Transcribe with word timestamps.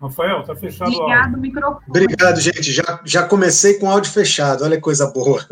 Rafael, 0.00 0.42
tá 0.44 0.56
fechado 0.56 0.90
Ligado 0.90 1.36
o 1.36 1.40
microfone. 1.40 1.84
Obrigado, 1.88 2.40
gente. 2.40 2.72
Já, 2.72 3.00
já 3.04 3.22
comecei 3.24 3.74
com 3.74 3.90
áudio 3.90 4.10
fechado. 4.10 4.64
Olha 4.64 4.76
que 4.76 4.82
coisa 4.82 5.06
boa. 5.06 5.44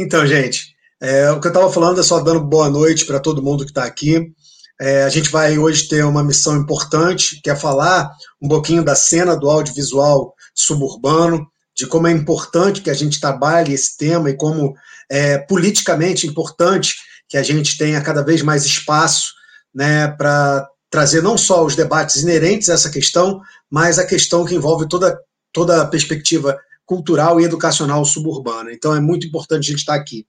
Então, 0.00 0.24
gente, 0.24 0.76
é, 1.00 1.28
o 1.32 1.40
que 1.40 1.48
eu 1.48 1.50
estava 1.50 1.72
falando 1.72 1.98
é 1.98 2.04
só 2.04 2.20
dando 2.20 2.40
boa 2.40 2.70
noite 2.70 3.04
para 3.04 3.18
todo 3.18 3.42
mundo 3.42 3.64
que 3.64 3.72
está 3.72 3.82
aqui. 3.82 4.32
É, 4.80 5.02
a 5.02 5.08
gente 5.08 5.28
vai 5.28 5.58
hoje 5.58 5.88
ter 5.88 6.04
uma 6.04 6.22
missão 6.22 6.56
importante, 6.56 7.40
que 7.42 7.50
é 7.50 7.56
falar 7.56 8.08
um 8.40 8.46
pouquinho 8.46 8.84
da 8.84 8.94
cena 8.94 9.36
do 9.36 9.50
audiovisual 9.50 10.36
suburbano, 10.54 11.50
de 11.76 11.84
como 11.84 12.06
é 12.06 12.12
importante 12.12 12.80
que 12.80 12.90
a 12.90 12.94
gente 12.94 13.20
trabalhe 13.20 13.74
esse 13.74 13.98
tema 13.98 14.30
e 14.30 14.36
como 14.36 14.72
é 15.10 15.38
politicamente 15.38 16.28
importante 16.28 16.94
que 17.28 17.36
a 17.36 17.42
gente 17.42 17.76
tenha 17.76 18.00
cada 18.00 18.22
vez 18.22 18.40
mais 18.42 18.64
espaço 18.64 19.32
né, 19.74 20.08
para 20.08 20.68
trazer 20.90 21.22
não 21.22 21.36
só 21.36 21.64
os 21.64 21.76
debates 21.76 22.16
inerentes 22.16 22.68
a 22.68 22.74
essa 22.74 22.90
questão, 22.90 23.40
mas 23.70 23.98
a 23.98 24.06
questão 24.06 24.44
que 24.44 24.54
envolve 24.54 24.88
toda, 24.88 25.18
toda 25.52 25.82
a 25.82 25.86
perspectiva 25.86 26.58
cultural 26.88 27.38
e 27.38 27.44
educacional 27.44 28.02
suburbana. 28.04 28.72
Então 28.72 28.94
é 28.94 29.00
muito 29.00 29.26
importante 29.26 29.66
a 29.66 29.70
gente 29.70 29.80
estar 29.80 29.94
aqui. 29.94 30.26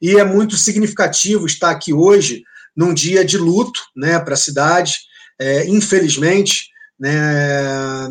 E 0.00 0.16
é 0.16 0.24
muito 0.24 0.56
significativo 0.56 1.44
estar 1.46 1.70
aqui 1.70 1.92
hoje, 1.92 2.42
num 2.74 2.94
dia 2.94 3.24
de 3.24 3.36
luto 3.36 3.80
né, 3.94 4.18
para 4.18 4.32
a 4.32 4.38
cidade. 4.38 4.96
É, 5.38 5.66
infelizmente, 5.68 6.68
né, 6.98 8.08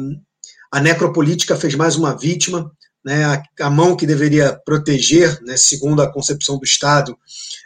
a 0.72 0.80
necropolítica 0.80 1.56
fez 1.56 1.74
mais 1.74 1.96
uma 1.96 2.16
vítima. 2.16 2.72
Né, 3.04 3.24
a, 3.26 3.42
a, 3.62 3.70
mão 3.70 3.96
que 3.96 4.06
deveria 4.06 4.60
proteger, 4.66 5.42
né, 5.42 5.56
segundo 5.56 6.02
a 6.02 6.12
concepção 6.12 6.58
do 6.58 6.66
Estado, 6.66 7.18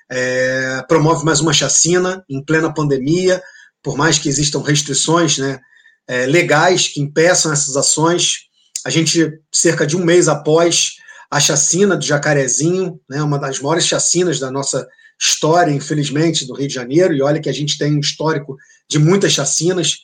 é, 0.10 0.84
promove 0.88 1.26
mais 1.26 1.40
uma 1.42 1.52
chacina 1.52 2.24
em 2.30 2.44
plena 2.44 2.72
pandemia, 2.72 3.42
por 3.84 3.98
mais 3.98 4.20
que 4.20 4.30
existam 4.30 4.62
restrições 4.62 5.38
né, 5.38 5.60
é, 6.08 6.26
legais 6.26 6.88
que 6.88 7.02
impeçam 7.02 7.52
essas 7.52 7.76
ações. 7.76 8.48
A 8.86 8.90
gente, 8.90 9.40
cerca 9.52 9.86
de 9.86 9.96
um 9.96 10.04
mês 10.04 10.28
após 10.28 10.96
a 11.30 11.40
chacina 11.40 11.96
do 11.96 12.06
Jacarezinho, 12.06 13.00
né, 13.10 13.24
uma 13.24 13.40
das 13.40 13.60
maiores 13.60 13.86
chacinas 13.86 14.40
da 14.40 14.52
nossa 14.52 14.88
história, 15.20 15.72
infelizmente, 15.72 16.46
do 16.46 16.54
Rio 16.54 16.68
de 16.68 16.74
Janeiro, 16.74 17.14
e 17.14 17.22
olha 17.22 17.40
que 17.40 17.50
a 17.50 17.54
gente 17.54 17.78
tem 17.78 17.96
um 17.96 18.00
histórico 18.00 18.58
de 18.90 19.00
muitas 19.00 19.32
chacinas 19.32 20.00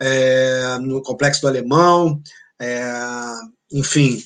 é, 0.00 0.78
no 0.80 1.02
Complexo 1.02 1.42
do 1.42 1.48
Alemão, 1.48 2.22
é, 2.60 2.92
enfim, 3.72 4.22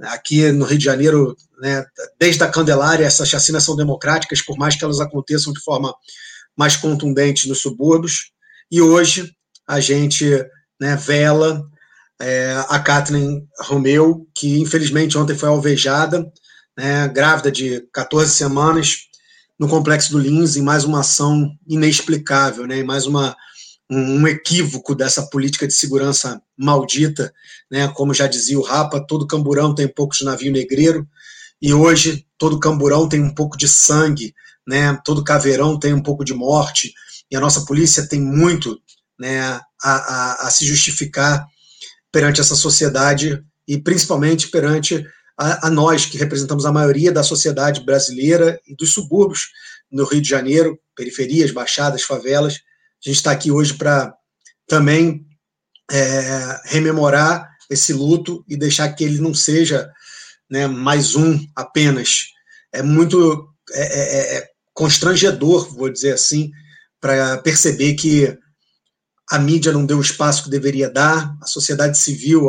aqui 0.00 0.50
no 0.52 0.64
Rio 0.64 0.78
de 0.78 0.84
Janeiro, 0.84 1.36
né, 1.60 1.84
desde 2.18 2.42
a 2.42 2.48
Candelária, 2.48 3.04
essas 3.04 3.28
chacinas 3.28 3.64
são 3.64 3.76
democráticas, 3.76 4.40
por 4.40 4.56
mais 4.56 4.76
que 4.76 4.84
elas 4.84 5.00
aconteçam 5.00 5.52
de 5.52 5.60
forma 5.60 5.94
mais 6.56 6.76
contundente 6.76 7.48
nos 7.48 7.60
subúrbios, 7.60 8.32
e 8.70 8.80
hoje 8.80 9.32
a 9.66 9.80
gente 9.80 10.26
né, 10.80 10.96
vela 10.96 11.62
é, 12.20 12.64
a 12.68 12.78
Kathleen 12.78 13.46
Romeu, 13.60 14.28
que 14.34 14.60
infelizmente 14.60 15.16
ontem 15.16 15.36
foi 15.36 15.48
alvejada, 15.48 16.24
né, 16.76 17.08
grávida 17.08 17.50
de 17.50 17.82
14 17.92 18.32
semanas, 18.32 19.08
no 19.58 19.68
complexo 19.68 20.12
do 20.12 20.18
Lins, 20.18 20.56
em 20.56 20.62
mais 20.62 20.84
uma 20.84 21.00
ação 21.00 21.50
inexplicável, 21.68 22.66
né, 22.66 22.78
em 22.78 22.84
mais 22.84 23.06
uma, 23.06 23.36
um, 23.90 24.20
um 24.20 24.26
equívoco 24.26 24.94
dessa 24.94 25.26
política 25.26 25.66
de 25.66 25.74
segurança 25.74 26.40
maldita, 26.56 27.32
né, 27.70 27.88
como 27.88 28.14
já 28.14 28.26
dizia 28.26 28.58
o 28.58 28.62
Rapa, 28.62 29.04
todo 29.06 29.26
camburão 29.26 29.74
tem 29.74 29.86
um 29.86 29.94
pouco 29.94 30.14
de 30.14 30.24
navio 30.24 30.52
negreiro, 30.52 31.06
e 31.60 31.74
hoje 31.74 32.26
todo 32.38 32.60
camburão 32.60 33.08
tem 33.08 33.22
um 33.22 33.34
pouco 33.34 33.56
de 33.56 33.68
sangue, 33.68 34.34
né, 34.66 34.98
todo 35.04 35.24
caveirão 35.24 35.78
tem 35.78 35.92
um 35.92 36.02
pouco 36.02 36.24
de 36.24 36.32
morte, 36.32 36.92
e 37.30 37.36
a 37.36 37.40
nossa 37.40 37.64
polícia 37.64 38.06
tem 38.06 38.20
muito 38.20 38.80
né, 39.18 39.40
a, 39.40 39.62
a, 39.82 40.46
a 40.46 40.50
se 40.50 40.66
justificar 40.66 41.46
perante 42.10 42.40
essa 42.40 42.56
sociedade 42.56 43.42
e 43.68 43.78
principalmente 43.78 44.48
perante 44.48 45.06
a, 45.38 45.68
a, 45.68 45.70
nós 45.70 46.06
que 46.06 46.18
representamos 46.18 46.66
a 46.66 46.72
maioria 46.72 47.12
da 47.12 47.22
sociedade 47.22 47.84
brasileira 47.84 48.60
e 48.66 48.74
dos 48.74 48.92
subúrbios 48.92 49.48
no 49.90 50.04
Rio 50.04 50.20
de 50.20 50.28
Janeiro, 50.28 50.78
periferias, 50.96 51.50
baixadas, 51.50 52.02
favelas. 52.02 52.54
A 52.54 53.08
gente 53.08 53.16
está 53.16 53.30
aqui 53.30 53.50
hoje 53.50 53.74
para 53.74 54.12
também 54.66 55.26
é, 55.90 56.60
rememorar 56.64 57.48
esse 57.70 57.92
luto 57.92 58.44
e 58.48 58.56
deixar 58.56 58.88
que 58.92 59.04
ele 59.04 59.20
não 59.20 59.32
seja 59.32 59.88
né, 60.50 60.66
mais 60.66 61.14
um 61.14 61.38
apenas. 61.54 62.26
É 62.72 62.82
muito 62.82 63.48
é, 63.72 63.82
é, 63.82 64.36
é 64.38 64.48
constrangedor, 64.74 65.72
vou 65.74 65.90
dizer 65.90 66.14
assim, 66.14 66.50
para 67.00 67.38
perceber 67.38 67.94
que 67.94 68.36
a 69.30 69.38
mídia 69.38 69.72
não 69.72 69.86
deu 69.86 69.98
o 69.98 70.02
espaço 70.02 70.44
que 70.44 70.50
deveria 70.50 70.90
dar, 70.90 71.34
a 71.40 71.46
sociedade 71.46 71.96
civil 71.96 72.48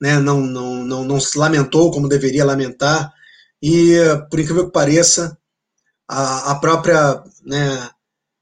né, 0.00 0.18
não, 0.18 0.40
não, 0.40 0.84
não, 0.84 1.04
não 1.04 1.20
se 1.20 1.36
lamentou 1.36 1.90
como 1.90 2.08
deveria 2.08 2.44
lamentar, 2.44 3.12
e, 3.62 3.94
por 4.30 4.40
incrível 4.40 4.66
que 4.66 4.72
pareça, 4.72 5.36
a, 6.08 6.52
a 6.52 6.54
própria 6.56 7.22
né, 7.44 7.90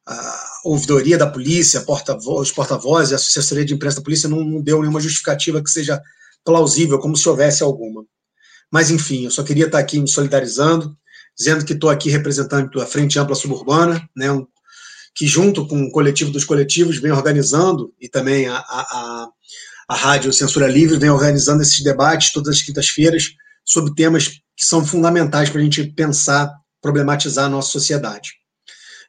a 0.06 0.44
ouvidoria 0.64 1.18
da 1.18 1.26
polícia, 1.26 1.82
porta 1.82 2.16
os 2.16 2.50
porta-vozes, 2.50 3.12
a 3.12 3.16
assessoria 3.16 3.64
de 3.64 3.74
imprensa 3.74 3.98
da 3.98 4.02
polícia 4.02 4.28
não, 4.28 4.42
não 4.42 4.62
deu 4.62 4.80
nenhuma 4.80 5.00
justificativa 5.00 5.62
que 5.62 5.70
seja 5.70 6.00
plausível, 6.44 6.98
como 6.98 7.16
se 7.16 7.28
houvesse 7.28 7.62
alguma. 7.62 8.04
Mas, 8.72 8.90
enfim, 8.90 9.24
eu 9.24 9.30
só 9.30 9.42
queria 9.42 9.66
estar 9.66 9.78
aqui 9.78 10.00
me 10.00 10.08
solidarizando, 10.08 10.96
dizendo 11.36 11.64
que 11.64 11.74
estou 11.74 11.90
aqui 11.90 12.10
representando 12.10 12.80
a 12.80 12.86
Frente 12.86 13.18
Ampla 13.18 13.34
Suburbana, 13.34 14.08
né, 14.16 14.32
um 14.32 14.46
que 15.18 15.26
junto 15.26 15.66
com 15.66 15.82
o 15.82 15.90
coletivo 15.90 16.30
dos 16.30 16.44
coletivos 16.44 16.98
vem 16.98 17.10
organizando, 17.10 17.92
e 18.00 18.08
também 18.08 18.46
a, 18.46 18.56
a, 18.56 19.28
a 19.88 19.94
Rádio 19.96 20.32
Censura 20.32 20.68
Livre 20.68 20.96
vem 20.96 21.10
organizando 21.10 21.60
esses 21.60 21.82
debates 21.82 22.32
todas 22.32 22.54
as 22.54 22.62
quintas-feiras 22.62 23.24
sobre 23.64 23.92
temas 23.96 24.28
que 24.28 24.64
são 24.64 24.86
fundamentais 24.86 25.50
para 25.50 25.60
a 25.60 25.64
gente 25.64 25.82
pensar, 25.82 26.54
problematizar 26.80 27.46
a 27.46 27.48
nossa 27.48 27.68
sociedade. 27.68 28.30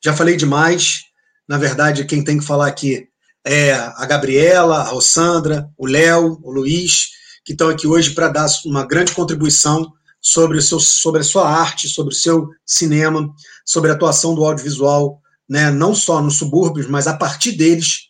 Já 0.03 0.11
falei 0.11 0.35
demais, 0.35 1.01
na 1.47 1.59
verdade, 1.59 2.03
quem 2.05 2.23
tem 2.23 2.39
que 2.39 2.45
falar 2.45 2.65
aqui 2.65 3.07
é 3.45 3.73
a 3.73 4.03
Gabriela, 4.07 4.79
a 4.79 4.89
Rossandra, 4.89 5.69
o 5.77 5.85
Léo, 5.85 6.39
o 6.41 6.51
Luiz, 6.51 7.09
que 7.45 7.51
estão 7.51 7.69
aqui 7.69 7.85
hoje 7.85 8.15
para 8.15 8.29
dar 8.29 8.47
uma 8.65 8.83
grande 8.83 9.11
contribuição 9.11 9.85
sobre, 10.19 10.57
o 10.57 10.61
seu, 10.61 10.79
sobre 10.79 11.21
a 11.21 11.23
sua 11.23 11.47
arte, 11.47 11.87
sobre 11.87 12.15
o 12.15 12.17
seu 12.17 12.47
cinema, 12.65 13.31
sobre 13.63 13.91
a 13.91 13.93
atuação 13.93 14.33
do 14.33 14.43
audiovisual 14.43 15.21
né, 15.49 15.71
não 15.71 15.95
só 15.95 16.21
nos 16.21 16.37
subúrbios, 16.37 16.87
mas 16.87 17.07
a 17.07 17.17
partir 17.17 17.53
deles 17.53 18.09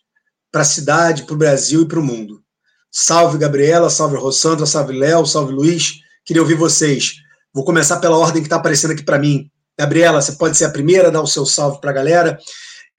para 0.52 0.62
a 0.62 0.66
cidade, 0.66 1.24
para 1.24 1.36
o 1.36 1.38
Brasil 1.38 1.84
e 1.84 1.88
para 1.88 2.00
o 2.00 2.04
mundo. 2.04 2.44
Salve 2.92 3.38
Gabriela, 3.38 3.90
salve 3.90 4.18
Rossandra, 4.18 4.66
salve 4.66 4.98
Léo, 4.98 5.26
salve 5.26 5.54
Luiz. 5.54 6.00
Queria 6.26 6.42
ouvir 6.42 6.56
vocês. 6.56 7.16
Vou 7.54 7.64
começar 7.64 7.98
pela 7.98 8.18
ordem 8.18 8.42
que 8.42 8.48
está 8.48 8.58
aparecendo 8.58 8.92
aqui 8.92 9.04
para 9.04 9.20
mim. 9.20 9.50
Gabriela, 9.78 10.22
você 10.22 10.34
pode 10.34 10.58
ser 10.58 10.66
a 10.66 10.72
primeira 10.72 11.12
dar 11.12 11.22
o 11.22 11.28
seu 11.28 11.46
salve 11.46 11.80
para 11.80 11.92
a 11.92 11.94
galera. 11.94 12.38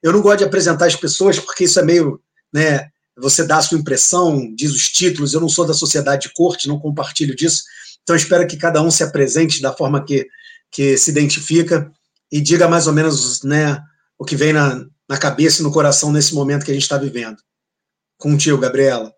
Eu 0.03 0.13
não 0.13 0.23
gosto 0.23 0.39
de 0.39 0.45
apresentar 0.45 0.87
as 0.87 0.97
pessoas 0.97 1.39
porque 1.39 1.65
isso 1.65 1.79
é 1.79 1.83
meio, 1.83 2.21
né, 2.53 2.89
você 3.19 3.45
dá 3.45 3.59
a 3.59 3.63
sua 3.63 3.79
impressão, 3.79 4.55
diz 4.55 4.73
os 4.73 4.89
títulos. 4.89 5.35
Eu 5.35 5.41
não 5.41 5.49
sou 5.49 5.67
da 5.67 5.75
sociedade 5.75 6.29
de 6.29 6.35
corte, 6.35 6.69
não 6.69 6.79
compartilho 6.79 7.37
disso. 7.37 7.65
Então 8.03 8.17
espero 8.17 8.47
que 8.47 8.57
cada 8.57 8.81
um 8.81 8.91
se 8.91 9.03
apresente 9.03 9.61
da 9.61 9.73
forma 9.73 10.05
que, 10.05 10.27
que 10.71 10.97
se 10.97 11.11
identifica 11.11 11.91
e 12.33 12.41
diga 12.41 12.69
mais 12.69 12.87
ou 12.87 12.93
menos, 12.93 13.43
né, 13.43 13.79
o 14.21 14.25
que 14.25 14.37
vem 14.37 14.53
na, 14.53 14.87
na 15.09 15.19
cabeça 15.19 15.63
e 15.63 15.65
no 15.65 15.73
coração 15.73 16.13
nesse 16.13 16.35
momento 16.35 16.63
que 16.63 16.71
a 16.71 16.75
gente 16.75 16.83
está 16.83 16.99
vivendo. 16.99 17.39
Contigo, 18.19 18.59
Gabriela. 18.59 19.15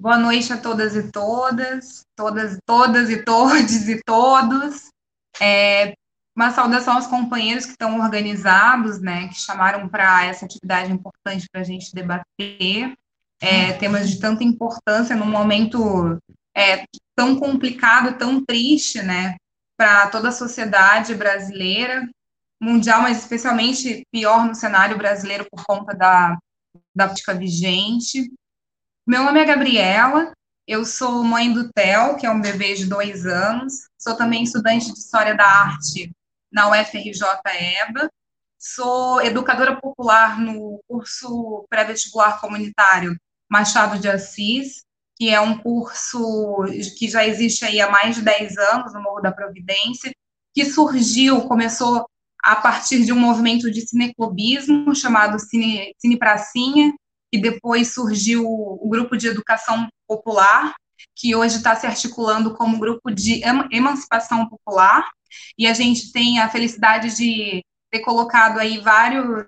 Boa 0.00 0.16
noite 0.16 0.52
a 0.52 0.56
todas 0.56 0.94
e 0.94 1.10
todas, 1.10 2.06
todas, 2.14 2.56
todas 2.64 3.10
e 3.10 3.24
todos 3.24 3.88
e 3.88 4.00
todos. 4.04 4.90
É, 5.40 5.94
uma 6.36 6.52
saudação 6.52 6.94
aos 6.94 7.08
companheiros 7.08 7.64
que 7.64 7.72
estão 7.72 7.98
organizados, 7.98 9.00
né, 9.00 9.26
que 9.26 9.34
chamaram 9.34 9.88
para 9.88 10.24
essa 10.24 10.44
atividade 10.44 10.92
importante 10.92 11.48
para 11.50 11.62
a 11.62 11.64
gente 11.64 11.92
debater 11.92 12.96
é, 13.40 13.72
temas 13.72 14.08
de 14.08 14.20
tanta 14.20 14.44
importância 14.44 15.16
num 15.16 15.26
momento 15.26 16.16
é, 16.56 16.84
tão 17.14 17.38
complicado, 17.38 18.18
tão 18.18 18.44
triste, 18.44 19.02
né, 19.02 19.36
para 19.76 20.08
toda 20.08 20.28
a 20.28 20.32
sociedade 20.32 21.14
brasileira. 21.14 22.08
mundial, 22.60 23.02
mas 23.02 23.18
especialmente 23.18 24.06
pior 24.12 24.46
no 24.46 24.54
cenário 24.54 24.96
brasileiro 24.96 25.44
por 25.50 25.64
conta 25.64 25.92
da, 25.96 26.38
da 26.94 27.06
política 27.06 27.34
vigente. 27.34 28.30
Meu 29.04 29.24
nome 29.24 29.40
é 29.40 29.44
Gabriela, 29.44 30.32
eu 30.66 30.84
sou 30.84 31.24
mãe 31.24 31.52
do 31.52 31.72
Theo, 31.72 32.16
que 32.16 32.24
é 32.24 32.30
um 32.30 32.40
bebê 32.40 32.74
de 32.74 32.86
dois 32.86 33.26
anos, 33.26 33.88
sou 33.98 34.16
também 34.16 34.44
estudante 34.44 34.92
de 34.92 34.98
História 34.98 35.34
da 35.36 35.44
Arte 35.44 36.12
na 36.52 36.68
UFRJ-EBA, 36.70 38.08
sou 38.56 39.20
educadora 39.22 39.80
popular 39.80 40.38
no 40.38 40.80
curso 40.86 41.66
pré-vestibular 41.68 42.40
comunitário 42.40 43.16
Machado 43.50 43.98
de 43.98 44.08
Assis, 44.08 44.84
que 45.22 45.30
é 45.30 45.40
um 45.40 45.56
curso 45.56 46.64
que 46.98 47.08
já 47.08 47.24
existe 47.24 47.64
aí 47.64 47.80
há 47.80 47.88
mais 47.88 48.16
de 48.16 48.22
10 48.22 48.58
anos 48.58 48.92
no 48.92 49.00
Morro 49.00 49.20
da 49.20 49.30
Providência, 49.30 50.12
que 50.52 50.64
surgiu, 50.64 51.42
começou 51.42 52.04
a 52.42 52.56
partir 52.56 53.04
de 53.04 53.12
um 53.12 53.20
movimento 53.20 53.70
de 53.70 53.82
cineclubismo 53.82 54.92
chamado 54.96 55.38
Cine, 55.38 55.94
Cine 55.96 56.18
Pracinha, 56.18 56.92
e 57.32 57.40
depois 57.40 57.94
surgiu 57.94 58.44
o 58.44 58.88
grupo 58.88 59.16
de 59.16 59.28
educação 59.28 59.88
popular, 60.08 60.74
que 61.14 61.36
hoje 61.36 61.58
está 61.58 61.76
se 61.76 61.86
articulando 61.86 62.56
como 62.56 62.80
grupo 62.80 63.08
de 63.08 63.42
emancipação 63.70 64.48
popular, 64.48 65.08
e 65.56 65.68
a 65.68 65.72
gente 65.72 66.10
tem 66.10 66.40
a 66.40 66.48
felicidade 66.48 67.14
de 67.14 67.64
ter 67.92 68.00
colocado 68.00 68.58
aí 68.58 68.80
vários 68.80 69.46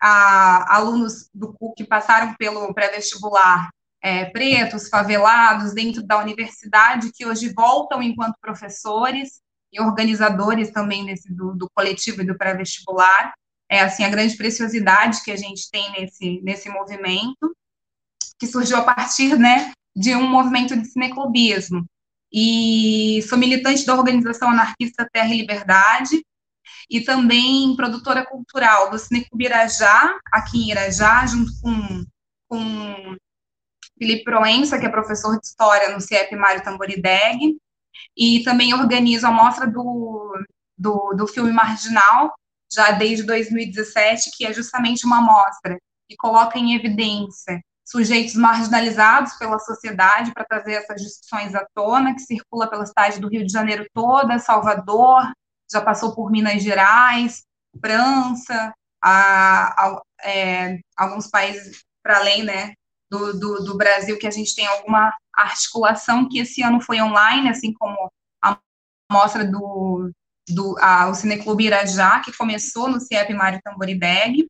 a, 0.00 0.76
alunos 0.76 1.28
do 1.34 1.52
que 1.76 1.82
passaram 1.82 2.32
pelo 2.38 2.72
pré-vestibular 2.72 3.70
é, 4.02 4.26
pretos, 4.26 4.88
favelados, 4.88 5.74
dentro 5.74 6.02
da 6.02 6.18
universidade, 6.18 7.12
que 7.12 7.26
hoje 7.26 7.52
voltam 7.52 8.02
enquanto 8.02 8.36
professores 8.40 9.40
e 9.72 9.80
organizadores 9.80 10.70
também 10.70 11.04
desse, 11.04 11.32
do, 11.32 11.54
do 11.54 11.68
coletivo 11.74 12.22
e 12.22 12.26
do 12.26 12.36
pré-vestibular. 12.36 13.34
É, 13.68 13.80
assim, 13.80 14.04
a 14.04 14.08
grande 14.08 14.36
preciosidade 14.36 15.22
que 15.24 15.30
a 15.32 15.36
gente 15.36 15.68
tem 15.70 15.90
nesse, 15.92 16.40
nesse 16.42 16.68
movimento, 16.68 17.56
que 18.38 18.46
surgiu 18.46 18.76
a 18.76 18.82
partir, 18.82 19.36
né, 19.36 19.72
de 19.94 20.14
um 20.14 20.28
movimento 20.28 20.76
de 20.76 20.86
cineclubismo. 20.86 21.84
E 22.32 23.22
sou 23.28 23.38
militante 23.38 23.84
da 23.84 23.94
organização 23.94 24.50
anarquista 24.50 25.08
Terra 25.12 25.34
e 25.34 25.38
Liberdade, 25.38 26.22
e 26.88 27.00
também 27.00 27.74
produtora 27.76 28.24
cultural 28.24 28.90
do 28.90 28.98
Cineclube 28.98 29.44
Irajá, 29.44 30.18
aqui 30.32 30.64
em 30.64 30.70
Irajá, 30.70 31.26
junto 31.26 31.50
com, 31.60 32.04
com 32.48 33.16
Felipe 33.98 34.24
Proença, 34.24 34.78
que 34.78 34.86
é 34.86 34.90
professor 34.90 35.38
de 35.38 35.46
História 35.46 35.92
no 35.92 36.00
CIEP 36.00 36.34
Mário 36.36 36.62
Tamborideg, 36.62 37.56
e 38.16 38.42
também 38.44 38.74
organizo 38.74 39.26
a 39.26 39.30
mostra 39.30 39.66
do, 39.66 40.34
do, 40.76 41.14
do 41.16 41.26
filme 41.26 41.52
Marginal, 41.52 42.34
já 42.72 42.90
desde 42.92 43.24
2017, 43.24 44.30
que 44.36 44.46
é 44.46 44.52
justamente 44.52 45.06
uma 45.06 45.20
mostra 45.20 45.78
que 46.08 46.16
coloca 46.16 46.58
em 46.58 46.74
evidência 46.74 47.60
sujeitos 47.84 48.34
marginalizados 48.34 49.34
pela 49.34 49.60
sociedade 49.60 50.32
para 50.32 50.44
trazer 50.44 50.72
essas 50.72 51.00
discussões 51.00 51.54
à 51.54 51.64
tona, 51.72 52.14
que 52.14 52.20
circula 52.20 52.68
pela 52.68 52.84
cidade 52.84 53.20
do 53.20 53.28
Rio 53.28 53.46
de 53.46 53.52
Janeiro 53.52 53.86
toda, 53.94 54.40
Salvador, 54.40 55.22
já 55.70 55.80
passou 55.80 56.14
por 56.14 56.30
Minas 56.30 56.62
Gerais, 56.62 57.44
França, 57.80 58.74
a, 59.00 59.86
a, 59.86 60.02
é, 60.24 60.78
alguns 60.96 61.28
países 61.28 61.84
para 62.02 62.18
além 62.18 62.42
né, 62.42 62.74
do, 63.10 63.38
do, 63.38 63.64
do, 63.64 63.76
Brasil, 63.76 64.18
que 64.18 64.26
a 64.26 64.30
gente 64.30 64.54
tem 64.54 64.66
alguma 64.66 65.12
articulação, 65.34 66.28
que 66.28 66.38
esse 66.38 66.62
ano 66.62 66.80
foi 66.80 67.00
online, 67.00 67.48
assim 67.48 67.72
como 67.72 68.10
a 68.42 68.58
mostra 69.10 69.44
do, 69.44 70.10
do 70.48 70.76
a, 70.78 71.08
o 71.08 71.14
Cineclube 71.14 71.64
Irajá, 71.64 72.20
que 72.20 72.36
começou 72.36 72.88
no 72.88 73.00
CIEP 73.00 73.32
Mário 73.34 73.60
Tamborideg, 73.62 74.46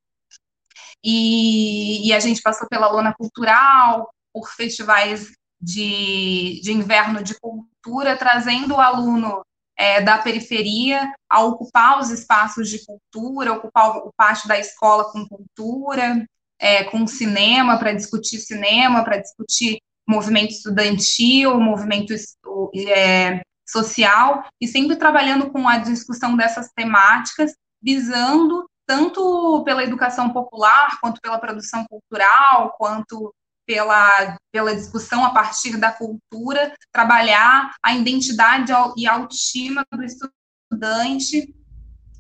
e, 1.05 2.08
e, 2.08 2.12
a 2.12 2.19
gente 2.19 2.43
passou 2.43 2.67
pela 2.69 2.91
lona 2.91 3.14
cultural, 3.14 4.11
por 4.32 4.50
festivais 4.50 5.31
de, 5.61 6.61
de 6.62 6.73
inverno 6.73 7.23
de 7.23 7.38
cultura, 7.38 8.17
trazendo 8.17 8.75
o 8.75 8.81
aluno 8.81 9.43
é, 9.76 10.00
da 10.00 10.19
periferia 10.19 11.12
a 11.29 11.43
ocupar 11.43 12.00
os 12.00 12.11
espaços 12.11 12.69
de 12.69 12.85
cultura, 12.85 13.52
ocupar 13.52 13.99
o 13.99 14.12
pátio 14.17 14.49
da 14.49 14.59
escola 14.59 15.11
com 15.12 15.26
cultura, 15.29 16.26
é, 16.58 16.85
com 16.85 17.06
cinema, 17.06 17.79
para 17.79 17.93
discutir 17.93 18.38
cinema, 18.38 19.05
para 19.05 19.19
discutir 19.19 19.79
movimento 20.06 20.53
estudantil, 20.53 21.61
movimento 21.61 22.14
é, 22.14 23.41
social, 23.69 24.44
e 24.61 24.69
sempre 24.69 24.97
trabalhando 24.97 25.50
com 25.50 25.69
a 25.69 25.79
discussão 25.79 26.37
dessas 26.37 26.70
temáticas, 26.73 27.53
visando 27.82 28.69
tanto 28.87 29.62
pela 29.64 29.82
educação 29.82 30.31
popular, 30.31 30.99
quanto 31.00 31.20
pela 31.20 31.38
produção 31.38 31.85
cultural, 31.91 32.75
quanto 32.79 33.35
pela, 33.67 34.38
pela 34.52 34.75
discussão 34.75 35.25
a 35.25 35.31
partir 35.31 35.76
da 35.76 35.91
cultura, 35.91 36.73
trabalhar 36.93 37.75
a 37.82 37.94
identidade 37.94 38.73
e 38.97 39.06
autoestima 39.09 39.85
do 39.93 40.05
estudante, 40.05 41.52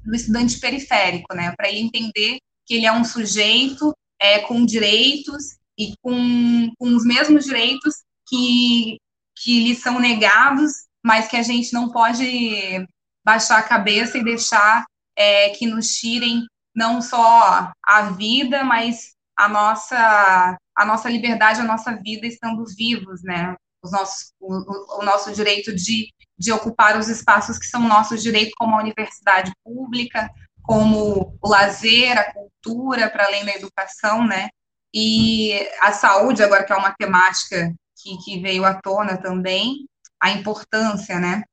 do 0.04 0.14
estudante 0.14 0.58
periférico, 0.58 1.32
né, 1.34 1.54
para 1.56 1.68
ele 1.68 1.78
entender 1.78 2.38
que 2.66 2.74
ele 2.74 2.86
é 2.86 2.92
um 2.92 3.04
sujeito 3.04 3.94
é, 4.20 4.40
com 4.40 4.64
direitos 4.64 5.56
e 5.78 5.94
com, 6.02 6.70
com 6.78 6.94
os 6.94 7.04
mesmos 7.04 7.44
direitos 7.44 7.94
que, 8.28 8.98
que 9.36 9.60
lhe 9.60 9.74
são 9.74 10.00
negados, 10.00 10.72
mas 11.04 11.28
que 11.28 11.36
a 11.36 11.42
gente 11.42 11.72
não 11.72 11.90
pode 11.90 12.86
baixar 13.24 13.58
a 13.58 13.62
cabeça 13.62 14.18
e 14.18 14.24
deixar 14.24 14.84
é, 15.16 15.50
que 15.50 15.66
nos 15.66 15.88
tirem 15.88 16.46
não 16.74 17.00
só 17.00 17.72
a 17.84 18.02
vida, 18.10 18.62
mas 18.62 19.14
a 19.36 19.48
nossa 19.48 20.56
a 20.76 20.84
nossa 20.84 21.08
liberdade, 21.08 21.60
a 21.60 21.64
nossa 21.64 21.96
vida 21.96 22.26
estando 22.26 22.62
vivos, 22.76 23.22
né? 23.22 23.56
Os 23.82 23.90
nossos, 23.90 24.32
o, 24.38 25.00
o 25.00 25.02
nosso 25.02 25.32
direito 25.32 25.74
de, 25.74 26.12
de 26.38 26.52
ocupar 26.52 26.98
os 26.98 27.08
espaços 27.08 27.58
que 27.58 27.66
são 27.66 27.88
nossos 27.88 28.22
direitos, 28.22 28.52
como 28.58 28.76
a 28.76 28.82
universidade 28.82 29.52
pública, 29.64 30.30
como 30.66 31.38
o 31.40 31.48
lazer, 31.48 32.18
a 32.18 32.32
cultura, 32.32 33.08
para 33.08 33.26
além 33.26 33.44
da 33.44 33.54
educação, 33.54 34.26
né? 34.26 34.48
E 34.92 35.68
a 35.80 35.92
saúde, 35.92 36.42
agora 36.42 36.64
que 36.64 36.72
é 36.72 36.76
uma 36.76 36.94
temática 36.94 37.72
que, 37.96 38.16
que 38.18 38.40
veio 38.40 38.64
à 38.64 38.74
tona 38.74 39.16
também, 39.16 39.86
a 40.20 40.30
importância, 40.30 41.18
né? 41.18 41.44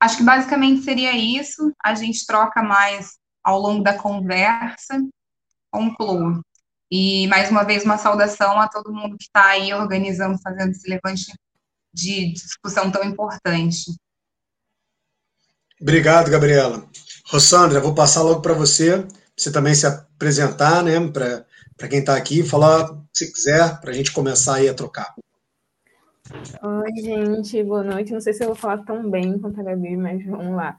Acho 0.00 0.18
que 0.18 0.22
basicamente 0.22 0.82
seria 0.82 1.16
isso. 1.16 1.72
A 1.82 1.94
gente 1.94 2.26
troca 2.26 2.62
mais 2.62 3.18
ao 3.42 3.58
longo 3.60 3.82
da 3.82 3.96
conversa. 3.96 5.00
Concluo. 5.70 6.42
E, 6.90 7.26
mais 7.28 7.50
uma 7.50 7.64
vez, 7.64 7.84
uma 7.84 7.98
saudação 7.98 8.60
a 8.60 8.68
todo 8.68 8.92
mundo 8.92 9.16
que 9.16 9.24
está 9.24 9.46
aí 9.46 9.72
organizando, 9.72 10.38
fazendo 10.40 10.70
esse 10.70 10.88
levante 10.88 11.32
de 11.92 12.32
discussão 12.32 12.90
tão 12.90 13.02
importante. 13.04 13.84
Obrigado, 15.80 16.30
Gabriela. 16.30 16.88
Rossandra, 17.28 17.80
vou 17.80 17.92
passar 17.92 18.22
logo 18.22 18.40
para 18.40 18.54
você, 18.54 19.04
você 19.36 19.50
também 19.50 19.74
se 19.74 19.84
apresentar, 19.84 20.80
né, 20.84 20.94
para 21.76 21.88
quem 21.88 21.98
está 21.98 22.16
aqui, 22.16 22.44
falar 22.44 22.88
se 23.12 23.32
quiser, 23.32 23.80
para 23.80 23.90
a 23.90 23.92
gente 23.92 24.12
começar 24.12 24.54
aí 24.54 24.68
a 24.68 24.74
trocar. 24.74 25.12
Oi, 26.62 27.02
gente, 27.02 27.64
boa 27.64 27.82
noite. 27.82 28.12
Não 28.12 28.20
sei 28.20 28.32
se 28.32 28.44
eu 28.44 28.48
vou 28.48 28.56
falar 28.56 28.78
tão 28.84 29.10
bem 29.10 29.38
quanto 29.40 29.60
a 29.60 29.64
Gabi, 29.64 29.96
mas 29.96 30.24
vamos 30.24 30.54
lá. 30.54 30.76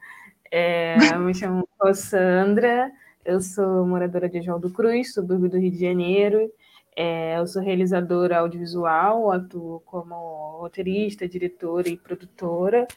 É, 0.50 0.96
eu 1.14 1.20
me 1.20 1.36
chamo 1.36 1.68
Rossandra, 1.82 2.92
eu 3.26 3.42
sou 3.42 3.86
moradora 3.86 4.30
de 4.30 4.42
João 4.42 4.60
do 4.60 4.70
Cruz, 4.70 5.14
subúrbio 5.14 5.50
do 5.50 5.58
Rio 5.58 5.72
de 5.72 5.82
Janeiro. 5.82 6.50
É, 6.96 7.38
eu 7.38 7.46
sou 7.46 7.62
realizadora 7.62 8.40
audiovisual, 8.40 9.32
atuo 9.34 9.82
como 9.86 10.60
roteirista, 10.62 11.28
diretora 11.28 11.90
e 11.90 11.98
produtora 11.98 12.88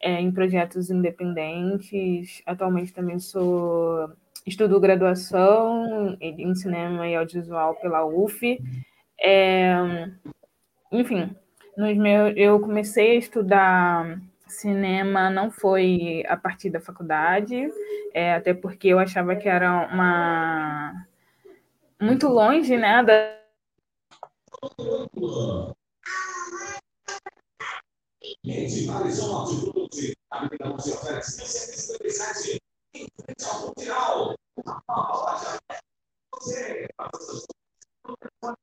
é, 0.00 0.20
em 0.20 0.30
projetos 0.32 0.90
independentes. 0.90 2.42
Atualmente 2.46 2.92
também 2.92 3.18
sou 3.18 4.10
estudo 4.46 4.80
graduação 4.80 6.16
em 6.20 6.54
cinema 6.54 7.06
e 7.08 7.14
audiovisual 7.14 7.74
pela 7.76 8.04
UF. 8.04 8.58
É, 9.20 9.74
enfim, 10.92 11.34
nos 11.76 11.96
meus, 11.96 12.32
eu 12.36 12.60
comecei 12.60 13.12
a 13.12 13.18
estudar 13.18 14.20
cinema 14.48 15.30
não 15.30 15.50
foi 15.50 16.24
a 16.26 16.36
partir 16.36 16.70
da 16.70 16.80
faculdade, 16.80 17.68
é, 18.14 18.34
até 18.34 18.54
porque 18.54 18.88
eu 18.88 18.98
achava 18.98 19.36
que 19.36 19.48
era 19.48 19.86
uma 19.92 21.06
muito 22.00 22.28
longe, 22.28 22.76
né, 22.76 23.02
da 23.02 23.38
Medipares 28.48 29.16
são 29.16 29.28
uma 29.28 29.44
atitude, 29.44 30.16
a 30.30 30.48
vida 30.48 30.64
não 30.64 30.78
se 30.78 30.90
oferece. 30.90 31.36
1957, 31.36 32.58
em 32.94 33.06
frente 33.20 33.44
ao 33.44 33.66
Mundial, 33.66 34.34
uma 34.64 34.80
palavra 34.86 35.38
já. 35.38 35.78
Você, 36.34 36.88
as 36.96 37.10
pessoas, 37.10 37.44
não 38.42 38.56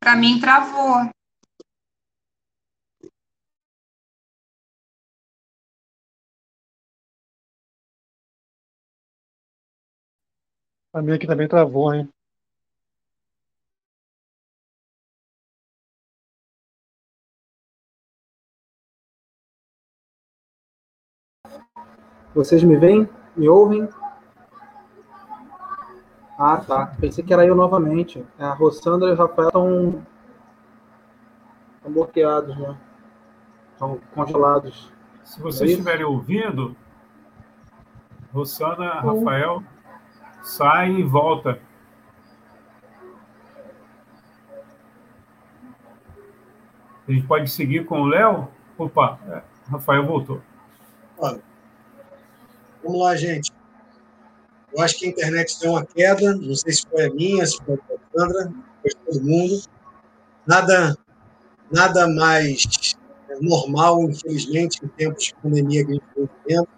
Para 0.00 0.16
mim, 0.16 0.40
travou. 0.40 1.10
A 10.94 11.02
minha 11.02 11.16
aqui 11.16 11.26
também 11.26 11.46
travou, 11.46 11.92
hein? 11.94 12.08
Vocês 22.38 22.62
me 22.62 22.76
veem? 22.76 23.08
Me 23.36 23.48
ouvem? 23.48 23.88
Ah, 26.38 26.58
tá. 26.58 26.94
Pensei 27.00 27.24
que 27.24 27.32
era 27.32 27.44
eu 27.44 27.56
novamente. 27.56 28.24
É, 28.38 28.44
a 28.44 28.52
Rossandra 28.52 29.08
e 29.08 29.12
o 29.12 29.16
Rafael 29.16 29.48
estão 29.48 30.06
estão 31.74 31.92
bloqueados, 31.92 32.56
né? 32.56 32.78
Estão 33.72 33.98
congelados. 34.14 34.92
Se 35.24 35.42
vocês 35.42 35.68
é 35.68 35.72
estiverem 35.72 36.04
ouvindo, 36.04 36.76
Rossana, 38.32 39.00
Rafael, 39.00 39.60
sai 40.40 40.92
e 40.92 41.02
volta. 41.02 41.58
A 47.08 47.10
gente 47.10 47.26
pode 47.26 47.50
seguir 47.50 47.84
com 47.84 48.02
o 48.02 48.06
Léo? 48.06 48.46
Opa, 48.78 49.18
é, 49.26 49.42
Rafael 49.68 50.06
voltou. 50.06 50.40
Olha, 51.18 51.47
vamos 52.88 53.02
lá, 53.02 53.14
gente. 53.14 53.52
Eu 54.74 54.82
acho 54.82 54.98
que 54.98 55.06
a 55.06 55.08
internet 55.08 55.58
deu 55.60 55.72
uma 55.72 55.84
queda, 55.84 56.34
não 56.34 56.54
sei 56.54 56.72
se 56.72 56.82
foi 56.90 57.06
a 57.06 57.10
minha, 57.10 57.46
se 57.46 57.58
foi 57.64 57.74
a 57.74 58.18
Sandra, 58.18 58.52
foi 58.82 58.90
todo 59.04 59.24
mundo. 59.24 59.62
Nada, 60.46 60.96
nada 61.70 62.08
mais 62.08 62.96
normal, 63.40 64.02
infelizmente, 64.04 64.78
em 64.82 64.88
tempos 64.88 65.24
de 65.24 65.34
pandemia 65.42 65.84
que 65.84 65.90
a 65.90 65.94
gente 65.94 66.04
está 66.16 66.34
vivendo. 66.46 66.68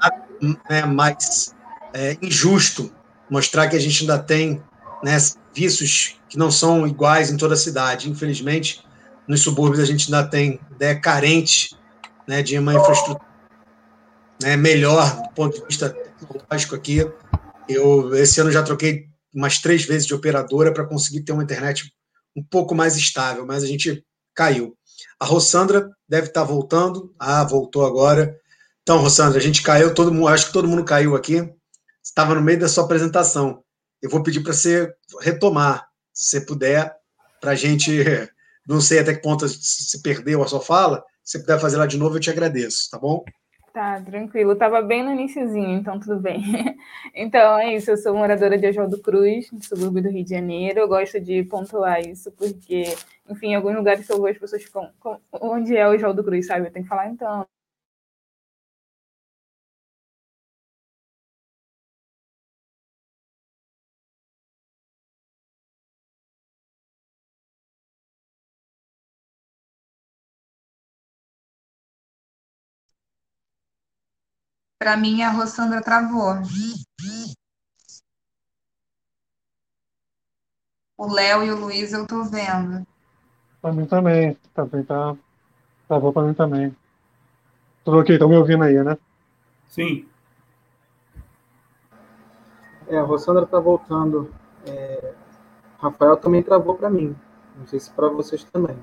Nada 0.00 0.56
é, 0.68 0.84
mais 0.84 1.54
é, 1.94 2.16
injusto 2.20 2.92
mostrar 3.30 3.68
que 3.68 3.76
a 3.76 3.80
gente 3.80 4.00
ainda 4.02 4.18
tem 4.18 4.62
né, 5.02 5.18
serviços 5.18 6.16
que 6.28 6.38
não 6.38 6.50
são 6.50 6.86
iguais 6.86 7.30
em 7.30 7.36
toda 7.36 7.54
a 7.54 7.56
cidade. 7.56 8.10
Infelizmente, 8.10 8.84
nos 9.26 9.42
subúrbios 9.42 9.80
a 9.80 9.84
gente 9.84 10.12
ainda 10.12 10.28
tem 10.28 10.58
é 10.80 10.94
carente 10.94 11.76
né, 12.26 12.42
de 12.42 12.58
uma 12.58 12.74
infraestrutura 12.74 13.27
né, 14.42 14.56
melhor 14.56 15.22
do 15.22 15.34
ponto 15.34 15.58
de 15.58 15.66
vista 15.66 15.90
tecnológico 15.90 16.74
aqui. 16.74 16.98
Eu 17.68 18.14
esse 18.14 18.40
ano 18.40 18.50
já 18.50 18.62
troquei 18.62 19.06
umas 19.34 19.58
três 19.58 19.84
vezes 19.84 20.06
de 20.06 20.14
operadora 20.14 20.72
para 20.72 20.86
conseguir 20.86 21.22
ter 21.22 21.32
uma 21.32 21.42
internet 21.42 21.92
um 22.34 22.42
pouco 22.42 22.74
mais 22.74 22.96
estável, 22.96 23.46
mas 23.46 23.62
a 23.62 23.66
gente 23.66 24.04
caiu. 24.34 24.76
A 25.20 25.24
Rossandra 25.24 25.90
deve 26.08 26.28
estar 26.28 26.44
voltando. 26.44 27.14
Ah, 27.18 27.44
voltou 27.44 27.84
agora. 27.84 28.38
Então, 28.82 28.98
Rossandra, 28.98 29.38
a 29.38 29.42
gente 29.42 29.62
caiu, 29.62 29.92
todo 29.92 30.12
mundo, 30.12 30.28
acho 30.28 30.46
que 30.46 30.52
todo 30.52 30.68
mundo 30.68 30.84
caiu 30.84 31.14
aqui. 31.14 31.48
Estava 32.02 32.34
no 32.34 32.40
meio 32.40 32.58
da 32.58 32.68
sua 32.68 32.84
apresentação. 32.84 33.62
Eu 34.00 34.08
vou 34.08 34.22
pedir 34.22 34.40
para 34.40 34.52
você 34.52 34.92
retomar, 35.20 35.86
se 36.12 36.30
você 36.30 36.40
puder, 36.40 36.94
para 37.40 37.52
a 37.52 37.54
gente. 37.54 37.90
Não 38.66 38.80
sei 38.80 38.98
até 38.98 39.14
que 39.14 39.22
ponto 39.22 39.48
se 39.48 40.02
perdeu 40.02 40.42
a 40.42 40.46
sua 40.46 40.60
fala. 40.60 41.02
Se 41.24 41.38
puder 41.38 41.58
fazer 41.58 41.78
lá 41.78 41.86
de 41.86 41.96
novo, 41.96 42.16
eu 42.16 42.20
te 42.20 42.30
agradeço, 42.30 42.88
tá 42.90 42.98
bom? 42.98 43.24
Tá, 43.78 44.00
tranquilo. 44.02 44.56
Tava 44.56 44.82
bem 44.82 45.04
no 45.04 45.12
iníciozinho, 45.12 45.70
então 45.78 46.00
tudo 46.00 46.18
bem. 46.18 46.42
Então 47.14 47.56
é 47.58 47.76
isso, 47.76 47.92
eu 47.92 47.96
sou 47.96 48.12
moradora 48.12 48.58
de 48.58 48.66
Oswaldo 48.66 49.00
Cruz, 49.00 49.52
no 49.52 49.62
subúrbio 49.62 50.02
do 50.02 50.08
Rio 50.10 50.24
de 50.24 50.30
Janeiro. 50.30 50.80
Eu 50.80 50.88
gosto 50.88 51.20
de 51.20 51.44
pontuar 51.44 52.00
isso, 52.00 52.32
porque, 52.32 52.82
enfim, 53.28 53.48
em 53.50 53.54
alguns 53.54 53.76
lugares 53.76 54.04
que 54.04 54.12
eu 54.12 54.18
vou, 54.18 54.26
as 54.26 54.36
pessoas 54.36 54.64
ficam, 54.64 54.90
onde 55.32 55.76
é 55.76 55.86
o 55.88 55.94
Oswaldo 55.94 56.24
Cruz, 56.24 56.46
sabe? 56.46 56.66
Eu 56.66 56.72
tenho 56.72 56.84
que 56.84 56.88
falar, 56.88 57.08
então, 57.08 57.46
Para 74.88 74.96
mim, 74.96 75.20
a 75.20 75.28
Rossandra 75.28 75.82
travou. 75.82 76.32
O 80.96 81.12
Léo 81.12 81.44
e 81.44 81.50
o 81.50 81.60
Luiz 81.60 81.92
eu 81.92 82.06
tô 82.06 82.24
vendo. 82.24 82.86
Para 83.60 83.70
mim 83.70 83.84
também. 83.84 84.34
Também 84.54 84.82
tá. 84.82 85.14
Travou 85.86 86.10
para 86.10 86.26
mim 86.26 86.32
também. 86.32 86.74
Tudo 87.84 87.98
ok? 87.98 88.14
Estão 88.14 88.30
me 88.30 88.38
ouvindo 88.38 88.64
aí, 88.64 88.82
né? 88.82 88.96
Sim. 89.68 90.08
É, 92.86 92.96
a 92.96 93.02
Rossandra 93.02 93.44
tá 93.44 93.60
voltando. 93.60 94.34
É... 94.66 95.12
Rafael 95.78 96.16
também 96.16 96.42
travou 96.42 96.76
para 96.76 96.88
mim. 96.88 97.14
Não 97.58 97.66
sei 97.66 97.78
se 97.78 97.90
para 97.90 98.08
vocês 98.08 98.42
também. 98.42 98.78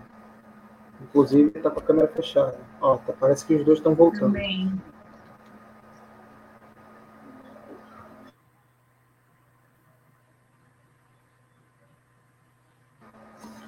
Inclusive, 1.01 1.50
tá 1.50 1.71
com 1.71 1.79
a 1.79 1.83
câmera 1.83 2.07
fechada. 2.09 2.59
Ó, 2.79 2.95
tá, 2.97 3.12
parece 3.19 3.43
que 3.43 3.55
os 3.55 3.65
dois 3.65 3.79
estão 3.79 3.95
voltando. 3.95 4.33
Também. 4.33 4.71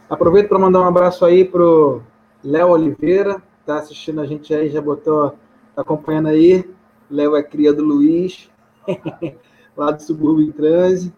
Aproveito 0.09 0.47
para 0.47 0.57
mandar 0.57 0.79
um 0.79 0.87
abraço 0.87 1.25
aí 1.25 1.43
pro 1.43 2.01
Léo 2.41 2.69
Oliveira, 2.69 3.43
tá 3.65 3.79
assistindo 3.79 4.21
a 4.21 4.25
gente 4.25 4.53
aí, 4.53 4.69
já 4.69 4.81
botou, 4.81 5.31
tá 5.75 5.81
acompanhando 5.81 6.29
aí. 6.29 6.63
Léo 7.11 7.35
é 7.35 7.43
cria 7.43 7.73
do 7.73 7.83
Luiz, 7.83 8.49
lá 9.75 9.91
do 9.91 10.01
Subúrbio 10.01 10.47
em 10.47 10.51
Transe. 10.53 11.13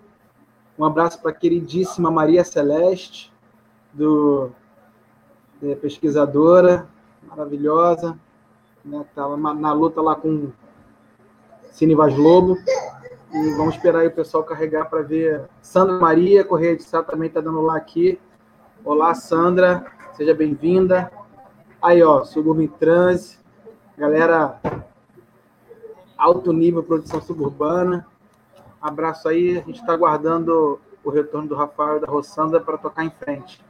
Um 0.77 0.83
abraço 0.83 1.21
para 1.21 1.29
a 1.29 1.33
queridíssima 1.33 2.09
Maria 2.09 2.43
Celeste, 2.43 3.31
do 3.93 4.49
é, 5.61 5.75
pesquisadora 5.75 6.87
maravilhosa, 7.27 8.17
né, 8.83 9.03
que 9.03 9.09
estava 9.09 9.37
na 9.37 9.71
luta 9.71 10.01
lá 10.01 10.15
com 10.15 10.51
Cine 11.71 11.93
Vaz 11.93 12.17
Lobo. 12.17 12.57
E 13.31 13.51
vamos 13.51 13.75
esperar 13.75 13.99
aí 13.99 14.07
o 14.07 14.15
pessoal 14.15 14.43
carregar 14.43 14.89
para 14.89 15.03
ver. 15.03 15.47
Sandra 15.61 15.99
Maria 15.99 16.43
Correia 16.43 16.75
de 16.75 16.81
Sá 16.81 17.03
também 17.03 17.27
está 17.27 17.39
dando 17.39 17.61
lá 17.61 17.77
aqui. 17.77 18.19
Olá, 18.85 19.13
Sandra, 19.13 19.85
seja 20.13 20.33
bem-vinda. 20.33 21.11
Aí, 21.81 22.01
ó, 22.01 22.23
Subúrbio 22.23 22.63
em 22.63 22.67
Trans, 22.67 23.37
galera, 23.97 24.57
alto 26.17 26.53
nível 26.53 26.81
produção 26.81 27.21
suburbana. 27.21 28.07
Abraço 28.81 29.27
aí, 29.27 29.57
a 29.57 29.61
gente 29.61 29.81
está 29.81 29.91
aguardando 29.91 30.79
o 31.03 31.09
retorno 31.09 31.49
do 31.49 31.55
Rafael 31.55 31.97
e 31.97 31.99
da 31.99 32.07
Rossandra 32.07 32.61
para 32.61 32.77
tocar 32.77 33.03
em 33.03 33.09
frente. 33.09 33.61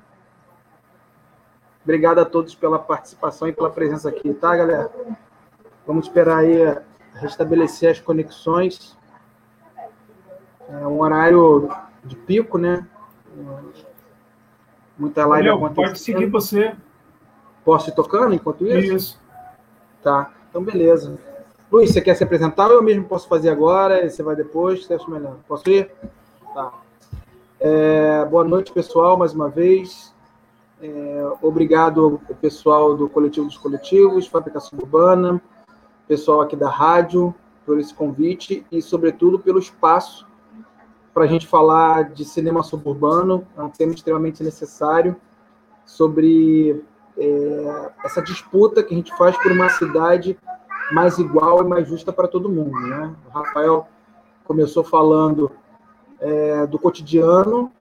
Obrigado 1.84 2.20
a 2.20 2.26
todos 2.26 2.54
pela 2.54 2.78
participação 2.78 3.48
e 3.48 3.54
pela 3.54 3.72
presença 3.72 4.10
aqui, 4.10 4.32
tá, 4.32 4.56
galera? 4.56 4.92
Vamos 5.88 6.06
esperar 6.06 6.38
aí 6.38 6.78
restabelecer 7.16 7.92
as 7.92 8.00
conexões. 8.00 8.96
É 10.70 10.86
um 10.86 11.02
horário 11.02 11.68
de 12.04 12.16
pico, 12.16 12.60
né? 12.60 12.88
Muita 15.00 15.26
live 15.26 15.46
Meu, 15.48 15.56
acontecendo. 15.56 15.86
Pode 15.86 16.00
seguir 16.00 16.26
você. 16.26 16.76
Posso 17.64 17.90
ir 17.90 17.94
tocando 17.94 18.36
enquanto 18.36 18.68
isso? 18.68 18.96
Isso. 18.96 19.22
Tá, 20.04 20.32
então 20.50 20.62
beleza. 20.62 21.18
Luiz, 21.72 21.92
você 21.92 22.02
quer 22.02 22.16
se 22.16 22.24
apresentar 22.24 22.68
ou 22.68 22.74
eu 22.74 22.84
mesmo 22.84 23.06
posso 23.06 23.28
fazer 23.28 23.50
agora? 23.50 24.10
Você 24.10 24.22
vai 24.22 24.36
depois? 24.36 24.86
Você 24.86 24.96
acha 24.96 25.10
melhor? 25.10 25.38
Posso 25.48 25.70
ir? 25.70 25.90
Tá. 26.54 26.74
É, 27.60 28.26
boa 28.26 28.44
noite, 28.44 28.74
pessoal, 28.74 29.16
mais 29.18 29.34
uma 29.34 29.50
vez. 29.50 30.14
É, 30.82 31.32
obrigado 31.42 32.22
ao 32.28 32.36
pessoal 32.36 32.96
do 32.96 33.08
Coletivo 33.08 33.48
dos 33.48 33.58
Coletivos, 33.58 34.28
Fabricação 34.28 34.78
Urbana, 34.80 35.42
pessoal 36.08 36.42
aqui 36.42 36.56
da 36.56 36.70
rádio, 36.70 37.34
por 37.66 37.80
esse 37.80 37.94
convite 37.94 38.66
e, 38.72 38.82
sobretudo, 38.82 39.40
pelo 39.40 39.60
espaço 39.60 40.29
para 41.14 41.24
a 41.24 41.28
gente 41.28 41.48
falar 41.48 42.12
de 42.12 42.24
cinema 42.26 42.64
suburbano, 42.64 43.46
é 43.58 43.62
um 43.62 43.70
tema 43.70 43.94
extremamente 43.94 44.44
necessário, 44.44 45.16
sobre 45.86 46.84
é, 47.18 47.92
essa 48.04 48.22
disputa 48.22 48.84
que 48.84 48.94
a 48.94 48.98
gente 48.98 49.16
faz 49.18 49.38
por 49.38 49.52
uma 49.52 49.70
cidade 49.70 50.38
mais 50.92 51.18
igual 51.18 51.62
e 51.62 51.68
mais 51.68 51.88
justa 51.88 52.14
para 52.14 52.28
todo 52.28 52.50
mundo. 52.50 52.80
Né? 52.80 53.16
O 53.28 53.30
Rafael 53.30 53.88
começou 54.46 54.84
falando 54.84 55.52
é, 56.20 56.66
do 56.68 56.78
cotidiano 56.78 57.72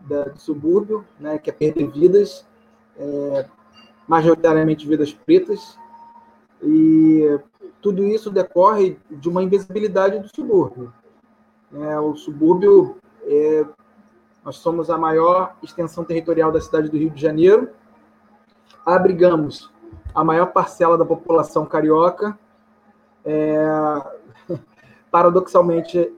da, 0.00 0.24
do 0.24 0.38
subúrbio, 0.38 1.04
né, 1.18 1.38
que 1.38 1.50
é 1.50 1.52
perder 1.52 1.90
vidas, 1.90 2.46
é, 2.98 3.46
majoritariamente 4.06 4.86
vidas 4.86 5.12
pretas, 5.12 5.78
e 6.62 7.38
tudo 7.80 8.04
isso 8.04 8.30
decorre 8.30 8.98
de 9.10 9.28
uma 9.28 9.42
invisibilidade 9.42 10.18
do 10.18 10.28
subúrbio. 10.34 10.92
É, 11.72 11.98
o 12.00 12.14
subúrbio, 12.16 12.96
é, 13.24 13.64
nós 14.44 14.56
somos 14.56 14.90
a 14.90 14.96
maior 14.96 15.56
extensão 15.62 16.04
territorial 16.04 16.50
da 16.50 16.60
cidade 16.60 16.88
do 16.88 16.96
Rio 16.96 17.10
de 17.10 17.20
Janeiro, 17.20 17.70
abrigamos 18.84 19.70
a 20.14 20.24
maior 20.24 20.46
parcela 20.46 20.96
da 20.96 21.04
população 21.04 21.66
carioca. 21.66 22.38
É, 23.24 23.58
paradoxalmente, 25.10 26.12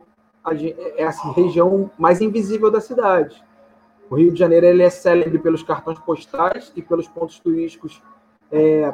é 0.97 1.05
a 1.05 1.11
região 1.33 1.91
mais 1.99 2.21
invisível 2.21 2.71
da 2.71 2.81
cidade. 2.81 3.43
O 4.09 4.17
Rio 4.17 4.33
de 4.33 4.39
Janeiro 4.39 4.67
ele 4.67 4.83
é 4.83 4.91
célebre 4.91 5.39
pelos 5.39 5.63
cartões 5.63 5.99
postais 5.99 6.73
e 6.75 6.83
pelos 6.83 7.07
pontos 7.07 7.39
turísticos 7.39 8.03
é, 8.51 8.93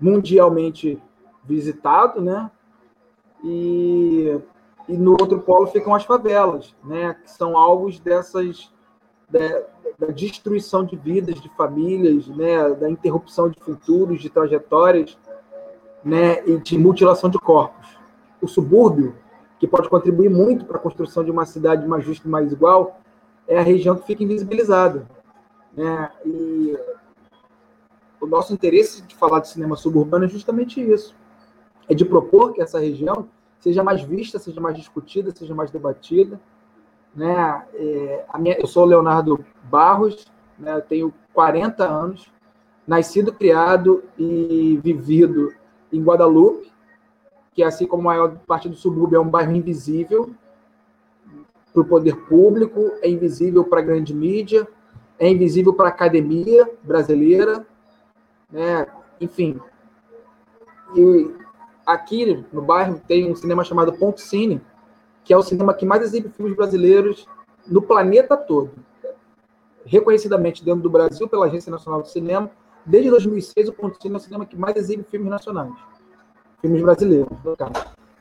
mundialmente 0.00 1.02
visitados, 1.44 2.22
né? 2.22 2.50
E, 3.42 4.40
e 4.88 4.96
no 4.96 5.12
outro 5.12 5.40
polo 5.40 5.66
ficam 5.66 5.94
as 5.94 6.04
favelas, 6.04 6.74
né? 6.84 7.14
Que 7.22 7.30
são 7.30 7.56
alvos 7.56 7.98
dessas 7.98 8.72
da, 9.28 9.62
da 9.98 10.06
destruição 10.08 10.84
de 10.84 10.96
vidas, 10.96 11.40
de 11.40 11.48
famílias, 11.56 12.26
né? 12.28 12.70
Da 12.70 12.88
interrupção 12.88 13.48
de 13.48 13.58
futuros, 13.60 14.20
de 14.20 14.30
trajetórias, 14.30 15.18
né? 16.04 16.46
E 16.46 16.58
de 16.58 16.78
mutilação 16.78 17.28
de 17.28 17.38
corpos. 17.38 17.86
O 18.40 18.46
subúrbio 18.46 19.14
que 19.58 19.66
pode 19.66 19.88
contribuir 19.88 20.28
muito 20.28 20.64
para 20.64 20.76
a 20.76 20.80
construção 20.80 21.24
de 21.24 21.30
uma 21.30 21.46
cidade 21.46 21.86
mais 21.86 22.04
justa 22.04 22.26
e 22.26 22.30
mais 22.30 22.52
igual, 22.52 23.00
é 23.48 23.58
a 23.58 23.62
região 23.62 23.96
que 23.96 24.06
fica 24.06 24.22
invisibilizada. 24.22 25.06
Né? 25.74 26.10
E 26.24 26.78
o 28.20 28.26
nosso 28.26 28.52
interesse 28.52 29.02
de 29.02 29.14
falar 29.14 29.40
de 29.40 29.48
cinema 29.48 29.76
suburbano 29.76 30.24
é 30.24 30.28
justamente 30.28 30.80
isso. 30.80 31.14
É 31.88 31.94
de 31.94 32.04
propor 32.04 32.52
que 32.52 32.60
essa 32.60 32.78
região 32.78 33.28
seja 33.66 33.82
mais 33.82 34.00
vista, 34.00 34.38
seja 34.38 34.60
mais 34.60 34.76
discutida, 34.76 35.34
seja 35.34 35.52
mais 35.52 35.72
debatida. 35.72 36.40
Né? 37.12 37.66
É, 37.74 38.24
minha, 38.38 38.56
eu 38.60 38.66
sou 38.68 38.84
Leonardo 38.84 39.44
Barros, 39.64 40.24
né? 40.56 40.76
eu 40.76 40.82
tenho 40.82 41.12
40 41.34 41.84
anos, 41.84 42.30
nascido, 42.86 43.32
criado 43.32 44.04
e 44.16 44.78
vivido 44.84 45.52
em 45.92 46.00
Guadalupe, 46.00 46.70
que 47.52 47.64
assim 47.64 47.88
como 47.88 48.02
a 48.02 48.12
maior 48.12 48.36
parte 48.46 48.68
do 48.68 48.76
subúrbio 48.76 49.16
é 49.16 49.20
um 49.20 49.28
bairro 49.28 49.56
invisível 49.56 50.30
para 51.72 51.82
o 51.82 51.84
poder 51.84 52.14
público, 52.26 52.92
é 53.02 53.10
invisível 53.10 53.64
para 53.64 53.80
a 53.80 53.84
grande 53.84 54.14
mídia, 54.14 54.68
é 55.18 55.28
invisível 55.28 55.72
para 55.74 55.86
a 55.86 55.88
academia 55.88 56.70
brasileira, 56.84 57.66
né? 58.48 58.86
enfim. 59.20 59.58
E 60.94 61.45
aqui 61.86 62.44
no 62.52 62.60
bairro 62.60 63.00
tem 63.06 63.30
um 63.30 63.36
cinema 63.36 63.62
chamado 63.64 63.92
Ponto 63.92 64.20
Cine, 64.20 64.60
que 65.24 65.32
é 65.32 65.36
o 65.36 65.42
cinema 65.42 65.72
que 65.72 65.86
mais 65.86 66.02
exibe 66.02 66.28
filmes 66.30 66.56
brasileiros 66.56 67.26
no 67.66 67.80
planeta 67.80 68.36
todo. 68.36 68.72
Reconhecidamente 69.84 70.64
dentro 70.64 70.82
do 70.82 70.90
Brasil 70.90 71.28
pela 71.28 71.46
Agência 71.46 71.70
Nacional 71.70 72.02
de 72.02 72.10
Cinema, 72.10 72.50
desde 72.84 73.10
2006 73.10 73.68
o 73.68 73.72
Ponto 73.72 74.00
Cine 74.02 74.14
é 74.14 74.16
o 74.18 74.20
cinema 74.20 74.44
que 74.44 74.56
mais 74.56 74.76
exibe 74.76 75.04
filmes 75.04 75.30
nacionais 75.30 75.72
filmes 76.60 76.82
brasileiros, 76.82 77.28
no 77.44 77.56
caso. 77.56 77.72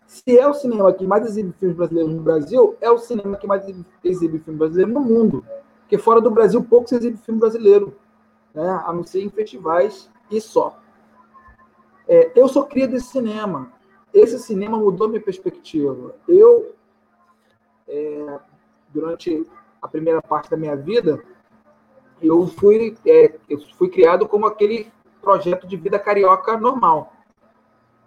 Se 0.06 0.38
é 0.38 0.48
o 0.48 0.54
cinema 0.54 0.94
que 0.94 1.06
mais 1.06 1.26
exibe 1.26 1.54
filmes 1.60 1.76
brasileiros 1.76 2.14
no 2.14 2.22
Brasil, 2.22 2.76
é 2.80 2.90
o 2.90 2.98
cinema 2.98 3.36
que 3.38 3.48
mais 3.48 3.64
exibe 4.04 4.40
filmes 4.40 4.60
brasileiros 4.60 4.94
no 4.94 5.02
mundo. 5.02 5.44
Porque 5.82 5.98
fora 5.98 6.22
do 6.22 6.32
Brasil, 6.32 6.64
pouco 6.64 6.88
se 6.88 6.96
exibe 6.96 7.18
filme 7.18 7.40
brasileiro, 7.40 7.96
né? 8.54 8.82
a 8.86 8.94
não 8.94 9.04
ser 9.04 9.22
em 9.22 9.30
festivais 9.30 10.10
e 10.32 10.40
só. 10.40 10.80
É, 12.08 12.32
eu 12.36 12.48
sou 12.48 12.66
cria 12.66 12.88
desse 12.88 13.08
cinema. 13.08 13.72
Esse 14.14 14.40
cinema 14.40 14.78
mudou 14.78 15.10
minha 15.10 15.22
perspectiva. 15.22 16.16
Eu, 16.28 16.74
é, 17.88 18.40
durante 18.94 19.46
a 19.82 19.88
primeira 19.88 20.22
parte 20.22 20.50
da 20.50 20.58
minha 20.58 20.76
vida, 20.76 21.22
eu 22.22 22.48
fui, 22.48 22.96
é, 23.06 23.36
eu 23.50 23.60
fui 23.78 23.90
criado 23.90 24.28
como 24.28 24.46
aquele 24.46 24.92
projeto 25.22 25.68
de 25.68 25.76
vida 25.76 26.00
carioca 26.00 26.58
normal. 26.58 27.14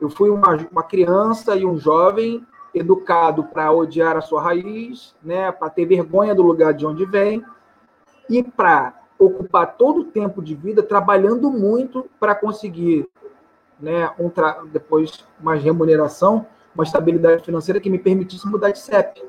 Eu 0.01 0.09
fui 0.09 0.31
uma, 0.31 0.57
uma 0.71 0.83
criança 0.83 1.57
e 1.57 1.67
um 1.67 1.77
jovem 1.77 2.47
educado 2.73 3.45
para 3.45 3.73
odiar 3.73 4.17
a 4.17 4.21
sua 4.21 4.41
raiz, 4.41 5.15
né, 5.23 5.51
para 5.51 5.71
ter 5.71 5.87
vergonha 5.87 6.35
do 6.35 6.43
lugar 6.43 6.73
de 6.73 6.87
onde 6.87 7.05
vem 7.05 7.45
e 8.31 8.43
para 8.43 8.95
ocupar 9.19 9.77
todo 9.77 10.01
o 10.01 10.05
tempo 10.05 10.41
de 10.41 10.55
vida 10.55 10.83
trabalhando 10.83 11.51
muito 11.51 12.09
para 12.21 12.35
conseguir, 12.35 13.09
né, 13.81 14.11
um 14.19 14.31
depois 14.71 15.25
uma 15.41 15.55
remuneração, 15.55 16.47
uma 16.75 16.85
estabilidade 16.85 17.45
financeira 17.45 17.81
que 17.81 17.91
me 17.91 17.99
permitisse 17.99 18.47
mudar 18.47 18.71
de 18.71 18.79
CEP. 18.79 19.23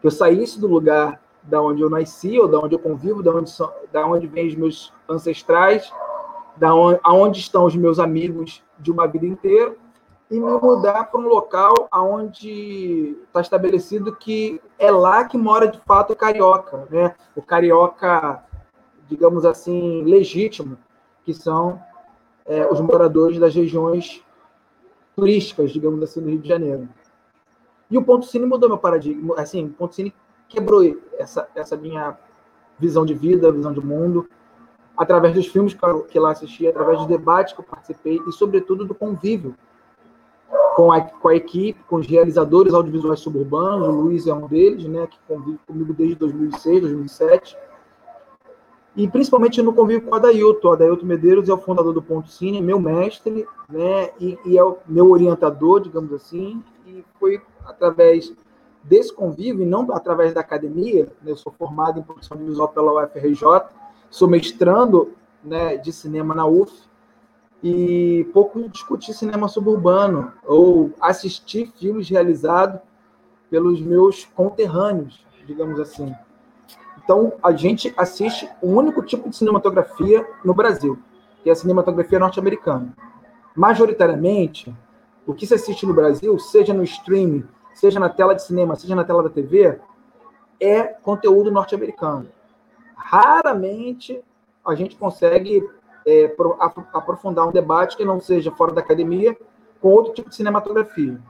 Que 0.00 0.06
eu 0.06 0.10
saísse 0.10 0.60
do 0.60 0.66
lugar 0.66 1.20
da 1.42 1.60
onde 1.60 1.82
eu 1.82 1.90
nasci, 1.90 2.38
ou 2.38 2.48
da 2.48 2.58
onde 2.58 2.74
eu 2.74 2.78
convivo, 2.78 3.22
da 3.22 3.32
onde, 3.32 3.50
são, 3.50 3.72
da 3.92 4.06
onde 4.06 4.26
vêm 4.26 4.48
os 4.48 4.54
meus 4.54 4.92
ancestrais, 5.08 5.92
da 6.56 6.74
onde, 6.74 7.00
aonde 7.02 7.40
estão 7.40 7.64
os 7.64 7.74
meus 7.74 7.98
amigos 7.98 8.62
de 8.78 8.90
uma 8.90 9.06
vida 9.06 9.26
inteira, 9.26 9.74
e 10.30 10.38
me 10.38 10.50
mudar 10.60 11.04
para 11.04 11.20
um 11.20 11.28
local 11.28 11.88
onde 11.92 13.18
está 13.26 13.42
estabelecido 13.42 14.16
que 14.16 14.60
é 14.78 14.90
lá 14.90 15.24
que 15.26 15.36
mora 15.36 15.68
de 15.68 15.78
fato 15.80 16.14
o 16.14 16.16
carioca, 16.16 16.86
né? 16.90 17.14
O 17.36 17.42
carioca, 17.42 18.42
digamos 19.06 19.44
assim, 19.44 20.02
legítimo, 20.04 20.78
que 21.22 21.34
são 21.34 21.78
é, 22.46 22.66
os 22.66 22.80
moradores 22.80 23.38
das 23.38 23.54
regiões 23.54 24.22
turísticas, 25.14 25.70
digamos 25.70 26.02
assim, 26.02 26.20
do 26.20 26.28
Rio 26.28 26.38
de 26.38 26.48
Janeiro. 26.48 26.88
E 27.90 27.98
o 27.98 28.02
Ponto 28.02 28.26
Cine 28.26 28.46
mudou 28.46 28.68
meu 28.68 28.78
paradigma, 28.78 29.34
assim, 29.38 29.66
o 29.66 29.70
Ponto 29.70 29.94
Cine 29.94 30.14
quebrou 30.48 30.82
essa, 31.18 31.48
essa 31.54 31.76
minha 31.76 32.16
visão 32.78 33.04
de 33.04 33.14
vida, 33.14 33.52
visão 33.52 33.72
de 33.72 33.80
mundo, 33.80 34.28
através 34.96 35.34
dos 35.34 35.46
filmes 35.46 35.74
que 35.74 35.84
eu, 35.84 36.02
que 36.02 36.18
lá 36.18 36.30
assisti, 36.30 36.66
através 36.66 36.98
dos 36.98 37.06
debates 37.06 37.52
que 37.54 37.60
eu 37.60 37.64
participei 37.64 38.20
e, 38.26 38.32
sobretudo, 38.32 38.84
do 38.84 38.94
convívio 38.94 39.54
com 40.74 40.90
a, 40.90 41.00
com 41.00 41.28
a 41.28 41.34
equipe, 41.34 41.82
com 41.84 41.96
os 41.96 42.06
realizadores 42.06 42.72
audiovisuais 42.72 43.20
suburbanos, 43.20 43.88
o 43.88 43.90
Luiz 43.90 44.26
é 44.26 44.34
um 44.34 44.46
deles, 44.46 44.84
né, 44.86 45.06
que 45.06 45.18
convive 45.28 45.58
comigo 45.66 45.92
desde 45.92 46.14
2006, 46.16 46.80
2007, 46.82 47.56
e 48.94 49.08
principalmente 49.08 49.62
no 49.62 49.72
convívio 49.72 50.06
com 50.06 50.12
o 50.12 50.14
Adailton. 50.14 50.68
O 50.68 50.72
Adailton 50.72 51.06
Medeiros 51.06 51.48
é 51.48 51.52
o 51.52 51.58
fundador 51.58 51.92
do 51.92 52.02
Ponto 52.02 52.28
Cine, 52.28 52.60
meu 52.60 52.78
mestre, 52.78 53.46
né, 53.68 54.10
e, 54.20 54.38
e 54.44 54.58
é 54.58 54.64
o 54.64 54.78
meu 54.86 55.10
orientador, 55.10 55.80
digamos 55.80 56.12
assim, 56.12 56.62
e 56.86 57.04
foi 57.18 57.40
através 57.64 58.32
desse 58.82 59.12
convívio, 59.12 59.62
e 59.62 59.66
não 59.66 59.90
através 59.92 60.34
da 60.34 60.40
academia, 60.40 61.04
né, 61.22 61.30
eu 61.30 61.36
sou 61.36 61.52
formado 61.52 61.98
em 61.98 62.02
produção 62.02 62.36
visual 62.36 62.68
pela 62.68 63.04
UFRJ, 63.04 63.62
sou 64.10 64.28
mestrando 64.28 65.12
né, 65.42 65.76
de 65.76 65.92
cinema 65.92 66.34
na 66.34 66.46
UF, 66.46 66.72
e 67.62 68.28
pouco 68.32 68.68
discutir 68.68 69.14
cinema 69.14 69.46
suburbano 69.46 70.32
ou 70.44 70.90
assistir 71.00 71.72
filmes 71.78 72.08
realizados 72.08 72.80
pelos 73.48 73.80
meus 73.80 74.24
conterrâneos, 74.24 75.24
digamos 75.46 75.78
assim. 75.78 76.12
Então, 77.04 77.32
a 77.42 77.52
gente 77.52 77.92
assiste 77.96 78.48
o 78.60 78.68
único 78.68 79.02
tipo 79.02 79.28
de 79.28 79.36
cinematografia 79.36 80.26
no 80.44 80.54
Brasil, 80.54 80.98
que 81.42 81.48
é 81.48 81.52
a 81.52 81.56
cinematografia 81.56 82.18
norte-americana. 82.18 82.94
Majoritariamente, 83.56 84.74
o 85.26 85.34
que 85.34 85.46
se 85.46 85.54
assiste 85.54 85.84
no 85.84 85.94
Brasil, 85.94 86.38
seja 86.38 86.72
no 86.72 86.82
streaming, 86.84 87.44
seja 87.74 87.98
na 87.98 88.08
tela 88.08 88.34
de 88.34 88.42
cinema, 88.42 88.76
seja 88.76 88.94
na 88.94 89.04
tela 89.04 89.22
da 89.22 89.30
TV, 89.30 89.78
é 90.60 90.82
conteúdo 90.84 91.50
norte-americano. 91.50 92.28
Raramente 92.94 94.22
a 94.64 94.74
gente 94.74 94.96
consegue 94.96 95.68
é, 96.06 96.34
aprofundar 96.92 97.48
um 97.48 97.52
debate 97.52 97.96
que 97.96 98.04
não 98.04 98.20
seja 98.20 98.52
fora 98.52 98.72
da 98.72 98.80
academia 98.80 99.36
com 99.80 99.88
outro 99.88 100.12
tipo 100.12 100.30
de 100.30 100.36
cinematografia. 100.36 101.20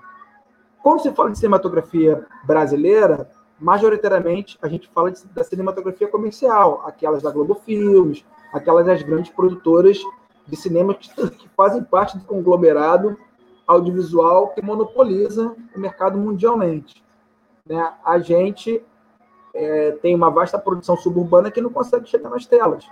Quando 0.82 1.00
se 1.00 1.12
fala 1.12 1.30
de 1.30 1.38
cinematografia 1.38 2.26
brasileira, 2.44 3.30
majoritariamente 3.62 4.58
a 4.60 4.68
gente 4.68 4.88
fala 4.88 5.10
de, 5.10 5.24
da 5.26 5.44
cinematografia 5.44 6.08
comercial, 6.08 6.82
aquelas 6.84 7.22
da 7.22 7.30
Globo 7.30 7.54
Filmes, 7.54 8.24
aquelas 8.52 8.84
das 8.84 9.02
grandes 9.02 9.30
produtoras 9.32 9.98
de 10.46 10.56
cinema 10.56 10.94
que, 10.94 11.08
que 11.30 11.48
fazem 11.56 11.82
parte 11.82 12.18
do 12.18 12.24
conglomerado 12.24 13.16
audiovisual 13.66 14.48
que 14.48 14.60
monopoliza 14.60 15.54
o 15.74 15.80
mercado 15.80 16.18
mundialmente. 16.18 17.02
Né? 17.64 17.92
A 18.04 18.18
gente 18.18 18.82
é, 19.54 19.92
tem 19.92 20.14
uma 20.14 20.30
vasta 20.30 20.58
produção 20.58 20.96
suburbana 20.96 21.50
que 21.50 21.60
não 21.60 21.70
consegue 21.70 22.08
chegar 22.08 22.28
nas 22.28 22.44
telas 22.44 22.84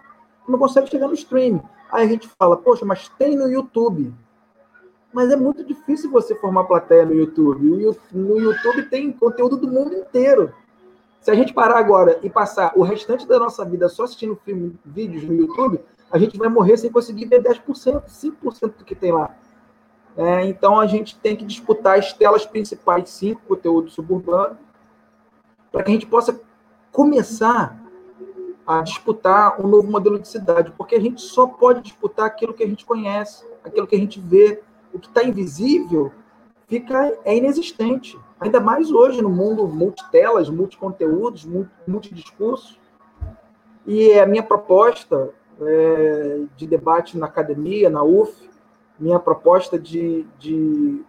não 0.51 0.59
consegue 0.59 0.91
chegar 0.91 1.09
no 1.09 1.15
streaming. 1.15 1.63
Aí 1.91 2.05
a 2.05 2.09
gente 2.09 2.29
fala, 2.39 2.57
poxa, 2.57 2.85
mas 2.85 3.09
tem 3.11 3.37
no 3.37 3.49
YouTube. 3.49 4.13
Mas 5.13 5.31
é 5.31 5.37
muito 5.37 5.65
difícil 5.65 6.11
você 6.11 6.35
formar 6.37 6.65
plateia 6.65 7.05
no 7.05 7.15
YouTube. 7.15 7.97
No 8.13 8.39
YouTube 8.39 8.83
tem 8.89 9.11
conteúdo 9.13 9.57
do 9.57 9.69
mundo 9.69 9.95
inteiro. 9.95 10.53
Se 11.21 11.31
a 11.31 11.35
gente 11.35 11.53
parar 11.53 11.79
agora 11.79 12.19
e 12.23 12.31
passar 12.31 12.73
o 12.75 12.83
restante 12.83 13.27
da 13.27 13.39
nossa 13.39 13.65
vida 13.65 13.89
só 13.89 14.05
assistindo 14.05 14.37
filme, 14.37 14.79
vídeos 14.85 15.25
no 15.25 15.35
YouTube, 15.35 15.81
a 16.11 16.19
gente 16.19 16.39
vai 16.39 16.49
morrer 16.49 16.77
sem 16.79 16.91
conseguir 16.91 17.27
ver 17.27 17.43
10%, 17.43 18.05
5% 18.07 18.79
do 18.79 18.85
que 18.85 18.95
tem 18.95 19.13
lá. 19.13 19.37
É, 20.17 20.45
então 20.47 20.81
a 20.81 20.87
gente 20.87 21.17
tem 21.19 21.37
que 21.37 21.45
disputar 21.45 21.99
as 21.99 22.13
telas 22.13 22.45
principais, 22.45 23.11
cinco 23.11 23.43
conteúdo 23.47 23.91
suburbano, 23.91 24.59
para 25.71 25.83
que 25.83 25.91
a 25.91 25.95
gente 25.95 26.07
possa 26.07 26.41
começar 26.91 27.79
a 28.67 28.83
disputar 28.83 29.61
um 29.61 29.69
novo 29.69 29.91
modelo 29.91 30.19
de 30.19 30.27
cidade, 30.27 30.73
porque 30.77 30.95
a 30.95 31.01
gente 31.01 31.21
só 31.21 31.47
pode 31.47 31.83
disputar 31.83 32.27
aquilo 32.27 32.55
que 32.55 32.65
a 32.65 32.67
gente 32.67 32.85
conhece, 32.85 33.45
aquilo 33.63 33.87
que 33.87 33.95
a 33.95 33.99
gente 33.99 34.21
vê. 34.21 34.63
O 34.93 34.99
que 34.99 35.07
está 35.07 35.23
invisível 35.23 36.11
fica 36.67 37.17
é 37.25 37.37
inexistente. 37.37 38.19
Ainda 38.41 38.59
mais 38.59 38.91
hoje 38.91 39.21
no 39.21 39.29
mundo 39.29 39.69
multitelas, 39.69 40.49
multiconteúdos, 40.49 41.47
multidiscursos. 41.87 42.81
E 43.87 44.19
a 44.19 44.25
minha 44.25 44.43
proposta 44.43 45.31
é, 45.61 46.43
de 46.57 46.67
debate 46.67 47.19
na 47.19 47.27
academia, 47.27 47.91
na 47.91 48.03
UF, 48.03 48.49
minha 48.99 49.19
proposta 49.19 49.79
de, 49.79 50.27
de, 50.39 51.03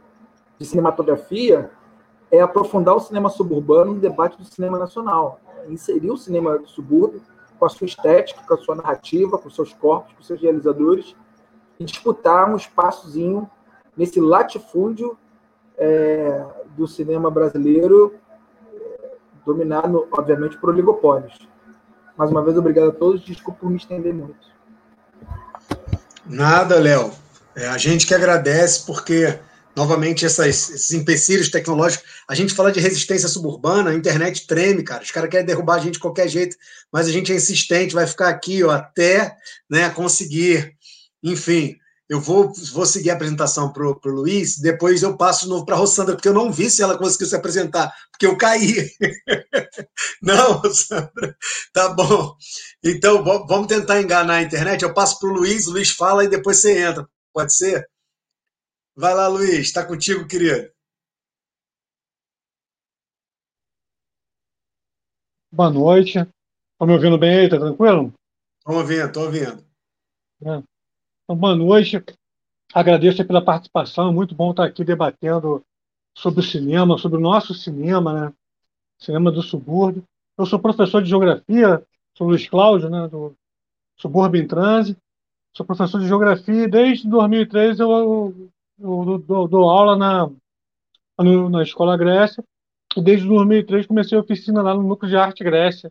de 0.60 0.66
cinematografia 0.66 1.72
é 2.30 2.42
aprofundar 2.42 2.96
o 2.96 3.00
cinema 3.00 3.30
suburbano 3.30 3.94
no 3.94 4.00
debate 4.00 4.38
do 4.38 4.44
cinema 4.44 4.78
nacional. 4.78 5.40
Inserir 5.70 6.12
o 6.12 6.18
cinema 6.18 6.58
do 6.58 6.68
subúrbio 6.68 7.22
com 7.58 7.66
a 7.66 7.70
sua 7.70 7.86
estética, 7.86 8.42
com 8.46 8.54
a 8.54 8.58
sua 8.58 8.76
narrativa, 8.76 9.38
com 9.38 9.50
seus 9.50 9.74
corpos, 9.74 10.14
com 10.14 10.24
seus 10.24 10.42
realizadores, 10.42 11.16
e 11.80 11.86
disputar 11.86 12.50
um 12.50 12.56
espaçozinho 12.56 13.50
nesse 13.96 14.20
latifúndio 14.20 15.18
é, 15.82 16.46
do 16.78 16.88
cinema 16.88 17.32
brasileiro, 17.32 18.14
dominado, 19.44 20.08
obviamente, 20.12 20.58
por 20.58 20.70
oligopólios. 20.70 21.40
Mais 22.16 22.30
uma 22.30 22.44
vez, 22.44 22.56
obrigado 22.56 22.90
a 22.90 22.94
todos. 22.94 23.26
Desculpa 23.26 23.62
por 23.62 23.70
me 23.72 23.78
estender 23.78 24.14
muito. 24.14 24.36
Nada, 26.26 26.80
Léo. 26.80 27.12
É, 27.56 27.68
a 27.68 27.78
gente 27.80 28.06
que 28.06 28.14
agradece, 28.14 28.86
porque 28.86 29.40
novamente 29.76 30.26
essas, 30.26 30.70
esses 30.70 30.92
empecilhos 30.92 31.50
tecnológicos. 31.50 32.06
A 32.28 32.36
gente 32.36 32.54
fala 32.54 32.72
de 32.72 32.80
resistência 32.80 33.28
suburbana, 33.28 33.90
a 33.90 33.96
internet 33.96 34.46
treme, 34.46 34.84
cara. 34.84 35.02
Os 35.02 35.10
caras 35.10 35.30
querem 35.30 35.46
derrubar 35.46 35.76
a 35.76 35.80
gente 35.80 35.94
de 35.94 36.00
qualquer 36.00 36.28
jeito, 36.28 36.56
mas 36.92 37.08
a 37.08 37.12
gente 37.12 37.32
é 37.32 37.36
insistente, 37.36 37.96
vai 37.96 38.06
ficar 38.06 38.30
aqui 38.30 38.64
ó, 38.64 38.70
até 38.70 39.36
né, 39.70 39.90
conseguir. 39.90 40.76
Enfim, 41.24 41.78
eu 42.12 42.20
vou, 42.20 42.52
vou 42.74 42.86
seguir 42.86 43.10
a 43.10 43.14
apresentação 43.14 43.72
para 43.72 43.88
o 43.88 44.12
Luiz, 44.12 44.60
depois 44.60 45.02
eu 45.02 45.16
passo 45.16 45.46
de 45.46 45.50
novo 45.50 45.64
para 45.64 45.76
a 45.76 45.78
Rossandra, 45.78 46.14
porque 46.14 46.28
eu 46.28 46.34
não 46.34 46.52
vi 46.52 46.70
se 46.70 46.84
ela 46.84 46.98
conseguiu 46.98 47.26
se 47.26 47.38
apresentar, 47.38 47.90
porque 48.12 48.26
eu 48.26 48.38
caí. 48.38 48.92
não, 50.22 50.58
Rossandra, 50.58 51.38
tá 51.72 51.88
bom. 51.88 52.36
Então, 52.84 53.24
vamos 53.24 53.68
tentar 53.68 54.02
enganar 54.02 54.34
a 54.36 54.42
internet. 54.42 54.84
Eu 54.84 54.94
passo 54.94 55.18
para 55.22 55.30
o 55.30 55.32
Luiz, 55.32 55.68
o 55.68 55.72
Luiz 55.72 55.92
fala 55.92 56.26
e 56.26 56.30
depois 56.30 56.58
você 56.58 56.84
entra. 56.86 57.08
Pode 57.34 57.56
ser? 57.56 57.90
Vai 58.94 59.16
lá, 59.16 59.30
Luiz, 59.30 59.60
está 59.60 59.86
contigo, 59.86 60.28
querido. 60.28 60.70
Boa 65.50 65.70
noite. 65.70 66.20
Estão 66.20 66.88
me 66.88 66.94
ouvindo 66.94 67.18
bem 67.18 67.40
aí? 67.40 67.50
Tá 67.50 67.58
tranquilo? 67.58 68.14
Estou 68.60 68.76
ouvindo, 68.76 69.08
estou 69.08 69.24
ouvindo. 69.24 69.66
É. 70.44 70.71
Então, 71.32 71.40
boa 71.40 71.56
noite. 71.56 72.04
Agradeço 72.74 73.24
pela 73.24 73.42
participação. 73.42 74.10
É 74.10 74.12
muito 74.12 74.36
bom 74.36 74.52
estar 74.52 74.66
aqui 74.66 74.84
debatendo 74.84 75.64
sobre 76.14 76.42
o 76.42 76.44
cinema, 76.44 76.98
sobre 76.98 77.20
o 77.20 77.22
nosso 77.22 77.54
cinema, 77.54 78.14
né? 78.14 78.34
Cinema 79.00 79.32
do 79.32 79.42
subúrbio. 79.42 80.04
Eu 80.38 80.46
sou 80.46 80.60
professor 80.60 81.02
de 81.02 81.08
geografia, 81.08 81.82
sou 82.18 82.28
Luiz 82.28 82.50
Cláudio, 82.50 82.90
né? 82.90 83.08
Do 83.08 83.34
Subúrbio 83.96 84.42
em 84.42 84.46
Trânsito. 84.46 85.00
Sou 85.56 85.66
professor 85.66 86.02
de 86.02 86.08
geografia 86.10 86.64
e 86.66 86.68
desde 86.68 87.08
2003 87.08 87.80
eu 87.80 88.52
eu 88.78 89.24
dou, 89.26 89.48
dou 89.48 89.70
aula 89.70 89.96
na, 89.96 90.30
na 91.50 91.64
Escola 91.64 91.96
Grécia, 91.96 92.44
e 92.98 93.02
desde 93.02 93.26
2003 93.26 93.88
comecei 93.88 94.18
a 94.18 94.22
oficina 94.22 94.62
lá 94.62 94.74
no 94.74 94.84
Núcleo 94.84 95.10
de 95.10 95.16
Arte 95.16 95.46
Grécia, 95.46 95.90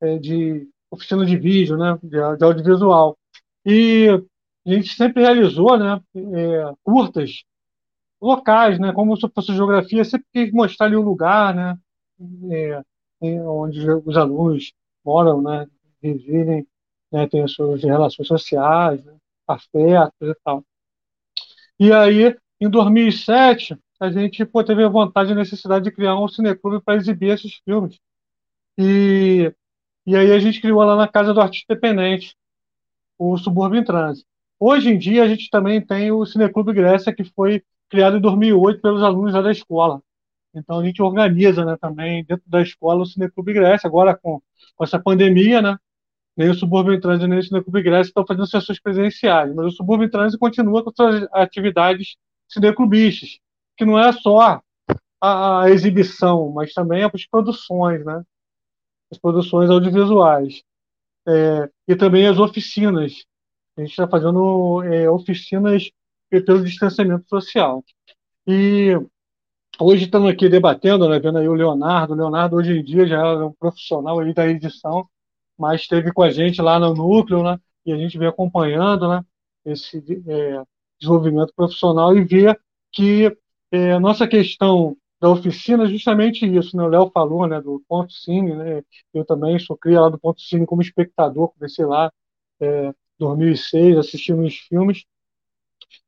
é, 0.00 0.18
de 0.18 0.68
oficina 0.90 1.24
de 1.24 1.36
vídeo, 1.36 1.76
né, 1.76 1.96
de, 2.02 2.08
de, 2.08 2.44
audiovisual. 2.44 3.16
E 3.64 4.08
a 4.66 4.70
gente 4.70 4.94
sempre 4.94 5.22
realizou 5.22 5.78
né, 5.78 6.00
é, 6.16 6.74
curtas 6.82 7.44
locais, 8.20 8.78
né, 8.78 8.92
como 8.92 9.16
se 9.16 9.28
fosse 9.28 9.54
geografia, 9.54 10.04
sempre 10.04 10.26
quis 10.32 10.52
mostrar 10.52 10.86
ali 10.86 10.96
o 10.96 11.02
lugar, 11.02 11.54
né, 11.54 11.78
é, 12.50 13.42
onde 13.42 13.80
os 13.90 14.16
alunos 14.16 14.72
moram, 15.04 15.42
né, 15.42 15.66
vivem, 16.02 16.66
né, 17.12 17.28
têm 17.28 17.42
as 17.42 17.52
suas 17.52 17.82
relações 17.82 18.26
sociais, 18.26 19.04
né, 19.04 19.14
afetos 19.46 20.28
e 20.28 20.34
tal. 20.42 20.64
E 21.78 21.92
aí, 21.92 22.36
em 22.60 22.70
2007, 22.70 23.76
a 24.00 24.10
gente 24.10 24.44
pô, 24.44 24.62
teve 24.64 24.84
a 24.84 24.88
vontade 24.88 25.30
e 25.30 25.32
a 25.32 25.36
necessidade 25.36 25.84
de 25.84 25.92
criar 25.92 26.18
um 26.18 26.28
cineclube 26.28 26.82
para 26.82 26.96
exibir 26.96 27.30
esses 27.30 27.54
filmes. 27.64 27.98
E, 28.78 29.52
e 30.06 30.16
aí 30.16 30.32
a 30.32 30.38
gente 30.38 30.60
criou 30.60 30.82
lá 30.82 30.96
na 30.96 31.08
Casa 31.08 31.34
do 31.34 31.40
Artista 31.40 31.74
Dependente, 31.74 32.36
o 33.18 33.36
Subúrbio 33.38 33.80
em 33.80 33.84
Trânsito. 33.84 34.28
Hoje 34.66 34.88
em 34.88 34.96
dia, 34.96 35.22
a 35.22 35.28
gente 35.28 35.50
também 35.50 35.78
tem 35.78 36.10
o 36.10 36.24
Cineclube 36.24 36.72
Grécia, 36.72 37.14
que 37.14 37.22
foi 37.22 37.62
criado 37.90 38.16
em 38.16 38.20
2008 38.22 38.80
pelos 38.80 39.02
alunos 39.02 39.34
da 39.34 39.52
escola. 39.52 40.00
Então, 40.54 40.80
a 40.80 40.84
gente 40.86 41.02
organiza 41.02 41.66
né, 41.66 41.76
também 41.78 42.24
dentro 42.24 42.48
da 42.48 42.62
escola 42.62 43.02
o 43.02 43.04
Cineclube 43.04 43.52
Grécia, 43.52 43.86
agora 43.86 44.16
com, 44.16 44.40
com 44.74 44.82
essa 44.82 44.98
pandemia, 44.98 45.60
né? 45.60 45.76
nem 46.34 46.48
o 46.48 46.54
Subúrbio 46.54 46.94
em 46.94 47.00
Trânsito 47.00 47.28
nem 47.28 47.40
o 47.40 47.42
Cineclube 47.42 47.82
Grécia 47.82 48.08
estão 48.08 48.24
fazendo 48.26 48.46
sessões 48.46 48.80
presenciais, 48.80 49.54
mas 49.54 49.66
o 49.66 49.70
Subúrbio 49.70 50.06
em 50.06 50.10
Trânsito 50.10 50.38
continua 50.38 50.82
com 50.82 50.90
suas 50.96 51.28
atividades 51.30 52.16
cineclubistas, 52.48 53.38
que 53.76 53.84
não 53.84 53.98
é 53.98 54.10
só 54.14 54.62
a, 55.20 55.64
a, 55.64 55.70
exibição, 55.72 56.50
mas 56.50 56.72
também 56.72 57.04
as 57.04 57.26
produções, 57.26 58.02
né? 58.02 58.22
as 59.12 59.18
produções 59.18 59.68
audiovisuais. 59.68 60.62
É, 61.28 61.68
e 61.86 61.94
também 61.94 62.26
as 62.26 62.38
oficinas. 62.38 63.26
A 63.76 63.80
gente 63.80 63.90
está 63.90 64.08
fazendo 64.08 64.82
é, 64.84 65.08
oficinas 65.10 65.90
pelo 66.30 66.64
distanciamento 66.64 67.28
social. 67.28 67.84
E 68.46 68.92
hoje 69.80 70.04
estamos 70.04 70.30
aqui 70.30 70.48
debatendo, 70.48 71.08
né, 71.08 71.18
vendo 71.18 71.38
aí 71.38 71.48
o 71.48 71.54
Leonardo. 71.54 72.12
O 72.12 72.16
Leonardo 72.16 72.56
hoje 72.56 72.78
em 72.78 72.84
dia 72.84 73.06
já 73.06 73.18
é 73.18 73.44
um 73.44 73.52
profissional 73.52 74.20
aí 74.20 74.32
da 74.32 74.46
edição 74.46 75.08
mas 75.58 75.82
esteve 75.82 76.12
com 76.12 76.22
a 76.22 76.30
gente 76.30 76.60
lá 76.60 76.78
no 76.78 76.94
núcleo, 76.94 77.42
né? 77.42 77.58
E 77.86 77.92
a 77.92 77.96
gente 77.96 78.18
vem 78.18 78.28
acompanhando, 78.28 79.08
né? 79.08 79.24
Esse 79.64 79.98
é, 80.28 80.62
desenvolvimento 81.00 81.52
profissional 81.54 82.16
e 82.16 82.24
vê 82.24 82.58
que 82.92 83.36
é, 83.70 83.92
a 83.92 84.00
nossa 84.00 84.26
questão 84.26 84.96
da 85.20 85.30
oficina 85.30 85.84
é 85.84 85.88
justamente 85.88 86.44
isso, 86.46 86.76
né? 86.76 86.82
O 86.84 86.88
Léo 86.88 87.10
falou, 87.12 87.46
né? 87.46 87.60
Do 87.60 87.82
Ponto 87.88 88.12
Cine, 88.12 88.54
né? 88.54 88.82
Eu 89.12 89.24
também 89.24 89.58
sou 89.58 89.76
cria 89.76 90.00
lá 90.00 90.08
do 90.08 90.18
Ponto 90.18 90.40
Cine 90.40 90.66
como 90.66 90.82
espectador, 90.82 91.52
comecei 91.54 91.84
lá 91.84 92.12
é, 92.60 92.92
2006 93.18 93.98
assistindo 93.98 94.42
os 94.42 94.54
filmes 94.54 95.04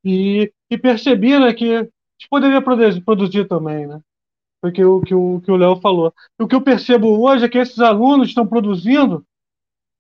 e, 0.05 0.53
e 0.71 0.79
percebi, 0.79 1.39
né? 1.39 1.53
Que 1.53 1.77
a 1.77 1.83
gente 1.83 2.29
poderia 2.31 2.63
produzir, 2.63 3.01
produzir 3.03 3.49
também, 3.49 3.87
né? 3.87 4.01
Porque 4.61 4.85
o 4.85 5.01
que 5.01 5.15
o 5.15 5.41
que 5.41 5.51
o 5.51 5.57
Léo 5.57 5.77
falou. 5.81 6.13
E 6.39 6.43
o 6.43 6.49
que 6.49 6.55
eu 6.55 6.63
percebo 6.63 7.21
hoje 7.21 7.45
é 7.45 7.49
que 7.49 7.59
esses 7.59 7.79
alunos 7.79 8.29
estão 8.29 8.47
produzindo 8.47 9.25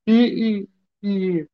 e, 0.06 0.66
e, 1.02 1.08
e 1.40 1.48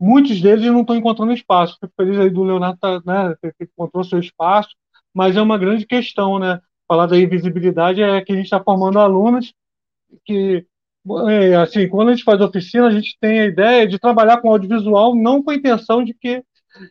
muitos 0.00 0.40
deles 0.40 0.66
não 0.66 0.80
estão 0.80 0.96
encontrando 0.96 1.32
espaço. 1.32 1.78
Fico 1.80 1.92
feliz 1.96 2.18
aí 2.18 2.30
do 2.30 2.44
Leonardo 2.44 2.78
tá, 2.78 3.00
né, 3.04 3.36
que 3.42 3.64
encontrou 3.64 4.04
seu 4.04 4.18
espaço, 4.18 4.70
mas 5.12 5.36
é 5.36 5.42
uma 5.42 5.58
grande 5.58 5.86
questão, 5.86 6.38
né? 6.38 6.60
Falar 6.88 7.06
da 7.06 7.18
invisibilidade 7.18 8.00
é 8.02 8.20
que 8.22 8.32
a 8.32 8.36
gente 8.36 8.44
está 8.44 8.62
formando 8.62 8.98
alunos 9.00 9.52
que, 10.24 10.66
assim, 11.62 11.88
quando 11.88 12.08
a 12.08 12.12
gente 12.12 12.24
faz 12.24 12.40
oficina, 12.40 12.86
a 12.86 12.90
gente 12.90 13.16
tem 13.20 13.40
a 13.40 13.46
ideia 13.46 13.86
de 13.86 13.98
trabalhar 13.98 14.40
com 14.40 14.50
audiovisual 14.50 15.14
não 15.14 15.42
com 15.42 15.50
a 15.50 15.54
intenção 15.54 16.04
de 16.04 16.12
que 16.14 16.42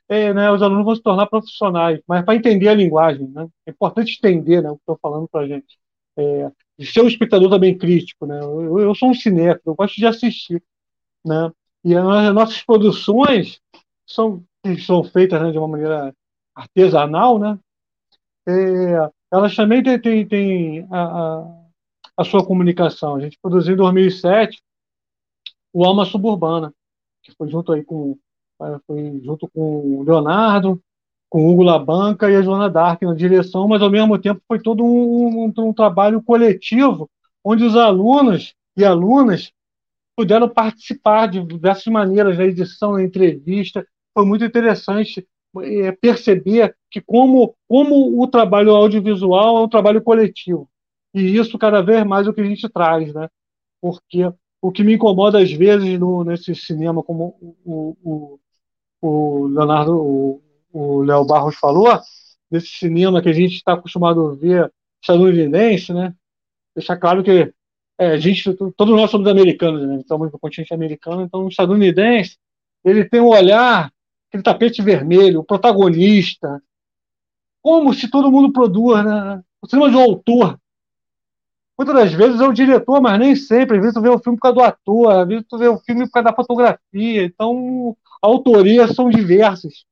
é, 0.09 0.33
né, 0.33 0.51
os 0.51 0.61
alunos 0.61 0.85
vão 0.85 0.95
se 0.95 1.01
tornar 1.01 1.27
profissionais, 1.27 1.99
mas 2.07 2.23
para 2.23 2.35
entender 2.35 2.69
a 2.69 2.73
linguagem. 2.73 3.27
Né? 3.27 3.47
É 3.65 3.71
importante 3.71 4.17
entender 4.17 4.61
né, 4.61 4.69
o 4.69 4.75
que 4.75 4.81
estou 4.81 4.97
falando 5.01 5.27
para 5.27 5.41
a 5.41 5.47
gente. 5.47 5.77
É, 6.17 6.51
ser 6.81 7.01
um 7.01 7.07
espectador 7.07 7.49
também 7.49 7.77
crítico. 7.77 8.25
Né? 8.25 8.39
Eu, 8.39 8.79
eu 8.79 8.95
sou 8.95 9.09
um 9.09 9.13
cinéfilo, 9.13 9.61
eu 9.67 9.75
gosto 9.75 9.95
de 9.95 10.05
assistir. 10.05 10.63
Né? 11.25 11.51
E 11.83 11.95
as 11.95 12.33
nossas 12.33 12.61
produções 12.63 13.59
são, 14.07 14.43
são 14.85 15.03
feitas 15.03 15.41
né, 15.41 15.51
de 15.51 15.57
uma 15.57 15.67
maneira 15.67 16.13
artesanal, 16.55 17.37
né? 17.37 17.59
É, 18.47 19.11
elas 19.31 19.55
também 19.55 19.83
têm, 19.83 19.99
têm, 19.99 20.27
têm 20.27 20.87
a, 20.91 21.64
a, 22.17 22.23
sua 22.23 22.45
comunicação. 22.45 23.15
A 23.15 23.19
gente 23.19 23.37
produziu 23.41 23.73
em 23.73 23.77
2007 23.77 24.61
o 25.73 25.85
Alma 25.85 26.05
Suburbana, 26.05 26.73
que 27.23 27.33
foi 27.35 27.49
junto 27.49 27.71
aí 27.71 27.83
com 27.83 28.17
foi 28.87 29.19
junto 29.21 29.49
com 29.49 29.99
o 29.99 30.03
Leonardo, 30.03 30.81
com 31.29 31.45
o 31.45 31.51
Hugo 31.51 31.63
Labanca 31.63 32.31
e 32.31 32.35
a 32.37 32.41
Joana 32.41 32.69
Dark 32.69 33.01
na 33.01 33.13
direção, 33.13 33.67
mas 33.67 33.81
ao 33.81 33.89
mesmo 33.89 34.17
tempo 34.17 34.41
foi 34.47 34.59
todo 34.59 34.83
um, 34.83 35.45
um, 35.45 35.53
um 35.57 35.73
trabalho 35.73 36.23
coletivo, 36.23 37.09
onde 37.43 37.65
os 37.65 37.75
alunos 37.75 38.55
e 38.77 38.85
alunas 38.85 39.51
puderam 40.15 40.47
participar 40.47 41.27
de 41.27 41.43
diversas 41.43 41.87
maneiras 41.87 42.37
na 42.37 42.45
edição, 42.45 42.93
na 42.93 43.03
entrevista. 43.03 43.85
Foi 44.13 44.25
muito 44.25 44.45
interessante 44.45 45.27
é, 45.61 45.91
perceber 45.91 46.75
que 46.89 47.01
como, 47.01 47.55
como 47.67 48.21
o 48.21 48.27
trabalho 48.27 48.71
audiovisual 48.71 49.57
é 49.57 49.61
um 49.61 49.69
trabalho 49.69 50.01
coletivo. 50.01 50.69
E 51.15 51.37
isso 51.37 51.57
cada 51.57 51.81
vez 51.81 52.05
mais 52.05 52.27
é 52.27 52.29
o 52.29 52.33
que 52.33 52.41
a 52.41 52.45
gente 52.45 52.67
traz, 52.67 53.13
né? 53.13 53.29
Porque 53.81 54.29
o 54.61 54.69
que 54.69 54.83
me 54.83 54.95
incomoda 54.95 55.41
às 55.41 55.49
vezes 55.49 55.97
no, 55.97 56.25
nesse 56.25 56.53
cinema, 56.53 57.01
como 57.01 57.37
o, 57.63 57.95
o, 58.03 58.39
o 59.01 59.47
Leonardo, 59.47 60.41
o, 60.73 61.01
Léo 61.03 61.25
Barros 61.25 61.55
falou, 61.55 61.87
nesse 62.51 62.67
cinema 62.67 63.21
que 63.21 63.29
a 63.29 63.33
gente 63.33 63.55
está 63.55 63.73
acostumado 63.73 64.27
a 64.27 64.35
ver 64.35 64.69
estadunidense, 65.01 65.93
né? 65.93 66.13
Deixar 66.75 66.97
claro 66.97 67.23
que 67.23 67.53
é, 67.97 68.07
a 68.07 68.17
gente, 68.17 68.53
todos 68.75 68.93
nós 68.93 69.09
somos 69.09 69.27
americanos, 69.27 69.87
né? 69.87 70.01
Estamos 70.01 70.29
no 70.29 70.37
continente 70.37 70.73
americano, 70.73 71.21
então 71.21 71.45
o 71.45 71.47
estadunidense 71.47 72.37
ele 72.83 73.05
tem 73.05 73.21
um 73.21 73.29
olhar, 73.29 73.89
aquele 74.27 74.43
tapete 74.43 74.81
vermelho, 74.81 75.39
o 75.39 75.45
protagonista, 75.45 76.61
como 77.61 77.93
se 77.93 78.09
todo 78.09 78.31
mundo 78.31 78.51
produz, 78.51 79.05
né? 79.05 79.41
O 79.61 79.67
cinema 79.67 79.89
de 79.89 79.95
um 79.95 80.01
autor. 80.01 80.59
Muitas 81.77 81.95
das 81.95 82.13
vezes 82.13 82.39
é 82.39 82.47
o 82.47 82.53
diretor, 82.53 83.01
mas 83.01 83.19
nem 83.19 83.35
sempre. 83.35 83.77
Às 83.77 83.81
vezes 83.81 83.95
tu 83.95 84.01
vê 84.01 84.09
o 84.09 84.19
filme 84.19 84.37
por 84.37 84.43
causa 84.43 84.55
do 84.55 84.63
ator, 84.63 85.11
às 85.11 85.27
vezes 85.27 85.45
tu 85.47 85.57
vê 85.57 85.67
o 85.67 85.77
filme 85.79 86.05
por 86.05 86.11
causa 86.11 86.29
da 86.29 86.35
fotografia. 86.35 87.25
Então, 87.25 87.95
autorias 88.21 88.95
são 88.95 89.09
diversas. 89.09 89.85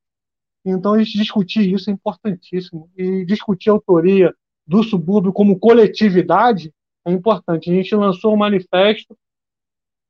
Então, 0.66 0.94
a 0.94 1.00
gente 1.00 1.18
discutir 1.18 1.74
isso 1.74 1.90
é 1.90 1.94
importantíssimo. 1.94 2.90
E 2.96 3.26
discutir 3.26 3.70
a 3.70 3.74
autoria 3.74 4.34
do 4.66 4.82
subúrbio 4.82 5.34
como 5.34 5.60
coletividade 5.60 6.74
é 7.06 7.12
importante. 7.12 7.70
A 7.70 7.74
gente 7.74 7.94
lançou 7.96 8.34
um 8.34 8.38
manifesto 8.38 9.18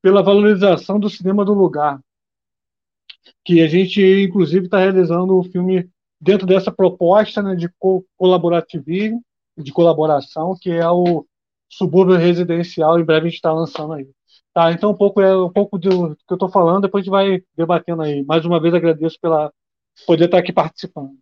pela 0.02 0.22
valorização 0.22 1.00
do 1.00 1.10
cinema 1.10 1.44
do 1.44 1.54
lugar, 1.54 2.00
que 3.44 3.62
a 3.62 3.68
gente, 3.68 4.02
inclusive, 4.02 4.66
está 4.66 4.78
realizando 4.78 5.34
o 5.34 5.40
um 5.40 5.44
filme 5.44 5.90
dentro 6.20 6.46
dessa 6.46 6.72
proposta 6.72 7.42
né, 7.42 7.56
de 7.56 7.70
co 7.80 8.06
colaborativismo, 8.18 9.24
de 9.58 9.72
colaboração, 9.72 10.56
que 10.60 10.70
é 10.70 10.88
o 10.88 11.26
subúrbio 11.78 12.16
residencial, 12.16 13.00
em 13.00 13.04
breve 13.04 13.28
a 13.28 13.30
gente 13.30 13.36
está 13.36 13.52
lançando 13.52 13.94
aí. 13.94 14.08
Tá, 14.54 14.72
então 14.72 14.92
um 14.92 14.96
pouco 14.96 15.20
é 15.20 15.36
um 15.36 15.52
pouco 15.52 15.80
do 15.80 16.16
que 16.16 16.32
eu 16.32 16.36
estou 16.36 16.50
falando, 16.50 16.84
depois 16.84 17.02
a 17.02 17.04
gente 17.04 17.12
vai 17.12 17.44
debatendo 17.58 18.04
aí. 18.04 18.24
Mais 18.24 18.46
uma 18.46 18.62
vez 18.62 18.74
agradeço 18.74 19.18
pela 19.20 19.52
poder 20.06 20.26
estar 20.26 20.38
aqui 20.38 20.54
participando. 20.54 21.14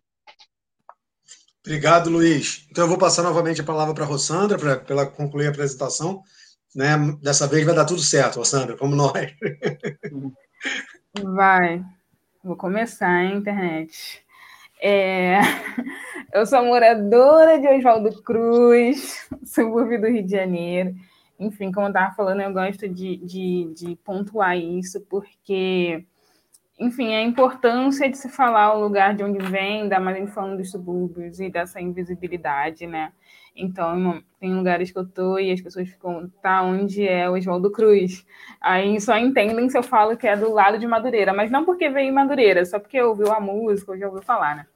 Obrigado, 1.64 2.10
Luiz. 2.10 2.66
Então 2.70 2.84
eu 2.84 2.88
vou 2.88 2.98
passar 2.98 3.22
novamente 3.22 3.60
a 3.60 3.64
palavra 3.64 3.94
para 3.94 4.04
a 4.04 4.06
Rossandra, 4.06 4.58
para 4.58 4.84
ela 4.88 5.06
concluir 5.06 5.46
a 5.46 5.50
apresentação. 5.50 6.22
Né? 6.74 6.96
Dessa 7.22 7.46
vez 7.46 7.64
vai 7.64 7.74
dar 7.74 7.84
tudo 7.84 8.00
certo, 8.00 8.36
Rossandra, 8.36 8.76
como 8.76 8.96
nós. 8.96 9.34
Vai. 11.22 11.84
Vou 12.42 12.56
começar, 12.56 13.24
hein, 13.24 13.36
internet. 13.36 14.21
É... 14.82 15.38
Eu 16.34 16.44
sou 16.46 16.64
moradora 16.64 17.60
de 17.60 17.68
Oswaldo 17.68 18.22
Cruz, 18.22 19.28
subúrbio 19.44 20.00
do 20.00 20.08
Rio 20.08 20.24
de 20.24 20.32
Janeiro. 20.32 20.94
Enfim, 21.38 21.70
como 21.70 21.86
eu 21.86 21.90
estava 21.90 22.14
falando, 22.14 22.40
eu 22.40 22.52
gosto 22.52 22.88
de, 22.88 23.18
de, 23.18 23.70
de 23.74 23.96
pontuar 23.96 24.56
isso, 24.56 25.00
porque 25.10 26.06
enfim, 26.78 27.14
a 27.14 27.22
importância 27.22 28.08
de 28.08 28.16
se 28.16 28.28
falar 28.28 28.74
o 28.74 28.80
lugar 28.80 29.14
de 29.14 29.22
onde 29.22 29.38
vem, 29.46 29.82
ainda 29.82 30.00
mais 30.00 30.32
falando 30.32 30.56
dos 30.56 30.70
subúrbios 30.70 31.38
e 31.38 31.50
dessa 31.50 31.80
invisibilidade, 31.80 32.86
né? 32.86 33.12
Então, 33.54 34.22
tem 34.40 34.54
lugares 34.54 34.90
que 34.90 34.98
eu 34.98 35.06
tô 35.06 35.38
e 35.38 35.52
as 35.52 35.60
pessoas 35.60 35.88
ficam, 35.90 36.28
tá, 36.42 36.62
onde 36.62 37.06
é 37.06 37.28
o 37.28 37.34
Oswaldo 37.34 37.70
Cruz? 37.70 38.26
Aí 38.60 38.98
só 39.00 39.18
entendem 39.18 39.68
se 39.68 39.76
eu 39.76 39.82
falo 39.82 40.16
que 40.16 40.26
é 40.26 40.36
do 40.36 40.52
lado 40.52 40.78
de 40.78 40.86
Madureira, 40.86 41.32
mas 41.34 41.50
não 41.50 41.64
porque 41.64 41.90
veio 41.90 42.08
em 42.08 42.12
Madureira, 42.12 42.64
só 42.64 42.78
porque 42.80 43.00
ouviu 43.00 43.30
a 43.30 43.38
música, 43.38 43.92
ou 43.92 43.98
já 43.98 44.06
ouviu 44.06 44.22
falar, 44.22 44.56
né? 44.56 44.66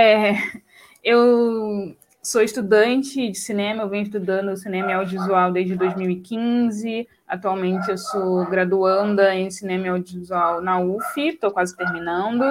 É, 0.00 0.32
eu 1.04 1.94
sou 2.22 2.40
estudante 2.40 3.30
de 3.30 3.36
cinema, 3.36 3.82
eu 3.82 3.88
venho 3.90 4.04
estudando 4.04 4.56
cinema 4.56 4.92
e 4.92 4.94
audiovisual 4.94 5.52
desde 5.52 5.76
2015. 5.76 7.06
Atualmente 7.28 7.90
eu 7.90 7.98
sou 7.98 8.46
graduanda 8.46 9.34
em 9.34 9.50
cinema 9.50 9.86
e 9.86 9.90
audiovisual 9.90 10.62
na 10.62 10.80
UF, 10.80 11.20
estou 11.20 11.50
quase 11.50 11.76
terminando. 11.76 12.44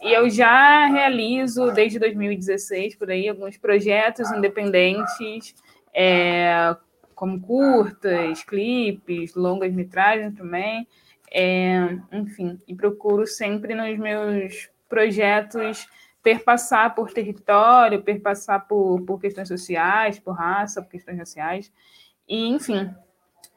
E 0.00 0.12
eu 0.12 0.30
já 0.30 0.86
realizo 0.86 1.72
desde 1.72 1.98
2016 1.98 2.94
por 2.94 3.10
aí 3.10 3.28
alguns 3.28 3.56
projetos 3.56 4.30
independentes, 4.30 5.52
é, 5.92 6.76
como 7.12 7.40
curtas, 7.40 8.44
clipes, 8.44 9.34
longas 9.34 9.74
metragens 9.74 10.32
também. 10.36 10.86
É, 11.28 11.98
enfim, 12.12 12.56
e 12.68 12.72
procuro 12.76 13.26
sempre 13.26 13.74
nos 13.74 13.98
meus 13.98 14.70
projetos 14.88 15.88
perpassar 16.24 16.94
por 16.94 17.12
território, 17.12 18.02
perpassar 18.02 18.66
por, 18.66 19.02
por 19.02 19.20
questões 19.20 19.46
sociais, 19.46 20.18
por 20.18 20.32
raça, 20.32 20.80
por 20.80 20.90
questões 20.90 21.18
raciais. 21.18 21.70
E, 22.26 22.48
enfim, 22.48 22.90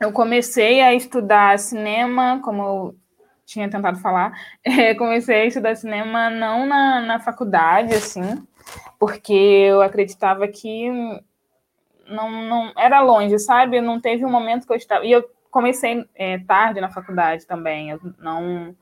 eu 0.01 0.11
comecei 0.11 0.81
a 0.81 0.93
estudar 0.93 1.57
cinema, 1.57 2.41
como 2.43 2.61
eu 2.61 2.95
tinha 3.45 3.69
tentado 3.69 3.97
falar, 3.99 4.37
é, 4.61 4.93
comecei 4.93 5.43
a 5.43 5.45
estudar 5.45 5.75
cinema 5.75 6.29
não 6.29 6.65
na, 6.65 6.99
na 6.99 7.19
faculdade, 7.21 7.95
assim, 7.95 8.45
porque 8.99 9.33
eu 9.33 9.81
acreditava 9.81 10.45
que 10.49 10.89
não, 12.05 12.29
não 12.29 12.73
era 12.77 13.01
longe, 13.01 13.39
sabe? 13.39 13.79
Não 13.79 14.01
teve 14.01 14.25
um 14.25 14.31
momento 14.31 14.67
que 14.67 14.73
eu 14.73 14.77
estava. 14.77 15.05
E 15.05 15.11
eu 15.13 15.23
comecei 15.49 16.05
é, 16.15 16.37
tarde 16.39 16.81
na 16.81 16.89
faculdade 16.89 17.47
também, 17.47 17.91
eu 17.91 17.99
não 18.19 18.75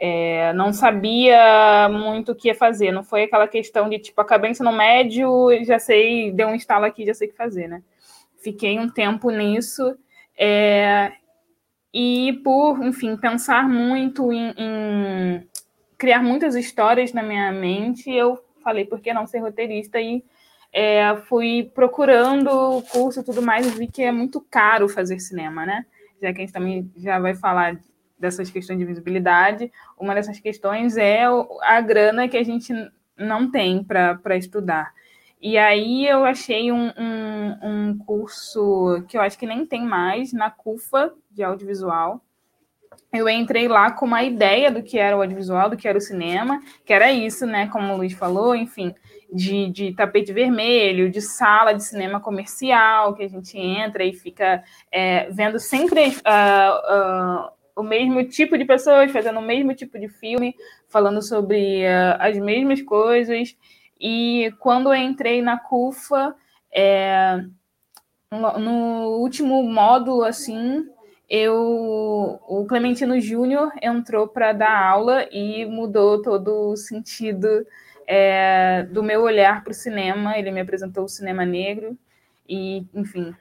é, 0.00 0.52
não 0.52 0.72
sabia 0.72 1.88
muito 1.90 2.30
o 2.30 2.34
que 2.34 2.46
ia 2.46 2.54
fazer. 2.54 2.92
Não 2.92 3.02
foi 3.02 3.24
aquela 3.24 3.48
questão 3.48 3.88
de 3.88 3.98
tipo, 3.98 4.20
acabei 4.20 4.52
no 4.60 4.72
médio, 4.72 5.28
já 5.64 5.78
sei, 5.80 6.30
deu 6.30 6.48
um 6.48 6.54
instalo 6.54 6.84
aqui, 6.84 7.04
já 7.04 7.12
sei 7.12 7.26
o 7.26 7.30
que 7.32 7.36
fazer, 7.36 7.66
né? 7.66 7.82
Fiquei 8.40 8.78
um 8.78 8.88
tempo 8.88 9.28
nisso. 9.30 9.96
É, 10.38 11.12
e 11.92 12.40
por, 12.44 12.80
enfim, 12.84 13.16
pensar 13.16 13.68
muito 13.68 14.32
em, 14.32 14.54
em, 14.56 15.48
criar 15.98 16.22
muitas 16.22 16.54
histórias 16.54 17.12
na 17.12 17.22
minha 17.22 17.50
mente, 17.50 18.08
eu 18.08 18.38
falei, 18.62 18.84
por 18.84 19.00
que 19.00 19.12
não 19.12 19.26
ser 19.26 19.40
roteirista? 19.40 20.00
E 20.00 20.22
é, 20.72 21.16
fui 21.28 21.72
procurando 21.74 22.84
curso 22.92 23.18
e 23.18 23.24
tudo 23.24 23.42
mais, 23.42 23.66
e 23.66 23.70
vi 23.70 23.88
que 23.88 24.02
é 24.02 24.12
muito 24.12 24.40
caro 24.48 24.88
fazer 24.88 25.18
cinema, 25.18 25.66
né? 25.66 25.84
Já 26.22 26.32
que 26.32 26.38
a 26.38 26.44
gente 26.44 26.52
também 26.52 26.88
já 26.96 27.18
vai 27.18 27.34
falar 27.34 27.80
dessas 28.18 28.50
questões 28.50 28.78
de 28.78 28.84
visibilidade, 28.84 29.70
uma 29.98 30.14
dessas 30.14 30.40
questões 30.40 30.96
é 30.96 31.24
a 31.62 31.80
grana 31.80 32.28
que 32.28 32.36
a 32.36 32.42
gente 32.42 32.72
não 33.16 33.50
tem 33.50 33.82
para 33.84 34.36
estudar. 34.36 34.92
E 35.40 35.56
aí 35.56 36.06
eu 36.06 36.24
achei 36.24 36.72
um, 36.72 36.92
um, 36.98 37.58
um, 37.62 37.98
curso 37.98 39.04
que 39.08 39.16
eu 39.16 39.20
acho 39.20 39.38
que 39.38 39.46
nem 39.46 39.64
tem 39.64 39.84
mais, 39.84 40.32
na 40.32 40.50
CUFA, 40.50 41.12
de 41.30 41.44
audiovisual. 41.44 42.20
Eu 43.12 43.28
entrei 43.28 43.68
lá 43.68 43.92
com 43.92 44.04
uma 44.04 44.22
ideia 44.24 44.70
do 44.70 44.82
que 44.82 44.98
era 44.98 45.16
o 45.16 45.20
audiovisual, 45.20 45.70
do 45.70 45.76
que 45.76 45.86
era 45.86 45.96
o 45.96 46.00
cinema, 46.00 46.60
que 46.84 46.92
era 46.92 47.12
isso, 47.12 47.46
né? 47.46 47.68
Como 47.68 47.92
o 47.92 47.96
Luiz 47.96 48.12
falou, 48.12 48.54
enfim, 48.54 48.92
de, 49.32 49.70
de 49.70 49.92
tapete 49.94 50.32
vermelho, 50.32 51.10
de 51.10 51.22
sala 51.22 51.72
de 51.72 51.84
cinema 51.84 52.20
comercial, 52.20 53.14
que 53.14 53.22
a 53.22 53.28
gente 53.28 53.56
entra 53.56 54.04
e 54.04 54.12
fica 54.12 54.62
é, 54.90 55.30
vendo 55.30 55.58
sempre 55.60 56.08
uh, 56.08 57.46
uh, 57.46 57.50
o 57.78 57.82
mesmo 57.82 58.24
tipo 58.24 58.58
de 58.58 58.64
pessoas 58.64 59.10
fazendo 59.12 59.38
o 59.38 59.42
mesmo 59.42 59.72
tipo 59.74 59.98
de 59.98 60.08
filme, 60.08 60.54
falando 60.88 61.22
sobre 61.22 61.84
uh, 61.84 62.16
as 62.18 62.36
mesmas 62.36 62.82
coisas. 62.82 63.56
E 64.00 64.52
quando 64.58 64.92
eu 64.92 64.94
entrei 64.94 65.40
na 65.40 65.58
CUFA, 65.58 66.34
é, 66.72 67.40
no 68.30 69.18
último 69.20 69.62
módulo, 69.62 70.24
assim, 70.24 70.86
eu, 71.28 72.40
o 72.48 72.66
Clementino 72.68 73.20
Júnior 73.20 73.70
entrou 73.80 74.26
para 74.26 74.52
dar 74.52 74.84
aula 74.84 75.28
e 75.30 75.64
mudou 75.66 76.20
todo 76.20 76.70
o 76.70 76.76
sentido 76.76 77.66
é, 78.06 78.84
do 78.90 79.02
meu 79.02 79.22
olhar 79.22 79.62
para 79.62 79.70
o 79.70 79.74
cinema. 79.74 80.36
Ele 80.36 80.50
me 80.50 80.60
apresentou 80.60 81.04
o 81.04 81.08
cinema 81.08 81.44
negro 81.44 81.96
e, 82.48 82.84
enfim, 82.92 83.34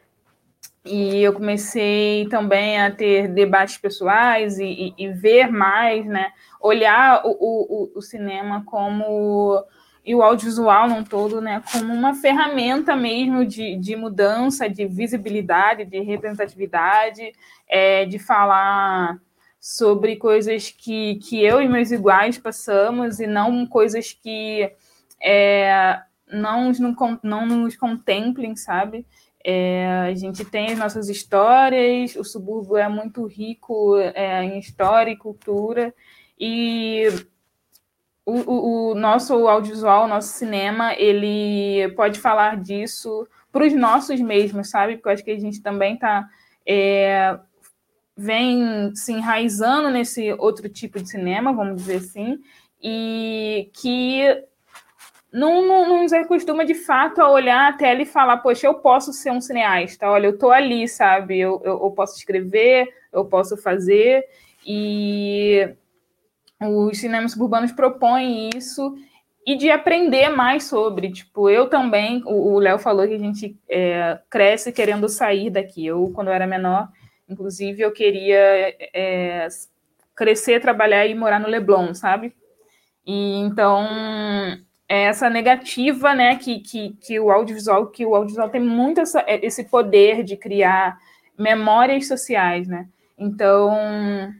e 0.89 1.23
eu 1.23 1.33
comecei 1.33 2.27
também 2.29 2.79
a 2.79 2.91
ter 2.91 3.27
debates 3.27 3.77
pessoais 3.77 4.57
e, 4.59 4.93
e, 4.97 5.05
e 5.05 5.09
ver 5.09 5.51
mais, 5.51 6.05
né? 6.05 6.31
Olhar 6.59 7.21
o, 7.25 7.31
o, 7.31 7.91
o, 7.95 8.01
cinema 8.01 8.63
como 8.65 9.63
e 10.05 10.15
o 10.15 10.21
audiovisual 10.23 10.87
não 10.87 11.03
todo, 11.03 11.41
né? 11.41 11.61
Como 11.71 11.93
uma 11.93 12.13
ferramenta 12.13 12.95
mesmo 12.95 13.45
de, 13.45 13.75
de 13.77 13.95
mudança, 13.95 14.69
de 14.69 14.85
visibilidade, 14.85 15.85
de 15.85 15.99
representatividade, 15.99 17.31
é, 17.67 18.05
de 18.05 18.17
falar 18.17 19.19
sobre 19.59 20.15
coisas 20.15 20.69
que, 20.69 21.15
que 21.15 21.43
eu 21.43 21.61
e 21.61 21.67
meus 21.67 21.91
iguais 21.91 22.37
passamos 22.37 23.19
e 23.19 23.27
não 23.27 23.65
coisas 23.65 24.13
que 24.13 24.71
é, 25.21 25.99
não, 26.31 26.71
não, 26.71 27.19
não 27.23 27.45
nos 27.45 27.75
contemplem, 27.75 28.55
sabe? 28.55 29.05
É, 29.43 30.07
a 30.09 30.13
gente 30.13 30.43
tem 30.43 30.71
as 30.71 30.79
nossas 30.79 31.09
histórias, 31.09 32.15
o 32.15 32.23
subúrbio 32.23 32.77
é 32.77 32.87
muito 32.89 33.25
rico 33.25 33.97
é, 33.97 34.43
em 34.43 34.59
história 34.59 35.11
e 35.11 35.17
cultura, 35.17 35.93
e 36.39 37.07
o, 38.25 38.33
o, 38.33 38.91
o, 38.91 38.95
nosso 38.95 39.47
audiovisual, 39.47 40.03
o 40.03 40.07
nosso 40.07 40.33
cinema, 40.37 40.93
ele 40.95 41.89
pode 41.95 42.19
falar 42.19 42.57
disso 42.57 43.27
para 43.51 43.65
os 43.65 43.73
nossos 43.73 44.19
mesmos, 44.19 44.69
sabe? 44.69 44.95
Porque 44.95 45.07
eu 45.07 45.13
acho 45.13 45.23
que 45.23 45.31
a 45.31 45.39
gente 45.39 45.61
também 45.61 45.93
está. 45.93 46.27
É, 46.65 47.39
vem 48.17 48.93
se 48.95 49.13
enraizando 49.13 49.89
nesse 49.89 50.33
outro 50.33 50.67
tipo 50.67 50.99
de 50.99 51.09
cinema, 51.09 51.53
vamos 51.53 51.77
dizer 51.77 51.97
assim, 51.97 52.39
e 52.81 53.69
que 53.73 54.43
não, 55.31 55.65
não, 55.65 55.87
não 55.87 56.03
nos 56.03 56.13
acostuma 56.13 56.65
de 56.65 56.73
fato 56.73 57.21
a 57.21 57.29
olhar 57.29 57.69
a 57.69 57.73
tela 57.73 58.01
e 58.01 58.05
falar, 58.05 58.37
poxa, 58.37 58.67
eu 58.67 58.75
posso 58.75 59.11
ser 59.11 59.31
um 59.31 59.41
cineasta, 59.41 60.09
olha, 60.09 60.27
eu 60.27 60.33
estou 60.33 60.51
ali, 60.51 60.87
sabe? 60.87 61.39
Eu, 61.39 61.61
eu, 61.63 61.83
eu, 61.83 61.91
posso 61.91 62.17
escrever, 62.17 62.87
eu 63.11 63.25
posso 63.25 63.57
fazer, 63.57 64.25
e 64.65 65.69
os 66.61 66.97
cinemas 66.97 67.33
suburbanos 67.33 67.71
propõem 67.71 68.49
isso 68.55 68.97
e 69.45 69.55
de 69.55 69.69
aprender 69.69 70.29
mais 70.29 70.65
sobre. 70.65 71.11
Tipo, 71.11 71.49
eu 71.49 71.69
também, 71.69 72.21
o 72.25 72.59
Léo 72.59 72.79
falou 72.79 73.07
que 73.07 73.13
a 73.13 73.19
gente 73.19 73.57
é, 73.69 74.19
cresce 74.29 74.73
querendo 74.73 75.07
sair 75.07 75.49
daqui. 75.49 75.85
Eu, 75.85 76.11
quando 76.13 76.27
eu 76.27 76.33
era 76.33 76.47
menor, 76.47 76.89
inclusive, 77.29 77.81
eu 77.81 77.91
queria 77.91 78.75
é, 78.93 79.47
crescer, 80.15 80.59
trabalhar 80.59 81.05
e 81.05 81.15
morar 81.15 81.39
no 81.39 81.47
Leblon, 81.47 81.93
sabe? 81.93 82.35
E 83.05 83.37
então 83.37 83.87
essa 84.87 85.29
negativa, 85.29 86.13
né, 86.13 86.35
que, 86.37 86.59
que, 86.59 86.93
que 87.01 87.19
o 87.19 87.29
audiovisual, 87.29 87.87
que 87.87 88.05
o 88.05 88.15
audiovisual 88.15 88.49
tem 88.49 88.61
muito 88.61 89.01
essa, 89.01 89.23
esse 89.27 89.65
poder 89.65 90.23
de 90.23 90.37
criar 90.37 90.97
memórias 91.37 92.07
sociais, 92.07 92.67
né? 92.67 92.87
Então, 93.17 94.33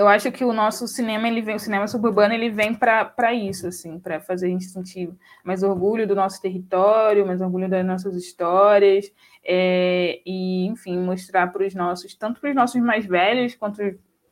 eu 0.00 0.08
acho 0.08 0.30
que 0.32 0.44
o 0.44 0.52
nosso 0.52 0.88
cinema, 0.88 1.28
ele 1.28 1.42
vem, 1.42 1.56
o 1.56 1.60
cinema 1.60 1.86
suburbano, 1.86 2.32
ele 2.32 2.48
vem 2.48 2.74
para 2.74 3.34
isso, 3.34 3.66
assim, 3.66 3.98
para 3.98 4.20
fazer 4.20 4.46
a 4.46 4.48
gente 4.48 4.64
sentir 4.64 5.10
mais 5.44 5.62
orgulho 5.62 6.06
do 6.06 6.14
nosso 6.14 6.40
território, 6.40 7.26
mais 7.26 7.40
orgulho 7.40 7.68
das 7.68 7.84
nossas 7.84 8.14
histórias, 8.14 9.12
é, 9.44 10.20
e, 10.24 10.66
enfim, 10.66 10.98
mostrar 10.98 11.48
para 11.48 11.66
os 11.66 11.74
nossos, 11.74 12.14
tanto 12.14 12.40
para 12.40 12.50
os 12.50 12.56
nossos 12.56 12.80
mais 12.80 13.04
velhos 13.04 13.54
quanto 13.54 13.82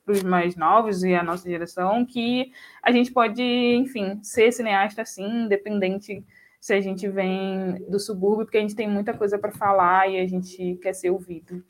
para 0.08 0.14
os 0.14 0.22
mais 0.22 0.56
novos 0.56 1.02
e 1.02 1.14
a 1.14 1.22
nossa 1.22 1.48
geração, 1.48 2.06
que 2.06 2.50
a 2.82 2.90
gente 2.90 3.12
pode, 3.12 3.42
enfim, 3.42 4.18
ser 4.22 4.50
cineasta, 4.50 5.02
assim, 5.02 5.44
independente 5.44 6.24
se 6.58 6.72
a 6.72 6.80
gente 6.80 7.06
vem 7.08 7.74
do 7.88 8.00
subúrbio, 8.00 8.46
porque 8.46 8.56
a 8.56 8.60
gente 8.62 8.74
tem 8.74 8.88
muita 8.88 9.12
coisa 9.12 9.38
para 9.38 9.52
falar 9.52 10.08
e 10.08 10.18
a 10.18 10.26
gente 10.26 10.78
quer 10.82 10.94
ser 10.94 11.10
ouvido. 11.10 11.62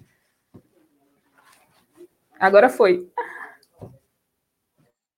Agora 2.39 2.69
foi. 2.69 3.09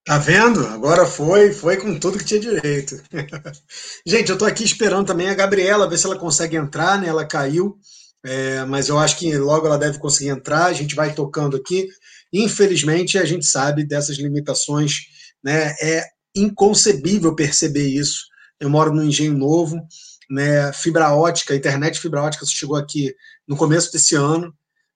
Tá 0.03 0.17
vendo? 0.17 0.67
Agora 0.67 1.05
foi, 1.05 1.53
foi 1.53 1.77
com 1.77 1.99
tudo 2.01 2.19
que 2.19 2.25
tinha 2.25 2.41
direito. 2.41 3.01
Gente, 4.05 4.31
eu 4.31 4.39
tô 4.39 4.47
aqui 4.47 4.65
esperando 4.65 5.07
também 5.07 5.29
a 5.29 5.35
Gabriela, 5.35 5.89
ver 5.89 5.99
se 5.99 6.07
ela 6.07 6.19
consegue 6.19 6.57
entrar, 6.57 6.99
né? 6.99 7.07
Ela 7.07 7.27
caiu, 7.27 7.79
é, 8.25 8.65
mas 8.65 8.89
eu 8.89 8.99
acho 8.99 9.19
que 9.19 9.37
logo 9.37 9.67
ela 9.67 9.79
deve 9.79 9.99
conseguir 9.99 10.31
entrar. 10.31 10.65
A 10.65 10.73
gente 10.73 10.97
vai 10.97 11.15
tocando 11.15 11.57
aqui. 11.57 11.87
Infelizmente, 12.33 13.19
a 13.19 13.25
gente 13.25 13.45
sabe 13.45 13.85
dessas 13.85 14.17
limitações, 14.17 15.01
né? 15.43 15.75
É 15.81 16.05
inconcebível 16.35 17.35
perceber 17.35 17.89
isso. 17.89 18.27
Eu 18.59 18.71
moro 18.71 18.95
no 18.95 19.03
Engenho 19.03 19.37
Novo, 19.37 19.81
né? 20.29 20.73
Fibra 20.73 21.15
ótica, 21.15 21.55
internet 21.55 21.99
fibra 21.99 22.23
ótica 22.23 22.47
chegou 22.47 22.77
aqui 22.77 23.15
no 23.47 23.57
começo 23.57 23.93
desse 23.93 24.15
ano, 24.15 24.55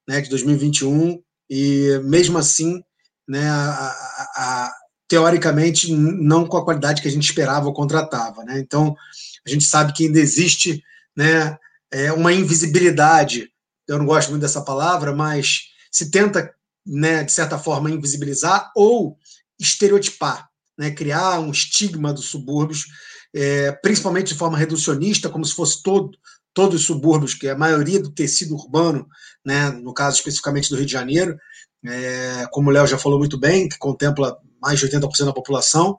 né? 0.09 0.21
De 0.21 0.29
2021, 0.31 1.21
e 1.51 1.99
mesmo 2.05 2.39
assim, 2.39 2.83
né? 3.29 3.49
a, 3.49 3.95
a 4.37 4.75
teoricamente, 5.09 5.93
não 5.93 6.47
com 6.47 6.57
a 6.57 6.65
qualidade 6.65 7.03
que 7.03 7.09
a 7.09 7.11
gente 7.11 7.25
esperava 7.25 7.67
ou 7.67 7.75
contratava. 7.75 8.43
Né? 8.45 8.59
Então, 8.59 8.97
a 9.47 9.51
gente 9.51 9.65
sabe 9.65 9.93
que 9.93 10.07
ainda 10.07 10.19
existe 10.19 10.83
né, 11.17 11.57
é, 11.91 12.13
uma 12.13 12.33
invisibilidade, 12.33 13.49
eu 13.87 13.99
não 13.99 14.07
gosto 14.07 14.31
muito 14.31 14.43
dessa 14.43 14.63
palavra, 14.63 15.15
mas 15.15 15.69
se 15.91 16.11
tenta, 16.11 16.53
né, 16.87 17.25
de 17.25 17.33
certa 17.33 17.59
forma, 17.59 17.91
invisibilizar 17.91 18.71
ou 18.77 19.17
estereotipar, 19.59 20.49
né, 20.79 20.91
criar 20.91 21.41
um 21.41 21.51
estigma 21.51 22.13
dos 22.13 22.27
subúrbios, 22.27 22.87
é, 23.35 23.73
principalmente 23.73 24.29
de 24.29 24.39
forma 24.39 24.59
reducionista, 24.59 25.29
como 25.29 25.45
se 25.45 25.55
fosse 25.55 25.83
todo, 25.83 26.11
todos 26.53 26.81
os 26.81 26.87
subúrbios, 26.87 27.35
que 27.35 27.49
é 27.49 27.53
a 27.53 27.59
maioria 27.59 28.01
do 28.01 28.13
tecido 28.13 28.55
urbano, 28.55 29.07
né, 29.45 29.71
no 29.71 29.93
caso 29.93 30.19
especificamente 30.19 30.71
do 30.71 30.77
Rio 30.77 30.87
de 30.87 30.93
Janeiro, 30.93 31.37
é, 31.87 32.47
como 32.51 32.71
o 32.71 32.73
Léo 32.73 32.87
já 32.87 32.99
falou 32.99 33.19
muito 33.19 33.39
bem, 33.39 33.69
que 33.69 33.79
contempla 33.79 34.37
mais 34.61 34.79
de 34.79 34.87
80% 34.87 35.27
da 35.27 35.33
população, 35.33 35.97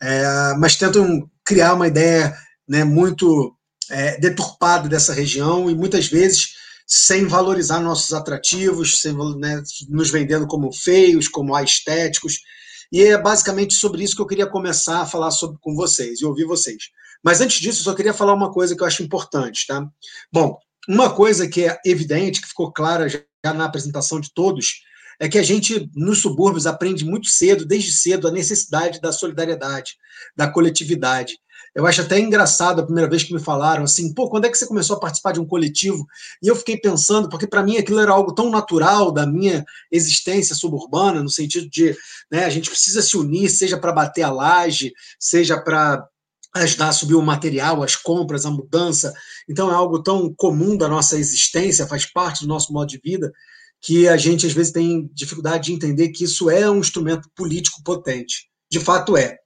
é, 0.00 0.54
mas 0.58 0.76
tentam 0.76 1.28
criar 1.44 1.74
uma 1.74 1.86
ideia 1.86 2.34
né, 2.68 2.84
muito 2.84 3.54
é, 3.90 4.18
deturpada 4.18 4.88
dessa 4.88 5.12
região 5.12 5.70
e 5.70 5.74
muitas 5.74 6.08
vezes 6.08 6.54
sem 6.86 7.26
valorizar 7.26 7.80
nossos 7.80 8.12
atrativos, 8.12 9.00
sem, 9.00 9.12
né, 9.38 9.62
nos 9.88 10.10
vendendo 10.10 10.46
como 10.46 10.72
feios, 10.72 11.26
como 11.26 11.58
estéticos. 11.58 12.38
E 12.92 13.02
é 13.02 13.18
basicamente 13.20 13.74
sobre 13.74 14.04
isso 14.04 14.14
que 14.14 14.22
eu 14.22 14.26
queria 14.26 14.46
começar 14.46 15.00
a 15.00 15.06
falar 15.06 15.32
sobre, 15.32 15.58
com 15.60 15.74
vocês 15.74 16.20
e 16.20 16.24
ouvir 16.24 16.44
vocês. 16.44 16.84
Mas 17.22 17.40
antes 17.40 17.60
disso, 17.60 17.80
eu 17.80 17.84
só 17.84 17.94
queria 17.94 18.14
falar 18.14 18.34
uma 18.34 18.52
coisa 18.52 18.76
que 18.76 18.82
eu 18.82 18.86
acho 18.86 19.02
importante. 19.02 19.66
Tá? 19.66 19.84
Bom, 20.32 20.56
uma 20.88 21.12
coisa 21.12 21.48
que 21.48 21.64
é 21.64 21.76
evidente, 21.84 22.40
que 22.40 22.46
ficou 22.46 22.72
clara 22.72 23.08
já 23.08 23.24
na 23.52 23.64
apresentação 23.64 24.20
de 24.20 24.32
todos, 24.32 24.82
é 25.18 25.28
que 25.28 25.38
a 25.38 25.42
gente, 25.42 25.90
nos 25.94 26.20
subúrbios, 26.20 26.66
aprende 26.66 27.04
muito 27.04 27.28
cedo, 27.28 27.64
desde 27.64 27.92
cedo, 27.92 28.28
a 28.28 28.30
necessidade 28.30 29.00
da 29.00 29.10
solidariedade, 29.10 29.96
da 30.36 30.48
coletividade. 30.48 31.38
Eu 31.76 31.86
acho 31.86 32.00
até 32.00 32.18
engraçado 32.18 32.80
a 32.80 32.82
primeira 32.82 33.08
vez 33.08 33.22
que 33.22 33.34
me 33.34 33.38
falaram 33.38 33.84
assim, 33.84 34.14
pô, 34.14 34.30
quando 34.30 34.46
é 34.46 34.48
que 34.48 34.56
você 34.56 34.66
começou 34.66 34.96
a 34.96 34.98
participar 34.98 35.32
de 35.32 35.40
um 35.40 35.44
coletivo? 35.44 36.06
E 36.42 36.48
eu 36.48 36.56
fiquei 36.56 36.78
pensando, 36.78 37.28
porque 37.28 37.46
para 37.46 37.62
mim 37.62 37.76
aquilo 37.76 38.00
era 38.00 38.12
algo 38.12 38.34
tão 38.34 38.50
natural 38.50 39.12
da 39.12 39.26
minha 39.26 39.62
existência 39.92 40.54
suburbana, 40.56 41.22
no 41.22 41.28
sentido 41.28 41.68
de, 41.68 41.94
né, 42.32 42.46
a 42.46 42.48
gente 42.48 42.70
precisa 42.70 43.02
se 43.02 43.14
unir, 43.14 43.50
seja 43.50 43.76
para 43.76 43.92
bater 43.92 44.22
a 44.22 44.32
laje, 44.32 44.90
seja 45.20 45.60
para 45.60 46.08
ajudar 46.54 46.88
a 46.88 46.92
subir 46.92 47.14
o 47.14 47.20
material, 47.20 47.82
as 47.82 47.94
compras, 47.94 48.46
a 48.46 48.50
mudança. 48.50 49.12
Então 49.46 49.70
é 49.70 49.74
algo 49.74 50.02
tão 50.02 50.32
comum 50.34 50.78
da 50.78 50.88
nossa 50.88 51.18
existência, 51.18 51.86
faz 51.86 52.06
parte 52.06 52.40
do 52.40 52.48
nosso 52.48 52.72
modo 52.72 52.88
de 52.88 52.98
vida, 53.04 53.30
que 53.82 54.08
a 54.08 54.16
gente 54.16 54.46
às 54.46 54.54
vezes 54.54 54.72
tem 54.72 55.10
dificuldade 55.12 55.66
de 55.66 55.74
entender 55.74 56.08
que 56.08 56.24
isso 56.24 56.48
é 56.48 56.70
um 56.70 56.78
instrumento 56.78 57.28
político 57.36 57.82
potente. 57.84 58.48
De 58.70 58.80
fato 58.80 59.14
é. 59.14 59.36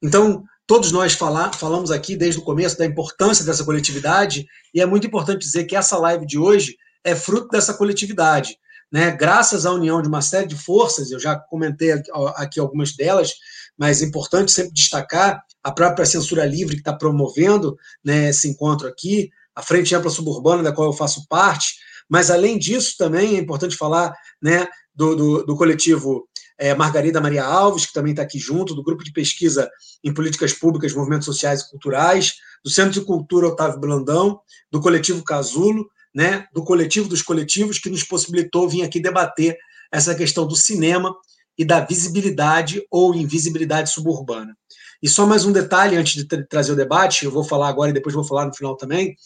Então, 0.00 0.44
todos 0.66 0.92
nós 0.92 1.14
falar, 1.14 1.54
falamos 1.54 1.90
aqui 1.90 2.16
desde 2.16 2.40
o 2.40 2.44
começo 2.44 2.78
da 2.78 2.86
importância 2.86 3.44
dessa 3.44 3.64
coletividade, 3.64 4.46
e 4.74 4.80
é 4.80 4.86
muito 4.86 5.06
importante 5.06 5.40
dizer 5.40 5.64
que 5.64 5.76
essa 5.76 5.98
live 5.98 6.26
de 6.26 6.38
hoje 6.38 6.76
é 7.04 7.14
fruto 7.14 7.48
dessa 7.48 7.74
coletividade. 7.74 8.56
Né? 8.90 9.10
Graças 9.10 9.64
à 9.64 9.72
união 9.72 10.02
de 10.02 10.08
uma 10.08 10.20
série 10.22 10.46
de 10.46 10.56
forças, 10.56 11.10
eu 11.10 11.18
já 11.18 11.34
comentei 11.36 11.92
aqui 12.36 12.60
algumas 12.60 12.94
delas, 12.94 13.32
mas 13.76 14.02
é 14.02 14.04
importante 14.04 14.52
sempre 14.52 14.72
destacar 14.72 15.42
a 15.62 15.72
própria 15.72 16.04
Censura 16.04 16.44
Livre 16.44 16.74
que 16.74 16.80
está 16.80 16.92
promovendo 16.92 17.76
né, 18.04 18.28
esse 18.28 18.48
encontro 18.48 18.86
aqui, 18.86 19.30
a 19.54 19.62
Frente 19.62 19.94
Ampla 19.94 20.10
Suburbana, 20.10 20.62
da 20.62 20.72
qual 20.72 20.88
eu 20.88 20.92
faço 20.92 21.26
parte, 21.28 21.74
mas, 22.08 22.30
além 22.30 22.58
disso, 22.58 22.94
também 22.98 23.36
é 23.36 23.38
importante 23.38 23.76
falar 23.76 24.14
né, 24.42 24.66
do, 24.94 25.16
do, 25.16 25.46
do 25.46 25.56
coletivo 25.56 26.28
é, 26.62 26.76
Margarida 26.76 27.20
Maria 27.20 27.44
Alves, 27.44 27.86
que 27.86 27.92
também 27.92 28.12
está 28.12 28.22
aqui 28.22 28.38
junto, 28.38 28.72
do 28.72 28.84
Grupo 28.84 29.02
de 29.02 29.10
Pesquisa 29.10 29.68
em 30.04 30.14
Políticas 30.14 30.52
Públicas, 30.52 30.94
Movimentos 30.94 31.26
Sociais 31.26 31.62
e 31.62 31.68
Culturais, 31.68 32.34
do 32.64 32.70
Centro 32.70 32.92
de 32.92 33.00
Cultura 33.00 33.48
Otávio 33.48 33.80
Blandão, 33.80 34.38
do 34.70 34.80
coletivo 34.80 35.24
Casulo, 35.24 35.90
né, 36.14 36.46
do 36.54 36.62
coletivo 36.62 37.08
dos 37.08 37.20
coletivos, 37.20 37.80
que 37.80 37.90
nos 37.90 38.04
possibilitou 38.04 38.68
vir 38.68 38.84
aqui 38.84 39.00
debater 39.00 39.56
essa 39.90 40.14
questão 40.14 40.46
do 40.46 40.54
cinema 40.54 41.12
e 41.58 41.64
da 41.64 41.80
visibilidade 41.80 42.80
ou 42.88 43.12
invisibilidade 43.12 43.90
suburbana. 43.90 44.56
E 45.02 45.08
só 45.08 45.26
mais 45.26 45.44
um 45.44 45.50
detalhe 45.50 45.96
antes 45.96 46.14
de 46.14 46.28
tra 46.28 46.46
trazer 46.48 46.70
o 46.70 46.76
debate, 46.76 47.24
eu 47.24 47.32
vou 47.32 47.42
falar 47.42 47.70
agora 47.70 47.90
e 47.90 47.94
depois 47.94 48.14
vou 48.14 48.22
falar 48.22 48.46
no 48.46 48.54
final 48.54 48.76
também. 48.76 49.16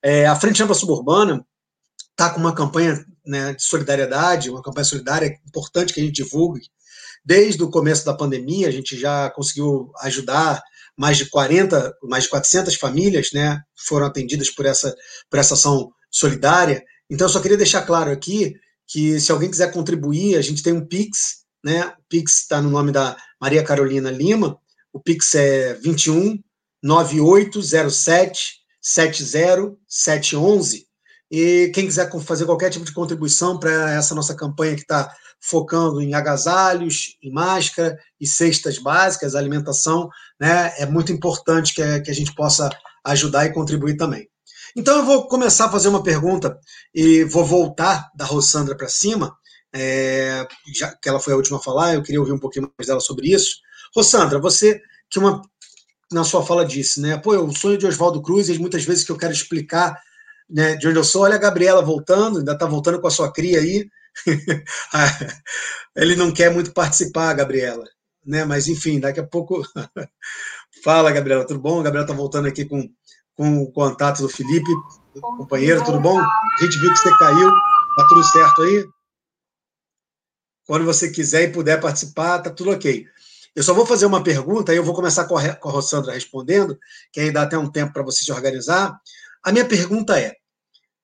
É, 0.00 0.26
a 0.26 0.36
Frente 0.36 0.62
Ampla 0.62 0.76
Suburbana 0.76 1.44
está 2.12 2.30
com 2.30 2.38
uma 2.38 2.54
campanha 2.54 3.04
né, 3.26 3.52
de 3.52 3.64
solidariedade, 3.64 4.48
uma 4.48 4.62
campanha 4.62 4.84
solidária 4.84 5.40
importante 5.44 5.92
que 5.92 6.00
a 6.00 6.04
gente 6.04 6.22
divulgue. 6.22 6.62
Desde 7.24 7.62
o 7.62 7.70
começo 7.70 8.04
da 8.04 8.14
pandemia, 8.14 8.68
a 8.68 8.70
gente 8.70 8.98
já 8.98 9.30
conseguiu 9.30 9.90
ajudar 10.02 10.62
mais 10.96 11.16
de 11.16 11.26
40, 11.26 11.96
mais 12.02 12.24
de 12.24 12.30
400 12.30 12.74
famílias, 12.76 13.30
né, 13.32 13.60
foram 13.74 14.06
atendidas 14.06 14.50
por 14.50 14.66
essa, 14.66 14.94
por 15.30 15.38
essa 15.38 15.54
ação 15.54 15.90
solidária. 16.10 16.84
Então, 17.10 17.26
eu 17.26 17.32
só 17.32 17.40
queria 17.40 17.56
deixar 17.56 17.82
claro 17.82 18.10
aqui 18.10 18.54
que 18.86 19.18
se 19.18 19.32
alguém 19.32 19.50
quiser 19.50 19.72
contribuir, 19.72 20.36
a 20.36 20.42
gente 20.42 20.62
tem 20.62 20.72
um 20.72 20.86
Pix, 20.86 21.44
né, 21.64 21.86
o 21.86 22.02
Pix 22.08 22.42
está 22.42 22.60
no 22.60 22.70
nome 22.70 22.92
da 22.92 23.16
Maria 23.40 23.64
Carolina 23.64 24.10
Lima, 24.10 24.58
o 24.92 25.00
Pix 25.00 25.34
é 25.34 25.74
21 25.74 26.38
9807 26.82 28.62
70711, 28.80 30.83
e 31.36 31.68
quem 31.70 31.84
quiser 31.84 32.08
fazer 32.20 32.44
qualquer 32.44 32.70
tipo 32.70 32.84
de 32.84 32.92
contribuição 32.92 33.58
para 33.58 33.90
essa 33.90 34.14
nossa 34.14 34.36
campanha 34.36 34.76
que 34.76 34.82
está 34.82 35.12
focando 35.40 36.00
em 36.00 36.14
agasalhos, 36.14 37.16
em 37.20 37.32
máscara 37.32 37.98
e 38.20 38.26
cestas 38.26 38.78
básicas, 38.78 39.34
alimentação, 39.34 40.08
né, 40.38 40.72
é 40.78 40.86
muito 40.86 41.10
importante 41.10 41.74
que 41.74 41.82
a, 41.82 42.00
que 42.00 42.08
a 42.08 42.14
gente 42.14 42.32
possa 42.36 42.70
ajudar 43.04 43.46
e 43.46 43.52
contribuir 43.52 43.96
também. 43.96 44.28
Então 44.76 44.98
eu 44.98 45.04
vou 45.04 45.26
começar 45.26 45.64
a 45.64 45.72
fazer 45.72 45.88
uma 45.88 46.04
pergunta 46.04 46.56
e 46.94 47.24
vou 47.24 47.44
voltar 47.44 48.12
da 48.14 48.24
Rossandra 48.24 48.76
para 48.76 48.88
cima, 48.88 49.36
é, 49.74 50.46
já 50.72 50.94
que 50.94 51.08
ela 51.08 51.18
foi 51.18 51.32
a 51.32 51.36
última 51.36 51.58
a 51.58 51.60
falar, 51.60 51.94
eu 51.94 52.02
queria 52.04 52.20
ouvir 52.20 52.32
um 52.32 52.38
pouquinho 52.38 52.70
mais 52.78 52.86
dela 52.86 53.00
sobre 53.00 53.34
isso. 53.34 53.56
Rossandra, 53.92 54.38
você 54.38 54.80
que 55.10 55.18
é 55.18 55.20
uma 55.20 55.42
na 56.12 56.22
sua 56.22 56.46
fala 56.46 56.64
disse, 56.64 57.00
né? 57.00 57.18
Pô, 57.18 57.36
o 57.36 57.50
sonho 57.50 57.76
de 57.76 57.86
Oswaldo 57.86 58.22
Cruz, 58.22 58.48
e 58.48 58.56
muitas 58.56 58.84
vezes 58.84 59.02
que 59.02 59.10
eu 59.10 59.18
quero 59.18 59.32
explicar 59.32 60.00
né, 60.54 60.76
de 60.76 60.86
onde 60.86 60.96
eu 60.96 61.02
sou, 61.02 61.22
olha 61.22 61.34
a 61.34 61.38
Gabriela 61.38 61.82
voltando, 61.82 62.38
ainda 62.38 62.52
está 62.52 62.64
voltando 62.64 63.00
com 63.00 63.08
a 63.08 63.10
sua 63.10 63.32
cria 63.32 63.58
aí. 63.58 63.90
Ele 65.96 66.14
não 66.14 66.32
quer 66.32 66.48
muito 66.48 66.72
participar, 66.72 67.34
Gabriela, 67.34 67.84
né? 68.24 68.44
Mas 68.44 68.68
enfim, 68.68 69.00
daqui 69.00 69.18
a 69.18 69.26
pouco. 69.26 69.64
Fala, 70.84 71.10
Gabriela, 71.10 71.44
tudo 71.44 71.58
bom? 71.58 71.80
A 71.80 71.82
Gabriela 71.82 72.06
está 72.06 72.14
voltando 72.14 72.46
aqui 72.46 72.64
com, 72.64 72.88
com 73.34 73.62
o 73.64 73.72
contato 73.72 74.22
do 74.22 74.28
Felipe, 74.28 74.70
companheiro, 75.38 75.84
tudo 75.84 75.98
bom? 75.98 76.20
A 76.20 76.56
gente 76.60 76.78
viu 76.78 76.92
que 76.92 76.98
você 76.98 77.18
caiu, 77.18 77.50
tá 77.96 78.06
tudo 78.08 78.22
certo 78.22 78.62
aí? 78.62 78.84
Quando 80.66 80.84
você 80.84 81.10
quiser 81.10 81.42
e 81.42 81.52
puder 81.52 81.80
participar, 81.80 82.38
tá 82.38 82.50
tudo 82.50 82.70
ok. 82.70 83.04
Eu 83.56 83.62
só 83.64 83.74
vou 83.74 83.86
fazer 83.86 84.06
uma 84.06 84.22
pergunta, 84.22 84.70
aí 84.70 84.78
eu 84.78 84.84
vou 84.84 84.94
começar 84.94 85.24
com 85.24 85.36
a, 85.36 85.54
com 85.56 85.68
a 85.68 85.72
Rossandra 85.72 86.12
respondendo, 86.12 86.78
que 87.12 87.18
aí 87.18 87.32
dá 87.32 87.42
até 87.42 87.58
um 87.58 87.68
tempo 87.68 87.92
para 87.92 88.04
você 88.04 88.22
se 88.22 88.30
organizar. 88.30 88.96
A 89.42 89.50
minha 89.50 89.64
pergunta 89.64 90.18
é, 90.18 90.36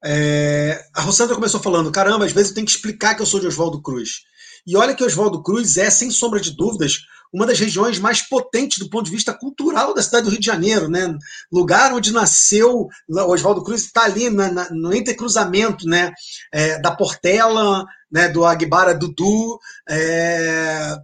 é, 0.04 0.82
a 0.94 1.02
Rossandra 1.02 1.34
começou 1.34 1.60
falando, 1.60 1.90
caramba, 1.90 2.24
às 2.24 2.32
vezes 2.32 2.50
eu 2.50 2.54
tenho 2.54 2.66
que 2.66 2.72
explicar 2.72 3.14
que 3.14 3.22
eu 3.22 3.26
sou 3.26 3.40
de 3.40 3.46
Oswaldo 3.46 3.82
Cruz. 3.82 4.22
E 4.66 4.76
olha 4.76 4.94
que 4.94 5.04
Oswaldo 5.04 5.42
Cruz 5.42 5.76
é, 5.76 5.88
sem 5.90 6.10
sombra 6.10 6.40
de 6.40 6.54
dúvidas, 6.56 7.00
uma 7.32 7.46
das 7.46 7.58
regiões 7.58 7.98
mais 7.98 8.22
potentes 8.22 8.78
do 8.78 8.90
ponto 8.90 9.04
de 9.04 9.10
vista 9.10 9.32
cultural 9.32 9.94
da 9.94 10.02
cidade 10.02 10.24
do 10.24 10.30
Rio 10.30 10.40
de 10.40 10.46
Janeiro, 10.46 10.88
né? 10.88 11.16
Lugar 11.50 11.92
onde 11.92 12.12
nasceu 12.12 12.88
Oswaldo 13.08 13.62
Cruz 13.62 13.84
está 13.84 14.04
ali 14.04 14.28
na, 14.28 14.50
na, 14.50 14.70
no 14.70 14.92
entrecruzamento, 14.92 15.86
né? 15.86 16.12
É, 16.52 16.80
da 16.80 16.90
Portela, 16.90 17.86
né? 18.10 18.28
Do 18.28 18.44
Aguibara 18.44 18.94
Dudu, 18.94 19.58
é, 19.88 20.96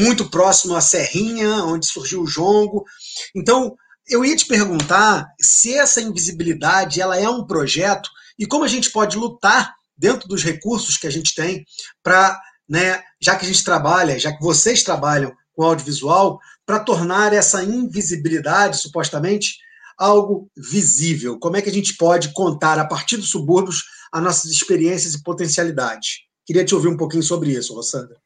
muito 0.00 0.28
próximo 0.28 0.74
à 0.74 0.80
Serrinha, 0.80 1.64
onde 1.64 1.86
surgiu 1.86 2.22
o 2.22 2.26
jongo. 2.26 2.84
Então, 3.34 3.76
eu 4.08 4.24
ia 4.24 4.36
te 4.36 4.46
perguntar 4.46 5.26
se 5.40 5.74
essa 5.74 6.00
invisibilidade 6.00 7.00
ela 7.00 7.16
é 7.16 7.28
um 7.28 7.46
projeto 7.46 8.10
e 8.38 8.46
como 8.46 8.64
a 8.64 8.68
gente 8.68 8.90
pode 8.90 9.16
lutar 9.16 9.74
dentro 9.96 10.28
dos 10.28 10.42
recursos 10.42 10.96
que 10.96 11.06
a 11.06 11.10
gente 11.10 11.34
tem 11.34 11.64
para, 12.02 12.40
né, 12.68 13.02
já 13.20 13.36
que 13.36 13.44
a 13.44 13.48
gente 13.48 13.64
trabalha, 13.64 14.18
já 14.18 14.32
que 14.32 14.42
vocês 14.42 14.82
trabalham 14.82 15.32
com 15.52 15.64
audiovisual, 15.64 16.38
para 16.64 16.78
tornar 16.78 17.32
essa 17.32 17.64
invisibilidade, 17.64 18.78
supostamente, 18.78 19.56
algo 19.98 20.48
visível. 20.56 21.38
Como 21.38 21.56
é 21.56 21.62
que 21.62 21.68
a 21.70 21.72
gente 21.72 21.96
pode 21.96 22.32
contar 22.32 22.78
a 22.78 22.86
partir 22.86 23.16
dos 23.16 23.30
subúrbios 23.30 23.84
as 24.12 24.22
nossas 24.22 24.50
experiências 24.50 25.14
e 25.14 25.22
potencialidades? 25.22 26.20
Queria 26.46 26.64
te 26.64 26.74
ouvir 26.74 26.88
um 26.88 26.96
pouquinho 26.96 27.22
sobre 27.22 27.50
isso, 27.50 27.74
Rossandra. 27.74 28.16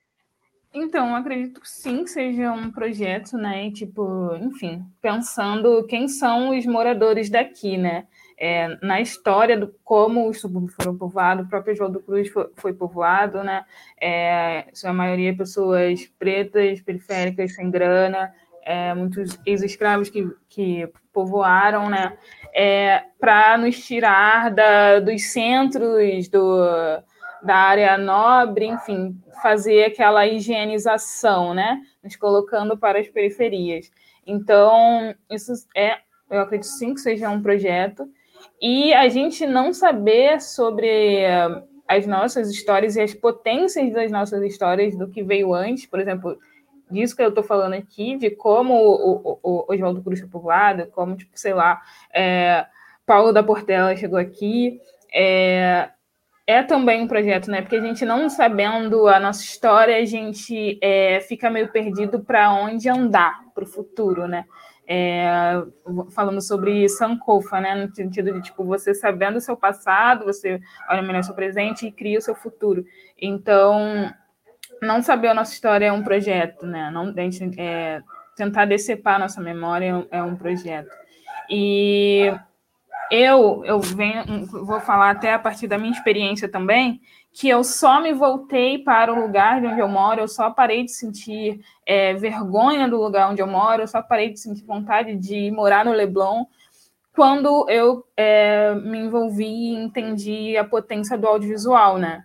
Então, 0.75 1.15
acredito 1.15 1.61
que 1.61 1.69
sim, 1.69 2.07
seja 2.07 2.51
um 2.51 2.71
projeto, 2.71 3.37
né? 3.37 3.71
Tipo, 3.71 4.35
enfim, 4.37 4.83
pensando 5.03 5.85
quem 5.87 6.09
são 6.09 6.57
os 6.57 6.65
moradores 6.65 7.29
daqui, 7.29 7.77
né? 7.77 8.07
É, 8.39 8.79
na 8.83 9.01
história 9.01 9.57
do 9.57 9.73
como 9.85 10.29
os 10.29 10.41
subúrbios 10.41 10.75
foram 10.75 10.97
povoados, 10.97 11.45
o 11.47 11.49
próprio 11.49 11.77
João 11.77 11.91
do 11.91 12.01
Cruz 12.01 12.29
foi, 12.31 12.51
foi 12.57 12.73
povoado, 12.73 13.45
né? 13.45 13.65
É, 14.01 14.67
sua 14.73 14.95
maioria 14.95 15.37
pessoas 15.37 16.11
pretas, 16.19 16.81
periféricas, 16.81 17.55
sem 17.55 17.71
grana, 17.71 18.33
é, 18.65 18.95
muitos 18.95 19.39
ex-escravos 19.45 20.09
que, 20.09 20.27
que 20.49 20.89
povoaram, 21.13 21.91
né? 21.91 22.17
É, 22.55 23.05
Para 23.21 23.59
nos 23.59 23.79
tirar 23.85 24.51
da, 24.51 25.01
dos 25.01 25.23
centros 25.33 26.29
do, 26.29 26.65
da 27.43 27.57
área 27.57 27.99
nobre, 27.99 28.67
enfim, 28.67 29.19
fazer 29.43 29.85
aquela 29.85 30.27
higienização, 30.27 31.55
né? 31.55 31.81
Nos 32.03 32.17
colocando 32.17 32.77
para 32.77 33.01
as 33.01 33.09
periferias. 33.09 33.91
Então, 34.27 35.15
isso 35.31 35.53
é, 35.77 35.99
eu 36.31 36.41
acredito 36.41 36.69
sim 36.69 36.95
que 36.95 37.01
seja 37.01 37.29
um 37.29 37.43
projeto. 37.43 38.09
E 38.61 38.93
a 38.95 39.09
gente 39.09 39.47
não 39.47 39.73
saber 39.73 40.41
sobre 40.41 41.25
as 41.87 42.07
nossas 42.07 42.51
histórias 42.51 42.97
e 42.97 43.01
as 43.01 43.13
potências 43.13 43.93
das 43.93 44.11
nossas 44.11 44.43
histórias 44.43 44.97
do 44.97 45.09
que 45.09 45.23
veio 45.23 45.53
antes, 45.53 45.87
por 45.87 46.01
exemplo, 46.01 46.39
disso 46.91 47.17
que 47.17 47.23
eu 47.23 47.31
estou 47.31 47.43
falando 47.43 47.75
aqui, 47.75 48.17
de 48.17 48.31
como 48.31 48.75
o, 48.75 49.17
o, 49.25 49.39
o 49.43 49.73
Oswaldo 49.73 50.03
Cruz 50.03 50.21
foi 50.21 50.29
povoado, 50.29 50.87
como, 50.89 51.17
tipo, 51.17 51.33
sei 51.35 51.55
lá, 51.55 51.81
é, 52.15 52.67
Paulo 53.05 53.33
da 53.33 53.43
Portela 53.43 53.97
chegou 53.97 54.19
aqui, 54.19 54.81
é, 55.13 55.91
é 56.47 56.63
também 56.63 57.03
um 57.03 57.09
projeto, 57.09 57.51
né? 57.51 57.63
Porque 57.63 57.77
a 57.77 57.81
gente 57.81 58.05
não 58.05 58.29
sabendo 58.29 59.07
a 59.07 59.21
nossa 59.21 59.43
história, 59.43 59.97
a 59.97 60.05
gente 60.05 60.79
é, 60.83 61.21
fica 61.21 61.49
meio 61.49 61.71
perdido 61.71 62.21
para 62.21 62.53
onde 62.53 62.89
andar 62.89 63.45
para 63.55 63.65
o 63.65 63.67
futuro, 63.67 64.27
né? 64.27 64.45
É, 64.87 65.63
falando 66.11 66.41
sobre 66.41 66.89
Sankofa, 66.89 67.61
né? 67.61 67.75
No 67.75 67.95
sentido 67.95 68.33
de 68.33 68.43
tipo 68.43 68.65
você 68.65 68.93
sabendo 68.93 69.37
o 69.37 69.41
seu 69.41 69.57
passado, 69.57 70.25
você 70.25 70.61
olha 70.91 71.03
melhor 71.03 71.21
o 71.21 71.25
seu 71.25 71.35
presente 71.35 71.87
e 71.87 71.93
cria 71.93 72.19
o 72.19 72.23
seu 72.23 72.35
futuro. 72.35 72.85
Então, 73.21 74.13
não 74.83 75.01
saber 75.01 75.29
a 75.29 75.35
nossa 75.35 75.53
história 75.53 75.87
é 75.87 75.93
um 75.93 76.03
projeto, 76.03 76.67
né? 76.67 76.91
Não, 76.91 77.15
gente, 77.15 77.61
é, 77.61 78.03
tentar 78.37 78.65
decepar 78.65 79.15
a 79.17 79.21
nossa 79.21 79.41
memória 79.41 80.07
é 80.11 80.21
um 80.23 80.35
projeto. 80.35 80.91
E 81.49 82.33
eu, 83.13 83.63
eu 83.67 83.79
venho, 83.79 84.47
vou 84.47 84.81
falar 84.81 85.11
até 85.11 85.35
a 85.35 85.39
partir 85.39 85.67
da 85.67 85.77
minha 85.77 85.93
experiência 85.93 86.49
também, 86.49 86.99
que 87.31 87.47
eu 87.47 87.63
só 87.63 88.01
me 88.01 88.15
voltei 88.15 88.79
para 88.79 89.13
o 89.13 89.21
lugar 89.21 89.61
de 89.61 89.67
onde 89.67 89.81
eu 89.81 89.89
moro, 89.89 90.23
eu 90.23 90.29
só 90.29 90.49
parei 90.49 90.83
de 90.83 90.93
sentir 90.93 91.61
é, 91.85 92.15
vergonha 92.15 92.89
do 92.89 92.97
lugar 92.97 93.31
onde 93.31 93.43
eu 93.43 93.47
moro, 93.47 93.83
eu 93.83 93.87
só 93.87 94.01
parei 94.01 94.31
de 94.31 94.41
sentir 94.41 94.65
vontade 94.65 95.15
de 95.15 95.51
morar 95.51 95.85
no 95.85 95.93
Leblon 95.93 96.47
quando 97.15 97.69
eu 97.69 98.03
é, 98.17 98.75
me 98.77 99.01
envolvi 99.01 99.45
e 99.45 99.75
entendi 99.75 100.57
a 100.57 100.65
potência 100.65 101.19
do 101.19 101.27
audiovisual, 101.27 101.99
né? 101.99 102.25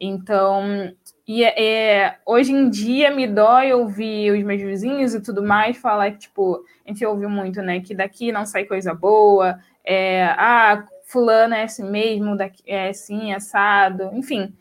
Então, 0.00 0.94
e 1.26 1.42
é, 1.42 1.64
é, 1.64 2.18
hoje 2.24 2.52
em 2.52 2.70
dia 2.70 3.10
me 3.10 3.26
dói 3.26 3.72
ouvir 3.72 4.30
os 4.30 4.44
meus 4.44 4.62
vizinhos 4.62 5.12
e 5.12 5.20
tudo 5.20 5.42
mais 5.42 5.76
falar 5.76 6.12
que, 6.12 6.18
tipo, 6.18 6.64
a 6.86 6.88
gente 6.88 7.04
ouve 7.04 7.26
muito, 7.26 7.60
né, 7.62 7.80
que 7.80 7.94
daqui 7.94 8.30
não 8.30 8.46
sai 8.46 8.64
coisa 8.64 8.94
boa, 8.94 9.58
é, 9.84 10.24
ah, 10.38 10.86
fulano 11.06 11.54
é 11.54 11.64
assim 11.64 11.88
mesmo, 11.88 12.36
é 12.66 12.88
assim, 12.88 13.32
assado, 13.32 14.10
enfim. 14.14 14.54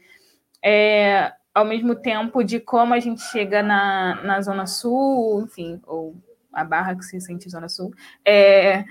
É, 0.61 1.33
ao 1.53 1.65
mesmo 1.65 1.95
tempo 1.95 2.43
de 2.43 2.59
como 2.59 2.93
a 2.93 2.99
gente 2.99 3.21
chega 3.21 3.61
na, 3.61 4.21
na 4.23 4.41
Zona 4.41 4.65
Sul, 4.65 5.43
enfim, 5.43 5.81
ou 5.85 6.15
a 6.51 6.63
Barra 6.63 6.95
que 6.95 7.03
se 7.03 7.19
sente 7.21 7.49
Zona 7.49 7.69
Sul, 7.69 7.91
é, 8.25 8.83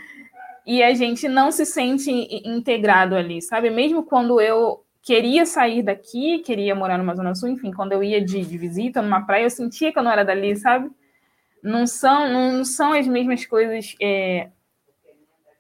e 0.67 0.83
a 0.83 0.95
gente 0.95 1.29
não 1.29 1.51
se 1.51 1.67
sente 1.67 2.11
integrado 2.47 3.17
ali, 3.17 3.43
sabe? 3.43 3.69
Mesmo 3.71 4.05
quando 4.05 4.41
eu 4.41 4.85
queria 5.03 5.45
sair 5.45 5.83
daqui, 5.83 6.39
queria 6.39 6.75
morar 6.75 6.97
numa 6.97 7.15
Zona 7.15 7.35
Sul, 7.35 7.49
enfim, 7.49 7.73
quando 7.73 7.93
eu 7.93 8.03
ia 8.03 8.25
de, 8.25 8.45
de 8.45 8.59
visita 8.59 9.03
numa 9.03 9.27
praia, 9.27 9.45
eu 9.45 9.51
sentia 9.51 9.93
que 9.93 9.99
eu 9.99 10.03
não 10.03 10.13
era 10.13 10.25
dali, 10.25 10.55
sabe? 10.57 10.91
Não 11.63 11.87
são, 11.87 12.29
não 12.29 12.65
são 12.65 12.93
as 12.93 13.07
mesmas 13.07 13.45
coisas 13.45 13.95
é, 14.01 14.51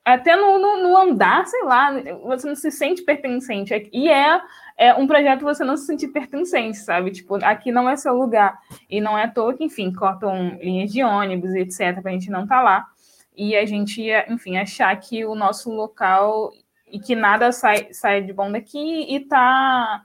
até 0.04 0.34
no, 0.34 0.58
no, 0.58 0.82
no, 0.82 0.96
andar, 0.96 1.46
sei 1.46 1.62
lá, 1.62 1.92
você 2.24 2.48
não 2.48 2.56
se 2.56 2.70
sente 2.72 3.02
pertencente. 3.02 3.88
E 3.92 4.08
é, 4.10 4.40
é 4.76 4.94
um 4.94 5.06
projeto 5.06 5.42
você 5.42 5.62
não 5.62 5.76
se 5.76 5.86
sentir 5.86 6.08
pertencente, 6.08 6.78
sabe? 6.78 7.12
Tipo, 7.12 7.36
aqui 7.44 7.70
não 7.70 7.88
é 7.88 7.96
seu 7.96 8.14
lugar. 8.14 8.58
E 8.90 9.00
não 9.00 9.16
é 9.16 9.24
à 9.24 9.28
toa 9.28 9.54
que, 9.54 9.64
enfim, 9.64 9.92
cortam 9.92 10.58
linhas 10.60 10.92
de 10.92 11.04
ônibus, 11.04 11.54
etc., 11.54 12.00
para 12.00 12.10
a 12.10 12.14
gente 12.14 12.30
não 12.30 12.42
estar 12.42 12.56
tá 12.56 12.62
lá. 12.62 12.86
E 13.36 13.56
a 13.56 13.64
gente, 13.64 14.02
enfim, 14.28 14.56
achar 14.56 14.94
que 14.96 15.24
o 15.24 15.36
nosso 15.36 15.70
local 15.70 16.52
e 16.90 16.98
que 16.98 17.14
nada 17.14 17.52
sai, 17.52 17.92
sai 17.92 18.22
de 18.22 18.32
bom 18.32 18.50
daqui 18.50 19.06
e 19.08 19.20
tá, 19.20 20.02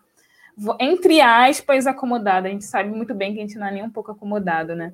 entre 0.79 1.21
aspas, 1.21 1.87
acomodado. 1.87 2.47
A 2.47 2.51
gente 2.51 2.65
sabe 2.65 2.89
muito 2.89 3.15
bem 3.15 3.33
que 3.33 3.39
a 3.39 3.41
gente 3.41 3.57
não 3.57 3.67
é 3.67 3.71
nem 3.71 3.83
um 3.83 3.89
pouco 3.89 4.11
acomodado, 4.11 4.75
né? 4.75 4.93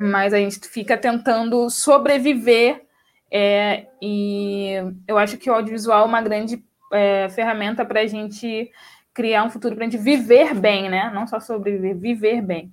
Mas 0.00 0.32
a 0.32 0.38
gente 0.38 0.66
fica 0.66 0.96
tentando 0.96 1.68
sobreviver 1.68 2.87
é, 3.30 3.86
e 4.00 4.74
eu 5.06 5.18
acho 5.18 5.36
que 5.36 5.50
o 5.50 5.54
audiovisual 5.54 6.02
é 6.02 6.06
uma 6.06 6.22
grande 6.22 6.64
é, 6.92 7.28
ferramenta 7.28 7.84
para 7.84 8.00
a 8.00 8.06
gente 8.06 8.70
criar 9.12 9.44
um 9.44 9.50
futuro 9.50 9.74
para 9.74 9.84
a 9.84 9.88
gente 9.90 10.00
viver 10.00 10.54
bem, 10.54 10.88
né? 10.88 11.10
Não 11.12 11.26
só 11.26 11.40
sobreviver, 11.40 11.96
viver 11.96 12.40
bem. 12.40 12.72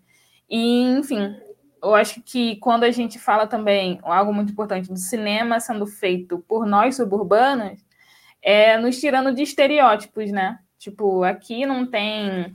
E, 0.50 0.84
enfim, 0.98 1.36
eu 1.82 1.96
acho 1.96 2.22
que 2.22 2.56
quando 2.58 2.84
a 2.84 2.92
gente 2.92 3.20
fala 3.20 3.48
também 3.48 4.00
algo 4.04 4.34
muito 4.34 4.52
importante 4.52 4.90
do 4.90 4.98
cinema 4.98 5.60
sendo 5.60 5.86
feito 5.86 6.40
por 6.48 6.66
nós 6.66 6.96
suburbanos, 6.96 7.84
é 8.42 8.78
nos 8.78 9.00
tirando 9.00 9.34
de 9.34 9.42
estereótipos, 9.42 10.32
né? 10.32 10.60
Tipo, 10.78 11.24
aqui 11.24 11.66
não 11.66 11.86
tem, 11.86 12.54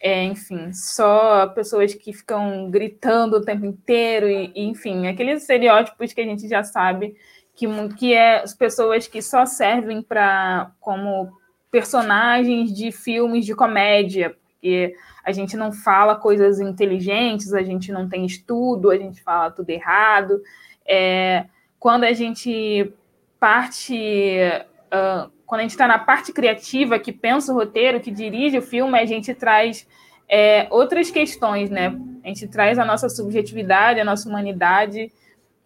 é, 0.00 0.24
enfim, 0.24 0.72
só 0.72 1.46
pessoas 1.46 1.94
que 1.94 2.12
ficam 2.12 2.68
gritando 2.70 3.36
o 3.36 3.44
tempo 3.44 3.64
inteiro, 3.64 4.28
e, 4.28 4.50
e, 4.54 4.64
enfim, 4.64 5.06
aqueles 5.06 5.42
estereótipos 5.42 6.12
que 6.12 6.20
a 6.20 6.24
gente 6.24 6.48
já 6.48 6.64
sabe 6.64 7.16
que, 7.58 7.66
que 7.96 8.14
é 8.14 8.40
as 8.40 8.54
pessoas 8.54 9.08
que 9.08 9.20
só 9.20 9.44
servem 9.44 10.00
para 10.00 10.70
como 10.78 11.36
personagens 11.72 12.72
de 12.72 12.92
filmes 12.92 13.44
de 13.44 13.52
comédia, 13.52 14.30
porque 14.30 14.94
a 15.24 15.32
gente 15.32 15.56
não 15.56 15.72
fala 15.72 16.14
coisas 16.14 16.60
inteligentes, 16.60 17.52
a 17.52 17.62
gente 17.62 17.90
não 17.90 18.08
tem 18.08 18.24
estudo, 18.24 18.92
a 18.92 18.96
gente 18.96 19.20
fala 19.24 19.50
tudo 19.50 19.70
errado. 19.70 20.40
É, 20.86 21.46
quando 21.80 22.04
a 22.04 22.12
gente 22.12 22.92
parte, 23.40 24.38
uh, 24.86 25.28
quando 25.44 25.58
a 25.58 25.62
gente 25.62 25.72
está 25.72 25.88
na 25.88 25.98
parte 25.98 26.32
criativa, 26.32 26.96
que 27.00 27.12
pensa 27.12 27.52
o 27.52 27.56
roteiro, 27.56 28.00
que 28.00 28.12
dirige 28.12 28.58
o 28.58 28.62
filme, 28.62 28.96
a 28.96 29.04
gente 29.04 29.34
traz 29.34 29.84
é, 30.28 30.68
outras 30.70 31.10
questões, 31.10 31.70
né? 31.70 31.98
A 32.22 32.28
gente 32.28 32.46
traz 32.46 32.78
a 32.78 32.84
nossa 32.84 33.08
subjetividade, 33.08 33.98
a 33.98 34.04
nossa 34.04 34.28
humanidade, 34.28 35.10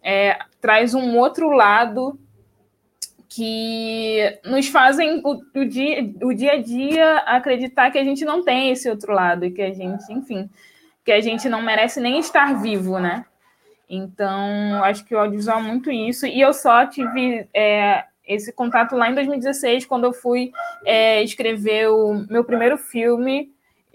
é, 0.03 0.37
traz 0.59 0.93
um 0.93 1.17
outro 1.17 1.49
lado 1.49 2.19
que 3.29 4.39
nos 4.45 4.67
fazem 4.67 5.21
o, 5.23 5.41
o, 5.55 5.65
dia, 5.65 6.13
o 6.21 6.33
dia 6.33 6.53
a 6.53 6.61
dia 6.61 7.17
acreditar 7.19 7.89
que 7.89 7.97
a 7.97 8.03
gente 8.03 8.23
não 8.23 8.43
tem 8.43 8.69
esse 8.69 8.87
outro 8.87 9.11
lado 9.11 9.45
e 9.45 9.51
que 9.51 9.61
a 9.61 9.73
gente, 9.73 10.11
enfim, 10.13 10.47
que 11.03 11.11
a 11.11 11.19
gente 11.19 11.49
não 11.49 11.61
merece 11.61 11.99
nem 11.99 12.19
estar 12.19 12.61
vivo, 12.61 12.99
né? 12.99 13.25
Então, 13.89 14.83
acho 14.83 15.03
que 15.05 15.15
o 15.15 15.19
audiovisual 15.19 15.59
é 15.59 15.63
muito 15.63 15.91
isso. 15.91 16.27
E 16.27 16.39
eu 16.39 16.53
só 16.53 16.85
tive 16.85 17.47
é, 17.53 18.03
esse 18.27 18.53
contato 18.53 18.95
lá 18.95 19.09
em 19.09 19.15
2016, 19.15 19.85
quando 19.85 20.05
eu 20.05 20.13
fui 20.13 20.51
é, 20.85 21.23
escrever 21.23 21.89
o 21.89 22.25
meu 22.29 22.43
primeiro 22.43 22.77
filme, 22.77 23.51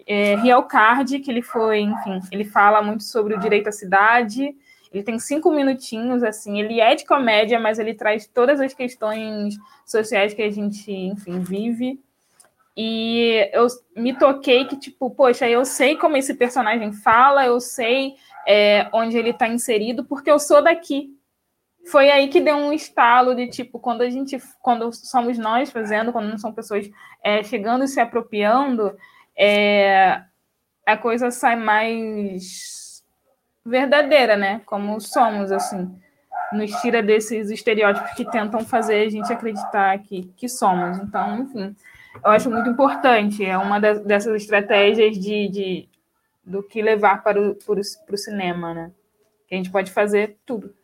é, 0.07 0.37
Real 0.37 0.65
Card, 0.65 1.19
que 1.21 1.31
ele 1.31 1.43
foi, 1.43 1.81
enfim, 1.81 2.21
ele 2.33 2.45
fala 2.45 2.83
muito 2.83 3.05
sobre 3.05 3.35
o 3.35 3.39
direito 3.39 3.69
à 3.69 3.73
cidade, 3.73 4.55
ele 4.93 5.03
tem 5.03 5.19
cinco 5.19 5.51
minutinhos, 5.51 6.23
assim, 6.23 6.59
ele 6.61 6.81
é 6.81 6.95
de 6.95 7.05
comédia, 7.05 7.59
mas 7.59 7.79
ele 7.79 7.95
traz 7.95 8.27
todas 8.27 8.61
as 8.61 8.73
questões 8.73 9.57
sociais 9.85 10.33
que 10.33 10.43
a 10.43 10.51
gente, 10.51 10.91
enfim, 10.91 11.41
vive. 11.41 12.01
E 12.77 13.51
eu 13.53 13.67
me 13.97 14.17
toquei 14.17 14.65
que, 14.65 14.77
tipo, 14.77 15.11
poxa, 15.11 15.49
eu 15.49 15.65
sei 15.65 15.97
como 15.97 16.17
esse 16.17 16.35
personagem 16.35 16.93
fala, 16.93 17.45
eu 17.45 17.61
sei 17.61 18.15
é, 18.47 18.89
onde 18.93 19.19
ele 19.19 19.31
está 19.31 19.49
inserido, 19.49 20.05
porque 20.05 20.31
eu 20.31 20.39
sou 20.39 20.63
daqui. 20.63 21.13
Foi 21.91 22.11
aí 22.11 22.29
que 22.29 22.41
deu 22.41 22.57
um 22.57 22.73
estalo 22.73 23.35
de 23.35 23.49
tipo, 23.49 23.79
quando 23.79 24.03
a 24.03 24.11
gente, 24.11 24.41
quando 24.63 24.93
somos 24.93 25.37
nós 25.39 25.71
fazendo, 25.71 26.13
quando 26.13 26.29
não 26.29 26.39
são 26.39 26.53
pessoas 26.53 26.89
é, 27.23 27.43
chegando 27.43 27.85
e 27.85 27.89
se 27.89 27.99
apropriando, 27.99 28.97
é, 29.37 30.23
a 30.87 30.97
coisa 30.97 31.31
sai 31.31 31.57
mais 31.57 32.78
verdadeira, 33.69 34.37
né? 34.37 34.61
Como 34.67 35.01
somos, 35.01 35.53
assim. 35.53 35.95
Nos 36.53 36.71
tira 36.81 37.03
desses 37.03 37.51
estereótipos 37.51 38.13
que 38.13 38.25
tentam 38.31 38.65
fazer 38.65 39.07
a 39.07 39.11
gente 39.11 39.31
acreditar 39.33 39.99
que, 39.99 40.33
que 40.37 40.49
somos. 40.49 40.99
Então, 40.99 41.43
enfim, 41.43 41.77
eu 42.25 42.31
acho 42.31 42.51
muito 42.51 42.71
importante. 42.71 43.45
É 43.45 43.57
uma 43.59 43.79
das, 43.79 44.01
dessas 44.01 44.43
estratégias 44.43 45.19
de, 45.19 45.49
de, 45.49 45.89
do 46.43 46.63
que 46.63 46.81
levar 46.81 47.23
para 47.23 47.41
o, 47.41 47.55
para, 47.55 47.81
o, 47.81 47.83
para 48.07 48.15
o 48.15 48.19
cinema, 48.19 48.73
né? 48.73 48.91
Que 49.47 49.55
a 49.55 49.59
gente 49.59 49.71
pode 49.71 49.91
fazer 49.91 50.39
tudo. 50.47 50.75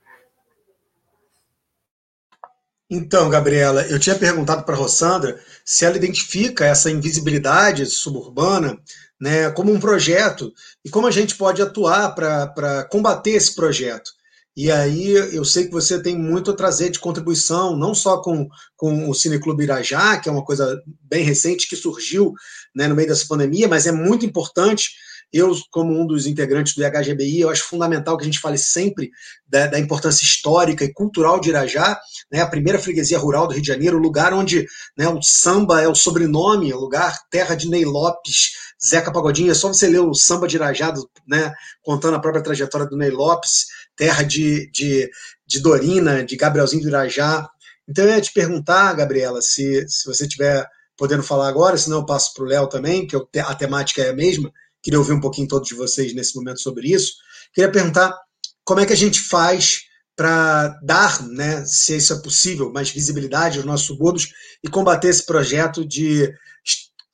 Então, 2.91 3.31
Gabriela, 3.31 3.83
eu 3.87 3.99
tinha 3.99 4.15
perguntado 4.15 4.63
para 4.63 4.75
a 4.75 4.79
Rossandra 4.79 5.41
se 5.65 5.85
ela 5.85 5.97
identifica 5.97 6.67
essa 6.67 6.91
invisibilidade 6.91 7.87
suburbana 7.87 8.79
né, 9.25 9.51
como 9.53 9.73
um 9.73 9.81
projeto 9.81 10.53
e 10.85 10.91
como 10.91 11.07
a 11.07 11.11
gente 11.11 11.35
pode 11.35 11.63
atuar 11.63 12.15
para 12.15 12.87
combater 12.91 13.31
esse 13.31 13.55
projeto. 13.55 14.11
E 14.55 14.71
aí 14.71 15.13
eu 15.13 15.47
sei 15.47 15.65
que 15.65 15.73
você 15.73 15.99
tem 15.99 16.15
muito 16.15 16.51
a 16.51 16.55
trazer 16.55 16.91
de 16.91 16.99
contribuição, 16.99 17.75
não 17.75 17.95
só 17.95 18.19
com, 18.21 18.47
com 18.77 19.09
o 19.09 19.15
Cineclube 19.15 19.65
Irajá, 19.65 20.19
que 20.19 20.29
é 20.29 20.33
uma 20.33 20.45
coisa 20.45 20.79
bem 21.01 21.25
recente 21.25 21.67
que 21.67 21.75
surgiu 21.75 22.35
né, 22.77 22.87
no 22.87 22.95
meio 22.95 23.09
dessa 23.09 23.27
pandemia, 23.27 23.67
mas 23.67 23.87
é 23.87 23.93
muito 23.93 24.27
importante 24.27 24.91
eu, 25.35 25.53
como 25.73 26.01
um 26.01 26.07
dos 26.07 26.27
integrantes 26.27 26.77
do 26.77 26.83
IHGBI, 26.85 27.41
eu 27.41 27.51
acho 27.51 27.65
fundamental 27.65 28.17
que 28.17 28.23
a 28.23 28.25
gente 28.25 28.39
fale 28.39 28.57
sempre 28.57 29.11
da, 29.49 29.67
da 29.67 29.81
importância 29.81 30.23
histórica 30.23 30.85
e 30.85 30.93
cultural 30.93 31.41
de 31.41 31.49
Irajá, 31.49 31.99
né, 32.31 32.41
a 32.41 32.47
primeira 32.47 32.79
freguesia 32.79 33.19
rural 33.19 33.49
do 33.49 33.53
Rio 33.55 33.63
de 33.63 33.67
Janeiro, 33.67 33.97
o 33.97 34.01
lugar 34.01 34.33
onde 34.33 34.65
né, 34.97 35.09
o 35.09 35.21
samba 35.21 35.83
é 35.83 35.89
o 35.89 35.95
sobrenome, 35.95 36.73
o 36.73 36.79
lugar 36.79 37.19
terra 37.31 37.57
de 37.57 37.69
Ney 37.69 37.85
Lopes, 37.85 38.53
Zeca 38.87 39.13
Pagodinho, 39.13 39.51
é 39.51 39.55
só 39.55 39.69
você 39.69 39.89
ler 39.89 40.01
o 40.01 40.15
samba 40.15 40.47
de 40.47 40.57
Irajá, 40.57 40.93
né, 41.27 41.53
contando 41.83 42.15
a 42.17 42.21
própria 42.21 42.43
trajetória 42.43 42.87
do 42.87 42.97
Ney 42.97 43.11
Lopes, 43.11 43.67
terra 43.97 44.23
de, 44.23 44.71
de, 44.71 45.11
de 45.47 45.61
Dorina, 45.61 46.25
de 46.25 46.37
Gabrielzinho 46.37 46.83
do 46.83 46.89
Irajá. 46.89 47.49
Então 47.89 48.05
eu 48.05 48.11
ia 48.11 48.21
te 48.21 48.33
perguntar, 48.33 48.95
Gabriela, 48.95 49.41
se, 49.41 49.87
se 49.89 50.07
você 50.07 50.27
tiver 50.29 50.67
podendo 50.97 51.23
falar 51.23 51.49
agora, 51.49 51.77
senão 51.77 51.99
eu 51.99 52.07
passo 52.07 52.33
para 52.35 52.45
o 52.45 52.47
Léo 52.47 52.69
também, 52.69 53.07
que 53.07 53.17
a 53.17 53.55
temática 53.55 54.03
é 54.03 54.11
a 54.11 54.15
mesma, 54.15 54.53
Queria 54.85 54.99
ouvir 54.99 55.15
um 55.15 55.21
pouquinho 55.21 55.49
todos 55.49 55.67
de 55.67 55.75
vocês 55.75 56.15
nesse 56.15 56.37
momento 56.37 56.61
sobre 56.61 56.93
isso. 56.93 57.15
Queria 57.55 57.73
perguntar 57.73 58.15
como 58.63 58.81
é 58.81 58.87
que 58.87 58.93
a 58.93 58.97
gente 58.97 59.19
faz 59.19 59.85
para 60.15 60.79
dar, 60.83 61.27
né, 61.27 61.65
se 61.65 61.97
isso 61.97 62.13
é 62.13 62.23
possível, 62.23 62.71
mais 62.71 62.91
visibilidade 62.91 63.57
aos 63.57 63.67
nossos 63.67 63.87
subúrbios 63.87 64.29
e 64.63 64.69
combater 64.69 65.09
esse 65.09 65.25
projeto 65.25 65.85
de 65.85 66.31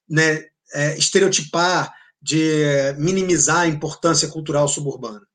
né, 0.08 0.44
é, 0.72 0.96
estereotipar, 0.96 1.94
de 2.20 2.92
minimizar 2.98 3.60
a 3.60 3.66
importância 3.66 4.28
cultural 4.28 4.68
suburbana. 4.68 5.26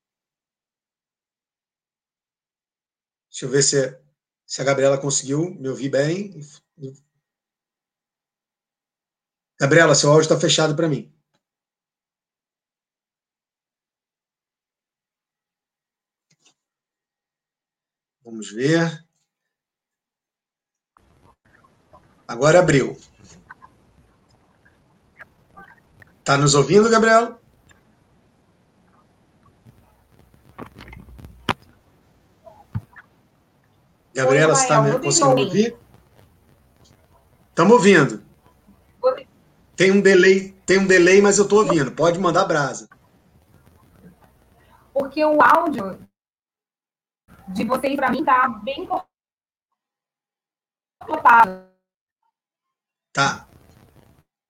Deixa 3.30 3.46
eu 3.46 3.50
ver 3.50 3.64
se, 3.64 4.00
se 4.46 4.62
a 4.62 4.64
Gabriela 4.64 4.98
conseguiu 4.98 5.50
me 5.56 5.68
ouvir 5.68 5.90
bem. 5.90 6.40
Gabriela, 9.60 9.96
seu 9.96 10.10
áudio 10.10 10.24
está 10.24 10.40
fechado 10.40 10.76
para 10.76 10.88
mim. 10.88 11.12
Vamos 18.24 18.52
ver. 18.52 19.06
Agora 22.28 22.60
abriu. 22.60 22.98
Está 26.26 26.40
nos 26.40 26.56
ouvindo, 26.56 26.90
Gabriel? 26.90 27.40
Gabriela, 34.12 34.56
você 34.56 34.64
está 34.64 35.00
conseguindo 35.00 35.42
ouvir? 35.42 35.78
Estamos 37.50 37.74
ouvindo. 37.74 38.26
Tem 39.76 39.92
um 39.92 40.02
delay, 40.02 40.52
tem 40.66 40.80
um 40.80 40.88
delay, 40.88 41.22
mas 41.22 41.38
eu 41.38 41.44
estou 41.44 41.60
ouvindo. 41.60 41.92
Pode 41.92 42.18
mandar 42.18 42.46
brasa. 42.46 42.90
Porque 44.92 45.24
o 45.24 45.40
áudio 45.40 46.10
de 47.50 47.66
vocês, 47.66 47.96
para 47.96 48.10
mim, 48.10 48.26
tá 48.26 48.50
bem 48.64 48.90
cortado. 51.06 51.70
Tá. 53.14 53.48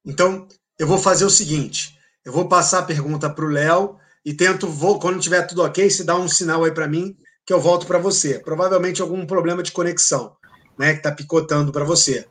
Então, 0.06 0.48
eu 0.80 0.88
vou 0.88 0.98
fazer 0.98 1.26
o 1.26 1.30
seguinte: 1.30 1.98
eu 2.24 2.32
vou 2.32 2.48
passar 2.48 2.80
a 2.80 2.86
pergunta 2.86 3.30
para 3.30 3.46
o 3.46 3.50
Léo 3.50 3.98
e 4.24 4.34
tento, 4.34 4.68
vou, 4.68 5.00
quando 5.00 5.20
tiver 5.20 5.44
tudo 5.44 5.64
ok, 5.64 5.90
se 5.90 6.04
dá 6.04 6.16
um 6.16 6.28
sinal 6.28 6.64
aí 6.64 6.72
para 6.72 6.88
mim, 6.88 7.16
que 7.46 7.54
eu 7.54 7.60
volto 7.60 7.86
para 7.86 8.00
você. 8.00 8.40
Provavelmente 8.40 9.02
algum 9.02 9.26
problema 9.26 9.62
de 9.62 9.72
conexão, 9.72 10.36
né, 10.78 10.94
que 10.94 11.00
está 11.00 11.12
picotando 11.12 11.72
para 11.72 11.84
você. 11.84 12.28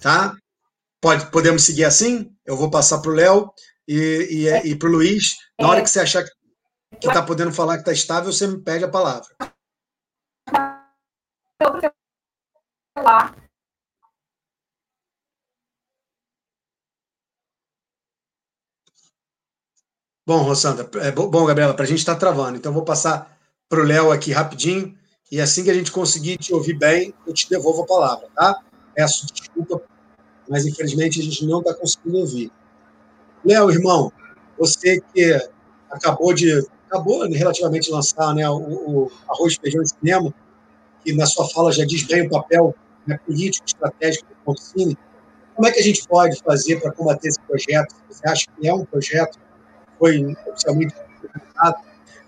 Tá? 0.00 0.36
Pode, 1.00 1.30
podemos 1.30 1.62
seguir 1.62 1.84
assim? 1.84 2.30
Eu 2.44 2.56
vou 2.56 2.70
passar 2.70 2.98
para 2.98 3.10
o 3.10 3.14
Léo 3.14 3.50
e, 3.88 4.28
e, 4.30 4.70
e 4.70 4.76
para 4.76 4.88
o 4.88 4.92
Luiz. 4.92 5.36
Na 5.58 5.68
hora 5.68 5.82
que 5.82 5.88
você 5.88 6.00
achar 6.00 6.24
que 6.24 7.06
está 7.06 7.22
podendo 7.22 7.52
falar 7.52 7.74
que 7.74 7.82
está 7.82 7.92
estável, 7.92 8.32
você 8.32 8.46
me 8.46 8.58
pede 8.58 8.84
a 8.84 8.88
palavra 8.88 9.26
outro 11.66 11.92
celular. 12.96 13.34
Bom, 20.30 20.42
Rosanda, 20.42 20.88
é 21.02 21.10
bom, 21.10 21.44
Gabriela, 21.44 21.74
para 21.74 21.84
a 21.84 21.88
gente 21.88 21.98
estar 21.98 22.14
tá 22.14 22.20
travando, 22.20 22.56
então 22.56 22.72
vou 22.72 22.84
passar 22.84 23.36
para 23.68 23.80
o 23.80 23.82
Léo 23.82 24.12
aqui 24.12 24.30
rapidinho, 24.30 24.96
e 25.28 25.40
assim 25.40 25.64
que 25.64 25.70
a 25.70 25.74
gente 25.74 25.90
conseguir 25.90 26.36
te 26.36 26.54
ouvir 26.54 26.78
bem, 26.78 27.12
eu 27.26 27.34
te 27.34 27.50
devolvo 27.50 27.82
a 27.82 27.86
palavra, 27.86 28.28
tá? 28.36 28.62
Peço 28.94 29.26
desculpa, 29.34 29.82
mas 30.48 30.64
infelizmente 30.66 31.18
a 31.18 31.24
gente 31.24 31.44
não 31.44 31.58
está 31.58 31.74
conseguindo 31.74 32.18
ouvir. 32.18 32.52
Léo, 33.44 33.72
irmão, 33.72 34.12
você 34.56 35.00
que 35.12 35.36
acabou 35.90 36.32
de 36.32 36.64
acabou 36.86 37.28
relativamente 37.28 37.90
lançar 37.90 38.32
né, 38.32 38.48
o, 38.48 38.56
o 38.56 39.12
Arroz, 39.28 39.56
Feijão 39.60 39.82
e 39.82 39.88
Cinema, 39.88 40.32
que 41.04 41.12
na 41.12 41.26
sua 41.26 41.48
fala 41.48 41.72
já 41.72 41.84
diz 41.84 42.04
bem 42.04 42.28
o 42.28 42.30
papel 42.30 42.72
né, 43.04 43.18
político, 43.26 43.66
estratégico 43.66 44.28
do 44.28 44.36
Conscine. 44.44 44.96
Como 45.56 45.66
é 45.66 45.72
que 45.72 45.80
a 45.80 45.82
gente 45.82 46.06
pode 46.06 46.40
fazer 46.40 46.80
para 46.80 46.92
combater 46.92 47.26
esse 47.26 47.40
projeto? 47.40 47.96
Você 48.08 48.28
acha 48.28 48.46
que 48.56 48.68
é 48.68 48.72
um 48.72 48.84
projeto 48.84 49.36
foi 50.00 50.34
oficialmente 50.48 50.94
implementado? 51.22 51.76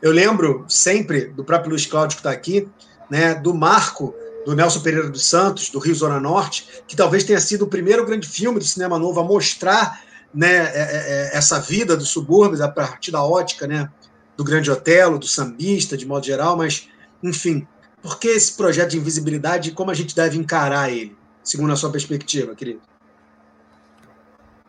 Eu 0.03 0.13
lembro 0.13 0.65
sempre 0.69 1.27
do 1.27 1.43
próprio 1.43 1.71
Luiz 1.71 1.87
Cláudio 1.87 2.17
que 2.17 2.21
está 2.21 2.31
aqui, 2.31 2.69
né, 3.11 3.35
do 3.35 3.55
marco 3.55 4.15
do 4.45 4.55
Nelson 4.55 4.81
Pereira 4.81 5.09
dos 5.09 5.25
Santos, 5.25 5.71
do 5.71 5.79
Rio 5.79 5.95
Zona 5.95 6.21
Norte, 6.21 6.83
que 6.87 6.97
talvez 6.97 7.25
tenha 7.25 7.41
sido 7.41 7.63
o 7.63 7.69
primeiro 7.69 8.05
grande 8.05 8.29
filme 8.29 8.59
do 8.59 8.65
cinema 8.65 8.99
novo 8.99 9.21
a 9.21 9.25
mostrar 9.25 10.03
né, 10.35 10.49
é, 10.49 10.59
é, 10.59 11.31
é, 11.33 11.37
essa 11.37 11.61
vida 11.61 11.97
dos 11.97 12.09
subúrbios 12.09 12.61
a 12.61 12.69
partir 12.69 13.11
da 13.11 13.23
ótica 13.23 13.67
né, 13.67 13.89
do 14.37 14.43
grande 14.43 14.71
Otelo, 14.71 15.19
do 15.19 15.27
sambista, 15.27 15.97
de 15.97 16.07
modo 16.07 16.27
geral, 16.27 16.57
mas, 16.57 16.89
enfim, 17.23 17.67
por 18.03 18.19
que 18.19 18.29
esse 18.29 18.55
projeto 18.55 18.91
de 18.91 18.99
invisibilidade 18.99 19.71
e 19.71 19.73
como 19.73 19.91
a 19.91 19.95
gente 19.95 20.15
deve 20.17 20.37
encarar 20.37 20.91
ele, 20.91 21.17
segundo 21.45 21.73
a 21.73 21.77
sua 21.77 21.91
perspectiva, 21.91 22.55
querido? 22.55 22.81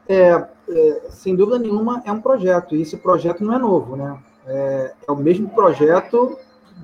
É, 0.08 0.48
é, 0.70 1.10
sem 1.10 1.36
dúvida 1.36 1.60
nenhuma, 1.60 2.02
é 2.06 2.12
um 2.12 2.22
projeto, 2.22 2.76
e 2.76 2.82
esse 2.82 2.98
projeto 2.98 3.44
não 3.44 3.54
é 3.54 3.60
novo, 3.60 3.96
né? 3.96 4.18
É, 4.46 4.94
é 5.08 5.12
o 5.12 5.16
mesmo 5.16 5.50
projeto 5.50 6.38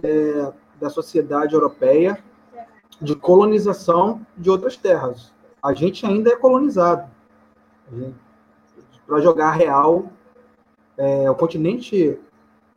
é, 0.04 0.52
da 0.80 0.90
sociedade 0.90 1.54
europeia 1.54 2.18
de 3.02 3.16
colonização 3.16 4.26
de 4.38 4.50
outras 4.50 4.76
terras. 4.78 5.34
A 5.62 5.74
gente 5.74 6.06
ainda 6.06 6.32
é 6.32 6.36
colonizado. 6.36 7.10
Para 9.06 9.20
jogar 9.20 9.52
real, 9.52 10.10
é, 10.98 11.30
o 11.30 11.36
continente, 11.36 12.20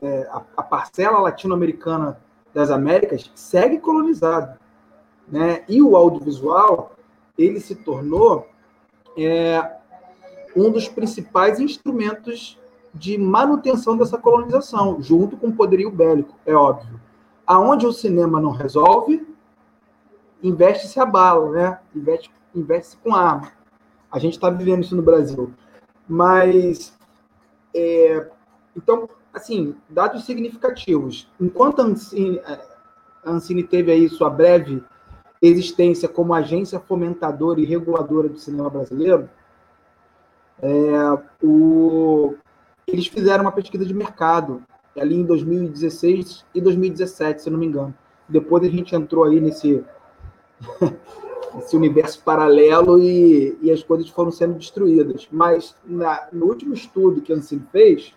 é, 0.00 0.28
a, 0.30 0.42
a, 0.57 0.62
parcela 0.62 1.18
latino-americana 1.18 2.18
das 2.55 2.70
Américas 2.70 3.30
segue 3.34 3.78
colonizado. 3.78 4.59
Né? 5.28 5.64
E 5.68 5.82
o 5.82 5.96
audiovisual, 5.96 6.92
ele 7.36 7.61
se 7.61 7.74
tornou 7.74 8.48
é, 9.16 9.76
um 10.57 10.70
dos 10.70 10.88
principais 10.88 11.59
instrumentos 11.61 12.59
de 12.94 13.16
manutenção 13.16 13.96
dessa 13.96 14.18
colonização, 14.18 15.00
junto 15.00 15.36
com 15.36 15.48
o 15.48 15.57
poderio 15.57 15.90
bélico, 15.90 16.36
é 16.44 16.55
óbvio. 16.55 17.00
Aonde 17.46 17.86
o 17.86 17.92
cinema 17.92 18.40
não 18.40 18.50
resolve, 18.50 19.26
investe-se 20.42 21.00
a 21.00 21.07
bala, 21.07 21.50
né? 21.50 21.78
Investe, 21.94 22.30
investe 22.55 22.96
com 22.98 23.14
arma. 23.14 23.50
A 24.11 24.18
gente 24.18 24.34
está 24.34 24.50
vivendo 24.50 24.82
isso 24.82 24.94
no 24.94 25.03
Brasil. 25.03 25.53
Mas, 26.07 26.96
é, 27.74 28.28
então, 28.76 29.09
assim, 29.32 29.74
dados 29.88 30.24
significativos. 30.24 31.30
Enquanto 31.40 31.80
a 31.80 33.30
Ancine 33.30 33.62
teve 33.62 33.90
aí 33.90 34.09
sua 34.09 34.28
breve 34.28 34.82
existência 35.40 36.09
como 36.09 36.34
agência 36.34 36.78
fomentadora 36.78 37.61
e 37.61 37.64
reguladora 37.64 38.28
do 38.28 38.38
cinema 38.38 38.70
brasileiro, 38.70 39.28
é, 40.62 41.44
o, 41.44 42.34
eles 42.86 43.08
fizeram 43.08 43.42
uma 43.42 43.52
pesquisa 43.52 43.84
de 43.84 43.92
mercado 43.92 44.62
ali 44.96 45.16
em 45.16 45.24
2016 45.24 46.44
e 46.54 46.60
2017, 46.60 47.42
se 47.42 47.50
não 47.50 47.58
me 47.58 47.66
engano. 47.66 47.92
Depois 48.28 48.62
a 48.62 48.68
gente 48.68 48.94
entrou 48.94 49.24
aí 49.24 49.40
nesse, 49.40 49.84
esse 51.58 51.76
universo 51.76 52.22
paralelo 52.22 53.02
e, 53.02 53.58
e 53.60 53.72
as 53.72 53.82
coisas 53.82 54.08
foram 54.08 54.30
sendo 54.30 54.54
destruídas. 54.54 55.28
Mas 55.32 55.74
na, 55.84 56.28
no 56.32 56.46
último 56.46 56.74
estudo 56.74 57.20
que 57.20 57.32
a 57.32 57.36
Ancine 57.36 57.66
fez, 57.72 58.14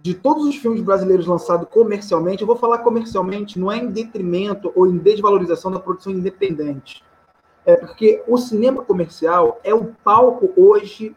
de 0.00 0.14
todos 0.14 0.46
os 0.46 0.56
filmes 0.56 0.80
brasileiros 0.80 1.26
lançados 1.26 1.68
comercialmente, 1.68 2.40
eu 2.40 2.46
vou 2.46 2.56
falar 2.56 2.78
comercialmente, 2.78 3.58
não 3.58 3.70
é 3.70 3.76
em 3.76 3.88
detrimento 3.88 4.72
ou 4.74 4.86
em 4.86 4.96
desvalorização 4.96 5.70
da 5.70 5.78
produção 5.78 6.12
independente. 6.12 7.04
É 7.64 7.76
porque 7.76 8.22
o 8.26 8.36
cinema 8.36 8.82
comercial 8.84 9.60
é 9.62 9.72
o 9.72 9.94
palco 10.04 10.52
hoje 10.56 11.16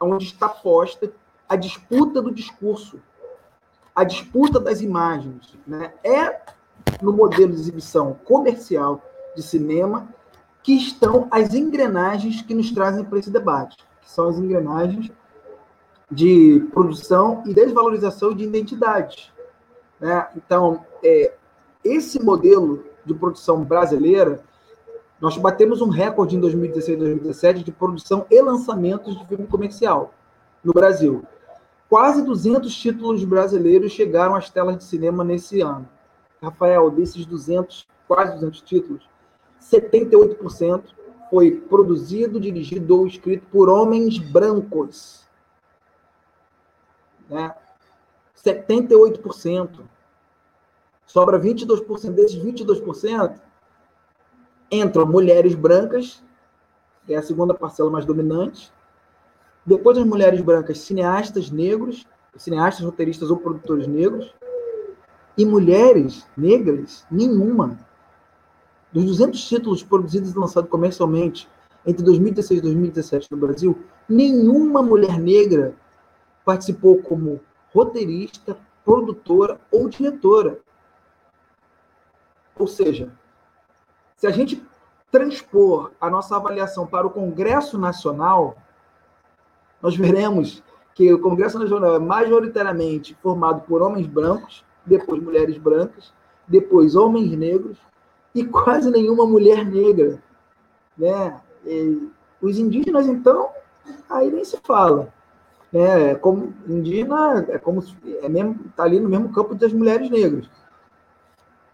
onde 0.00 0.24
está 0.24 0.48
posta 0.48 1.12
a 1.48 1.56
disputa 1.56 2.20
do 2.20 2.30
discurso, 2.30 3.00
a 3.94 4.04
disputa 4.04 4.60
das 4.60 4.80
imagens. 4.80 5.56
Né? 5.66 5.92
É 6.04 6.40
no 7.02 7.12
modelo 7.12 7.52
de 7.52 7.60
exibição 7.60 8.14
comercial 8.24 9.02
de 9.34 9.42
cinema 9.42 10.08
que 10.62 10.72
estão 10.72 11.28
as 11.30 11.54
engrenagens 11.54 12.42
que 12.42 12.54
nos 12.54 12.70
trazem 12.70 13.04
para 13.04 13.18
esse 13.18 13.30
debate, 13.30 13.76
que 14.02 14.10
são 14.10 14.28
as 14.28 14.36
engrenagens 14.36 15.10
de 16.10 16.66
produção 16.72 17.42
e 17.46 17.54
desvalorização 17.54 18.34
de 18.34 18.44
identidade. 18.44 19.32
Né? 20.00 20.26
Então, 20.36 20.84
é, 21.02 21.34
esse 21.84 22.22
modelo 22.22 22.84
de 23.04 23.14
produção 23.14 23.64
brasileira 23.64 24.42
nós 25.20 25.36
batemos 25.36 25.80
um 25.80 25.88
recorde 25.88 26.36
em 26.36 26.40
2016 26.40 26.96
e 26.96 27.00
2017 27.00 27.64
de 27.64 27.72
produção 27.72 28.24
e 28.30 28.40
lançamentos 28.40 29.18
de 29.18 29.26
filme 29.26 29.46
comercial 29.46 30.14
no 30.62 30.72
Brasil. 30.72 31.24
Quase 31.88 32.22
200 32.22 32.72
títulos 32.74 33.24
brasileiros 33.24 33.92
chegaram 33.92 34.34
às 34.34 34.50
telas 34.50 34.76
de 34.76 34.84
cinema 34.84 35.24
nesse 35.24 35.60
ano. 35.60 35.88
Rafael, 36.40 36.90
desses 36.90 37.26
200, 37.26 37.86
quase 38.06 38.34
200 38.34 38.60
títulos, 38.60 39.08
78% 39.60 40.82
foi 41.30 41.50
produzido, 41.50 42.40
dirigido 42.40 42.98
ou 42.98 43.06
escrito 43.06 43.46
por 43.50 43.68
homens 43.68 44.18
brancos. 44.18 45.26
Né? 47.28 47.54
78%. 48.36 49.80
Sobra 51.06 51.38
22%. 51.38 52.12
Desses 52.12 52.36
22%, 52.36 53.40
entram 54.70 55.06
mulheres 55.06 55.54
brancas, 55.54 56.22
que 57.06 57.14
é 57.14 57.16
a 57.16 57.22
segunda 57.22 57.54
parcela 57.54 57.90
mais 57.90 58.04
dominante. 58.04 58.72
Depois 59.64 59.96
das 59.96 60.06
mulheres 60.06 60.40
brancas, 60.40 60.80
cineastas 60.80 61.50
negros, 61.50 62.06
cineastas, 62.36 62.84
roteiristas 62.84 63.30
ou 63.30 63.38
produtores 63.38 63.86
negros. 63.86 64.34
E 65.36 65.44
mulheres 65.44 66.26
negras, 66.36 67.06
nenhuma. 67.10 67.78
Dos 68.92 69.04
200 69.04 69.48
títulos 69.48 69.82
produzidos 69.82 70.32
e 70.32 70.38
lançados 70.38 70.70
comercialmente 70.70 71.48
entre 71.86 72.02
2016 72.02 72.58
e 72.58 72.62
2017 72.62 73.28
no 73.30 73.36
Brasil, 73.36 73.78
nenhuma 74.08 74.82
mulher 74.82 75.18
negra 75.18 75.74
participou 76.44 77.00
como 77.02 77.40
roteirista, 77.72 78.58
produtora 78.84 79.60
ou 79.70 79.88
diretora. 79.88 80.58
Ou 82.58 82.66
seja, 82.66 83.12
se 84.18 84.26
a 84.26 84.30
gente 84.30 84.62
transpor 85.10 85.92
a 86.00 86.10
nossa 86.10 86.36
avaliação 86.36 86.86
para 86.86 87.06
o 87.06 87.10
Congresso 87.10 87.78
Nacional, 87.78 88.56
nós 89.80 89.96
veremos 89.96 90.62
que 90.94 91.12
o 91.12 91.20
Congresso 91.20 91.58
Nacional 91.58 91.94
é 91.94 91.98
majoritariamente 92.00 93.16
formado 93.22 93.62
por 93.62 93.80
homens 93.80 94.06
brancos, 94.06 94.64
depois 94.84 95.22
mulheres 95.22 95.56
brancas, 95.56 96.12
depois 96.46 96.96
homens 96.96 97.30
negros 97.38 97.78
e 98.34 98.44
quase 98.44 98.90
nenhuma 98.90 99.24
mulher 99.24 99.64
negra. 99.64 100.20
Né? 100.96 101.40
E 101.64 102.08
os 102.42 102.58
indígenas, 102.58 103.06
então, 103.06 103.50
aí 104.10 104.30
nem 104.30 104.44
se 104.44 104.58
fala. 104.64 105.14
Né? 105.72 106.16
Como 106.16 106.52
indígena 106.66 107.46
é 107.48 107.58
como 107.58 107.84
é 108.04 108.54
tá 108.74 108.82
ali 108.82 108.98
no 108.98 109.08
mesmo 109.08 109.32
campo 109.32 109.54
das 109.54 109.72
mulheres 109.72 110.10
negras. 110.10 110.50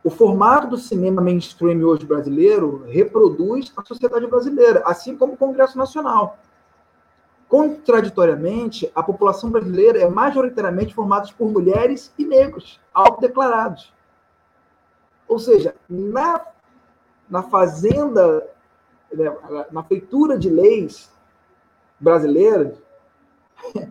O 0.05 0.11
formato 0.11 0.67
do 0.67 0.77
cinema 0.77 1.23
mainstream 1.23 1.83
hoje 1.83 2.05
brasileiro 2.05 2.85
reproduz 2.87 3.73
a 3.75 3.83
sociedade 3.83 4.27
brasileira, 4.27 4.83
assim 4.85 5.17
como 5.17 5.33
o 5.33 5.37
Congresso 5.37 5.79
Nacional. 5.79 6.39
Contraditoriamente, 7.49 8.93
a 8.95 9.03
população 9.03 9.51
brasileira 9.51 9.99
é 9.99 10.07
majoritariamente 10.07 10.95
formada 10.95 11.27
por 11.39 11.51
mulheres 11.51 12.13
e 12.19 12.25
negros, 12.27 12.79
autodeclarados. 12.93 13.95
Ou 15.27 15.39
seja, 15.39 15.75
na, 15.89 16.49
na 17.27 17.43
fazenda, 17.43 18.47
né, 19.11 19.35
na 19.73 19.83
feitura 19.85 20.39
de 20.39 20.51
leis 20.51 21.11
brasileiras, 21.99 22.77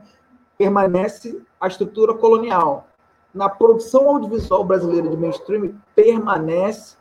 permanece 0.59 1.41
a 1.59 1.65
estrutura 1.65 2.13
colonial, 2.13 2.87
na 3.33 3.49
produção 3.49 4.09
audiovisual 4.09 4.63
brasileira 4.63 5.09
de 5.09 5.17
mainstream 5.17 5.73
permanece 5.95 6.95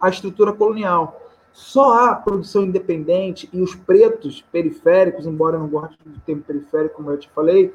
a 0.00 0.08
estrutura 0.08 0.52
colonial. 0.52 1.20
Só 1.52 1.94
há 1.94 2.14
produção 2.14 2.64
independente 2.64 3.48
e 3.52 3.62
os 3.62 3.74
pretos 3.74 4.42
periféricos, 4.52 5.26
embora 5.26 5.56
eu 5.56 5.60
não 5.60 5.68
goste 5.68 5.96
do 6.04 6.20
termo 6.20 6.42
periférico, 6.42 6.96
como 6.96 7.10
eu 7.10 7.18
te 7.18 7.30
falei, 7.30 7.74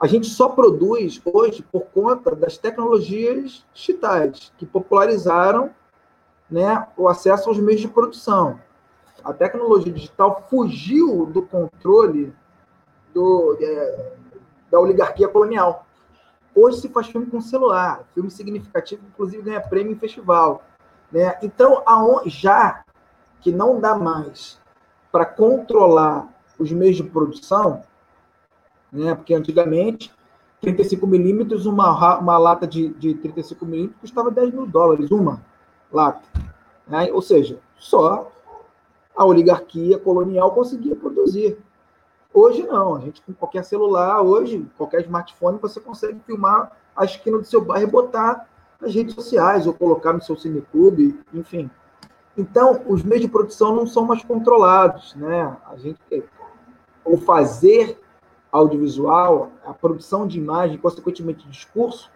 a 0.00 0.06
gente 0.06 0.28
só 0.28 0.48
produz 0.48 1.20
hoje 1.24 1.62
por 1.62 1.86
conta 1.86 2.34
das 2.34 2.58
tecnologias 2.58 3.64
digitais, 3.72 4.52
que 4.58 4.66
popularizaram 4.66 5.70
né, 6.50 6.86
o 6.96 7.08
acesso 7.08 7.48
aos 7.48 7.58
meios 7.58 7.80
de 7.80 7.88
produção. 7.88 8.60
A 9.24 9.32
tecnologia 9.32 9.92
digital 9.92 10.46
fugiu 10.48 11.26
do 11.26 11.42
controle 11.42 12.32
do, 13.12 13.56
é, 13.60 14.12
da 14.70 14.78
oligarquia 14.78 15.28
colonial. 15.28 15.85
Hoje 16.56 16.80
se 16.80 16.88
faz 16.88 17.08
filme 17.08 17.26
com 17.26 17.38
celular, 17.38 18.02
filme 18.14 18.30
significativo, 18.30 19.02
inclusive 19.06 19.42
ganha 19.42 19.60
prêmio 19.60 19.92
em 19.92 19.98
festival. 19.98 20.64
Né? 21.12 21.36
Então, 21.42 21.82
já 22.24 22.82
que 23.42 23.52
não 23.52 23.78
dá 23.78 23.94
mais 23.94 24.58
para 25.12 25.26
controlar 25.26 26.26
os 26.58 26.72
meios 26.72 26.96
de 26.96 27.02
produção, 27.02 27.82
né? 28.90 29.14
porque 29.14 29.34
antigamente 29.34 30.10
35 30.62 31.06
milímetros, 31.06 31.66
uma, 31.66 32.18
uma 32.18 32.38
lata 32.38 32.66
de, 32.66 32.88
de 32.94 33.12
35 33.12 33.66
milímetros 33.66 34.00
custava 34.00 34.30
10 34.30 34.54
mil 34.54 34.66
dólares, 34.66 35.10
uma 35.10 35.42
lata. 35.92 36.26
Né? 36.88 37.12
Ou 37.12 37.20
seja, 37.20 37.60
só 37.76 38.32
a 39.14 39.24
oligarquia 39.26 39.98
colonial 39.98 40.52
conseguia 40.52 40.96
produzir. 40.96 41.58
Hoje 42.38 42.64
não, 42.64 42.96
a 42.96 43.00
gente 43.00 43.22
com 43.22 43.32
qualquer 43.32 43.64
celular, 43.64 44.20
hoje, 44.20 44.70
qualquer 44.76 45.00
smartphone, 45.00 45.58
você 45.58 45.80
consegue 45.80 46.20
filmar 46.26 46.70
a 46.94 47.02
esquina 47.06 47.38
do 47.38 47.46
seu 47.46 47.64
bairro 47.64 47.88
e 47.88 47.90
botar 47.90 48.46
nas 48.78 48.94
redes 48.94 49.14
sociais, 49.14 49.66
ou 49.66 49.72
colocar 49.72 50.12
no 50.12 50.20
seu 50.20 50.36
cineclube, 50.36 51.18
enfim. 51.32 51.70
Então, 52.36 52.82
os 52.88 53.02
meios 53.02 53.22
de 53.22 53.28
produção 53.30 53.74
não 53.74 53.86
são 53.86 54.04
mais 54.04 54.22
controlados, 54.22 55.14
né? 55.14 55.56
A 55.66 55.76
gente, 55.76 55.98
o 57.06 57.16
fazer 57.16 57.98
audiovisual, 58.52 59.50
a 59.64 59.72
produção 59.72 60.26
de 60.26 60.38
imagem, 60.38 60.76
consequentemente 60.76 61.48
discurso, 61.48 62.12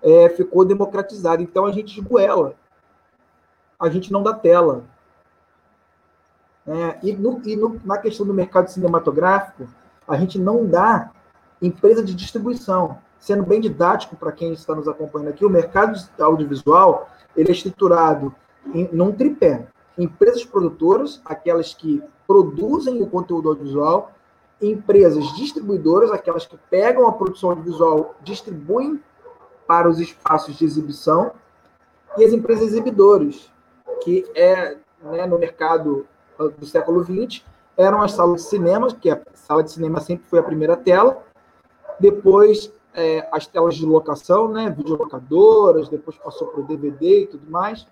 é, 0.00 0.28
ficou 0.28 0.64
democratizado. 0.64 1.42
Então 1.42 1.66
a 1.66 1.72
gente 1.72 1.98
esgoela, 1.98 2.54
a 3.76 3.88
gente 3.88 4.12
não 4.12 4.22
dá 4.22 4.32
tela. 4.32 4.84
É, 6.66 6.98
e, 7.02 7.12
no, 7.12 7.40
e 7.44 7.56
no, 7.56 7.80
na 7.84 7.98
questão 7.98 8.26
do 8.26 8.34
mercado 8.34 8.68
cinematográfico, 8.68 9.68
a 10.06 10.16
gente 10.16 10.38
não 10.38 10.66
dá 10.66 11.10
empresa 11.62 12.02
de 12.02 12.14
distribuição. 12.14 12.98
Sendo 13.18 13.44
bem 13.44 13.60
didático 13.60 14.16
para 14.16 14.32
quem 14.32 14.52
está 14.52 14.74
nos 14.74 14.88
acompanhando 14.88 15.28
aqui, 15.28 15.44
o 15.44 15.50
mercado 15.50 15.98
audiovisual 16.18 17.08
ele 17.36 17.50
é 17.50 17.52
estruturado 17.52 18.34
em, 18.74 18.88
num 18.92 19.12
tripé. 19.12 19.66
Empresas 19.96 20.44
produtoras, 20.44 21.20
aquelas 21.24 21.72
que 21.72 22.02
produzem 22.26 23.02
o 23.02 23.06
conteúdo 23.06 23.48
audiovisual, 23.48 24.12
empresas 24.60 25.24
distribuidoras, 25.36 26.10
aquelas 26.10 26.46
que 26.46 26.58
pegam 26.70 27.06
a 27.06 27.12
produção 27.12 27.50
audiovisual, 27.50 28.14
distribuem 28.22 29.00
para 29.66 29.88
os 29.88 30.00
espaços 30.00 30.56
de 30.56 30.64
exibição, 30.64 31.32
e 32.16 32.24
as 32.24 32.32
empresas 32.32 32.68
exibidoras, 32.68 33.50
que 34.02 34.24
é 34.34 34.76
né, 35.02 35.26
no 35.26 35.38
mercado 35.38 36.06
do 36.58 36.66
século 36.66 37.04
XX, 37.04 37.44
eram 37.76 38.02
as 38.02 38.12
salas 38.12 38.42
de 38.42 38.48
cinema, 38.48 38.92
que 38.92 39.10
a 39.10 39.20
sala 39.34 39.62
de 39.62 39.70
cinema 39.70 40.00
sempre 40.00 40.26
foi 40.28 40.38
a 40.38 40.42
primeira 40.42 40.76
tela, 40.76 41.22
depois 42.00 42.72
é, 42.94 43.28
as 43.30 43.46
telas 43.46 43.76
de 43.76 43.84
locação, 43.84 44.48
né, 44.48 44.70
videolocadoras, 44.70 45.88
depois 45.88 46.16
passou 46.16 46.48
para 46.48 46.60
o 46.60 46.64
DVD 46.64 47.22
e 47.22 47.26
tudo 47.26 47.50
mais, 47.50 47.86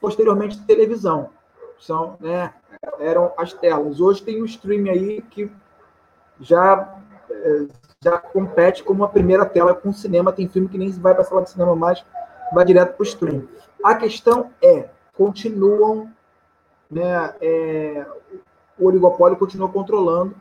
posteriormente 0.00 0.62
televisão. 0.64 1.30
São, 1.78 2.16
né, 2.20 2.52
eram 2.98 3.32
as 3.36 3.52
telas. 3.52 4.00
Hoje 4.00 4.22
tem 4.22 4.42
o 4.42 4.44
streaming 4.44 4.90
aí 4.90 5.22
que 5.22 5.50
já, 6.38 6.98
é, 7.30 7.66
já 8.02 8.18
compete 8.18 8.84
como 8.84 9.04
a 9.04 9.08
primeira 9.08 9.46
tela 9.46 9.74
com 9.74 9.92
cinema. 9.92 10.32
Tem 10.32 10.48
filme 10.48 10.68
que 10.68 10.78
nem 10.78 10.90
vai 10.92 11.14
para 11.14 11.22
a 11.22 11.26
sala 11.26 11.42
de 11.42 11.50
cinema 11.50 11.74
mais, 11.74 12.04
vai 12.52 12.64
direto 12.64 12.94
para 12.94 13.02
o 13.02 13.06
streaming. 13.06 13.48
A 13.82 13.94
questão 13.94 14.50
é, 14.62 14.88
continuam, 15.16 16.10
né, 16.94 17.34
é, 17.40 18.06
o 18.78 18.86
oligopólio 18.86 19.36
continua 19.36 19.68
controlando 19.68 20.36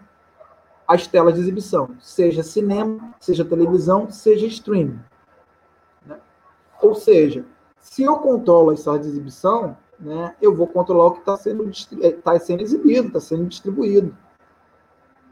as 0.87 1.07
telas 1.07 1.33
de 1.33 1.39
exibição, 1.39 1.89
seja 1.99 2.43
cinema, 2.43 3.15
seja 3.19 3.43
televisão, 3.43 4.11
seja 4.11 4.45
streaming. 4.45 4.99
Né? 6.05 6.19
Ou 6.79 6.93
seja, 6.93 7.43
se 7.79 8.03
eu 8.03 8.17
controlo 8.17 8.69
as 8.69 8.81
salas 8.81 9.01
de 9.01 9.07
exibição, 9.07 9.75
né, 9.99 10.35
eu 10.39 10.53
vou 10.53 10.67
controlar 10.67 11.07
o 11.07 11.11
que 11.13 11.19
está 11.19 11.35
sendo, 11.37 11.71
é, 12.01 12.11
tá 12.11 12.39
sendo 12.39 12.61
exibido, 12.61 13.07
está 13.07 13.19
sendo 13.19 13.45
distribuído. 13.45 14.15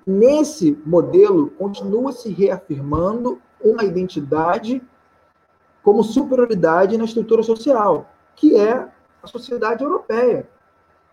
Nesse 0.07 0.81
modelo, 0.83 1.51
continua 1.51 2.11
se 2.11 2.29
reafirmando 2.29 3.39
uma 3.63 3.83
identidade 3.83 4.81
como 5.83 6.03
superioridade 6.03 6.97
na 6.97 7.05
estrutura 7.05 7.43
social, 7.43 8.09
que 8.35 8.55
é 8.55 8.89
a 9.21 9.27
sociedade 9.27 9.83
europeia. 9.83 10.49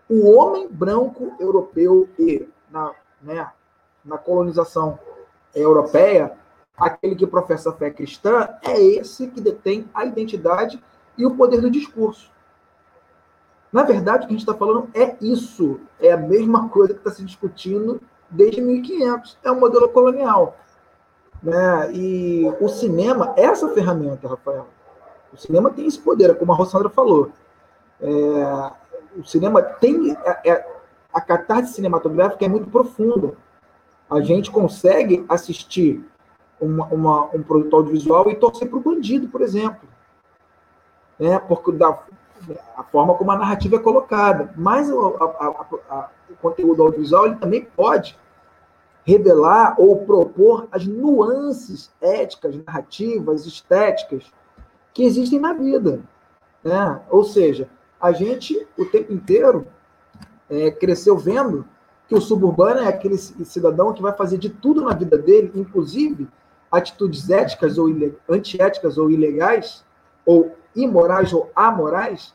O 0.09 0.31
homem 0.31 0.67
branco 0.67 1.33
europeu 1.39 2.09
e 2.17 2.47
na, 2.71 2.91
né, 3.21 3.51
na 4.03 4.17
colonização 4.17 4.97
europeia, 5.53 6.35
aquele 6.75 7.15
que 7.15 7.27
professa 7.27 7.69
a 7.69 7.73
fé 7.73 7.91
cristã, 7.91 8.49
é 8.63 8.81
esse 8.81 9.27
que 9.27 9.39
detém 9.39 9.87
a 9.93 10.05
identidade 10.05 10.81
e 11.17 11.25
o 11.25 11.35
poder 11.35 11.61
do 11.61 11.69
discurso. 11.69 12.31
Na 13.71 13.83
verdade, 13.83 14.23
o 14.23 14.27
que 14.27 14.33
a 14.33 14.37
gente 14.37 14.47
está 14.47 14.53
falando 14.53 14.89
é 14.95 15.15
isso. 15.21 15.79
É 15.99 16.11
a 16.11 16.17
mesma 16.17 16.69
coisa 16.69 16.93
que 16.93 16.99
está 16.99 17.11
se 17.11 17.23
discutindo 17.23 18.01
desde 18.29 18.61
1500. 18.61 19.37
É 19.43 19.51
um 19.51 19.59
modelo 19.59 19.89
colonial. 19.89 20.57
Né? 21.41 21.91
E 21.93 22.51
o 22.59 22.67
cinema 22.67 23.33
é 23.37 23.43
essa 23.43 23.69
ferramenta, 23.69 24.27
Rafael. 24.27 24.67
O 25.31 25.37
cinema 25.37 25.69
tem 25.69 25.85
esse 25.85 25.99
poder, 25.99 26.35
como 26.37 26.51
a 26.51 26.55
Rossandra 26.55 26.89
falou. 26.89 27.31
É, 28.01 28.71
o 29.19 29.25
cinema 29.25 29.61
tem. 29.61 30.15
É, 30.25 30.51
é, 30.51 30.79
a 31.11 31.19
catarse 31.19 31.73
cinematográfica 31.73 32.45
é 32.45 32.47
muito 32.47 32.69
profunda. 32.69 33.33
A 34.09 34.21
gente 34.21 34.49
consegue 34.49 35.25
assistir 35.27 36.03
uma, 36.59 36.85
uma, 36.85 37.23
um 37.35 37.41
produto 37.41 37.75
audiovisual 37.75 38.29
e 38.29 38.35
torcer 38.35 38.69
para 38.69 38.77
o 38.77 38.81
bandido, 38.81 39.27
por 39.27 39.41
exemplo. 39.41 39.87
Né? 41.19 41.37
Porque 41.39 41.71
da, 41.71 41.97
a 42.77 42.83
forma 42.83 43.15
como 43.15 43.31
a 43.31 43.37
narrativa 43.37 43.75
é 43.75 43.79
colocada. 43.79 44.53
Mas 44.55 44.89
o, 44.89 45.17
a, 45.17 45.85
a, 45.89 46.09
o 46.29 46.35
conteúdo 46.41 46.83
audiovisual 46.83 47.25
ele 47.25 47.35
também 47.35 47.65
pode 47.75 48.17
revelar 49.03 49.75
ou 49.79 50.05
propor 50.05 50.67
as 50.71 50.85
nuances 50.85 51.91
éticas, 51.99 52.55
narrativas, 52.63 53.45
estéticas 53.45 54.31
que 54.93 55.03
existem 55.03 55.39
na 55.39 55.53
vida. 55.53 56.01
Né? 56.63 57.01
Ou 57.09 57.23
seja, 57.23 57.67
a 57.99 58.11
gente, 58.11 58.67
o 58.77 58.85
tempo 58.85 59.11
inteiro, 59.11 59.67
é, 60.49 60.71
cresceu 60.71 61.17
vendo 61.17 61.65
que 62.07 62.15
o 62.15 62.21
suburbano 62.21 62.79
é 62.79 62.87
aquele 62.87 63.17
cidadão 63.17 63.93
que 63.93 64.01
vai 64.01 64.13
fazer 64.13 64.37
de 64.37 64.49
tudo 64.49 64.81
na 64.81 64.93
vida 64.93 65.17
dele, 65.17 65.51
inclusive 65.53 66.27
atitudes 66.71 67.29
éticas 67.29 67.77
ou 67.77 67.87
antiéticas 68.27 68.97
ou 68.97 69.11
ilegais, 69.11 69.83
ou 70.25 70.55
imorais 70.75 71.33
ou 71.33 71.51
amorais, 71.55 72.33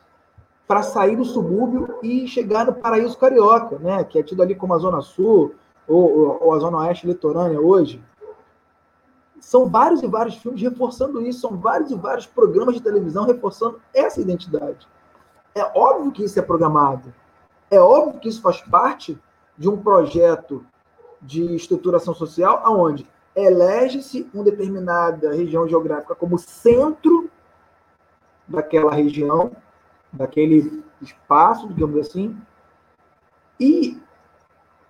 para 0.67 0.81
sair 0.81 1.15
do 1.15 1.25
subúrbio 1.25 1.99
e 2.01 2.27
chegar 2.27 2.65
no 2.65 2.73
paraíso 2.73 3.17
carioca, 3.17 3.77
né? 3.79 4.03
que 4.03 4.17
é 4.17 4.23
tido 4.23 4.41
ali 4.41 4.55
como 4.55 4.73
a 4.73 4.77
Zona 4.77 5.01
Sul 5.01 5.53
ou, 5.87 6.41
ou 6.41 6.53
a 6.53 6.59
Zona 6.59 6.77
Oeste 6.79 7.05
litorânea 7.05 7.59
hoje. 7.59 8.01
São 9.39 9.67
vários 9.67 10.01
e 10.01 10.07
vários 10.07 10.35
filmes 10.37 10.61
reforçando 10.61 11.21
isso, 11.21 11.41
são 11.41 11.57
vários 11.57 11.91
e 11.91 11.95
vários 11.95 12.25
programas 12.25 12.75
de 12.75 12.81
televisão 12.81 13.25
reforçando 13.25 13.79
essa 13.93 14.19
identidade. 14.19 14.87
É 15.55 15.63
óbvio 15.73 16.11
que 16.11 16.23
isso 16.23 16.37
é 16.37 16.41
programado, 16.41 17.13
é 17.71 17.79
óbvio 17.79 18.19
que 18.19 18.27
isso 18.27 18.41
faz 18.41 18.59
parte 18.61 19.17
de 19.57 19.69
um 19.69 19.81
projeto 19.81 20.65
de 21.21 21.55
estruturação 21.55 22.13
social 22.13 22.59
aonde 22.63 23.07
elege-se 23.33 24.29
uma 24.33 24.43
determinada 24.43 25.33
região 25.33 25.65
geográfica 25.65 26.13
como 26.13 26.37
centro 26.37 27.29
daquela 28.45 28.93
região 28.93 29.55
daquele 30.11 30.83
espaço, 31.01 31.67
digamos 31.67 31.99
assim, 31.99 32.37
e, 33.59 33.97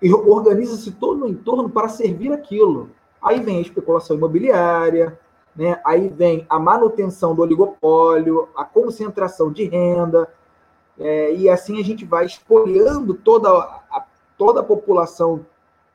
e 0.02 0.14
organiza-se 0.14 0.92
todo 0.92 1.26
o 1.26 1.28
entorno 1.28 1.70
para 1.70 1.90
servir 1.90 2.32
aquilo. 2.32 2.90
Aí 3.22 3.40
vem 3.40 3.58
a 3.58 3.62
especulação 3.62 4.16
imobiliária, 4.16 5.20
né? 5.56 5.80
aí 5.86 6.10
vem 6.10 6.46
a 6.50 6.60
manutenção 6.60 7.36
do 7.36 7.42
oligopólio, 7.42 8.50
a 8.56 8.64
concentração 8.64 9.52
de 9.52 9.66
renda, 9.66 10.28
é, 11.00 11.34
e 11.34 11.50
assim 11.50 11.80
a 11.80 11.84
gente 11.84 12.06
vai 12.06 12.26
espoliando 12.26 13.14
toda 13.14 13.50
a, 13.50 14.06
toda 14.38 14.62
a 14.62 14.64
população 14.64 15.46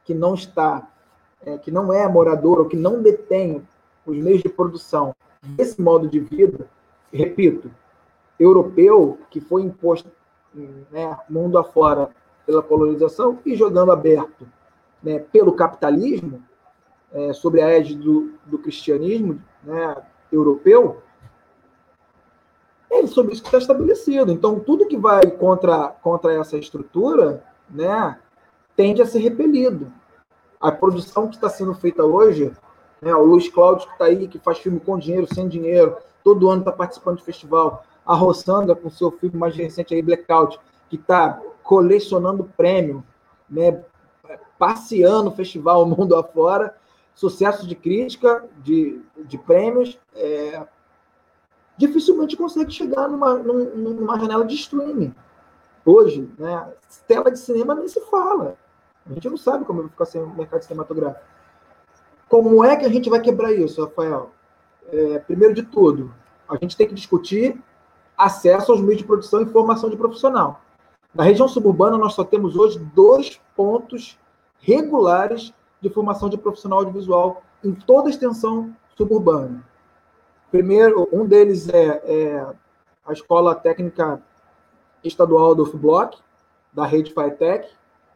que 0.05 0.15
não 0.15 0.35
está, 0.35 0.89
é, 1.45 1.59
que 1.59 1.71
não 1.71 1.93
é 1.93 2.07
moradora 2.09 2.61
ou 2.61 2.69
que 2.69 2.77
não 2.77 3.03
detém 3.03 3.67
os 4.05 4.17
meios 4.17 4.43
de 4.43 4.49
produção 4.49 5.15
desse 5.43 5.81
modo 5.81 6.09
de 6.09 6.21
vida, 6.21 6.69
repito, 7.13 7.71
europeu 8.39 9.19
que 9.31 9.41
foi 9.41 9.63
imposto 9.63 10.11
né, 10.55 11.17
mundo 11.29 11.59
afora 11.59 12.11
pela 12.45 12.63
colonização 12.63 13.39
e 13.45 13.55
jogando 13.55 13.93
aberto 13.93 14.47
né, 15.03 15.19
pelo 15.19 15.53
capitalismo, 15.53 16.43
é, 17.13 17.33
sobre 17.33 17.61
a 17.61 17.69
égide 17.69 18.01
do, 18.01 18.35
do 18.47 18.59
cristianismo 18.59 19.43
né, 19.65 19.97
europeu, 20.31 21.03
é 22.91 23.07
sobre 23.07 23.33
isso 23.33 23.43
que 23.43 23.49
está 23.49 23.59
estabelecido. 23.59 24.33
Então, 24.33 24.59
tudo 24.59 24.87
que 24.87 24.97
vai 24.97 25.31
contra, 25.31 25.89
contra 26.03 26.35
essa 26.35 26.57
estrutura 26.57 27.43
né, 27.69 28.19
tende 28.75 29.01
a 29.01 29.07
ser 29.07 29.21
repelido. 29.21 29.93
A 30.61 30.73
produção 30.73 31.29
que 31.29 31.37
está 31.37 31.49
sendo 31.49 31.73
feita 31.75 32.05
hoje, 32.05 32.53
né, 33.01 33.15
o 33.15 33.25
Luiz 33.25 33.49
Cláudio 33.49 33.87
que 33.87 33.93
está 33.93 34.07
aí, 34.07 34.27
que 34.29 34.39
faz 34.39 34.59
filme 34.59 34.81
com 34.81 34.99
dinheiro, 34.99 35.33
sem 35.33 35.49
dinheiro, 35.49 35.97
todo 36.25 36.51
ano 36.51 36.61
está 36.61 36.73
participando 36.73 37.19
de 37.19 37.25
festival, 37.25 37.85
a 38.05 38.15
Rossandra 38.15 38.75
com 38.75 38.91
seu 38.91 39.11
filme 39.11 39.37
mais 39.39 39.55
recente 39.57 39.95
aí, 39.95 40.03
Blackout, 40.03 40.59
que 40.89 40.97
está 40.97 41.41
colecionando 41.63 42.51
prêmio, 42.57 43.05
né, 43.49 43.83
passeando 44.59 45.31
o 45.31 45.35
festival 45.35 45.87
mundo 45.87 46.17
afora, 46.17 46.75
sucesso 47.15 47.67
de 47.67 47.75
crítica, 47.75 48.45
de, 48.59 49.01
de 49.25 49.39
prêmios, 49.39 49.99
é, 50.15 50.63
dificilmente 51.81 52.37
consegue 52.37 52.71
chegar 52.71 53.09
numa, 53.09 53.35
numa 53.37 54.19
janela 54.21 54.45
de 54.45 54.55
streaming. 54.55 55.15
Hoje, 55.85 56.31
né, 56.39 56.69
tela 57.09 57.31
de 57.31 57.39
cinema 57.39 57.75
nem 57.75 57.89
se 57.89 58.01
fala. 58.03 58.57
A 59.09 59.15
gente 59.15 59.31
não 59.31 59.39
sabe 59.39 59.65
como 59.65 59.81
vai 59.81 59.91
ficar 59.91 60.05
sem 60.05 60.23
o 60.23 60.29
mercado 60.29 60.63
cinematográfico. 60.63 61.25
Como 62.29 62.63
é 62.63 62.77
que 62.77 62.85
a 62.85 62.89
gente 62.91 63.09
vai 63.09 63.21
quebrar 63.21 63.53
isso, 63.53 63.83
Rafael? 63.83 64.31
É, 64.93 65.19
primeiro 65.21 65.55
de 65.55 65.63
tudo, 65.63 66.13
a 66.49 66.57
gente 66.57 66.77
tem 66.77 66.87
que 66.87 66.95
discutir 66.95 67.59
acesso 68.17 68.73
aos 68.73 68.81
meios 68.83 68.99
de 68.99 69.05
produção 69.05 69.41
e 69.41 69.47
formação 69.47 69.89
de 69.89 69.97
profissional. 69.97 70.61
Na 71.15 71.25
região 71.25 71.49
suburbana, 71.49 71.97
nós 71.97 72.13
só 72.13 72.23
temos 72.23 72.57
hoje 72.57 72.79
dois 72.95 73.41
pontos 73.57 74.19
regulares 74.61 75.53
de 75.81 75.89
formação 75.89 76.29
de 76.29 76.37
profissional 76.37 76.81
audiovisual 76.81 77.43
em 77.65 77.73
toda 77.73 78.09
a 78.09 78.11
extensão 78.11 78.77
suburbana. 78.97 79.65
Primeiro, 80.51 81.09
um 81.13 81.25
deles 81.25 81.69
é, 81.69 82.03
é 82.05 82.47
a 83.07 83.13
Escola 83.13 83.55
Técnica 83.55 84.21
Estadual 85.03 85.55
do 85.55 85.65
FBLOC, 85.65 86.19
da 86.73 86.85
rede 86.85 87.13
FITEC, 87.13 87.69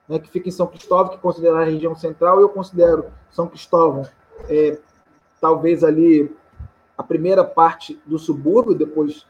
né, 0.09 0.19
que 0.19 0.29
fica 0.29 0.49
em 0.49 0.53
São 0.53 0.67
Cristóvão, 0.67 1.13
que 1.13 1.19
considera 1.19 1.61
a 1.61 1.65
região 1.65 1.95
central, 1.95 2.41
eu 2.41 2.49
considero 2.49 3.07
São 3.31 3.49
Cristóvão 3.49 4.07
é, 4.49 4.79
talvez 5.41 5.83
ali 5.85 6.35
a 6.97 7.03
primeira 7.03 7.45
parte 7.45 8.01
do 8.05 8.19
subúrbio, 8.19 8.75
depois 8.75 9.27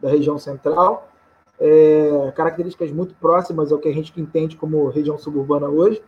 da 0.00 0.08
região 0.08 0.38
central, 0.38 1.08
é, 1.58 2.32
características 2.34 2.90
muito 2.90 3.14
próximas 3.14 3.72
ao 3.72 3.78
que 3.78 3.88
a 3.88 3.94
gente 3.94 4.12
entende 4.20 4.56
como 4.56 4.88
região 4.88 5.18
suburbana 5.18 5.68
hoje. 5.68 6.02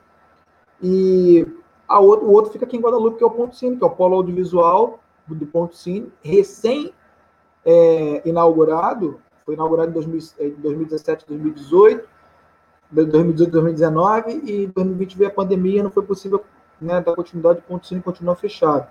E 0.83 1.47
a 1.87 1.99
outro, 1.99 2.27
o 2.27 2.33
outro 2.33 2.53
fica 2.53 2.65
aqui 2.65 2.77
em 2.77 2.81
Guadalupe, 2.81 3.19
que 3.19 3.25
é 3.25 3.27
o 3.27 3.31
Ponto 3.31 3.57
Cine, 3.57 3.77
que 3.77 3.85
é 3.85 3.87
o 3.87 3.91
polo 3.91 4.17
audiovisual 4.17 5.01
do 5.35 5.47
Ponto 5.47 5.77
Cine, 5.77 6.13
recém 6.23 6.93
é, 7.65 8.29
inaugurado, 8.29 9.21
foi 9.45 9.55
inaugurado 9.55 9.91
em 9.91 9.95
2017, 9.95 11.25
2018, 11.27 12.09
2018, 12.91 13.51
2019 13.51 14.43
e 14.45 14.67
2020 14.67 15.19
veio 15.19 15.31
a 15.31 15.35
pandemia, 15.35 15.83
não 15.83 15.91
foi 15.91 16.03
possível 16.03 16.45
né, 16.81 17.01
dar 17.01 17.15
continuidade, 17.15 17.61
o 17.61 17.63
Ponto 17.63 17.87
Cine 17.87 18.01
continua 18.01 18.35
fechado. 18.35 18.87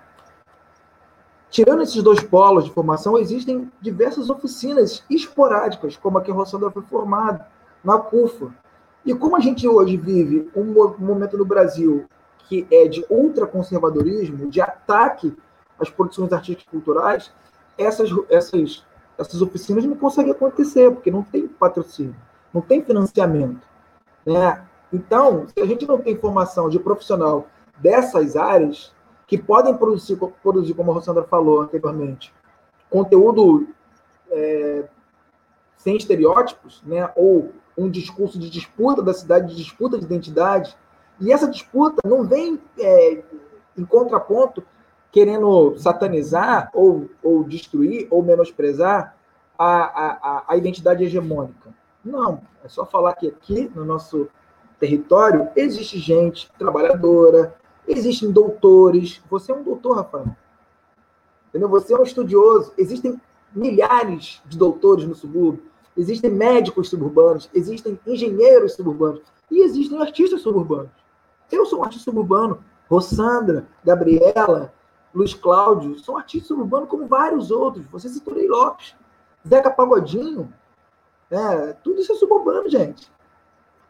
Tirando 1.50 1.82
esses 1.82 2.02
dois 2.02 2.22
polos 2.22 2.64
de 2.64 2.70
formação, 2.70 3.18
existem 3.18 3.70
diversas 3.80 4.28
oficinas 4.28 5.02
esporádicas, 5.08 5.96
como 5.96 6.18
a 6.18 6.22
que 6.22 6.30
Rossandra 6.30 6.70
foi 6.70 6.82
formada, 6.82 7.46
na 7.82 7.98
CUFA. 7.98 8.52
E 9.04 9.14
como 9.14 9.36
a 9.36 9.40
gente 9.40 9.66
hoje 9.66 9.96
vive 9.96 10.50
um 10.54 10.94
momento 10.98 11.38
no 11.38 11.44
Brasil 11.44 12.06
que 12.48 12.66
é 12.70 12.86
de 12.88 13.04
ultraconservadorismo, 13.10 14.50
de 14.50 14.60
ataque 14.60 15.36
às 15.78 15.90
produções 15.90 16.32
artísticas 16.32 16.70
culturais, 16.70 17.32
essas, 17.76 18.10
essas, 18.28 18.84
essas 19.16 19.40
oficinas 19.40 19.84
não 19.84 19.96
conseguem 19.96 20.32
acontecer, 20.32 20.90
porque 20.90 21.10
não 21.10 21.22
tem 21.22 21.46
patrocínio, 21.46 22.16
não 22.52 22.60
tem 22.60 22.82
financiamento. 22.82 23.66
Né? 24.26 24.64
Então, 24.92 25.46
se 25.46 25.62
a 25.62 25.66
gente 25.66 25.86
não 25.86 25.98
tem 25.98 26.16
formação 26.16 26.68
de 26.68 26.78
profissional 26.78 27.46
dessas 27.78 28.36
áreas, 28.36 28.92
que 29.26 29.36
podem 29.36 29.76
produzir, 29.76 30.18
produzir 30.42 30.74
como 30.74 30.90
a 30.90 30.94
Rossandra 30.94 31.22
falou 31.24 31.60
anteriormente, 31.60 32.32
conteúdo 32.88 33.68
é, 34.30 34.84
sem 35.76 35.96
estereótipos, 35.96 36.82
né? 36.84 37.10
ou 37.14 37.52
um 37.76 37.88
discurso 37.88 38.38
de 38.38 38.50
disputa 38.50 39.02
da 39.02 39.14
cidade, 39.14 39.48
de 39.54 39.56
disputa 39.56 39.98
de 39.98 40.04
identidade, 40.04 40.76
e 41.20 41.32
essa 41.32 41.48
disputa 41.48 42.00
não 42.04 42.24
vem 42.24 42.60
é, 42.78 43.22
em 43.76 43.84
contraponto 43.84 44.64
querendo 45.10 45.76
satanizar 45.78 46.70
ou, 46.74 47.08
ou 47.22 47.44
destruir 47.44 48.06
ou 48.10 48.22
menosprezar 48.22 49.16
a, 49.58 49.66
a, 49.66 50.44
a 50.48 50.56
identidade 50.56 51.04
hegemônica. 51.04 51.70
Não, 52.04 52.40
é 52.64 52.68
só 52.68 52.86
falar 52.86 53.14
que 53.14 53.26
aqui 53.26 53.70
no 53.74 53.84
nosso 53.84 54.28
território 54.78 55.48
existe 55.56 55.98
gente 55.98 56.50
trabalhadora, 56.58 57.54
existem 57.86 58.30
doutores. 58.30 59.20
Você 59.28 59.50
é 59.50 59.54
um 59.54 59.62
doutor, 59.62 59.96
Rafael. 59.96 60.28
Entendeu? 61.48 61.68
Você 61.68 61.94
é 61.94 61.98
um 61.98 62.02
estudioso. 62.02 62.72
Existem 62.78 63.20
milhares 63.54 64.40
de 64.46 64.56
doutores 64.56 65.06
no 65.06 65.14
subúrbio. 65.14 65.64
Existem 65.96 66.30
médicos 66.30 66.90
suburbanos, 66.90 67.50
existem 67.52 67.98
engenheiros 68.06 68.74
suburbanos 68.74 69.22
e 69.50 69.62
existem 69.62 70.00
artistas 70.00 70.42
suburbanos. 70.42 70.90
Eu 71.50 71.66
sou 71.66 71.80
um 71.80 71.82
artista 71.82 72.04
suburbano. 72.04 72.62
Rossandra, 72.88 73.66
Gabriela, 73.84 74.72
Luiz 75.18 75.34
Cláudio 75.34 75.98
são 75.98 76.16
artistas 76.16 76.46
suburbanos 76.46 76.88
como 76.88 77.08
vários 77.08 77.50
outros. 77.50 77.84
Você 77.90 78.08
citou 78.08 78.34
Ney 78.34 78.46
Lopes, 78.46 78.94
Zeca 79.46 79.68
Pagodinho. 79.68 80.52
Né? 81.28 81.76
Tudo 81.82 82.00
isso 82.00 82.12
é 82.12 82.14
suburbano, 82.14 82.70
gente. 82.70 83.10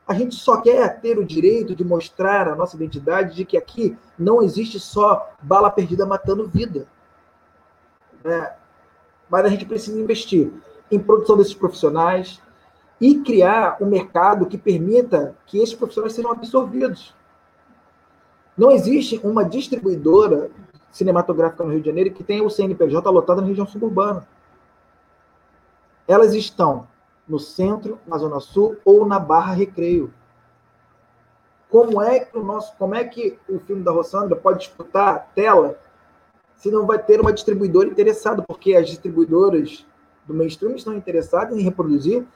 A 0.07 0.15
gente 0.15 0.37
só 0.37 0.59
quer 0.63 1.03
ter 1.03 1.19
o 1.19 1.25
direito 1.25 1.77
de 1.77 1.85
mostrar 1.85 2.49
a 2.49 2.57
nossa 2.57 2.77
identidade 2.77 3.37
de 3.37 3.45
que 3.45 3.59
aqui 3.59 3.95
não 4.19 4.43
existe 4.43 4.81
só 4.81 5.31
bala 5.43 5.71
perdida 5.71 6.07
matando 6.07 6.49
vida. 6.49 6.89
Né? 8.25 8.55
Mas 9.29 9.45
a 9.45 9.49
gente 9.51 9.67
precisa 9.67 10.01
investir 10.01 10.51
em 10.91 10.99
produção 10.99 11.37
desses 11.37 11.53
profissionais 11.53 12.41
e 12.99 13.17
criar 13.19 13.77
um 13.83 13.87
mercado 13.87 14.47
que 14.47 14.57
permita 14.57 15.37
que 15.45 15.59
esses 15.59 15.75
profissionais 15.75 16.15
sejam 16.15 16.33
absorvidos. 16.33 17.15
Não 18.57 18.71
existe 18.71 19.21
uma 19.23 19.45
distribuidora 19.45 20.51
cinematográfica 20.99 21.65
no 21.65 21.71
Rio 21.71 21.81
de 21.81 21.87
Janeiro 21.87 22.11
que 22.11 22.25
tenha 22.25 22.43
o 22.43 22.51
CNPJ 22.51 23.09
lotado 23.09 23.41
na 23.41 23.47
região 23.47 23.67
suburbana. 23.67 24.27
Elas 26.07 26.35
estão 26.35 26.89
no 27.27 27.39
centro, 27.39 27.99
na 28.07 28.19
Zona 28.19 28.41
Sul 28.41 28.77
ou 28.85 29.07
na 29.07 29.19
Barra 29.19 29.53
Recreio. 29.53 30.13
Como 31.71 32.03
é 32.03 32.21
que 32.21 32.37
o 32.37 32.43
nosso, 32.43 32.75
como 32.77 32.95
é 32.95 33.05
que 33.05 33.39
o 33.49 33.61
filme 33.61 33.83
da 33.83 33.93
Rossandra 33.93 34.35
pode 34.35 34.61
disputar 34.61 35.15
a 35.15 35.19
tela 35.19 35.79
se 36.57 36.71
não 36.71 36.87
vai 36.87 36.99
ter 36.99 37.21
uma 37.21 37.33
distribuidora 37.33 37.89
interessada? 37.89 38.43
Porque 38.43 38.75
as 38.75 38.89
distribuidoras 38.89 39.87
do 40.27 40.35
mainstream 40.35 40.75
estão 40.75 40.95
interessadas 40.95 41.57
em 41.57 41.63
reproduzir 41.63 42.27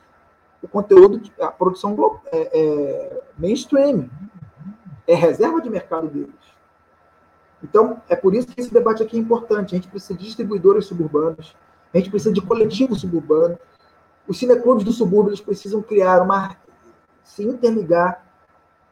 o 0.63 0.69
conteúdo, 0.69 1.21
a 1.41 1.49
produção 1.49 2.21
é, 2.27 2.61
é, 2.61 3.23
mainstream. 3.37 4.09
É 5.05 5.15
reserva 5.15 5.61
de 5.61 5.69
mercado 5.69 6.07
deles. 6.07 6.42
Então, 7.63 8.03
é 8.09 8.17
por 8.17 8.35
isso 8.35 8.49
que 8.49 8.61
esse 8.61 8.73
debate 8.73 9.03
aqui 9.03 9.17
é 9.17 9.21
importante. 9.21 9.75
A 9.75 9.79
gente 9.79 9.89
precisa 9.89 10.19
de 10.19 10.25
distribuidores 10.25 10.87
suburbanos, 10.87 11.55
a 11.93 11.99
gente 11.99 12.11
precisa 12.11 12.33
de 12.33 12.41
coletivos 12.41 13.01
suburbanos. 13.01 13.59
Os 14.27 14.39
cineclubes 14.39 14.85
do 14.85 14.93
subúrbio 14.93 15.31
eles 15.31 15.41
precisam 15.41 15.83
criar 15.83 16.23
uma. 16.23 16.57
se 17.23 17.45
interligar 17.45 18.25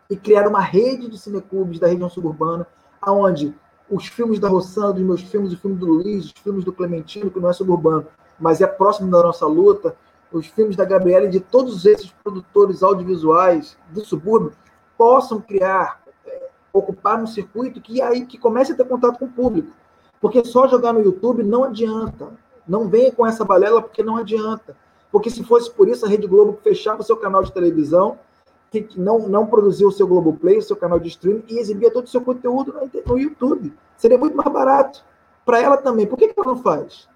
e 0.09 0.17
criar 0.17 0.49
uma 0.49 0.61
rede 0.61 1.09
de 1.09 1.19
cineclubes 1.19 1.79
da 1.79 1.87
região 1.87 2.09
suburbana, 2.09 2.67
onde 3.07 3.55
os 3.89 4.07
filmes 4.07 4.39
da 4.39 4.49
Rossana, 4.49 4.93
dos 4.93 5.03
meus 5.03 5.23
filmes, 5.23 5.53
o 5.53 5.57
filme 5.57 5.77
do 5.77 5.87
Luiz, 5.87 6.27
os 6.27 6.33
filmes 6.33 6.65
do 6.65 6.73
Clementino, 6.73 7.31
que 7.31 7.41
não 7.41 7.51
é 7.51 7.53
suburbano, 7.53 8.07
mas 8.39 8.61
é 8.61 8.67
próximo 8.67 9.11
da 9.11 9.23
nossa 9.23 9.47
luta, 9.47 9.97
os 10.33 10.47
filmes 10.47 10.77
da 10.77 10.85
Gabriela 10.85 11.27
e 11.27 11.31
de 11.31 11.41
todos 11.41 11.85
esses 11.85 12.11
produtores 12.23 12.83
audiovisuais 12.83 13.77
do 13.91 14.05
subúrbio 14.05 14.53
possam 14.97 15.41
criar, 15.41 16.00
ocupar 16.73 17.21
um 17.23 17.27
circuito 17.27 17.81
que 17.81 18.01
aí 18.01 18.25
que 18.25 18.39
comece 18.39 18.73
a 18.73 18.75
ter 18.77 18.85
contato 18.85 19.19
com 19.19 19.27
o 19.27 19.31
público. 19.31 19.71
Porque 20.21 20.45
só 20.45 20.69
jogar 20.69 20.93
no 20.93 21.03
YouTube 21.03 21.43
não 21.43 21.65
adianta. 21.65 22.29
Não 22.69 22.89
venha 22.89 23.11
com 23.11 23.27
essa 23.27 23.45
balela 23.45 23.81
porque 23.81 24.03
não 24.03 24.17
adianta. 24.17 24.77
Porque 25.11 25.31
se 25.31 25.43
fosse 25.43 25.71
por 25.71 25.89
isso, 25.89 26.07
a 26.07 26.09
Rede 26.09 26.27
Globo 26.27 26.59
fechava 26.63 27.01
o 27.01 27.05
seu 27.05 27.17
canal 27.17 27.43
de 27.43 27.53
televisão, 27.53 28.19
que 28.71 28.89
não, 28.97 29.29
não 29.29 29.47
produzia 29.47 29.89
o 29.89 29.91
seu 29.91 30.07
Globoplay, 30.07 30.59
o 30.59 30.63
seu 30.63 30.77
canal 30.77 31.01
de 31.01 31.09
streaming, 31.09 31.43
e 31.49 31.59
exibia 31.59 31.91
todo 31.91 32.05
o 32.05 32.09
seu 32.09 32.21
conteúdo 32.21 32.73
no, 33.07 33.19
YouTube. 33.19 33.73
Seria 33.97 34.19
muito 34.19 34.37
mais 34.37 34.53
barato. 34.53 35.03
Para 35.45 35.61
ela 35.61 35.77
também. 35.77 36.07
Por 36.07 36.17
que, 36.17 36.29
que 36.29 36.39
ela 36.39 36.55
não 36.55 36.63
faz? 36.63 37.09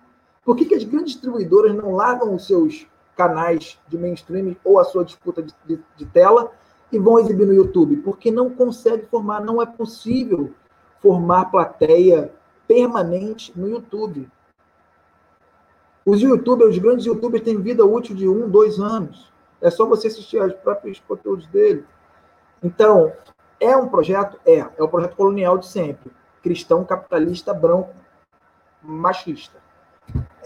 Por 0.44 0.57
que, 0.57 0.64
que 0.64 0.74
as 0.74 0.82
grandes 0.82 1.12
distribuidoras 1.12 1.74
não 1.74 1.92
largam 1.92 2.34
os 2.34 2.46
seus 2.46 2.86
canais 3.16 3.78
de 3.86 3.96
mainstream 3.96 4.57
ou 4.64 4.80
a 4.80 4.84
sua 4.84 5.05
disputa 5.05 5.40
de, 5.40 5.55
de, 5.64 5.78
de 5.96 6.07
tela 6.07 6.50
e 6.95 6.99
vão 6.99 7.18
exibir 7.18 7.47
no 7.47 7.55
YouTube? 7.55 7.97
Porque 7.97 8.30
não 8.30 8.51
consegue 8.51 9.07
formar, 9.07 9.40
não 9.40 9.61
é 9.61 9.66
possível 9.66 10.53
formar 11.01 11.47
plateia 11.47 12.32
permanente 12.66 13.53
no 13.59 13.68
YouTube. 13.68 14.28
Os 16.07 16.20
youtubers, 16.20 16.70
os 16.70 16.78
grandes 16.78 17.07
youtubers 17.07 17.42
têm 17.42 17.61
vida 17.61 17.84
útil 17.84 18.14
de 18.14 18.28
um, 18.28 18.49
dois 18.49 18.78
anos. 18.78 19.32
É 19.61 19.70
só 19.70 19.86
você 19.86 20.09
assistir 20.09 20.38
aos 20.38 20.53
próprios 20.53 21.01
conteúdos 21.01 21.47
dele. 21.47 21.84
Então, 22.62 23.12
é 23.59 23.76
um 23.76 23.88
projeto? 23.88 24.38
É. 24.45 24.59
É 24.59 24.82
o 24.82 24.84
um 24.84 24.88
projeto 24.88 25.16
colonial 25.16 25.57
de 25.59 25.66
sempre. 25.66 26.11
Cristão, 26.42 26.84
capitalista, 26.84 27.55
branco, 27.55 27.95
machista. 28.82 29.59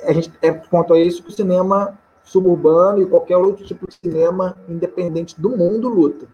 A 0.04 0.12
gente, 0.12 0.32
é 0.40 0.52
quanto 0.52 0.94
a 0.94 1.00
isso 1.00 1.22
que 1.22 1.30
o 1.30 1.32
cinema 1.32 1.98
suburbano 2.22 3.02
e 3.02 3.06
qualquer 3.06 3.36
outro 3.36 3.64
tipo 3.64 3.88
de 3.88 3.94
cinema 3.94 4.56
independente 4.68 5.40
do 5.40 5.50
mundo 5.50 5.88
luta. 5.88 6.28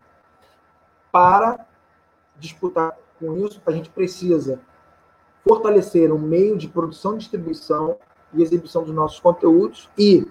Para 1.15 1.65
disputar 2.41 2.99
com 3.21 3.37
isso, 3.37 3.63
a 3.65 3.71
gente 3.71 3.89
precisa 3.89 4.59
fortalecer 5.47 6.13
um 6.13 6.19
meio 6.19 6.59
de 6.59 6.67
produção 6.67 7.17
distribuição 7.17 7.97
e 8.33 8.43
exibição 8.43 8.83
dos 8.83 8.93
nossos 8.93 9.21
conteúdos 9.21 9.89
e, 9.97 10.27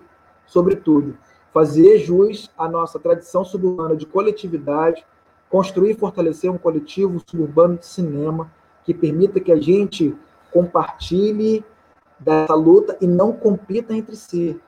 sobretudo, 0.46 1.18
fazer 1.54 2.00
jus 2.00 2.52
à 2.58 2.68
nossa 2.68 3.00
tradição 3.00 3.46
suburbana 3.46 3.96
de 3.96 4.06
coletividade, 4.06 5.06
construir 5.50 5.92
e 5.92 5.98
fortalecer 5.98 6.52
um 6.52 6.58
coletivo 6.58 7.24
suburbano 7.26 7.78
de 7.78 7.86
cinema 7.86 8.52
que 8.84 8.94
permita 8.94 9.40
que 9.40 9.54
a 9.54 9.62
gente 9.62 10.14
compartilhe 10.52 11.64
dessa 12.20 12.56
luta 12.56 12.98
e 13.00 13.08
não 13.08 13.32
compita 13.32 13.94
entre 13.94 14.18
si. 14.18 14.60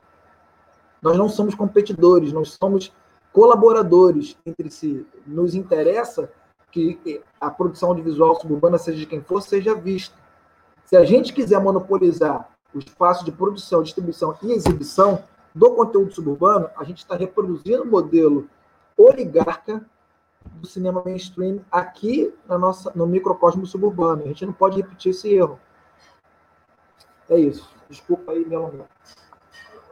Nós 1.02 1.18
não 1.18 1.28
somos 1.28 1.54
competidores, 1.54 2.32
nós 2.32 2.56
somos 2.58 2.90
colaboradores 3.36 4.34
entre 4.46 4.70
si. 4.70 5.06
Nos 5.26 5.54
interessa 5.54 6.32
que 6.72 7.20
a 7.38 7.50
produção 7.50 7.90
audiovisual 7.90 8.40
suburbana, 8.40 8.78
seja 8.78 8.96
de 8.96 9.04
quem 9.04 9.20
for, 9.20 9.42
seja 9.42 9.74
vista. 9.74 10.16
Se 10.86 10.96
a 10.96 11.04
gente 11.04 11.34
quiser 11.34 11.60
monopolizar 11.60 12.48
o 12.74 12.78
espaço 12.78 13.26
de 13.26 13.32
produção, 13.32 13.82
distribuição 13.82 14.34
e 14.42 14.52
exibição 14.52 15.22
do 15.54 15.70
conteúdo 15.74 16.14
suburbano, 16.14 16.70
a 16.78 16.84
gente 16.84 16.98
está 16.98 17.14
reproduzindo 17.14 17.82
o 17.82 17.86
modelo 17.86 18.48
oligarca 18.96 19.84
do 20.54 20.66
cinema 20.66 21.02
mainstream 21.04 21.60
aqui 21.70 22.32
na 22.48 22.56
nossa, 22.56 22.90
no 22.94 23.06
microcosmo 23.06 23.66
suburbano. 23.66 24.22
A 24.24 24.28
gente 24.28 24.46
não 24.46 24.52
pode 24.54 24.78
repetir 24.78 25.10
esse 25.10 25.28
erro. 25.34 25.60
É 27.28 27.38
isso. 27.38 27.68
Desculpa 27.90 28.32
aí 28.32 28.46
me 28.46 28.54
alongar. 28.54 28.88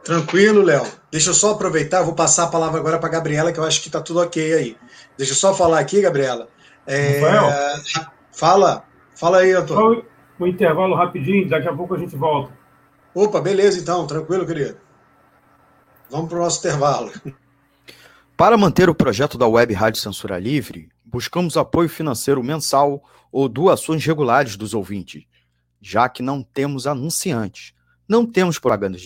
Tranquilo, 0.05 0.61
Léo. 0.61 0.85
Deixa 1.11 1.31
eu 1.31 1.33
só 1.33 1.53
aproveitar, 1.53 2.03
vou 2.03 2.13
passar 2.13 2.43
a 2.43 2.47
palavra 2.47 2.79
agora 2.79 2.99
para 2.99 3.09
a 3.09 3.11
Gabriela, 3.11 3.51
que 3.51 3.59
eu 3.59 3.63
acho 3.63 3.81
que 3.81 3.87
está 3.87 3.99
tudo 3.99 4.21
ok 4.21 4.53
aí. 4.53 4.77
Deixa 5.17 5.31
eu 5.31 5.35
só 5.35 5.51
falar 5.51 5.79
aqui, 5.79 5.99
Gabriela. 5.99 6.47
É... 6.85 7.19
Fala, 8.31 8.83
fala 9.15 9.39
aí, 9.39 9.51
Antônio. 9.51 10.05
O 10.37 10.45
intervalo 10.45 10.95
rapidinho, 10.95 11.49
daqui 11.49 11.67
a 11.67 11.73
pouco 11.73 11.95
a 11.95 11.97
gente 11.97 12.15
volta. 12.15 12.53
Opa, 13.15 13.41
beleza 13.41 13.79
então, 13.79 14.05
tranquilo, 14.05 14.45
querido. 14.45 14.77
Vamos 16.11 16.29
para 16.29 16.37
o 16.37 16.41
nosso 16.41 16.59
intervalo. 16.59 17.11
Para 18.37 18.57
manter 18.57 18.89
o 18.89 18.95
projeto 18.95 19.39
da 19.39 19.47
Web 19.47 19.73
Rádio 19.73 20.01
Censura 20.01 20.37
Livre, 20.37 20.89
buscamos 21.03 21.57
apoio 21.57 21.89
financeiro 21.89 22.43
mensal 22.43 23.01
ou 23.31 23.49
doações 23.49 24.05
regulares 24.05 24.55
dos 24.55 24.75
ouvintes, 24.75 25.23
já 25.81 26.07
que 26.07 26.21
não 26.21 26.43
temos 26.43 26.85
anunciantes, 26.85 27.73
não 28.07 28.23
temos 28.23 28.59
propagandas. 28.59 29.05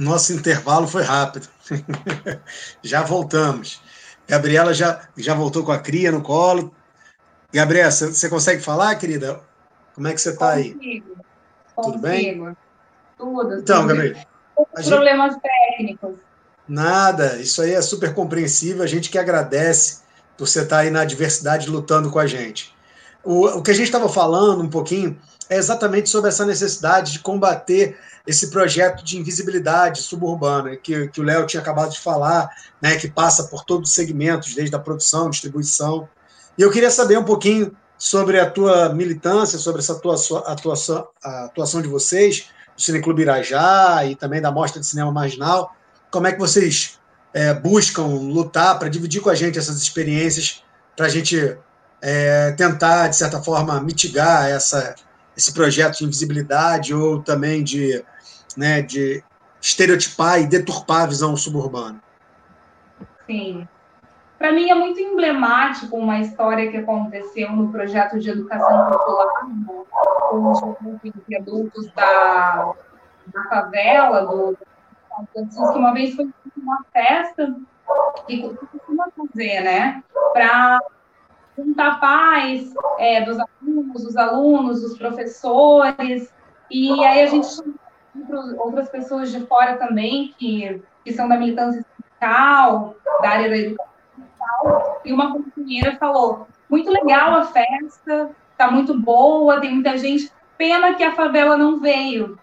Nosso 0.00 0.32
intervalo 0.32 0.88
foi 0.88 1.02
rápido. 1.02 1.46
já 2.82 3.02
voltamos. 3.02 3.82
Gabriela 4.26 4.72
já, 4.72 5.06
já 5.14 5.34
voltou 5.34 5.62
com 5.62 5.72
a 5.72 5.78
cria 5.78 6.10
no 6.10 6.22
colo. 6.22 6.74
Gabriela, 7.52 7.90
você 7.90 8.26
consegue 8.30 8.62
falar, 8.62 8.94
querida? 8.94 9.40
Como 9.94 10.08
é 10.08 10.14
que 10.14 10.20
você 10.22 10.30
está 10.30 10.52
aí? 10.52 11.04
Tudo 11.76 11.98
bem? 11.98 12.56
Tudo. 13.18 13.58
Então, 13.58 13.86
Gabriela. 13.86 14.24
Problemas 14.86 15.34
gente... 15.34 15.42
técnicos. 15.42 16.14
Nada, 16.66 17.36
isso 17.36 17.60
aí 17.60 17.74
é 17.74 17.82
super 17.82 18.14
compreensível. 18.14 18.82
A 18.82 18.86
gente 18.86 19.10
que 19.10 19.18
agradece 19.18 20.00
por 20.34 20.48
você 20.48 20.62
estar 20.62 20.78
aí 20.78 20.90
na 20.90 21.04
diversidade 21.04 21.68
lutando 21.68 22.10
com 22.10 22.18
a 22.18 22.26
gente. 22.26 22.74
O, 23.22 23.48
o 23.48 23.62
que 23.62 23.70
a 23.70 23.74
gente 23.74 23.86
estava 23.86 24.08
falando 24.08 24.62
um 24.62 24.70
pouquinho 24.70 25.20
é 25.50 25.56
exatamente 25.56 26.08
sobre 26.08 26.30
essa 26.30 26.46
necessidade 26.46 27.12
de 27.12 27.18
combater 27.18 27.98
esse 28.26 28.50
projeto 28.50 29.04
de 29.04 29.18
invisibilidade 29.18 30.02
suburbana 30.02 30.76
que, 30.76 31.08
que 31.08 31.20
o 31.20 31.24
Léo 31.24 31.46
tinha 31.46 31.60
acabado 31.60 31.90
de 31.90 31.98
falar, 31.98 32.48
né, 32.80 32.96
que 32.96 33.08
passa 33.08 33.44
por 33.44 33.64
todos 33.64 33.90
os 33.90 33.94
segmentos, 33.94 34.54
desde 34.54 34.74
a 34.74 34.78
produção, 34.78 35.30
distribuição. 35.30 36.08
E 36.56 36.62
eu 36.62 36.70
queria 36.70 36.90
saber 36.90 37.18
um 37.18 37.24
pouquinho 37.24 37.74
sobre 37.98 38.40
a 38.40 38.50
tua 38.50 38.94
militância, 38.94 39.58
sobre 39.58 39.80
essa 39.80 39.92
atuação, 39.92 40.42
a 41.22 41.44
atuação 41.44 41.82
de 41.82 41.88
vocês, 41.88 42.48
do 42.76 42.82
Cineclube 42.82 43.22
Irajá 43.22 44.04
e 44.06 44.14
também 44.14 44.40
da 44.40 44.50
Mostra 44.50 44.80
de 44.80 44.86
Cinema 44.86 45.12
Marginal, 45.12 45.74
como 46.10 46.26
é 46.26 46.32
que 46.32 46.38
vocês 46.38 46.98
é, 47.32 47.54
buscam 47.54 48.04
lutar 48.04 48.78
para 48.78 48.88
dividir 48.88 49.20
com 49.20 49.30
a 49.30 49.34
gente 49.34 49.58
essas 49.58 49.80
experiências, 49.80 50.62
para 50.96 51.06
a 51.06 51.08
gente 51.08 51.56
é, 52.02 52.52
tentar, 52.52 53.08
de 53.08 53.16
certa 53.16 53.42
forma, 53.42 53.80
mitigar 53.80 54.48
essa, 54.48 54.94
esse 55.36 55.52
projeto 55.52 55.98
de 55.98 56.04
invisibilidade 56.04 56.94
ou 56.94 57.22
também 57.22 57.62
de, 57.62 58.04
né, 58.56 58.82
de 58.82 59.22
estereotipar 59.60 60.40
e 60.40 60.46
deturpar 60.46 61.02
a 61.02 61.06
visão 61.06 61.36
suburbana? 61.36 62.02
Sim. 63.26 63.66
Para 64.38 64.52
mim 64.52 64.70
é 64.70 64.74
muito 64.74 64.98
emblemático 64.98 65.96
uma 65.96 66.18
história 66.18 66.70
que 66.70 66.78
aconteceu 66.78 67.52
no 67.52 67.70
projeto 67.70 68.18
de 68.18 68.30
educação 68.30 68.90
popular 68.90 69.28
com 70.30 70.50
os 70.50 70.62
adultos 71.38 71.92
da, 71.92 72.72
da 73.26 73.44
favela, 73.50 74.26
do 74.26 74.56
que 75.32 75.78
uma 75.78 75.92
vez 75.92 76.14
foi 76.14 76.30
uma 76.56 76.84
festa 76.90 77.54
que 78.26 78.48
costuma 78.72 79.08
fazer, 79.16 79.60
né? 79.60 80.02
Para 80.32 80.80
juntar 81.64 82.00
pais 82.00 82.72
é, 82.98 83.22
dos 83.22 83.38
alunos, 83.38 84.04
dos 84.04 84.16
alunos, 84.16 84.98
professores, 84.98 86.32
e 86.70 86.92
aí 87.04 87.22
a 87.22 87.26
gente 87.26 87.46
chamou 87.46 88.58
outras 88.58 88.88
pessoas 88.88 89.30
de 89.30 89.40
fora 89.46 89.76
também, 89.76 90.34
que, 90.38 90.82
que 91.04 91.12
são 91.12 91.28
da 91.28 91.36
militância 91.36 91.84
sindical, 91.96 92.94
da 93.22 93.28
área 93.28 93.48
da 93.48 93.56
educação. 93.56 95.00
E 95.04 95.12
uma 95.12 95.32
companheira 95.32 95.96
falou, 95.96 96.46
muito 96.68 96.90
legal 96.90 97.34
a 97.34 97.44
festa, 97.44 98.30
tá 98.56 98.70
muito 98.70 98.98
boa, 98.98 99.60
tem 99.60 99.72
muita 99.72 99.96
gente, 99.96 100.30
pena 100.56 100.94
que 100.94 101.02
a 101.02 101.12
favela 101.12 101.56
não 101.56 101.80
veio, 101.80 102.38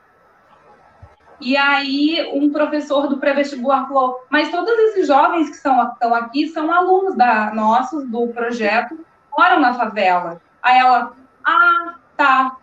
e 1.39 1.55
aí 1.55 2.31
um 2.33 2.51
professor 2.51 3.07
do 3.07 3.17
pré-vestibular 3.17 3.87
falou, 3.87 4.25
mas 4.29 4.49
todos 4.49 4.71
esses 4.71 5.07
jovens 5.07 5.49
que 5.49 5.57
são, 5.57 5.91
estão 5.91 6.13
aqui 6.13 6.47
são 6.47 6.71
alunos 6.71 7.15
da, 7.15 7.53
nossos 7.53 8.07
do 8.07 8.27
projeto, 8.29 9.05
moram 9.37 9.59
na 9.59 9.73
favela. 9.73 10.41
Aí 10.61 10.79
ela, 10.79 11.13
ah, 11.45 11.95
tá. 12.15 12.57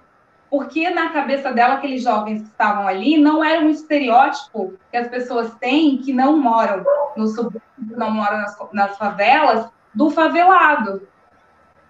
Porque 0.50 0.90
na 0.90 1.10
cabeça 1.10 1.52
dela, 1.52 1.74
aqueles 1.74 2.02
jovens 2.02 2.42
que 2.42 2.48
estavam 2.48 2.86
ali 2.86 3.16
não 3.18 3.42
era 3.42 3.60
um 3.60 3.70
estereótipo 3.70 4.74
que 4.90 4.96
as 4.96 5.08
pessoas 5.08 5.54
têm 5.54 5.98
que 5.98 6.12
não 6.12 6.38
moram 6.38 6.84
no 7.16 7.26
subúrbio, 7.28 7.62
não 7.78 8.10
moram 8.10 8.38
nas, 8.38 8.56
nas 8.72 8.96
favelas, 8.96 9.68
do 9.92 10.10
favelado. 10.10 11.06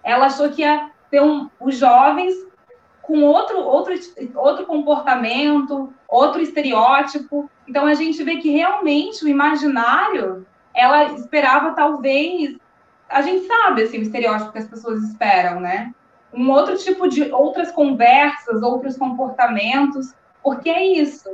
Ela 0.03 0.27
achou 0.27 0.51
que 0.51 0.63
ia 0.63 0.91
ter 1.11 1.23
um, 1.23 1.51
os 1.61 1.77
jovens 1.77 2.35
com 3.03 3.23
outro, 3.23 3.59
outro, 3.59 3.95
outro 4.35 4.67
comportamento, 4.67 5.93
outro 6.09 6.41
estereótipo. 6.41 7.51
Então 7.69 7.87
a 7.87 7.95
gente 7.95 8.23
vê 8.23 8.37
que 8.37 8.51
realmente 8.51 9.25
o 9.25 9.29
imaginário, 9.29 10.47
ela 10.75 11.05
esperava 11.13 11.73
talvez, 11.73 12.57
a 13.15 13.23
gente 13.23 13.47
sabe 13.47 13.85
assim, 13.85 13.99
o 13.99 14.03
estereótipo 14.03 14.51
que 14.51 14.59
as 14.59 14.67
pessoas 14.67 15.01
esperam, 15.05 15.61
né? 15.61 15.95
Um 16.33 16.51
outro 16.51 16.77
tipo 16.77 17.09
de 17.09 17.31
outras 17.33 17.71
conversas, 17.71 18.61
outros 18.61 18.97
comportamentos, 18.97 20.13
porque 20.43 20.69
é 20.69 20.85
isso. 20.85 21.33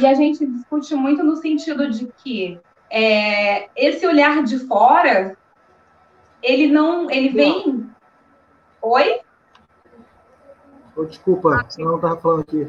E 0.00 0.04
a 0.04 0.14
gente 0.14 0.44
discute 0.44 0.96
muito 0.96 1.22
no 1.22 1.36
sentido 1.36 1.88
de 1.88 2.08
que 2.08 2.60
é, 2.90 3.68
esse 3.76 4.04
olhar 4.04 4.42
de 4.42 4.58
fora, 4.66 5.36
ele 6.42 6.66
não, 6.66 7.08
ele 7.08 7.28
vem. 7.28 7.88
Oi? 8.82 9.20
Oh, 10.96 11.04
desculpa, 11.04 11.50
ah, 11.50 11.68
não 11.78 11.96
estava 11.96 12.20
falando 12.20 12.40
aqui. 12.40 12.66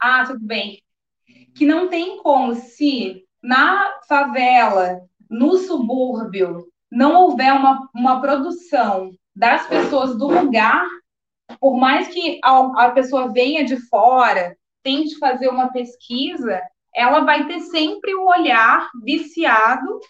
Ah, 0.00 0.24
tudo 0.26 0.44
bem. 0.44 0.82
Que 1.54 1.64
não 1.64 1.86
tem 1.86 2.20
como 2.20 2.56
se 2.56 3.24
na 3.40 4.00
favela, 4.08 5.02
no 5.28 5.56
subúrbio, 5.56 6.66
não 6.90 7.22
houver 7.22 7.52
uma, 7.52 7.88
uma 7.94 8.20
produção 8.20 9.12
das 9.34 9.66
pessoas 9.66 10.16
do 10.16 10.28
lugar, 10.28 10.84
por 11.60 11.76
mais 11.78 12.08
que 12.08 12.40
a, 12.42 12.86
a 12.86 12.90
pessoa 12.90 13.32
venha 13.32 13.64
de 13.64 13.76
fora, 13.88 14.56
tente 14.82 15.18
fazer 15.18 15.48
uma 15.48 15.70
pesquisa, 15.72 16.60
ela 16.94 17.20
vai 17.20 17.46
ter 17.46 17.60
sempre 17.60 18.14
o 18.14 18.26
olhar 18.26 18.88
viciado 19.02 20.00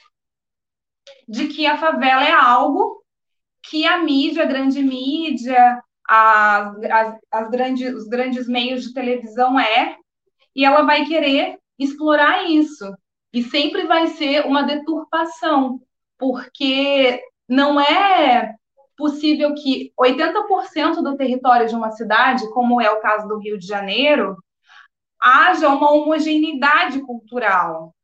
de 1.29 1.49
que 1.49 1.67
a 1.67 1.77
favela 1.77 2.25
é 2.25 2.33
algo 2.33 3.01
que 3.63 3.87
a 3.87 3.99
mídia, 3.99 4.45
a 4.45 4.47
grande 4.47 4.83
mídia, 4.83 5.83
as, 6.09 6.75
as, 7.31 7.51
grandes, 7.51 7.95
os 7.95 8.09
grandes 8.09 8.49
meios 8.49 8.85
de 8.85 8.95
televisão 8.95 9.59
é, 9.61 9.97
e 10.57 10.65
ela 10.65 10.83
vai 10.83 11.05
querer 11.05 11.59
explorar 11.79 12.49
isso. 12.51 12.93
E 13.33 13.45
sempre 13.45 13.87
vai 13.87 14.09
ser 14.09 14.45
uma 14.45 14.63
deturpação, 14.63 15.81
porque 16.21 17.23
não 17.49 17.81
é 17.81 18.55
possível 18.95 19.55
que 19.55 19.91
80% 19.99 21.03
do 21.03 21.17
território 21.17 21.67
de 21.67 21.75
uma 21.75 21.91
cidade, 21.91 22.49
como 22.53 22.79
é 22.79 22.91
o 22.91 23.01
caso 23.01 23.27
do 23.27 23.39
Rio 23.39 23.59
de 23.59 23.67
Janeiro, 23.67 24.37
haja 25.19 25.69
uma 25.71 25.91
homogeneidade 25.91 27.01
cultural, 27.01 27.95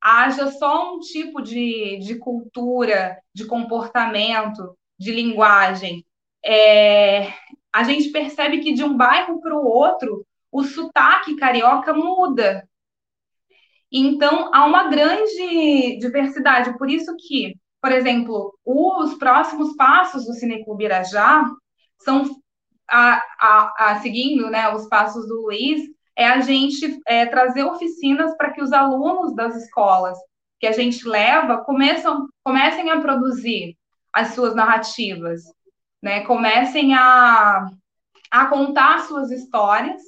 haja 0.00 0.52
só 0.52 0.94
um 0.94 1.00
tipo 1.00 1.42
de, 1.42 1.98
de 1.98 2.14
cultura, 2.14 3.18
de 3.34 3.44
comportamento, 3.44 4.76
de 4.96 5.10
linguagem. 5.10 6.06
É, 6.44 7.32
a 7.72 7.82
gente 7.82 8.10
percebe 8.10 8.60
que 8.60 8.72
de 8.72 8.84
um 8.84 8.96
bairro 8.96 9.40
para 9.40 9.56
o 9.56 9.66
outro, 9.66 10.24
o 10.52 10.62
sotaque 10.62 11.34
carioca 11.34 11.92
muda. 11.92 12.68
Então, 13.92 14.50
há 14.52 14.64
uma 14.64 14.88
grande 14.88 15.98
diversidade. 15.98 16.76
Por 16.78 16.88
isso 16.88 17.14
que, 17.16 17.56
por 17.80 17.90
exemplo, 17.90 18.56
os 18.64 19.14
próximos 19.14 19.74
passos 19.76 20.26
do 20.26 20.34
Cineclube 20.34 20.84
Irajá 20.84 21.44
são, 21.98 22.24
a, 22.88 23.22
a, 23.38 23.74
a, 23.78 24.00
seguindo 24.00 24.48
né, 24.48 24.72
os 24.72 24.86
passos 24.88 25.26
do 25.26 25.42
Luiz, 25.42 25.82
é 26.16 26.26
a 26.26 26.40
gente 26.40 27.00
é, 27.06 27.26
trazer 27.26 27.64
oficinas 27.64 28.36
para 28.36 28.52
que 28.52 28.62
os 28.62 28.72
alunos 28.72 29.34
das 29.34 29.56
escolas 29.56 30.18
que 30.60 30.66
a 30.66 30.72
gente 30.72 31.08
leva 31.08 31.64
começam, 31.64 32.28
comecem 32.44 32.90
a 32.90 33.00
produzir 33.00 33.76
as 34.12 34.34
suas 34.34 34.54
narrativas, 34.54 35.42
né? 36.02 36.20
comecem 36.24 36.94
a, 36.94 37.66
a 38.30 38.46
contar 38.46 39.00
suas 39.06 39.30
histórias 39.30 40.02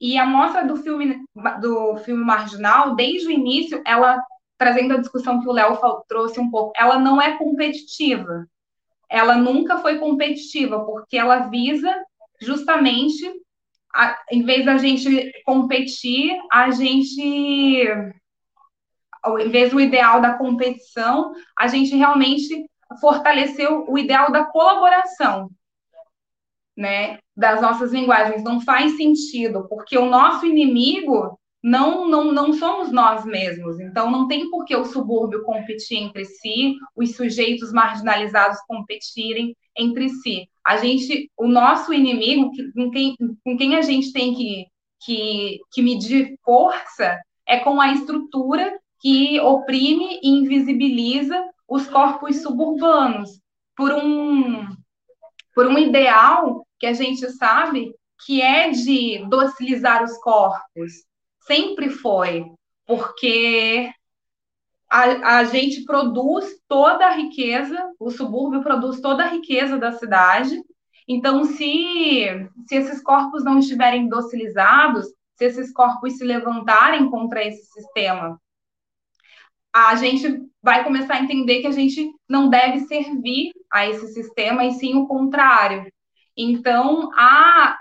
e 0.00 0.18
a 0.18 0.26
mostra 0.26 0.66
do 0.66 0.76
filme, 0.76 1.24
do 1.60 1.96
filme 1.98 2.24
Marginal, 2.24 2.94
desde 2.94 3.28
o 3.28 3.30
início, 3.30 3.82
ela, 3.86 4.22
trazendo 4.58 4.94
a 4.94 4.98
discussão 4.98 5.40
que 5.40 5.48
o 5.48 5.52
Léo 5.52 5.78
trouxe 6.08 6.40
um 6.40 6.50
pouco, 6.50 6.72
ela 6.76 6.98
não 6.98 7.20
é 7.20 7.36
competitiva. 7.36 8.46
Ela 9.08 9.36
nunca 9.36 9.78
foi 9.78 9.98
competitiva, 9.98 10.84
porque 10.84 11.16
ela 11.16 11.48
visa 11.48 11.94
justamente, 12.40 13.22
a, 13.94 14.18
em 14.30 14.42
vez 14.42 14.64
da 14.64 14.76
gente 14.76 15.32
competir, 15.44 16.36
a 16.50 16.70
gente, 16.70 17.22
em 19.38 19.48
vez 19.48 19.70
do 19.70 19.80
ideal 19.80 20.20
da 20.20 20.34
competição, 20.34 21.32
a 21.56 21.68
gente 21.68 21.94
realmente 21.94 22.66
fortaleceu 23.00 23.84
o 23.88 23.96
ideal 23.96 24.32
da 24.32 24.44
colaboração 24.44 25.50
né, 26.76 27.18
das 27.36 27.60
nossas 27.60 27.92
linguagens 27.92 28.42
não 28.42 28.60
faz 28.60 28.96
sentido, 28.96 29.66
porque 29.68 29.96
o 29.96 30.06
nosso 30.06 30.44
inimigo 30.46 31.38
não, 31.62 32.06
não, 32.06 32.30
não 32.30 32.52
somos 32.52 32.92
nós 32.92 33.24
mesmos. 33.24 33.80
Então, 33.80 34.10
não 34.10 34.28
tem 34.28 34.50
por 34.50 34.66
que 34.66 34.76
o 34.76 34.84
subúrbio 34.84 35.44
competir 35.44 35.96
entre 35.98 36.24
si, 36.26 36.74
os 36.94 37.16
sujeitos 37.16 37.72
marginalizados 37.72 38.58
competirem 38.68 39.56
entre 39.76 40.10
si. 40.10 40.46
A 40.64 40.76
gente, 40.76 41.30
o 41.38 41.46
nosso 41.46 41.92
inimigo, 41.92 42.50
com 42.74 42.90
quem, 42.90 43.16
com 43.42 43.56
quem 43.56 43.76
a 43.76 43.82
gente 43.82 44.12
tem 44.12 44.34
que, 44.34 44.66
que, 45.04 45.60
que 45.72 45.82
medir 45.82 46.38
força, 46.44 47.18
é 47.46 47.58
com 47.58 47.80
a 47.80 47.92
estrutura 47.92 48.78
que 49.00 49.40
oprime 49.40 50.18
e 50.22 50.28
invisibiliza 50.28 51.42
os 51.68 51.86
corpos 51.86 52.42
suburbanos 52.42 53.40
por 53.76 53.92
um 53.92 54.66
por 55.54 55.66
um 55.66 55.78
ideal 55.78 56.66
que 56.78 56.86
a 56.86 56.92
gente 56.92 57.30
sabe 57.32 57.94
que 58.26 58.40
é 58.40 58.70
de 58.70 59.24
docilizar 59.28 60.02
os 60.02 60.16
corpos. 60.18 60.92
Sempre 61.40 61.90
foi, 61.90 62.46
porque 62.86 63.90
a, 64.90 65.38
a 65.38 65.44
gente 65.44 65.84
produz 65.84 66.58
toda 66.68 67.06
a 67.06 67.16
riqueza, 67.16 67.76
o 67.98 68.10
subúrbio 68.10 68.62
produz 68.62 69.00
toda 69.00 69.24
a 69.24 69.28
riqueza 69.28 69.76
da 69.76 69.92
cidade. 69.92 70.60
Então, 71.06 71.44
se, 71.44 72.48
se 72.66 72.74
esses 72.76 73.02
corpos 73.02 73.44
não 73.44 73.58
estiverem 73.58 74.08
docilizados, 74.08 75.06
se 75.34 75.44
esses 75.44 75.72
corpos 75.72 76.16
se 76.16 76.24
levantarem 76.24 77.10
contra 77.10 77.44
esse 77.44 77.66
sistema, 77.66 78.40
a 79.72 79.96
gente 79.96 80.48
vai 80.62 80.84
começar 80.84 81.14
a 81.14 81.20
entender 81.20 81.60
que 81.60 81.66
a 81.66 81.72
gente 81.72 82.10
não 82.28 82.48
deve 82.48 82.80
servir 82.86 83.52
a 83.74 83.86
esse 83.86 84.08
sistema, 84.08 84.64
e 84.64 84.72
sim 84.72 84.94
o 84.94 85.06
contrário. 85.06 85.90
Então, 86.36 87.10
a, 87.14 87.78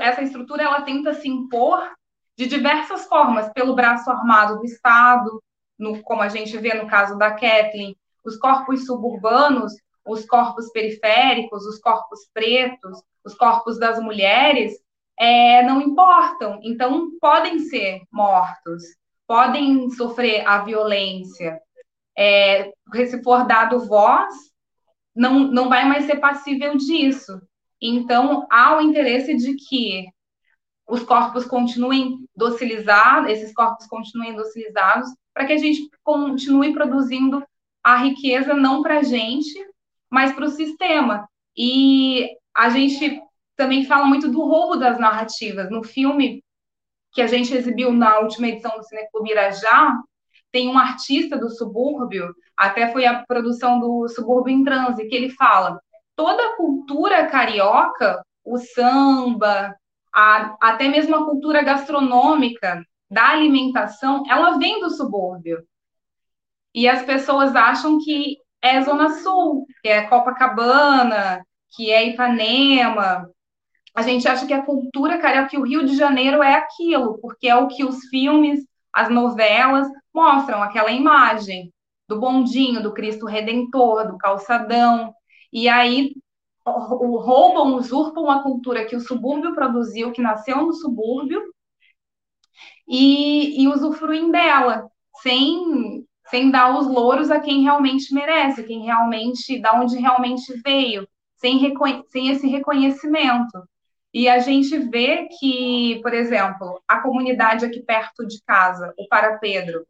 essa 0.00 0.22
estrutura 0.22 0.62
ela 0.62 0.82
tenta 0.82 1.14
se 1.14 1.28
impor 1.28 1.90
de 2.36 2.46
diversas 2.46 3.06
formas, 3.06 3.52
pelo 3.52 3.74
braço 3.74 4.10
armado 4.10 4.58
do 4.58 4.64
Estado, 4.64 5.42
no, 5.78 6.02
como 6.02 6.22
a 6.22 6.28
gente 6.28 6.56
vê 6.58 6.74
no 6.74 6.88
caso 6.88 7.18
da 7.18 7.32
Kathleen, 7.32 7.96
os 8.24 8.36
corpos 8.36 8.86
suburbanos, 8.86 9.72
os 10.06 10.24
corpos 10.24 10.70
periféricos, 10.70 11.66
os 11.66 11.78
corpos 11.78 12.20
pretos, 12.32 13.02
os 13.24 13.34
corpos 13.34 13.78
das 13.78 14.00
mulheres, 14.00 14.72
é, 15.18 15.62
não 15.62 15.80
importam. 15.80 16.60
Então, 16.62 17.10
podem 17.20 17.58
ser 17.58 18.02
mortos 18.10 18.82
podem 19.32 19.88
sofrer 19.88 20.46
a 20.46 20.58
violência. 20.58 21.58
É, 22.14 22.70
se 23.06 23.22
for 23.22 23.46
dado 23.46 23.86
voz, 23.86 24.34
não, 25.14 25.40
não 25.40 25.68
vai 25.68 25.86
mais 25.86 26.04
ser 26.04 26.16
passível 26.16 26.76
disso. 26.76 27.40
Então, 27.80 28.46
há 28.50 28.76
o 28.76 28.80
interesse 28.80 29.34
de 29.36 29.54
que 29.56 30.06
os 30.86 31.02
corpos 31.02 31.44
continuem 31.44 32.26
docilizados, 32.34 33.30
esses 33.30 33.52
corpos 33.54 33.86
continuem 33.86 34.34
docilizados, 34.36 35.08
para 35.32 35.46
que 35.46 35.52
a 35.52 35.58
gente 35.58 35.88
continue 36.02 36.72
produzindo 36.72 37.44
a 37.82 37.96
riqueza 37.96 38.54
não 38.54 38.82
para 38.82 38.98
a 38.98 39.02
gente, 39.02 39.54
mas 40.10 40.32
para 40.32 40.44
o 40.44 40.50
sistema. 40.50 41.28
E 41.56 42.28
a 42.54 42.68
gente 42.68 43.20
também 43.56 43.84
fala 43.84 44.06
muito 44.06 44.30
do 44.30 44.42
roubo 44.42 44.76
das 44.76 44.98
narrativas. 44.98 45.70
No 45.70 45.82
filme, 45.82 46.42
que 47.12 47.20
a 47.20 47.26
gente 47.26 47.54
exibiu 47.54 47.92
na 47.92 48.18
última 48.20 48.48
edição 48.48 48.76
do 48.76 48.84
Cineclube 48.84 49.30
Irajá, 49.30 49.98
tem 50.52 50.68
um 50.68 50.78
artista 50.78 51.36
do 51.36 51.50
subúrbio, 51.50 52.34
até 52.56 52.92
foi 52.92 53.06
a 53.06 53.24
produção 53.24 53.80
do 53.80 54.06
Subúrbio 54.08 54.54
em 54.54 54.62
Transe, 54.62 55.08
que 55.08 55.14
ele 55.14 55.30
fala: 55.30 55.80
toda 56.14 56.42
a 56.44 56.56
cultura 56.56 57.26
carioca, 57.26 58.22
o 58.44 58.58
samba, 58.58 59.74
a, 60.14 60.56
até 60.60 60.88
mesmo 60.88 61.16
a 61.16 61.24
cultura 61.24 61.62
gastronômica 61.62 62.84
da 63.10 63.30
alimentação, 63.30 64.22
ela 64.28 64.58
vem 64.58 64.80
do 64.80 64.90
subúrbio. 64.90 65.64
E 66.74 66.88
as 66.88 67.02
pessoas 67.02 67.54
acham 67.56 67.98
que 67.98 68.38
é 68.62 68.80
Zona 68.82 69.10
Sul, 69.20 69.66
que 69.82 69.88
é 69.88 70.06
Copacabana, 70.06 71.44
que 71.74 71.90
é 71.90 72.06
Ipanema, 72.06 73.28
a 73.94 74.02
gente 74.02 74.26
acha 74.26 74.46
que 74.46 74.54
a 74.54 74.62
cultura 74.62 75.18
carioca, 75.18 75.50
que 75.50 75.58
o 75.58 75.64
Rio 75.64 75.84
de 75.84 75.96
Janeiro 75.96 76.42
é 76.42 76.54
aquilo, 76.54 77.18
porque 77.18 77.48
é 77.48 77.56
o 77.56 77.68
que 77.68 77.84
os 77.84 78.04
filmes, 78.06 78.64
as 78.92 79.08
novelas 79.08 79.88
mostram, 80.14 80.62
aquela 80.62 80.90
imagem 80.90 81.72
do 82.08 82.20
bondinho, 82.20 82.82
do 82.82 82.92
Cristo 82.92 83.26
Redentor, 83.26 84.08
do 84.08 84.18
calçadão. 84.18 85.14
E 85.52 85.68
aí 85.68 86.14
roubam, 86.64 87.74
usurpam 87.76 88.30
a 88.30 88.42
cultura 88.42 88.84
que 88.84 88.94
o 88.94 89.00
subúrbio 89.00 89.54
produziu, 89.54 90.12
que 90.12 90.22
nasceu 90.22 90.58
no 90.58 90.72
subúrbio, 90.72 91.42
e, 92.86 93.62
e 93.62 93.68
usufruem 93.68 94.30
dela, 94.30 94.88
sem, 95.22 96.06
sem 96.28 96.50
dar 96.50 96.78
os 96.78 96.86
louros 96.86 97.30
a 97.30 97.40
quem 97.40 97.62
realmente 97.62 98.12
merece, 98.14 98.64
quem 98.64 98.82
realmente, 98.82 99.60
da 99.60 99.80
onde 99.80 99.96
realmente 99.98 100.52
veio, 100.62 101.06
sem, 101.36 101.58
sem 102.10 102.28
esse 102.28 102.46
reconhecimento. 102.46 103.62
E 104.12 104.28
a 104.28 104.38
gente 104.38 104.76
vê 104.78 105.28
que, 105.38 106.00
por 106.02 106.12
exemplo, 106.12 106.82
a 106.86 107.00
comunidade 107.00 107.64
aqui 107.64 107.80
perto 107.80 108.26
de 108.26 108.42
casa, 108.42 108.92
o 108.98 109.08
Para 109.08 109.38
Pedro, 109.38 109.86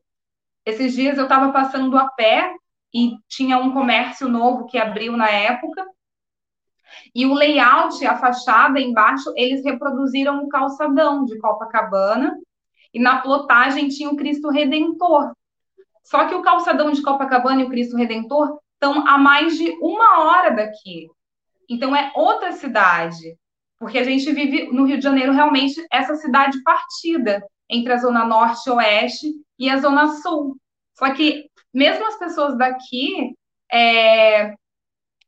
esses 0.64 0.94
dias 0.94 1.18
eu 1.18 1.24
estava 1.24 1.50
passando 1.52 1.98
a 1.98 2.08
pé 2.08 2.54
e 2.94 3.16
tinha 3.28 3.58
um 3.58 3.72
comércio 3.72 4.28
novo 4.28 4.66
que 4.66 4.78
abriu 4.78 5.16
na 5.16 5.28
época. 5.28 5.84
E 7.14 7.26
o 7.26 7.34
layout, 7.34 8.04
a 8.06 8.16
fachada 8.16 8.80
embaixo, 8.80 9.32
eles 9.36 9.64
reproduziram 9.64 10.44
o 10.44 10.48
calçadão 10.48 11.24
de 11.24 11.38
Copacabana. 11.38 12.38
E 12.94 13.00
na 13.00 13.20
plotagem 13.20 13.88
tinha 13.88 14.10
o 14.10 14.16
Cristo 14.16 14.50
Redentor. 14.50 15.32
Só 16.04 16.26
que 16.26 16.34
o 16.34 16.42
calçadão 16.42 16.92
de 16.92 17.02
Copacabana 17.02 17.62
e 17.62 17.64
o 17.64 17.70
Cristo 17.70 17.96
Redentor 17.96 18.60
estão 18.74 19.06
a 19.06 19.16
mais 19.16 19.56
de 19.56 19.70
uma 19.80 20.24
hora 20.24 20.50
daqui. 20.50 21.08
Então 21.68 21.96
é 21.96 22.12
outra 22.14 22.52
cidade, 22.52 23.36
porque 23.82 23.98
a 23.98 24.04
gente 24.04 24.30
vive 24.30 24.70
no 24.72 24.84
Rio 24.84 24.98
de 24.98 25.02
Janeiro 25.02 25.32
realmente 25.32 25.84
essa 25.90 26.14
cidade 26.14 26.62
partida 26.62 27.44
entre 27.68 27.92
a 27.92 27.96
zona 27.96 28.24
norte 28.24 28.68
e 28.68 28.70
oeste 28.70 29.26
e 29.58 29.68
a 29.68 29.78
zona 29.78 30.06
sul. 30.20 30.56
Só 30.96 31.12
que 31.12 31.50
mesmo 31.74 32.06
as 32.06 32.16
pessoas 32.16 32.56
daqui, 32.56 33.34
é, 33.72 34.54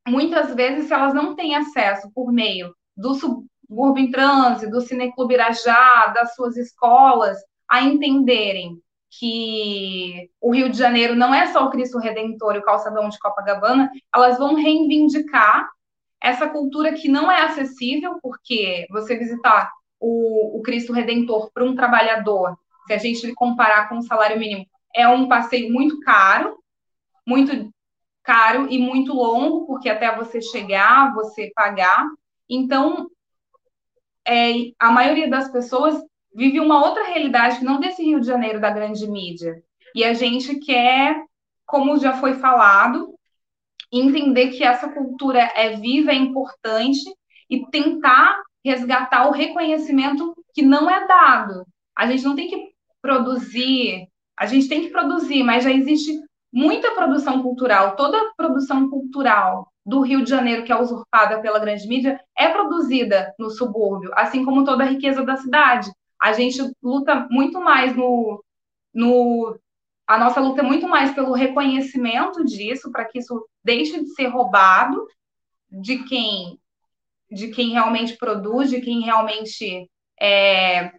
muitas 0.07 0.55
vezes, 0.55 0.87
se 0.87 0.95
elas 0.95 1.13
não 1.13 1.35
têm 1.35 1.57
acesso 1.57 2.09
por 2.15 2.33
meio 2.33 2.73
do 2.97 3.15
subúrbio 3.15 4.05
em 4.05 4.13
trânsito, 4.13 4.71
do 4.71 4.83
Cineclube 4.83 5.35
Irajá, 5.35 6.13
das 6.15 6.37
suas 6.37 6.57
escolas, 6.57 7.37
a 7.69 7.83
entenderem 7.83 8.79
que 9.19 10.31
o 10.41 10.55
Rio 10.55 10.71
de 10.71 10.79
Janeiro 10.79 11.17
não 11.17 11.35
é 11.35 11.49
só 11.49 11.65
o 11.65 11.71
Cristo 11.71 11.99
Redentor 11.99 12.55
e 12.55 12.59
o 12.59 12.65
calçadão 12.65 13.09
de 13.09 13.19
Copacabana, 13.19 13.91
elas 14.15 14.39
vão 14.39 14.55
reivindicar 14.55 15.74
essa 16.25 16.49
cultura 16.49 16.95
que 16.95 17.07
não 17.07 17.31
é 17.31 17.43
acessível, 17.43 18.19
porque 18.23 18.87
você 18.89 19.15
visitar 19.15 19.71
o, 20.01 20.59
o 20.59 20.63
Cristo 20.63 20.91
Redentor 20.91 21.51
para 21.53 21.63
um 21.63 21.75
trabalhador, 21.75 22.59
se 22.87 22.95
a 22.95 22.99
gente 22.99 23.35
comparar 23.35 23.91
com 23.91 23.99
o 23.99 24.03
salário 24.03 24.39
mínimo, 24.39 24.67
é 24.97 25.07
um 25.07 25.29
passeio 25.29 25.71
muito 25.71 26.01
caro, 26.01 26.59
muito 27.27 27.71
caro 28.23 28.67
e 28.71 28.79
muito 28.79 29.13
longo, 29.13 29.67
porque 29.67 29.91
até 29.91 30.17
você 30.17 30.41
chegar, 30.41 31.13
você 31.13 31.53
pagar. 31.55 32.07
Então, 32.49 33.07
é, 34.27 34.53
a 34.79 34.91
maioria 34.91 35.29
das 35.29 35.53
pessoas 35.53 36.03
vive 36.35 36.59
uma 36.59 36.83
outra 36.87 37.05
realidade 37.05 37.59
que 37.59 37.67
não 37.67 37.79
desse 37.79 38.03
Rio 38.03 38.19
de 38.19 38.27
Janeiro 38.27 38.59
da 38.59 38.71
grande 38.71 39.07
mídia. 39.07 39.63
E 39.95 40.03
a 40.03 40.15
gente 40.15 40.55
quer, 40.61 41.23
como 41.67 41.99
já 41.99 42.15
foi 42.15 42.33
falado, 42.33 43.15
entender 44.01 44.49
que 44.49 44.65
essa 44.65 44.89
cultura 44.89 45.41
é 45.55 45.77
viva, 45.77 46.11
é 46.11 46.15
importante 46.15 47.03
e 47.51 47.67
tentar 47.71 48.43
resgatar 48.65 49.29
o 49.29 49.33
reconhecimento 49.33 50.35
que 50.53 50.63
não 50.63 50.89
é 50.89 51.07
dado. 51.07 51.67
A 51.97 52.07
gente 52.07 52.25
não 52.25 52.35
tem 52.35 52.49
que 52.49 52.71
produzir, 53.03 54.09
a 54.39 54.47
gente 54.47 54.69
tem 54.69 54.83
que 54.83 54.89
produzir, 54.89 55.43
mas 55.43 55.65
já 55.65 55.71
existe 55.71 56.19
muita 56.53 56.93
produção 56.93 57.43
cultural, 57.43 57.97
toda 57.97 58.33
produção 58.37 58.89
cultural 58.89 59.69
do 59.85 60.01
Rio 60.01 60.25
de 60.25 60.31
Janeiro, 60.31 60.65
que 60.65 60.73
é 60.73 60.81
usurpada 60.81 61.41
pela 61.41 61.59
grande 61.59 61.87
mídia, 61.87 62.19
é 62.39 62.49
produzida 62.49 63.35
no 63.39 63.51
subúrbio, 63.51 64.11
assim 64.15 64.45
como 64.45 64.65
toda 64.65 64.85
a 64.85 64.87
riqueza 64.87 65.23
da 65.23 65.37
cidade 65.37 65.91
a 66.25 66.33
gente 66.33 66.59
luta 66.83 67.27
muito 67.31 67.61
mais 67.61 67.95
no, 67.95 68.43
no 68.95 69.59
a 70.07 70.17
nossa 70.17 70.41
luta 70.41 70.63
é 70.63 70.65
muito 70.65 70.89
mais 70.89 71.13
pelo 71.15 71.35
reconhecimento 71.35 72.43
disso, 72.43 72.91
para 72.91 73.05
que 73.05 73.19
isso 73.19 73.47
deixe 73.65 74.01
de 74.03 74.11
ser 74.15 74.27
roubado 74.29 75.07
de 75.71 76.05
quem 76.05 76.59
de 77.31 77.49
quem 77.49 77.71
realmente 77.71 78.17
produz, 78.17 78.71
de 78.71 78.81
quem 78.81 79.01
realmente 79.01 79.91
é, 80.21 80.93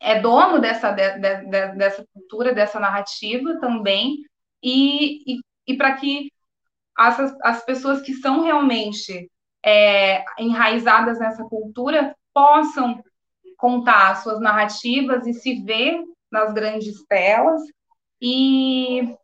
é 0.00 0.20
dono 0.20 0.60
dessa, 0.60 0.90
de, 0.90 1.18
de, 1.18 1.76
dessa 1.76 2.04
cultura, 2.12 2.52
dessa 2.52 2.80
narrativa 2.80 3.60
também, 3.60 4.24
e, 4.62 5.34
e, 5.34 5.40
e 5.68 5.76
para 5.76 5.94
que 5.94 6.32
as, 6.96 7.18
as 7.42 7.64
pessoas 7.64 8.00
que 8.02 8.14
são 8.14 8.42
realmente 8.42 9.30
é, 9.64 10.24
enraizadas 10.38 11.18
nessa 11.18 11.44
cultura 11.44 12.14
possam 12.34 13.02
contar 13.56 14.16
suas 14.16 14.40
narrativas 14.40 15.26
e 15.26 15.34
se 15.34 15.62
ver 15.62 16.02
nas 16.30 16.52
grandes 16.52 17.04
telas. 17.06 17.62
E, 18.20 19.14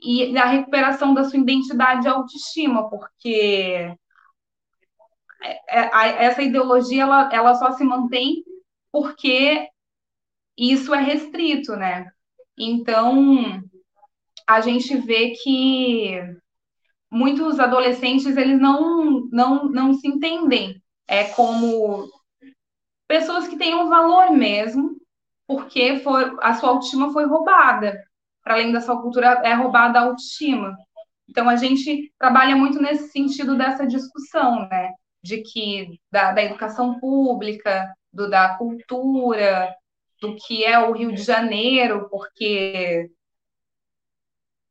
e 0.00 0.36
a 0.38 0.46
recuperação 0.46 1.12
da 1.14 1.24
sua 1.24 1.38
identidade 1.38 2.06
e 2.06 2.08
autoestima, 2.08 2.88
porque 2.88 3.94
é, 5.42 5.52
é, 5.68 6.24
essa 6.24 6.42
ideologia 6.42 7.02
ela, 7.02 7.30
ela 7.32 7.54
só 7.54 7.72
se 7.72 7.84
mantém 7.84 8.44
porque 8.92 9.68
isso 10.56 10.94
é 10.94 11.00
restrito, 11.00 11.76
né? 11.76 12.10
Então 12.56 13.62
a 14.46 14.60
gente 14.60 14.96
vê 14.98 15.30
que 15.42 16.20
muitos 17.10 17.58
adolescentes 17.60 18.36
eles 18.36 18.60
não 18.60 19.28
não, 19.30 19.64
não 19.64 19.94
se 19.94 20.08
entendem 20.08 20.82
é 21.06 21.24
como 21.24 22.08
pessoas 23.08 23.48
que 23.48 23.56
tenham 23.56 23.88
valor 23.88 24.30
mesmo, 24.30 24.96
porque 25.46 25.98
foi, 26.00 26.36
a 26.40 26.54
sua 26.54 26.68
autoestima 26.70 27.12
foi 27.12 27.24
roubada. 27.26 28.07
Para 28.48 28.54
além 28.54 28.72
da 28.72 28.80
sua 28.80 28.98
cultura, 29.02 29.42
é 29.44 29.52
roubada 29.52 29.98
a 29.98 30.02
autoestima. 30.04 30.74
Então, 31.28 31.50
a 31.50 31.56
gente 31.56 32.10
trabalha 32.18 32.56
muito 32.56 32.80
nesse 32.80 33.10
sentido 33.10 33.58
dessa 33.58 33.86
discussão, 33.86 34.66
né? 34.70 34.90
De 35.22 35.42
que 35.42 36.00
da, 36.10 36.32
da 36.32 36.42
educação 36.42 36.98
pública, 36.98 37.94
do, 38.10 38.30
da 38.30 38.56
cultura, 38.56 39.70
do 40.18 40.34
que 40.34 40.64
é 40.64 40.78
o 40.78 40.92
Rio 40.92 41.12
de 41.12 41.22
Janeiro, 41.22 42.08
porque 42.08 43.10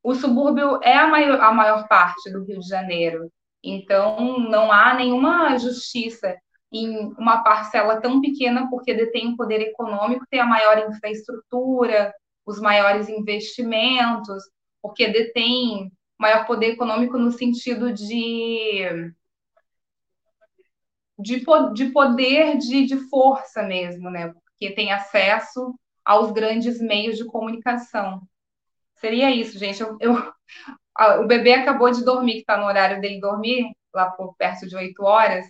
o 0.01 0.15
subúrbio 0.15 0.79
é 0.81 0.97
a 0.97 1.05
maior, 1.05 1.39
a 1.39 1.51
maior 1.51 1.87
parte 1.87 2.31
do 2.31 2.43
Rio 2.45 2.59
de 2.59 2.67
Janeiro. 2.67 3.31
Então, 3.63 4.39
não 4.39 4.71
há 4.71 4.95
nenhuma 4.95 5.55
justiça 5.59 6.35
em 6.73 7.13
uma 7.19 7.43
parcela 7.43 8.01
tão 8.01 8.21
pequena, 8.21 8.67
porque 8.71 8.95
detém 8.95 9.33
o 9.33 9.37
poder 9.37 9.61
econômico, 9.61 10.25
tem 10.31 10.39
a 10.39 10.47
maior 10.47 10.79
infraestrutura, 10.79 12.11
os 12.47 12.59
maiores 12.59 13.09
investimentos, 13.09 14.43
porque 14.81 15.09
detém 15.09 15.91
maior 16.17 16.47
poder 16.47 16.71
econômico 16.71 17.17
no 17.17 17.31
sentido 17.31 17.93
de 17.93 19.13
de, 21.19 21.43
de 21.73 21.85
poder 21.91 22.57
de, 22.57 22.85
de 22.85 22.97
força 23.09 23.63
mesmo, 23.63 24.09
né? 24.09 24.33
Porque 24.33 24.73
tem 24.73 24.91
acesso 24.91 25.77
aos 26.05 26.31
grandes 26.31 26.79
meios 26.79 27.17
de 27.17 27.25
comunicação. 27.25 28.21
Seria 28.95 29.29
isso, 29.29 29.59
gente. 29.59 29.81
Eu, 29.81 29.97
eu 29.99 30.33
o 31.21 31.27
bebê 31.27 31.53
acabou 31.53 31.91
de 31.91 32.03
dormir, 32.03 32.33
que 32.33 32.39
está 32.39 32.57
no 32.57 32.65
horário 32.65 32.99
dele 32.99 33.19
dormir, 33.19 33.71
lá 33.93 34.09
por 34.09 34.35
perto 34.35 34.67
de 34.67 34.75
oito 34.75 35.03
horas. 35.03 35.45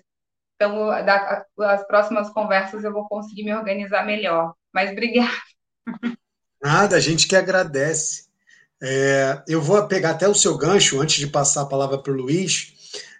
Então, 0.56 0.88
da, 1.06 1.45
as 1.60 1.88
próximas 1.88 2.30
conversas 2.32 2.84
eu 2.84 2.91
vou 2.91 3.07
conseguir 3.07 3.44
me 3.44 3.53
organizar 3.53 4.06
melhor. 4.06 4.53
Mas 4.74 4.91
obrigada. 4.91 5.32
Nada, 6.62 6.96
a 6.96 7.00
gente 7.00 7.28
que 7.28 7.36
agradece. 7.36 8.26
É, 8.82 9.42
eu 9.48 9.62
vou 9.62 9.88
pegar 9.88 10.12
até 10.12 10.28
o 10.28 10.36
seu 10.36 10.58
gancho 10.58 11.02
antes 11.02 11.18
de 11.18 11.28
passar 11.28 11.62
a 11.62 11.68
palavra 11.68 11.98
para 11.98 12.12
o 12.12 12.16
Luiz. 12.16 12.74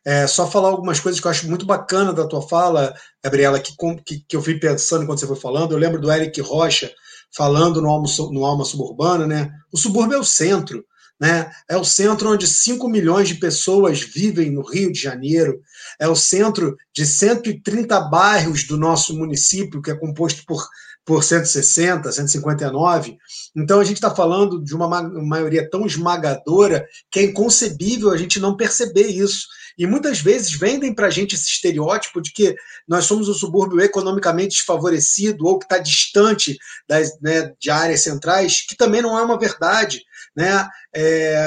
É, 0.06 0.26
só 0.26 0.50
falar 0.50 0.70
algumas 0.70 1.00
coisas 1.00 1.20
que 1.20 1.28
eu 1.28 1.32
acho 1.32 1.48
muito 1.48 1.66
bacana 1.66 2.14
da 2.14 2.26
tua 2.26 2.42
fala, 2.42 2.94
Gabriela, 3.24 3.60
que, 3.60 3.76
que, 4.06 4.20
que 4.20 4.36
eu 4.36 4.42
fui 4.42 4.60
pensando 4.60 5.06
quando 5.06 5.20
você 5.20 5.28
foi 5.28 5.36
falando. 5.36 5.74
Eu 5.74 5.78
lembro 5.78 6.00
do 6.00 6.12
Eric 6.12 6.40
Rocha 6.42 6.92
falando 7.36 7.82
no 7.82 7.90
Alma, 7.90 8.08
no 8.32 8.46
Alma 8.46 8.64
Suburbana, 8.64 9.28
né? 9.28 9.52
O 9.72 9.78
subúrbio 9.78 10.16
é 10.16 10.20
o 10.20 10.24
centro. 10.24 10.86
Né? 11.20 11.52
É 11.68 11.76
o 11.76 11.84
centro 11.84 12.32
onde 12.32 12.46
5 12.46 12.88
milhões 12.88 13.28
de 13.28 13.36
pessoas 13.36 14.02
vivem 14.02 14.52
no 14.52 14.62
Rio 14.62 14.92
de 14.92 15.02
Janeiro, 15.02 15.60
é 16.00 16.08
o 16.08 16.16
centro 16.16 16.78
de 16.94 17.08
130 17.08 18.00
bairros 18.02 18.66
do 18.66 18.78
nosso 18.78 19.18
município, 19.18 19.82
que 19.82 19.90
é 19.90 19.96
composto 19.96 20.46
por, 20.46 20.64
por 21.08 21.24
160, 21.24 22.12
159. 22.12 23.18
Então 23.56 23.80
a 23.80 23.84
gente 23.86 23.96
está 23.96 24.14
falando 24.14 24.62
de 24.62 24.76
uma 24.76 24.90
maioria 25.24 25.68
tão 25.70 25.86
esmagadora 25.86 26.86
que 27.10 27.22
é 27.22 27.24
inconcebível 27.24 28.12
a 28.12 28.18
gente 28.18 28.42
não 28.42 28.58
perceber 28.58 29.08
isso. 29.08 29.48
E 29.78 29.88
muitas 29.88 30.20
vezes 30.20 30.52
vendem 30.52 30.94
para 30.94 31.08
a 31.08 31.10
gente 31.10 31.34
esse 31.34 31.48
estereótipo 31.48 32.20
de 32.20 32.34
que 32.34 32.54
nós 32.86 33.06
somos 33.06 33.30
um 33.30 33.34
subúrbio 33.34 33.80
economicamente 33.80 34.58
desfavorecido 34.58 35.46
ou 35.46 35.58
que 35.58 35.64
está 35.64 35.78
distante 35.78 36.58
das, 36.90 37.18
né, 37.22 37.54
de 37.58 37.70
áreas 37.70 38.04
centrais, 38.04 38.66
que 38.68 38.76
também 38.76 39.02
não 39.02 39.18
é 39.18 39.22
uma 39.22 39.40
verdade. 39.40 40.04
Né? 40.36 40.68
É, 40.94 41.38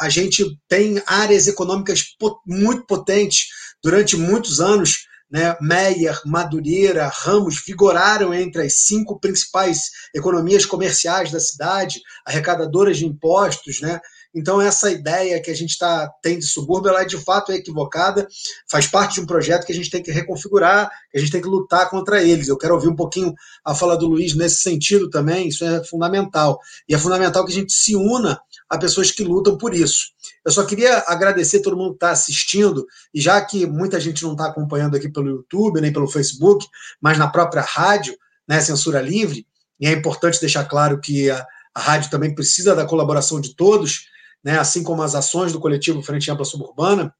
a 0.00 0.08
gente 0.10 0.44
tem 0.68 1.02
áreas 1.06 1.46
econômicas 1.46 2.14
muito 2.46 2.84
potentes 2.84 3.46
durante 3.82 4.18
muitos 4.18 4.60
anos. 4.60 5.06
Né? 5.30 5.56
Meyer, 5.60 6.18
Madureira, 6.24 7.10
Ramos 7.12 7.62
vigoraram 7.66 8.32
entre 8.32 8.62
as 8.62 8.86
cinco 8.86 9.20
principais 9.20 9.90
economias 10.14 10.64
comerciais 10.64 11.30
da 11.30 11.38
cidade, 11.38 12.00
arrecadadoras 12.24 12.96
de 12.96 13.06
impostos, 13.06 13.80
né? 13.80 14.00
Então, 14.38 14.60
essa 14.60 14.88
ideia 14.90 15.42
que 15.42 15.50
a 15.50 15.54
gente 15.54 15.76
tá, 15.76 16.08
tem 16.22 16.38
de 16.38 16.46
subúrbio, 16.46 16.90
ela 16.90 17.02
é 17.02 17.04
de 17.04 17.18
fato 17.18 17.50
equivocada, 17.50 18.26
faz 18.70 18.86
parte 18.86 19.14
de 19.14 19.20
um 19.20 19.26
projeto 19.26 19.66
que 19.66 19.72
a 19.72 19.74
gente 19.74 19.90
tem 19.90 20.00
que 20.00 20.12
reconfigurar, 20.12 20.88
que 21.10 21.18
a 21.18 21.20
gente 21.20 21.32
tem 21.32 21.42
que 21.42 21.48
lutar 21.48 21.90
contra 21.90 22.22
eles. 22.22 22.46
Eu 22.46 22.56
quero 22.56 22.74
ouvir 22.74 22.88
um 22.88 22.94
pouquinho 22.94 23.34
a 23.64 23.74
fala 23.74 23.96
do 23.96 24.06
Luiz 24.06 24.36
nesse 24.36 24.62
sentido 24.62 25.10
também, 25.10 25.48
isso 25.48 25.64
é 25.64 25.82
fundamental. 25.82 26.60
E 26.88 26.94
é 26.94 26.98
fundamental 26.98 27.44
que 27.44 27.50
a 27.50 27.54
gente 27.54 27.72
se 27.72 27.96
una 27.96 28.40
a 28.70 28.78
pessoas 28.78 29.10
que 29.10 29.24
lutam 29.24 29.58
por 29.58 29.74
isso. 29.74 30.12
Eu 30.44 30.52
só 30.52 30.64
queria 30.64 31.02
agradecer 31.06 31.60
todo 31.60 31.76
mundo 31.76 31.90
que 31.90 31.96
está 31.96 32.10
assistindo, 32.10 32.86
e 33.12 33.20
já 33.20 33.40
que 33.40 33.66
muita 33.66 33.98
gente 33.98 34.22
não 34.22 34.32
está 34.32 34.46
acompanhando 34.46 34.96
aqui 34.96 35.08
pelo 35.08 35.28
YouTube, 35.28 35.80
nem 35.80 35.92
pelo 35.92 36.06
Facebook, 36.06 36.64
mas 37.00 37.18
na 37.18 37.28
própria 37.28 37.62
rádio, 37.62 38.16
né, 38.46 38.60
Censura 38.60 39.00
Livre, 39.00 39.46
e 39.80 39.86
é 39.86 39.92
importante 39.92 40.40
deixar 40.40 40.64
claro 40.64 41.00
que 41.00 41.28
a, 41.28 41.44
a 41.74 41.80
rádio 41.80 42.10
também 42.10 42.34
precisa 42.34 42.74
da 42.74 42.86
colaboração 42.86 43.40
de 43.40 43.54
todos, 43.54 44.06
né, 44.44 44.58
assim 44.58 44.82
como 44.82 45.02
as 45.02 45.14
ações 45.14 45.52
do 45.52 45.60
coletivo 45.60 46.02
Frente 46.02 46.30
Ampla 46.30 46.44
Suburbana. 46.44 47.14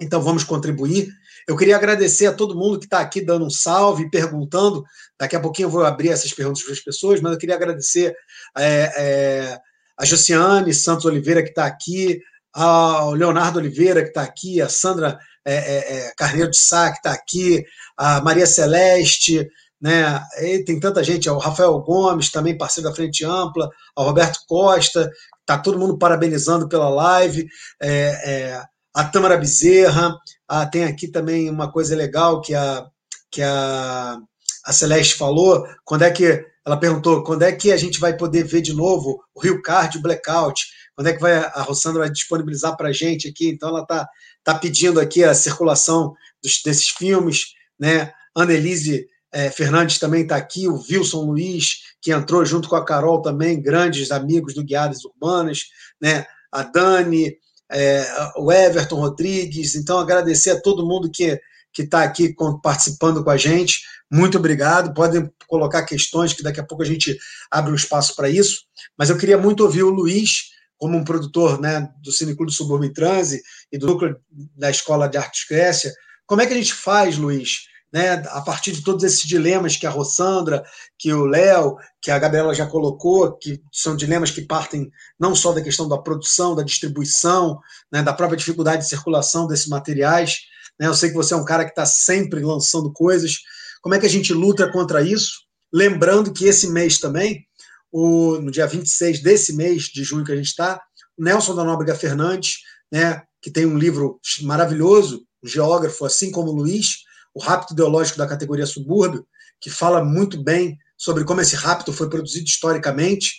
Então, 0.00 0.22
vamos 0.22 0.44
contribuir. 0.44 1.08
Eu 1.46 1.56
queria 1.56 1.76
agradecer 1.76 2.26
a 2.26 2.32
todo 2.32 2.54
mundo 2.54 2.78
que 2.78 2.84
está 2.84 3.00
aqui 3.00 3.20
dando 3.20 3.44
um 3.46 3.50
salve 3.50 4.10
perguntando. 4.10 4.84
Daqui 5.18 5.34
a 5.34 5.40
pouquinho 5.40 5.66
eu 5.66 5.70
vou 5.70 5.84
abrir 5.84 6.10
essas 6.10 6.32
perguntas 6.32 6.62
para 6.62 6.72
as 6.72 6.80
pessoas, 6.80 7.20
mas 7.20 7.32
eu 7.32 7.38
queria 7.38 7.54
agradecer 7.54 8.14
é, 8.56 8.92
é, 8.96 9.58
a 9.96 10.04
Josiane 10.04 10.72
Santos 10.72 11.04
Oliveira, 11.04 11.42
que 11.42 11.48
está 11.48 11.66
aqui, 11.66 12.20
ao 12.52 13.14
Leonardo 13.14 13.58
Oliveira, 13.58 14.02
que 14.02 14.08
está 14.08 14.22
aqui, 14.22 14.60
a 14.60 14.68
Sandra 14.68 15.18
é, 15.44 15.54
é, 15.54 15.96
é, 15.96 16.12
Carneiro 16.16 16.50
de 16.50 16.58
Sá, 16.58 16.90
que 16.90 16.98
está 16.98 17.12
aqui, 17.12 17.64
a 17.96 18.20
Maria 18.20 18.46
Celeste, 18.46 19.48
né? 19.80 20.20
Tem 20.66 20.78
tanta 20.78 21.04
gente, 21.04 21.30
o 21.30 21.38
Rafael 21.38 21.78
Gomes, 21.80 22.30
também 22.30 22.58
parceiro 22.58 22.88
da 22.88 22.94
Frente 22.94 23.24
Ampla, 23.24 23.70
o 23.96 24.02
Roberto 24.02 24.40
Costa, 24.46 25.10
está 25.48 25.56
todo 25.56 25.78
mundo 25.78 25.96
parabenizando 25.96 26.68
pela 26.68 26.90
live, 26.90 27.48
é, 27.80 27.90
é, 27.90 28.62
a 28.94 29.04
Tâmara 29.04 29.38
Bezerra, 29.38 30.14
ah, 30.46 30.66
tem 30.66 30.84
aqui 30.84 31.08
também 31.08 31.48
uma 31.48 31.72
coisa 31.72 31.96
legal 31.96 32.42
que 32.42 32.54
a, 32.54 32.86
que 33.30 33.40
a, 33.40 34.18
a 34.66 34.72
Celeste 34.72 35.14
falou, 35.14 35.66
quando 35.84 36.02
é 36.02 36.10
que 36.10 36.44
ela 36.66 36.76
perguntou 36.76 37.24
quando 37.24 37.44
é 37.44 37.52
que 37.52 37.72
a 37.72 37.78
gente 37.78 37.98
vai 37.98 38.14
poder 38.14 38.44
ver 38.44 38.60
de 38.60 38.74
novo 38.74 39.22
o 39.34 39.40
Rio 39.40 39.62
Card 39.62 39.96
o 39.96 40.02
Blackout, 40.02 40.66
quando 40.94 41.06
é 41.06 41.14
que 41.14 41.20
vai 41.20 41.36
a 41.38 41.62
Rossandra 41.62 42.00
vai 42.00 42.10
disponibilizar 42.10 42.76
para 42.76 42.90
a 42.90 42.92
gente 42.92 43.26
aqui, 43.26 43.48
então 43.48 43.70
ela 43.70 43.80
está 43.80 44.06
tá 44.44 44.54
pedindo 44.54 45.00
aqui 45.00 45.24
a 45.24 45.32
circulação 45.32 46.12
dos, 46.42 46.60
desses 46.62 46.90
filmes, 46.90 47.54
né? 47.80 48.12
Annelise 48.36 49.06
é, 49.32 49.50
Fernandes 49.50 49.98
também 49.98 50.22
está 50.22 50.36
aqui, 50.36 50.66
o 50.68 50.80
Wilson 50.90 51.22
Luiz, 51.22 51.82
que 52.00 52.12
entrou 52.12 52.44
junto 52.44 52.68
com 52.68 52.76
a 52.76 52.84
Carol 52.84 53.20
também, 53.20 53.60
grandes 53.60 54.10
amigos 54.10 54.54
do 54.54 54.64
Guiadas 54.64 55.04
Urbanas, 55.04 55.64
né? 56.00 56.26
a 56.52 56.62
Dani, 56.62 57.36
é, 57.70 58.06
o 58.36 58.50
Everton 58.50 58.96
Rodrigues. 58.96 59.74
Então, 59.74 59.98
agradecer 59.98 60.50
a 60.50 60.60
todo 60.60 60.86
mundo 60.86 61.10
que 61.10 61.38
está 61.78 62.02
aqui 62.02 62.34
participando 62.62 63.22
com 63.22 63.30
a 63.30 63.36
gente. 63.36 63.82
Muito 64.10 64.38
obrigado. 64.38 64.94
Podem 64.94 65.30
colocar 65.46 65.84
questões, 65.84 66.32
que 66.32 66.42
daqui 66.42 66.60
a 66.60 66.64
pouco 66.64 66.82
a 66.82 66.86
gente 66.86 67.16
abre 67.50 67.70
um 67.70 67.76
espaço 67.76 68.16
para 68.16 68.28
isso. 68.28 68.62
Mas 68.96 69.10
eu 69.10 69.18
queria 69.18 69.38
muito 69.38 69.62
ouvir 69.62 69.82
o 69.82 69.90
Luiz, 69.90 70.50
como 70.76 70.96
um 70.96 71.04
produtor 71.04 71.60
né, 71.60 71.88
do 72.02 72.12
Cineclube 72.12 72.52
Suburban 72.52 72.92
Transe 72.92 73.42
e 73.70 73.78
do 73.78 73.86
núcleo 73.86 74.16
da 74.56 74.70
Escola 74.70 75.08
de 75.08 75.18
Artes 75.18 75.44
Grécia. 75.48 75.92
Como 76.26 76.40
é 76.40 76.46
que 76.46 76.52
a 76.52 76.56
gente 76.56 76.72
faz, 76.72 77.16
Luiz, 77.16 77.67
né, 77.92 78.22
a 78.28 78.40
partir 78.42 78.72
de 78.72 78.82
todos 78.82 79.02
esses 79.02 79.22
dilemas 79.22 79.76
que 79.76 79.86
a 79.86 79.90
Rossandra, 79.90 80.62
que 80.98 81.12
o 81.12 81.24
Léo, 81.24 81.76
que 82.02 82.10
a 82.10 82.18
Gabriela 82.18 82.54
já 82.54 82.66
colocou, 82.66 83.32
que 83.32 83.62
são 83.72 83.96
dilemas 83.96 84.30
que 84.30 84.42
partem 84.42 84.90
não 85.18 85.34
só 85.34 85.52
da 85.52 85.62
questão 85.62 85.88
da 85.88 85.98
produção, 85.98 86.54
da 86.54 86.62
distribuição, 86.62 87.58
né, 87.90 88.02
da 88.02 88.12
própria 88.12 88.36
dificuldade 88.36 88.82
de 88.82 88.88
circulação 88.88 89.46
desses 89.46 89.68
materiais. 89.68 90.40
Né, 90.78 90.86
eu 90.86 90.94
sei 90.94 91.08
que 91.08 91.16
você 91.16 91.32
é 91.32 91.36
um 91.36 91.44
cara 91.44 91.64
que 91.64 91.70
está 91.70 91.86
sempre 91.86 92.40
lançando 92.40 92.92
coisas. 92.92 93.38
Como 93.80 93.94
é 93.94 93.98
que 93.98 94.06
a 94.06 94.10
gente 94.10 94.34
luta 94.34 94.70
contra 94.70 95.02
isso? 95.02 95.46
Lembrando 95.72 96.32
que 96.32 96.44
esse 96.44 96.68
mês 96.68 96.98
também, 96.98 97.46
o, 97.90 98.38
no 98.38 98.50
dia 98.50 98.66
26 98.66 99.22
desse 99.22 99.54
mês 99.54 99.84
de 99.84 100.04
junho 100.04 100.24
que 100.24 100.32
a 100.32 100.36
gente 100.36 100.48
está, 100.48 100.80
Nelson 101.16 101.54
da 101.54 101.64
Nóbrega 101.64 101.94
Fernandes, 101.94 102.58
né, 102.92 103.22
que 103.40 103.50
tem 103.50 103.66
um 103.66 103.78
livro 103.78 104.20
maravilhoso, 104.42 105.24
um 105.42 105.48
geógrafo, 105.48 106.04
assim 106.04 106.30
como 106.30 106.50
o 106.50 106.54
Luiz, 106.54 107.07
o 107.38 107.40
Rapto 107.40 107.72
Ideológico 107.72 108.18
da 108.18 108.26
categoria 108.26 108.66
Subúrbio, 108.66 109.24
que 109.60 109.70
fala 109.70 110.04
muito 110.04 110.42
bem 110.42 110.76
sobre 110.96 111.24
como 111.24 111.40
esse 111.40 111.54
rapto 111.54 111.92
foi 111.92 112.10
produzido 112.10 112.46
historicamente, 112.46 113.32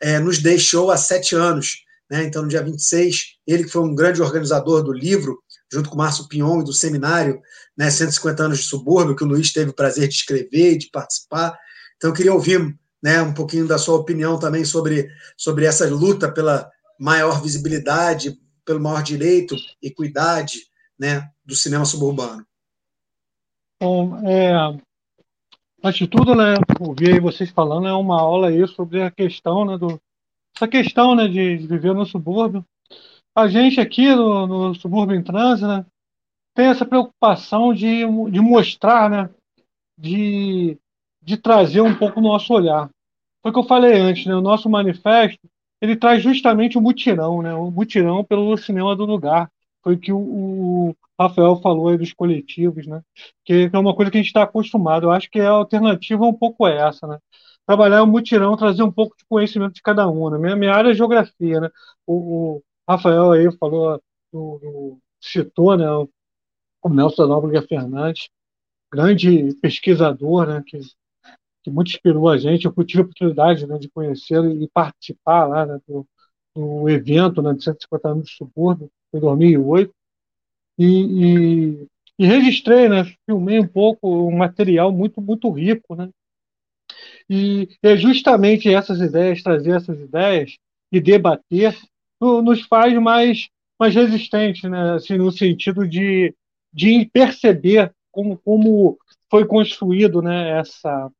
é, 0.00 0.18
nos 0.18 0.40
deixou 0.40 0.90
há 0.90 0.96
sete 0.96 1.36
anos. 1.36 1.84
Né? 2.10 2.24
Então, 2.24 2.42
no 2.42 2.48
dia 2.48 2.62
26, 2.62 3.36
ele 3.46 3.62
que 3.62 3.70
foi 3.70 3.82
um 3.82 3.94
grande 3.94 4.20
organizador 4.20 4.82
do 4.82 4.92
livro, 4.92 5.38
junto 5.72 5.88
com 5.88 5.94
o 5.94 5.98
Márcio 5.98 6.26
Pion 6.26 6.62
e 6.62 6.64
do 6.64 6.72
seminário 6.72 7.40
né, 7.76 7.88
150 7.88 8.42
anos 8.42 8.58
de 8.58 8.64
subúrbio, 8.64 9.14
que 9.14 9.22
o 9.22 9.26
Luiz 9.26 9.52
teve 9.52 9.70
o 9.70 9.74
prazer 9.74 10.08
de 10.08 10.14
escrever 10.14 10.72
e 10.72 10.78
de 10.78 10.90
participar. 10.90 11.56
Então, 11.96 12.10
eu 12.10 12.14
queria 12.14 12.34
ouvir 12.34 12.76
né, 13.00 13.22
um 13.22 13.32
pouquinho 13.32 13.68
da 13.68 13.78
sua 13.78 13.94
opinião 13.94 14.36
também 14.36 14.64
sobre, 14.64 15.08
sobre 15.36 15.64
essa 15.64 15.88
luta 15.88 16.30
pela 16.30 16.68
maior 16.98 17.40
visibilidade, 17.40 18.36
pelo 18.64 18.80
maior 18.80 19.02
direito, 19.02 19.54
equidade 19.80 20.58
né, 20.98 21.28
do 21.44 21.54
cinema 21.54 21.84
suburbano. 21.84 22.44
Bom, 23.84 24.16
é, 24.26 24.50
antes 25.84 25.98
de 25.98 26.08
tudo, 26.08 26.34
né, 26.34 26.54
ouvir 26.80 27.20
vocês 27.20 27.50
falando, 27.50 27.86
é 27.86 27.92
uma 27.92 28.18
aula 28.18 28.48
aí 28.48 28.66
sobre 28.66 29.02
a 29.02 29.10
questão, 29.10 29.66
né, 29.66 29.76
do, 29.76 30.00
essa 30.56 30.66
questão, 30.66 31.14
né, 31.14 31.28
de, 31.28 31.58
viver 31.58 31.92
no 31.92 32.06
subúrbio. 32.06 32.64
A 33.36 33.46
gente 33.46 33.78
aqui 33.78 34.08
no, 34.14 34.46
no 34.46 34.74
subúrbio 34.74 35.14
em 35.14 35.22
trânsito, 35.22 35.68
né, 35.68 35.84
tem 36.54 36.68
essa 36.68 36.86
preocupação 36.86 37.74
de, 37.74 38.06
de 38.30 38.40
mostrar, 38.40 39.10
né, 39.10 39.28
de, 39.98 40.78
de 41.22 41.36
trazer 41.36 41.82
um 41.82 41.94
pouco 41.94 42.20
o 42.20 42.22
nosso 42.22 42.54
olhar. 42.54 42.88
Foi 43.42 43.50
o 43.50 43.52
que 43.52 43.60
eu 43.60 43.64
falei 43.64 44.00
antes, 44.00 44.24
né, 44.24 44.34
o 44.34 44.40
nosso 44.40 44.66
manifesto, 44.66 45.46
ele 45.78 45.94
traz 45.94 46.22
justamente 46.22 46.78
o 46.78 46.80
mutirão, 46.80 47.42
né, 47.42 47.52
o 47.52 47.70
mutirão 47.70 48.24
pelo 48.24 48.56
cinema 48.56 48.96
do 48.96 49.04
lugar. 49.04 49.50
Foi 49.84 49.94
o 49.94 49.98
que 49.98 50.12
o, 50.12 50.96
Rafael 51.20 51.60
falou 51.60 51.88
aí 51.88 51.98
dos 51.98 52.12
coletivos, 52.12 52.86
né? 52.86 53.02
Que 53.44 53.70
é 53.72 53.78
uma 53.78 53.94
coisa 53.94 54.10
que 54.10 54.16
a 54.16 54.20
gente 54.20 54.28
está 54.28 54.42
acostumado. 54.42 55.04
Eu 55.04 55.12
acho 55.12 55.30
que 55.30 55.38
a 55.38 55.50
alternativa 55.50 56.24
é 56.24 56.28
um 56.28 56.34
pouco 56.34 56.66
essa, 56.66 57.06
né? 57.06 57.18
Trabalhar 57.66 58.02
o 58.02 58.06
mutirão, 58.06 58.56
trazer 58.56 58.82
um 58.82 58.90
pouco 58.90 59.16
de 59.16 59.24
conhecimento 59.26 59.74
de 59.74 59.82
cada 59.82 60.08
um. 60.08 60.30
Né? 60.30 60.38
Minha, 60.38 60.56
minha 60.56 60.74
área 60.74 60.90
é 60.90 60.94
geografia, 60.94 61.60
né? 61.60 61.70
O, 62.06 62.56
o 62.56 62.62
Rafael 62.88 63.32
aí 63.32 63.50
falou, 63.58 64.00
do, 64.32 64.58
do, 64.58 64.98
citou, 65.20 65.76
né? 65.76 65.90
O, 65.90 66.08
o 66.82 66.88
Nelson 66.88 67.26
Nóbrega 67.26 67.62
Fernandes, 67.66 68.28
grande 68.92 69.54
pesquisador, 69.60 70.46
né? 70.46 70.62
Que, 70.66 70.78
que 71.62 71.70
muito 71.70 71.88
inspirou 71.88 72.28
a 72.28 72.38
gente. 72.38 72.66
Eu 72.66 72.72
tive 72.84 73.02
a 73.02 73.04
oportunidade 73.04 73.66
né, 73.66 73.78
de 73.78 73.90
conhecê-lo 73.90 74.50
e 74.50 74.68
participar 74.68 75.46
lá 75.46 75.66
né, 75.66 75.78
do, 75.86 76.06
do 76.54 76.88
evento 76.88 77.42
né, 77.42 77.52
de 77.52 77.64
150 77.64 78.08
anos 78.08 78.26
de 78.26 78.36
subúrbio, 78.36 78.90
em 79.12 79.20
2008 79.20 79.92
e, 80.78 80.84
e, 80.86 81.86
e, 82.18 82.26
registrei, 82.26 82.88
né, 82.88 83.04
filmei 83.26 83.60
um 83.60 83.66
pouco 83.66 84.28
um 84.28 84.36
material 84.36 84.92
muito, 84.92 85.20
muito 85.20 85.50
rico, 85.50 85.94
né? 85.94 86.10
E 87.28 87.68
é 87.82 87.96
justamente 87.96 88.72
essas 88.72 89.00
ideias, 89.00 89.42
trazer 89.42 89.76
essas 89.76 89.98
ideias 89.98 90.56
e 90.92 91.00
debater, 91.00 91.76
nos 92.20 92.62
faz 92.62 92.94
mais, 92.98 93.48
mais 93.78 93.94
resistentes, 93.94 94.68
né? 94.68 94.94
Assim, 94.94 95.16
no 95.16 95.30
sentido 95.32 95.86
de, 95.86 96.34
de 96.72 97.08
perceber 97.12 97.94
como, 98.10 98.38
como 98.38 98.98
foi 99.30 99.46
construído 99.46 100.22
né, 100.22 100.58
essa. 100.58 101.10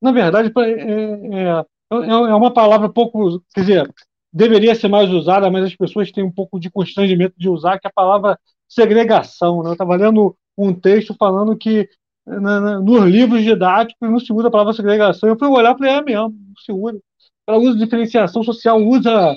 Na 0.00 0.12
verdade, 0.12 0.52
é, 0.56 1.60
é, 1.60 1.66
é, 1.92 1.96
é 1.96 2.34
uma 2.34 2.52
palavra 2.52 2.88
pouco. 2.88 3.42
Quer 3.54 3.60
dizer, 3.60 3.94
deveria 4.32 4.74
ser 4.74 4.88
mais 4.88 5.10
usada, 5.10 5.50
mas 5.50 5.64
as 5.64 5.76
pessoas 5.76 6.12
têm 6.12 6.24
um 6.24 6.32
pouco 6.32 6.58
de 6.58 6.70
constrangimento 6.70 7.34
de 7.36 7.48
usar, 7.48 7.78
que 7.78 7.86
é 7.86 7.90
a 7.90 7.92
palavra 7.92 8.38
segregação. 8.68 9.62
Né? 9.62 9.70
Eu 9.70 9.72
estava 9.72 9.96
lendo 9.96 10.36
um 10.56 10.72
texto 10.72 11.14
falando 11.18 11.56
que 11.56 11.88
nos 12.26 13.04
livros 13.04 13.42
didáticos 13.42 14.08
não 14.08 14.20
se 14.20 14.32
usa 14.32 14.48
a 14.48 14.50
palavra 14.50 14.72
segregação. 14.72 15.28
Eu 15.28 15.38
fui 15.38 15.48
olhar 15.48 15.74
e 15.74 15.78
falei, 15.78 15.92
é 15.92 16.02
mesmo, 16.02 16.28
não 16.28 16.56
se 16.64 16.72
usa. 16.72 17.00
Ela 17.46 17.58
usa 17.58 17.78
diferenciação 17.78 18.44
social, 18.44 18.80
usa, 18.80 19.34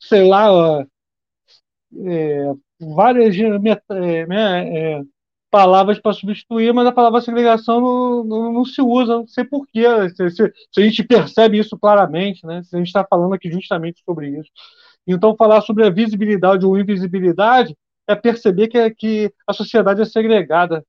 sei 0.00 0.28
lá, 0.28 0.86
é, 2.06 2.52
várias 2.80 3.36
é, 3.36 4.26
né, 4.26 4.76
é, 4.76 5.02
palavras 5.50 5.98
para 5.98 6.12
substituir, 6.12 6.72
mas 6.72 6.86
a 6.86 6.92
palavra 6.92 7.20
segregação 7.20 7.80
não, 7.80 8.24
não, 8.24 8.52
não 8.52 8.64
se 8.64 8.80
usa, 8.80 9.16
não 9.16 9.26
sei 9.26 9.44
porquê. 9.44 9.84
Se, 10.10 10.30
se, 10.30 10.52
se, 10.72 10.80
a 10.80 10.82
gente 10.82 11.02
percebe 11.02 11.58
isso 11.58 11.78
claramente, 11.78 12.46
né? 12.46 12.62
se 12.62 12.74
a 12.74 12.78
gente 12.78 12.86
está 12.86 13.04
falando 13.04 13.34
aqui 13.34 13.50
justamente 13.50 14.02
sobre 14.04 14.38
isso. 14.38 14.50
Então, 15.06 15.36
falar 15.36 15.60
sobre 15.62 15.84
a 15.84 15.90
visibilidade 15.90 16.64
ou 16.64 16.78
invisibilidade 16.78 17.76
é 18.08 18.14
perceber 18.14 18.68
que, 18.68 18.90
que 18.90 19.32
a 19.46 19.52
sociedade 19.52 20.00
é 20.00 20.04
segregada. 20.04 20.84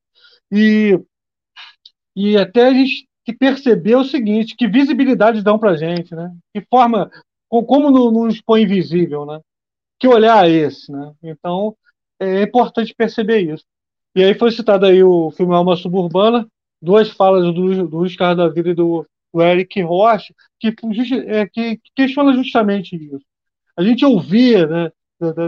E, 0.52 1.00
e 2.16 2.38
até 2.38 2.68
a 2.68 2.74
gente 2.74 3.08
que 3.24 3.34
perceber 3.34 3.96
o 3.96 4.04
seguinte, 4.04 4.56
que 4.56 4.68
visibilidade 4.68 5.44
dão 5.44 5.58
para 5.60 5.72
a 5.72 5.78
gente, 5.78 6.14
né? 6.16 6.34
Que 6.54 6.62
forma, 6.70 7.10
como 7.48 8.12
nos 8.12 8.42
põe 8.42 8.64
invisível, 8.64 9.26
né? 9.26 9.40
Que 10.00 10.08
olhar 10.08 10.48
é 10.48 10.52
esse, 10.52 10.92
né? 10.92 11.14
Então, 11.24 11.76
é 12.20 12.44
importante 12.44 12.94
perceber 12.96 13.40
isso. 13.42 13.64
E 14.16 14.24
aí 14.24 14.34
foi 14.36 14.52
citado 14.52 14.86
aí 14.86 15.04
o 15.04 15.32
filme 15.32 15.54
Alma 15.54 15.76
Suburbana, 15.76 16.48
duas 16.82 17.10
falas 17.10 17.44
do, 17.44 17.88
do 17.88 17.98
Luiz 17.98 18.16
Carlos 18.16 18.38
da 18.38 18.54
Vida 18.54 18.70
e 18.70 18.74
do, 18.74 19.06
do 19.34 19.42
Eric 19.42 19.82
Rocha, 19.82 20.34
que, 20.60 20.74
é, 21.28 21.48
que, 21.48 21.78
que 21.78 21.92
questiona 21.96 22.34
justamente 22.34 22.96
isso. 22.96 23.26
A 23.78 23.84
gente 23.84 24.04
ouvia 24.04 24.68
né, 24.68 24.92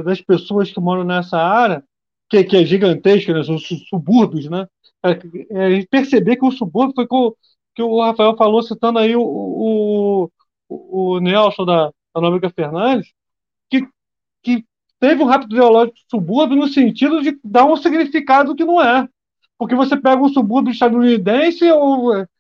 das 0.04 0.22
pessoas 0.22 0.72
que 0.72 0.80
moram 0.80 1.04
nessa 1.04 1.38
área, 1.38 1.84
que, 2.30 2.44
que 2.44 2.58
é 2.58 2.66
gigantesca, 2.66 3.34
né, 3.34 3.42
os 3.42 3.68
subúrbios, 3.90 4.50
né? 4.50 4.68
É, 5.06 5.80
é, 5.80 5.86
perceber 5.88 6.38
que 6.38 6.46
o 6.46 6.52
subúrbio 6.52 6.96
foi 6.96 7.08
com, 7.08 7.36
que 7.76 7.82
o 7.82 8.02
Rafael 8.02 8.38
falou, 8.38 8.64
citando 8.64 9.00
aí 9.00 9.16
o, 9.16 9.22
o, 9.22 10.32
o, 10.70 11.16
o 11.16 11.20
Nelson 11.20 11.66
da, 11.66 11.92
da 12.16 12.22
Nóbrega 12.22 12.50
Fernandes, 12.50 13.12
que, 13.70 13.86
que 14.42 14.66
teve 15.04 15.22
um 15.22 15.26
rápido 15.26 15.54
ideológico 15.54 15.98
subúrbio 16.10 16.56
no 16.56 16.70
sentido 16.70 17.22
de 17.22 17.38
dar 17.44 17.66
um 17.66 17.76
significado 17.76 18.56
que 18.56 18.64
não 18.64 18.82
é. 18.82 19.06
Porque 19.58 19.76
você 19.76 19.98
pega 19.98 20.22
um 20.22 20.30
subúrbio 20.30 20.72
estadunidense, 20.72 21.66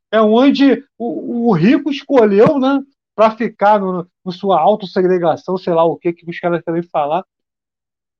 é 0.09 0.21
onde 0.21 0.81
o, 0.97 1.49
o 1.49 1.51
rico 1.51 1.91
escolheu 1.91 2.57
né, 2.59 2.79
para 3.13 3.31
ficar 3.31 3.81
no, 3.81 4.07
no 4.23 4.31
sua 4.31 4.61
autossegregação, 4.61 5.57
sei 5.57 5.73
lá 5.73 5.83
o 5.83 5.97
que, 5.97 6.13
que 6.13 6.29
os 6.29 6.39
caras 6.39 6.63
querem 6.63 6.83
falar. 6.83 7.25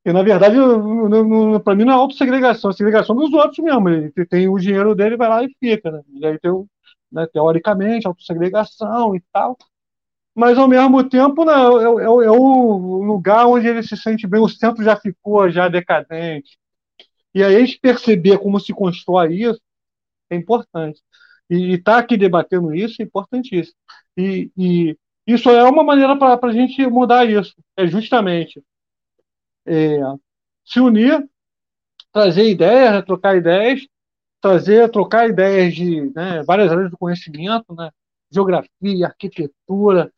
E, 0.05 0.11
na 0.11 0.21
verdade, 0.21 0.57
para 1.63 1.73
mim 1.73 1.85
não 1.85 1.93
é 1.93 1.95
autossegregação, 1.95 2.69
é 2.69 2.73
segregação 2.73 3.15
dos 3.15 3.31
outros 3.31 3.59
mesmo. 3.59 3.87
Ele 3.87 4.11
tem 4.29 4.49
o 4.49 4.59
dinheiro 4.59 4.93
dele, 4.93 5.15
vai 5.15 5.29
lá 5.29 5.41
e 5.41 5.55
fica. 5.57 5.89
Né? 5.89 6.01
E 6.15 6.25
aí 6.25 6.37
tem, 6.37 6.51
né, 7.09 7.25
teoricamente, 7.31 8.05
autossegregação 8.05 9.15
e 9.15 9.23
tal. 9.31 9.57
Mas, 10.35 10.57
ao 10.57 10.67
mesmo 10.67 11.07
tempo, 11.07 11.45
né, 11.45 11.53
é, 11.53 11.55
é, 11.55 12.25
é, 12.25 12.31
o 12.31 13.03
lugar 13.03 13.45
onde 13.47 13.67
ele 13.67 13.83
se 13.83 13.95
sente 13.95 14.25
bem. 14.27 14.41
O 14.41 14.49
centro 14.49 14.83
já 14.83 14.95
ficou 14.95 15.49
já 15.49 15.67
decadente. 15.67 16.57
E 17.35 17.43
aí 17.43 17.55
a 17.55 17.59
gente 17.59 17.79
perceber 17.79 18.39
como 18.39 18.59
se 18.59 18.73
constrói 18.73 19.35
isso 19.35 19.61
é 20.29 20.35
importante. 20.35 21.01
E 21.49 21.73
estar 21.73 21.93
tá 21.93 21.97
aqui 21.99 22.17
debatendo 22.17 22.73
isso 22.73 23.01
é 23.01 23.05
importantíssimo. 23.05 23.75
E, 24.17 24.51
e 24.57 24.97
isso 25.27 25.49
é 25.49 25.63
uma 25.63 25.83
maneira 25.83 26.17
para 26.17 26.39
a 26.41 26.53
gente 26.53 26.85
mudar 26.87 27.25
isso. 27.25 27.55
É 27.77 27.87
justamente 27.87 28.63
é, 29.65 29.99
se 30.65 30.79
unir, 30.79 31.27
trazer 32.11 32.49
ideias, 32.49 33.03
trocar 33.05 33.35
ideias, 33.37 33.87
trazer, 34.41 34.89
trocar 34.91 35.29
ideias 35.29 35.73
de 35.73 36.11
né, 36.13 36.43
várias 36.43 36.71
áreas 36.71 36.91
do 36.91 36.97
conhecimento, 36.97 37.73
né, 37.75 37.89
geografia, 38.31 39.07
arquitetura, 39.07 40.11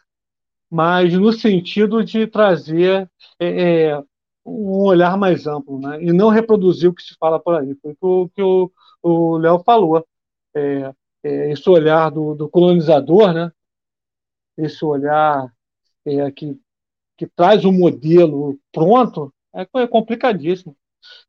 mas 0.69 1.13
no 1.13 1.31
sentido 1.33 2.03
de 2.03 2.27
trazer 2.27 3.09
é, 3.39 3.89
é 3.89 4.03
um 4.45 4.83
olhar 4.85 5.17
mais 5.17 5.47
amplo, 5.47 5.79
né, 5.79 6.03
e 6.03 6.13
não 6.13 6.29
reproduzir 6.29 6.89
o 6.89 6.93
que 6.93 7.01
se 7.01 7.15
fala 7.19 7.39
por 7.39 7.55
aí. 7.55 7.75
Foi 7.81 7.95
o 8.01 8.29
que 8.29 8.41
o 9.01 9.37
Léo 9.37 9.59
falou. 9.63 10.05
É, 10.55 10.93
é, 11.23 11.51
esse 11.51 11.67
olhar 11.69 12.11
do, 12.11 12.35
do, 12.35 12.47
colonizador, 12.47 13.33
né, 13.33 13.51
esse 14.57 14.85
olhar 14.85 15.51
é, 16.05 16.31
que, 16.31 16.57
que 17.17 17.27
traz 17.27 17.65
um 17.65 17.71
modelo 17.71 18.59
pronto, 18.71 19.33
é, 19.53 19.67
é 19.81 19.87
complicadíssimo. 19.87 20.77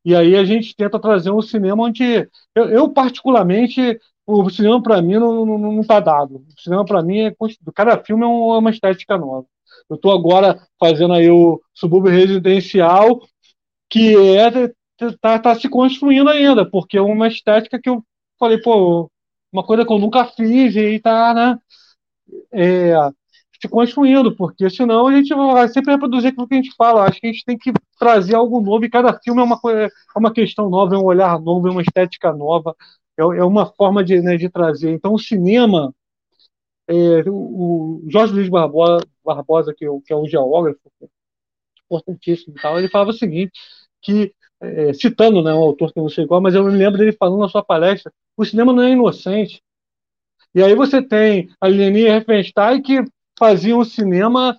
E 0.05 0.15
aí 0.15 0.37
a 0.37 0.45
gente 0.45 0.75
tenta 0.77 0.99
trazer 0.99 1.31
um 1.31 1.43
cinema 1.43 1.85
onde 1.85 2.29
eu, 2.55 2.69
eu 2.71 2.93
particularmente 2.93 3.99
o 4.27 4.51
cinema 4.51 4.83
para 4.83 5.01
mim 5.01 5.15
não, 5.15 5.47
não, 5.47 5.59
não 5.59 5.85
tá 5.85 6.01
dado. 6.01 6.37
O 6.37 6.61
cinema 6.61 6.85
para 6.85 7.03
mim 7.03 7.21
é 7.21 7.35
cada 7.75 7.97
filme 8.03 8.25
é, 8.25 8.27
é 8.27 8.59
uma 8.59 8.71
estética 8.71 9.17
nova. 9.17 9.47
Eu 9.89 9.97
estou 9.97 10.13
agora 10.13 10.61
fazendo 10.81 11.15
aí 11.15 11.31
o 11.31 11.61
subúrbio 11.73 12.11
residencial 12.11 13.21
que 13.89 14.17
é 14.37 14.51
tá, 15.21 15.39
tá 15.39 15.55
se 15.55 15.69
construindo 15.69 16.29
ainda, 16.29 16.69
porque 16.69 16.99
é 16.99 17.03
uma 17.03 17.29
estética 17.29 17.79
que 17.81 17.89
eu 17.89 18.03
falei, 18.39 18.59
pô, 18.59 19.11
uma 19.53 19.63
coisa 19.65 19.85
que 19.85 19.93
eu 19.93 19.99
nunca 19.99 20.25
fiz 20.25 20.75
e 20.75 20.99
tá, 20.99 21.33
né? 21.33 21.59
É, 22.53 22.95
se 23.61 23.69
construindo, 23.69 24.35
porque 24.35 24.69
senão 24.69 25.07
a 25.07 25.13
gente 25.13 25.33
vai 25.35 25.69
sempre 25.69 25.93
reproduzir 25.93 26.31
aquilo 26.31 26.49
que 26.49 26.55
a 26.55 26.57
gente 26.59 26.75
fala. 26.77 27.05
Acho 27.05 27.21
que 27.21 27.27
a 27.27 27.33
gente 27.33 27.45
tem 27.45 27.57
que 27.57 27.73
trazer 27.99 28.35
algo 28.35 28.61
novo 28.61 28.85
e 28.85 28.91
cada 28.91 29.19
filme 29.21 29.41
é 29.41 29.45
uma, 29.45 29.61
é 29.73 29.89
uma 30.19 30.33
questão 30.33 30.69
nova, 30.69 30.95
é 30.95 30.99
um 30.99 31.05
olhar 31.05 31.41
novo, 31.41 31.69
é 31.69 31.71
uma 31.71 31.83
estética 31.83 32.33
nova, 32.33 32.75
é, 33.19 33.23
é 33.23 33.45
uma 33.45 33.67
forma 33.67 34.05
de, 34.05 34.21
né, 34.21 34.37
de 34.37 34.49
trazer. 34.49 34.91
Então, 34.91 35.15
o 35.15 35.19
cinema, 35.19 35.95
é, 36.89 36.95
o, 37.29 38.03
Jorge 38.09 38.33
Luiz 38.35 38.49
Barbosa, 38.49 39.75
que, 39.77 39.87
que 40.05 40.13
é 40.13 40.17
um 40.17 40.27
geógrafo, 40.27 40.81
é 41.03 41.07
importantíssimo 41.85 42.55
e 42.57 42.61
tal, 42.61 42.79
ele 42.79 42.89
falava 42.89 43.11
o 43.11 43.15
seguinte, 43.15 43.53
que, 44.03 44.35
é, 44.61 44.93
citando 44.93 45.43
né, 45.43 45.53
um 45.53 45.63
autor 45.63 45.93
que 45.93 45.99
eu 45.99 46.03
não 46.03 46.11
sei 46.11 46.27
qual, 46.27 46.41
mas 46.41 46.55
eu 46.55 46.65
me 46.65 46.77
lembro 46.77 46.99
dele 46.99 47.13
falando 47.13 47.41
na 47.41 47.49
sua 47.49 47.63
palestra, 47.65 48.13
o 48.37 48.45
cinema 48.45 48.73
não 48.73 48.83
é 48.83 48.91
inocente. 48.91 49.63
E 50.55 50.63
aí 50.63 50.75
você 50.75 51.03
tem 51.03 51.51
a 51.61 51.67
Leni 51.67 52.05
Riefenstahl 52.09 52.81
que 52.81 53.05
faziam 53.39 53.85
cinema 53.85 54.59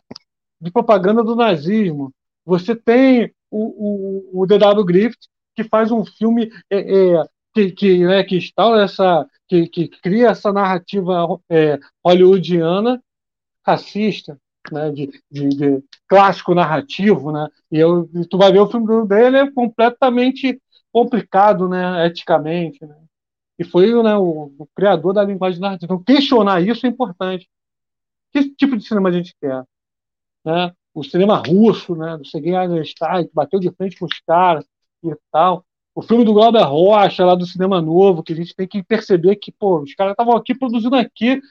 de 0.61 0.71
propaganda 0.71 1.23
do 1.23 1.35
nazismo. 1.35 2.13
Você 2.45 2.75
tem 2.75 3.33
o, 3.49 4.37
o, 4.37 4.41
o 4.41 4.45
D.W. 4.45 4.85
Griffith, 4.85 5.27
que 5.55 5.63
faz 5.63 5.91
um 5.91 6.05
filme 6.05 6.51
é, 6.69 6.77
é, 6.77 7.25
que, 7.57 7.71
que, 7.71 8.05
né, 8.05 8.23
que 8.23 8.37
instala 8.37 8.83
essa, 8.83 9.27
que, 9.47 9.67
que 9.67 9.87
cria 9.87 10.29
essa 10.29 10.53
narrativa 10.53 11.39
é, 11.49 11.79
hollywoodiana 12.05 13.01
racista, 13.65 14.39
né, 14.71 14.91
de, 14.91 15.09
de, 15.31 15.49
de, 15.49 15.83
clássico 16.07 16.53
narrativo, 16.53 17.31
né? 17.31 17.47
E 17.71 17.79
eu, 17.79 18.09
tu 18.29 18.37
vai 18.37 18.51
ver 18.51 18.59
o 18.59 18.69
filme 18.69 19.07
dele 19.07 19.37
é 19.37 19.51
completamente 19.51 20.61
complicado, 20.91 21.67
né, 21.67 22.05
eticamente, 22.05 22.85
né? 22.85 22.95
E 23.59 23.63
foi 23.63 23.91
né, 24.03 24.15
o, 24.15 24.53
o 24.57 24.67
criador 24.75 25.13
da 25.13 25.23
linguagem 25.23 25.59
narrativa. 25.59 25.85
Então, 25.85 26.03
questionar 26.03 26.61
isso 26.61 26.85
é 26.85 26.89
importante. 26.89 27.49
Que 28.31 28.49
tipo 28.51 28.77
de 28.77 28.87
cinema 28.87 29.09
a 29.09 29.11
gente 29.11 29.35
quer? 29.41 29.63
Né? 30.45 30.71
O 30.93 31.03
cinema 31.03 31.37
russo, 31.37 31.95
né? 31.95 32.17
do 32.17 32.25
Sergei 32.25 32.55
Eisenstein, 32.55 33.27
que 33.27 33.33
bateu 33.33 33.59
de 33.59 33.71
frente 33.71 33.97
com 33.97 34.05
os 34.05 34.19
caras 34.27 34.63
e 35.03 35.11
tal. 35.31 35.65
O 35.97 36.03
filme 36.03 36.23
do 36.23 36.31
Glauber 36.31 36.61
Rocha, 36.61 37.25
lá 37.25 37.33
do 37.33 37.47
Cinema 37.47 37.81
Novo, 37.81 38.21
que 38.21 38.31
a 38.31 38.35
gente 38.35 38.55
tem 38.55 38.67
que 38.67 38.83
perceber 38.83 39.35
que, 39.37 39.51
pô, 39.51 39.81
os 39.81 39.95
caras 39.95 40.11
estavam 40.11 40.37
aqui 40.37 40.53
produzindo 40.53 40.95
aqui 40.95 41.41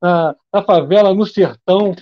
na, 0.00 0.36
na, 0.52 0.62
favela, 0.62 1.12
no 1.12 1.26
sertão, 1.26 1.92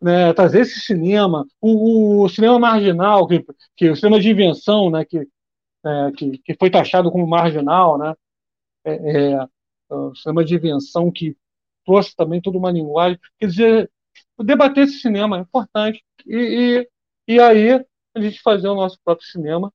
né, 0.00 0.32
trazer 0.32 0.60
esse 0.60 0.78
cinema, 0.78 1.44
o, 1.60 2.22
o, 2.22 2.28
cinema 2.28 2.56
marginal, 2.56 3.26
que, 3.26 3.44
que 3.76 3.90
o 3.90 3.96
cinema 3.96 4.20
de 4.20 4.30
invenção, 4.30 4.90
né, 4.90 5.04
que, 5.04 5.18
é, 5.18 6.12
que, 6.16 6.38
que 6.38 6.54
foi 6.54 6.70
taxado 6.70 7.10
como 7.10 7.26
marginal, 7.26 7.98
né, 7.98 8.14
é, 8.84 8.92
é, 9.32 9.48
o 9.92 10.14
cinema 10.14 10.44
de 10.44 10.54
invenção 10.54 11.10
que 11.10 11.36
trouxe 11.84 12.14
também 12.14 12.40
toda 12.40 12.56
uma 12.56 12.70
linguagem. 12.70 13.18
Quer 13.40 13.46
dizer, 13.48 13.90
debater 14.38 14.84
esse 14.84 15.00
cinema 15.00 15.36
é 15.36 15.40
importante. 15.40 16.00
E, 16.24 16.86
e, 17.26 17.34
e 17.34 17.40
aí 17.40 17.84
a 18.14 18.20
gente 18.20 18.40
fazer 18.40 18.68
o 18.68 18.76
nosso 18.76 19.00
próprio 19.04 19.26
cinema, 19.26 19.72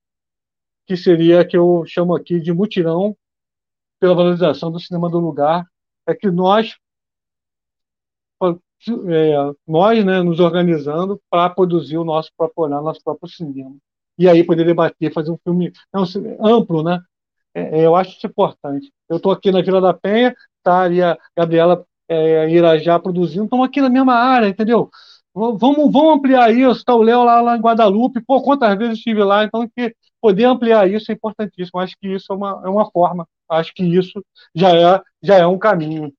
que 0.85 0.95
seria 0.95 1.45
que 1.45 1.57
eu 1.57 1.83
chamo 1.85 2.15
aqui 2.15 2.39
de 2.39 2.53
mutirão 2.53 3.15
pela 3.99 4.15
valorização 4.15 4.71
do 4.71 4.79
cinema 4.79 5.09
do 5.09 5.19
lugar. 5.19 5.65
É 6.07 6.13
que 6.13 6.29
nós 6.29 6.75
é, 9.09 9.35
nós 9.67 10.05
né, 10.05 10.21
nos 10.21 10.39
organizando 10.39 11.19
para 11.29 11.49
produzir 11.49 11.97
o 11.97 12.03
nosso 12.03 12.29
próprio 12.37 12.65
olhar, 12.65 12.81
nosso 12.81 13.01
próprio 13.03 13.29
cinema. 13.29 13.75
E 14.17 14.29
aí 14.29 14.43
poder 14.43 14.65
debater, 14.65 15.11
fazer 15.11 15.31
um 15.31 15.37
filme 15.43 15.71
não, 15.93 16.03
amplo, 16.39 16.83
né? 16.83 17.01
É, 17.53 17.79
é, 17.79 17.85
eu 17.85 17.95
acho 17.95 18.17
isso 18.17 18.27
importante. 18.27 18.91
Eu 19.09 19.17
estou 19.17 19.31
aqui 19.31 19.51
na 19.51 19.61
Vila 19.61 19.81
da 19.81 19.93
Penha, 19.93 20.35
tá 20.63 20.81
ali 20.81 21.01
a 21.01 21.17
Gabriela 21.35 21.85
é, 22.07 22.49
Irajá 22.49 22.99
produzindo, 22.99 23.45
estão 23.45 23.63
aqui 23.63 23.81
na 23.81 23.89
mesma 23.89 24.13
área, 24.13 24.47
entendeu? 24.47 24.89
Vamos, 25.33 25.91
vamos 25.91 26.15
ampliar 26.15 26.51
isso, 26.51 26.79
está 26.79 26.95
o 26.95 27.01
Léo 27.01 27.23
lá, 27.23 27.41
lá 27.41 27.57
em 27.57 27.61
Guadalupe, 27.61 28.21
pô, 28.25 28.41
quantas 28.41 28.77
vezes 28.77 28.97
estive 28.97 29.21
lá, 29.23 29.43
então 29.43 29.67
que 29.67 29.93
poder 30.25 30.45
ampliar 30.45 30.89
isso 30.89 31.11
é 31.11 31.13
importantíssimo, 31.13 31.79
acho 31.79 31.95
que 32.01 32.07
isso 32.07 32.33
é 32.33 32.35
uma, 32.35 32.63
é 32.65 32.67
uma 32.67 32.89
forma, 32.89 33.27
acho 33.47 33.71
que 33.75 33.83
isso 33.83 34.25
já 34.55 34.75
é, 34.75 35.01
já 35.21 35.35
é 35.35 35.45
um 35.45 35.59
caminho, 35.59 36.11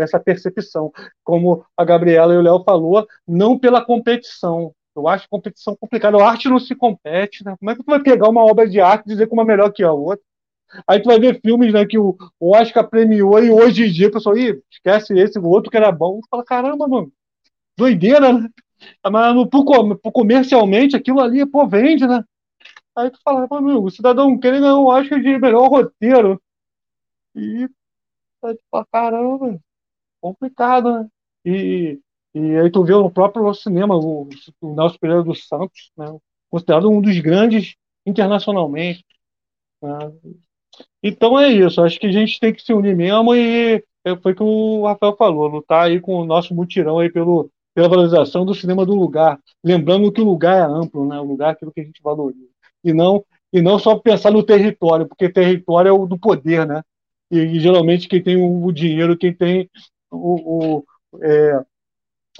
essa 0.00 0.18
percepção, 0.18 0.90
como 1.22 1.62
a 1.76 1.84
Gabriela 1.84 2.32
e 2.32 2.38
o 2.38 2.40
Léo 2.40 2.64
falou, 2.64 3.06
não 3.28 3.58
pela 3.58 3.84
competição, 3.84 4.72
eu 4.96 5.06
acho 5.06 5.28
competição 5.28 5.76
complicada, 5.76 6.16
a 6.16 6.26
arte 6.26 6.48
não 6.48 6.58
se 6.58 6.74
compete, 6.74 7.44
né? 7.44 7.54
como 7.58 7.70
é 7.70 7.76
que 7.76 7.82
tu 7.82 7.90
vai 7.90 8.02
pegar 8.02 8.30
uma 8.30 8.42
obra 8.42 8.66
de 8.66 8.80
arte 8.80 9.04
e 9.04 9.10
dizer 9.10 9.26
que 9.26 9.34
uma 9.34 9.42
é 9.42 9.46
melhor 9.46 9.70
que 9.70 9.82
a 9.82 9.92
outra? 9.92 10.24
Aí 10.86 11.02
tu 11.02 11.08
vai 11.08 11.20
ver 11.20 11.38
filmes 11.44 11.70
né, 11.70 11.84
que 11.84 11.98
o, 11.98 12.16
Oscar 12.40 12.88
premiou 12.88 13.44
e 13.44 13.50
hoje 13.50 13.84
em 13.84 13.92
dia 13.92 14.08
o 14.08 14.12
pessoal, 14.12 14.36
esquece 14.38 15.12
esse, 15.18 15.38
o 15.38 15.44
outro 15.44 15.70
que 15.70 15.76
era 15.76 15.92
bom. 15.92 16.20
Tu 16.20 16.28
fala, 16.30 16.44
caramba, 16.44 16.88
mano, 16.88 17.12
doideira, 17.76 18.32
né? 18.32 18.48
Mas 19.10 19.34
no, 19.34 19.48
comercialmente 20.12 20.96
aquilo 20.96 21.20
ali, 21.20 21.44
pô, 21.44 21.66
vende, 21.66 22.06
né? 22.06 22.24
Aí 22.96 23.10
tu 23.10 23.18
fala, 23.22 23.46
mano, 23.48 23.84
o 23.84 23.90
cidadão 23.90 24.38
querendo 24.38 24.62
ganhar 24.62 24.76
o 24.76 24.86
Oscar 24.86 25.20
de 25.20 25.38
melhor 25.38 25.68
roteiro. 25.68 26.40
E 27.34 27.68
aí 28.42 28.54
tu 28.54 28.62
fala, 28.70 28.86
caramba, 28.92 29.60
complicado, 30.20 30.92
né? 30.92 31.08
E, 31.44 32.00
e 32.34 32.56
aí 32.56 32.70
tu 32.70 32.84
vê 32.84 32.92
no 32.92 33.10
próprio 33.10 33.52
cinema 33.54 33.96
o, 33.96 34.28
o 34.60 34.74
Nelson 34.74 34.98
Pereira 34.98 35.22
dos 35.22 35.46
Santos, 35.46 35.90
né? 35.96 36.06
considerado 36.50 36.90
um 36.90 37.00
dos 37.00 37.18
grandes 37.20 37.76
internacionalmente. 38.04 39.04
Né? 39.82 40.12
Então 41.02 41.38
é 41.38 41.48
isso, 41.48 41.80
acho 41.82 41.98
que 41.98 42.06
a 42.06 42.12
gente 42.12 42.38
tem 42.40 42.52
que 42.52 42.62
se 42.62 42.72
unir 42.72 42.96
mesmo 42.96 43.34
e 43.34 43.84
é, 44.04 44.16
foi 44.16 44.32
o 44.32 44.36
que 44.36 44.42
o 44.42 44.86
Rafael 44.86 45.16
falou, 45.16 45.46
lutar 45.46 45.86
aí 45.86 46.00
com 46.00 46.14
o 46.16 46.24
nosso 46.24 46.54
mutirão 46.54 46.98
aí 46.98 47.10
pelo, 47.10 47.50
pela 47.74 47.88
valorização 47.88 48.44
do 48.44 48.54
cinema 48.54 48.84
do 48.84 48.94
lugar, 48.94 49.38
lembrando 49.64 50.10
que 50.12 50.20
o 50.20 50.24
lugar 50.24 50.56
é 50.56 50.72
amplo, 50.72 51.06
né? 51.06 51.18
O 51.20 51.24
lugar 51.24 51.50
é 51.50 51.52
aquilo 51.52 51.72
que 51.72 51.80
a 51.80 51.84
gente 51.84 52.02
valoriza. 52.02 52.49
E 52.84 52.92
não 52.92 53.24
e 53.52 53.60
não 53.60 53.78
só 53.78 53.98
pensar 53.98 54.30
no 54.30 54.44
território, 54.44 55.08
porque 55.08 55.28
território 55.28 55.88
é 55.88 55.92
o 55.92 56.06
do 56.06 56.18
poder, 56.18 56.66
né? 56.66 56.82
E, 57.30 57.38
e 57.38 57.60
geralmente 57.60 58.08
quem 58.08 58.22
tem 58.22 58.36
o, 58.36 58.70
dinheiro, 58.70 59.16
quem 59.16 59.34
tem 59.34 59.68
o, 60.10 60.78
o, 60.78 60.84
é, 61.20 61.64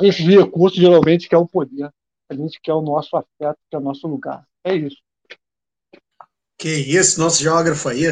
esses 0.02 0.24
recursos 0.24 0.78
geralmente 0.78 1.28
quer 1.28 1.36
o 1.36 1.48
poder, 1.48 1.90
a 2.28 2.34
gente 2.34 2.60
quer 2.62 2.74
o 2.74 2.80
nosso 2.80 3.16
afeto, 3.16 3.58
que 3.68 3.74
é 3.74 3.78
o 3.78 3.82
nosso 3.82 4.06
lugar. 4.06 4.46
É 4.64 4.74
isso. 4.74 4.98
Que 6.56 6.68
isso, 6.68 7.20
nosso 7.20 7.42
geógrafo 7.42 7.88
aí 7.88 8.04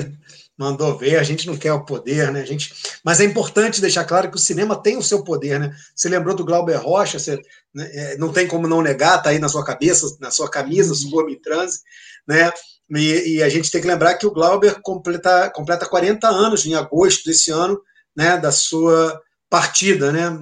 mandou 0.59 0.99
ver, 0.99 1.17
a 1.17 1.23
gente 1.23 1.47
não 1.47 1.57
quer 1.57 1.73
o 1.73 1.85
poder, 1.85 2.33
né? 2.33 2.41
A 2.41 2.45
gente... 2.45 2.75
Mas 3.05 3.21
é 3.21 3.25
importante 3.25 3.81
deixar 3.81 4.05
claro 4.05 4.29
que 4.29 4.37
o 4.37 4.41
cinema 4.41 4.75
tem 4.83 4.97
o 4.97 5.03
seu 5.03 5.23
poder, 5.23 5.61
né? 5.61 5.73
Você 5.95 6.09
lembrou 6.09 6.35
do 6.35 6.45
Glauber 6.45 6.75
Rocha, 6.75 7.17
você 7.17 7.41
né, 7.73 7.89
é, 7.93 8.17
não 8.19 8.33
tem 8.33 8.49
como 8.49 8.67
não 8.67 8.83
negar, 8.83 9.23
tá 9.23 9.31
aí 9.31 9.39
na 9.39 9.49
sua 9.49 9.65
cabeça, 9.65 10.17
na 10.21 10.33
sua 10.33 10.51
camisa, 10.51 10.95
Subome 10.95 11.41
Transe, 11.41 11.79
né? 12.27 12.51
E, 12.91 13.37
e, 13.37 13.43
a 13.43 13.49
gente 13.49 13.71
tem 13.71 13.81
que 13.81 13.87
lembrar 13.87 14.15
que 14.17 14.27
o 14.27 14.33
Glauber 14.33 14.81
completa, 14.83 15.49
completa 15.51 15.87
40 15.87 16.27
anos 16.27 16.67
em 16.67 16.75
agosto 16.75 17.25
desse 17.25 17.53
ano, 17.53 17.81
né? 18.17 18.37
Da 18.37 18.51
sua 18.51 19.21
partida, 19.49 20.11
né? 20.11 20.37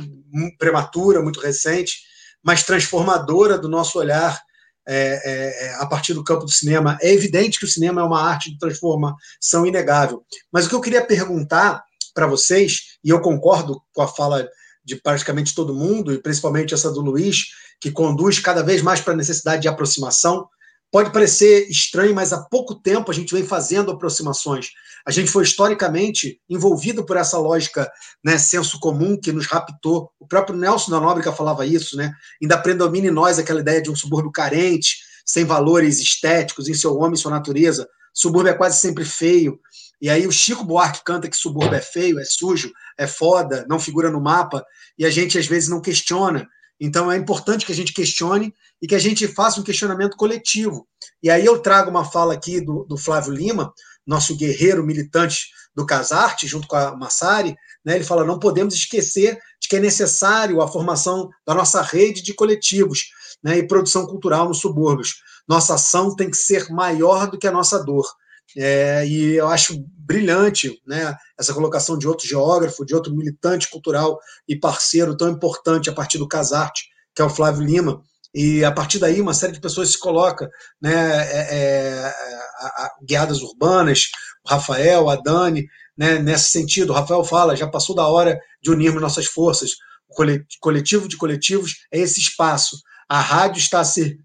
Prematura, 0.58 1.20
muito 1.20 1.40
recente, 1.40 1.98
mas 2.42 2.62
transformadora 2.62 3.58
do 3.58 3.68
nosso 3.68 3.98
olhar 3.98 4.40
é, 4.86 5.20
é, 5.24 5.66
é, 5.66 5.74
a 5.74 5.86
partir 5.86 6.14
do 6.14 6.24
campo 6.24 6.44
do 6.44 6.50
cinema. 6.50 6.96
É 7.02 7.12
evidente 7.12 7.58
que 7.58 7.64
o 7.64 7.68
cinema 7.68 8.00
é 8.00 8.04
uma 8.04 8.22
arte 8.22 8.50
de 8.50 8.58
transformação 8.58 9.66
inegável. 9.66 10.24
Mas 10.52 10.66
o 10.66 10.68
que 10.68 10.74
eu 10.74 10.80
queria 10.80 11.04
perguntar 11.04 11.82
para 12.14 12.26
vocês, 12.26 12.98
e 13.04 13.10
eu 13.10 13.20
concordo 13.20 13.80
com 13.92 14.02
a 14.02 14.08
fala 14.08 14.48
de 14.84 14.96
praticamente 14.96 15.54
todo 15.54 15.74
mundo, 15.74 16.12
e 16.12 16.18
principalmente 16.18 16.72
essa 16.72 16.90
do 16.90 17.00
Luiz, 17.00 17.46
que 17.80 17.90
conduz 17.90 18.38
cada 18.38 18.62
vez 18.62 18.80
mais 18.80 19.00
para 19.00 19.12
a 19.12 19.16
necessidade 19.16 19.62
de 19.62 19.68
aproximação, 19.68 20.48
Pode 20.90 21.12
parecer 21.12 21.68
estranho, 21.68 22.14
mas 22.14 22.32
há 22.32 22.42
pouco 22.42 22.74
tempo 22.74 23.10
a 23.10 23.14
gente 23.14 23.34
vem 23.34 23.44
fazendo 23.44 23.90
aproximações. 23.90 24.70
A 25.06 25.10
gente 25.10 25.30
foi 25.30 25.44
historicamente 25.44 26.40
envolvido 26.48 27.04
por 27.04 27.16
essa 27.16 27.38
lógica, 27.38 27.90
né, 28.24 28.38
senso 28.38 28.78
comum 28.80 29.18
que 29.20 29.32
nos 29.32 29.46
raptou. 29.46 30.10
O 30.18 30.26
próprio 30.26 30.56
Nelson 30.56 30.90
da 30.90 31.00
Nóbrega 31.00 31.32
falava 31.32 31.66
isso, 31.66 31.96
né? 31.96 32.12
Ainda 32.40 32.58
predomina 32.58 33.08
em 33.08 33.10
nós 33.10 33.38
aquela 33.38 33.60
ideia 33.60 33.82
de 33.82 33.90
um 33.90 33.96
subúrbio 33.96 34.32
carente, 34.32 34.96
sem 35.24 35.44
valores 35.44 35.98
estéticos 35.98 36.68
em 36.68 36.74
seu 36.74 36.96
homem 36.96 37.14
e 37.14 37.18
sua 37.18 37.32
natureza. 37.32 37.88
Subúrbio 38.14 38.50
é 38.50 38.54
quase 38.54 38.80
sempre 38.80 39.04
feio. 39.04 39.60
E 40.00 40.08
aí 40.08 40.26
o 40.26 40.32
Chico 40.32 40.64
Buarque 40.64 41.04
canta 41.04 41.28
que 41.28 41.36
subúrbio 41.36 41.76
é 41.76 41.80
feio, 41.80 42.18
é 42.20 42.24
sujo, 42.24 42.72
é 42.96 43.06
foda, 43.06 43.66
não 43.68 43.80
figura 43.80 44.10
no 44.10 44.20
mapa, 44.20 44.64
e 44.98 45.04
a 45.04 45.10
gente 45.10 45.38
às 45.38 45.46
vezes 45.46 45.68
não 45.68 45.80
questiona. 45.80 46.48
Então 46.80 47.10
é 47.10 47.16
importante 47.16 47.64
que 47.64 47.72
a 47.72 47.74
gente 47.74 47.92
questione 47.92 48.54
e 48.80 48.86
que 48.86 48.94
a 48.94 48.98
gente 48.98 49.26
faça 49.26 49.60
um 49.60 49.64
questionamento 49.64 50.16
coletivo. 50.16 50.86
E 51.22 51.30
aí 51.30 51.44
eu 51.44 51.58
trago 51.58 51.90
uma 51.90 52.04
fala 52.04 52.34
aqui 52.34 52.60
do, 52.60 52.84
do 52.84 52.96
Flávio 52.96 53.32
Lima, 53.32 53.72
nosso 54.06 54.36
guerreiro 54.36 54.84
militante 54.84 55.48
do 55.74 55.84
Casarte, 55.84 56.46
junto 56.46 56.66
com 56.66 56.76
a 56.76 56.96
Massari, 56.96 57.56
né, 57.84 57.96
ele 57.96 58.04
fala: 58.04 58.24
não 58.24 58.38
podemos 58.38 58.74
esquecer 58.74 59.38
de 59.60 59.68
que 59.68 59.76
é 59.76 59.80
necessário 59.80 60.60
a 60.60 60.68
formação 60.68 61.28
da 61.46 61.54
nossa 61.54 61.82
rede 61.82 62.22
de 62.22 62.34
coletivos 62.34 63.10
né, 63.42 63.58
e 63.58 63.66
produção 63.66 64.06
cultural 64.06 64.48
nos 64.48 64.60
subúrbios. 64.60 65.22
Nossa 65.46 65.74
ação 65.74 66.14
tem 66.14 66.30
que 66.30 66.36
ser 66.36 66.70
maior 66.70 67.30
do 67.30 67.38
que 67.38 67.46
a 67.46 67.52
nossa 67.52 67.82
dor. 67.82 68.06
É, 68.56 69.06
e 69.06 69.34
eu 69.34 69.48
acho 69.48 69.84
brilhante 69.98 70.80
né, 70.86 71.16
essa 71.38 71.52
colocação 71.52 71.98
de 71.98 72.06
outro 72.06 72.26
geógrafo, 72.26 72.84
de 72.84 72.94
outro 72.94 73.14
militante 73.14 73.68
cultural 73.68 74.18
e 74.48 74.58
parceiro 74.58 75.16
tão 75.16 75.28
importante 75.30 75.90
a 75.90 75.92
partir 75.92 76.18
do 76.18 76.28
Casarte, 76.28 76.84
que 77.14 77.20
é 77.20 77.24
o 77.24 77.30
Flávio 77.30 77.64
Lima. 77.64 78.02
E 78.34 78.64
a 78.64 78.70
partir 78.70 78.98
daí, 78.98 79.20
uma 79.20 79.34
série 79.34 79.54
de 79.54 79.60
pessoas 79.60 79.90
se 79.90 79.98
coloca, 79.98 80.48
né, 80.80 80.92
é, 80.92 81.56
é, 81.56 82.14
a, 82.60 82.66
a, 82.66 82.90
guiadas 83.02 83.40
urbanas, 83.40 84.08
o 84.44 84.50
Rafael, 84.50 85.08
a 85.08 85.16
Dani, 85.16 85.66
né, 85.96 86.18
nesse 86.18 86.50
sentido. 86.50 86.90
O 86.90 86.92
Rafael 86.94 87.24
fala: 87.24 87.56
já 87.56 87.66
passou 87.66 87.96
da 87.96 88.06
hora 88.06 88.38
de 88.62 88.70
unirmos 88.70 89.00
nossas 89.00 89.26
forças. 89.26 89.70
O 90.08 90.14
coletivo 90.60 91.08
de 91.08 91.16
coletivos 91.16 91.86
é 91.90 91.98
esse 91.98 92.20
espaço. 92.20 92.76
A 93.08 93.20
rádio 93.20 93.58
está 93.58 93.80
a 93.80 93.84
ser 93.84 94.18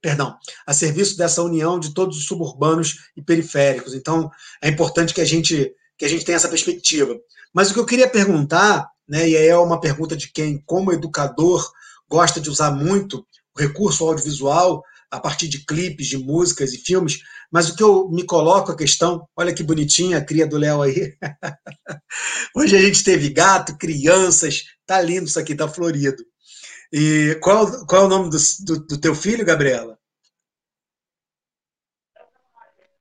perdão, 0.00 0.36
a 0.66 0.72
serviço 0.72 1.16
dessa 1.16 1.42
união 1.42 1.78
de 1.78 1.92
todos 1.92 2.16
os 2.16 2.26
suburbanos 2.26 3.10
e 3.16 3.22
periféricos. 3.22 3.94
Então, 3.94 4.30
é 4.62 4.68
importante 4.68 5.12
que 5.12 5.20
a 5.20 5.24
gente 5.24 5.74
que 5.98 6.04
a 6.04 6.08
gente 6.08 6.24
tenha 6.24 6.36
essa 6.36 6.48
perspectiva. 6.48 7.18
Mas 7.52 7.70
o 7.70 7.74
que 7.74 7.80
eu 7.80 7.86
queria 7.86 8.08
perguntar, 8.08 8.88
né, 9.08 9.28
e 9.28 9.36
aí 9.36 9.48
é 9.48 9.58
uma 9.58 9.80
pergunta 9.80 10.16
de 10.16 10.30
quem, 10.30 10.62
como 10.64 10.92
educador, 10.92 11.68
gosta 12.08 12.40
de 12.40 12.48
usar 12.48 12.70
muito 12.70 13.26
o 13.56 13.60
recurso 13.60 14.06
audiovisual 14.06 14.82
a 15.10 15.18
partir 15.18 15.48
de 15.48 15.64
clipes, 15.64 16.06
de 16.06 16.18
músicas 16.18 16.72
e 16.72 16.78
filmes, 16.78 17.20
mas 17.50 17.68
o 17.68 17.74
que 17.74 17.82
eu 17.82 18.08
me 18.10 18.24
coloco 18.24 18.70
a 18.70 18.76
questão, 18.76 19.26
olha 19.36 19.54
que 19.54 19.62
bonitinha 19.62 20.18
a 20.18 20.24
cria 20.24 20.46
do 20.46 20.58
Léo 20.58 20.82
aí. 20.82 21.14
Hoje 22.54 22.76
a 22.76 22.80
gente 22.80 23.02
teve 23.02 23.30
gato, 23.30 23.76
crianças, 23.78 24.64
tá 24.86 25.00
lindo 25.00 25.26
isso 25.26 25.40
aqui, 25.40 25.54
tá 25.54 25.66
florido. 25.66 26.22
E 26.92 27.38
qual, 27.42 27.66
qual 27.86 28.02
é 28.02 28.04
o 28.06 28.08
nome 28.08 28.30
do, 28.30 28.36
do, 28.64 28.86
do 28.86 28.98
teu 28.98 29.14
filho, 29.14 29.44
Gabriela? 29.44 29.98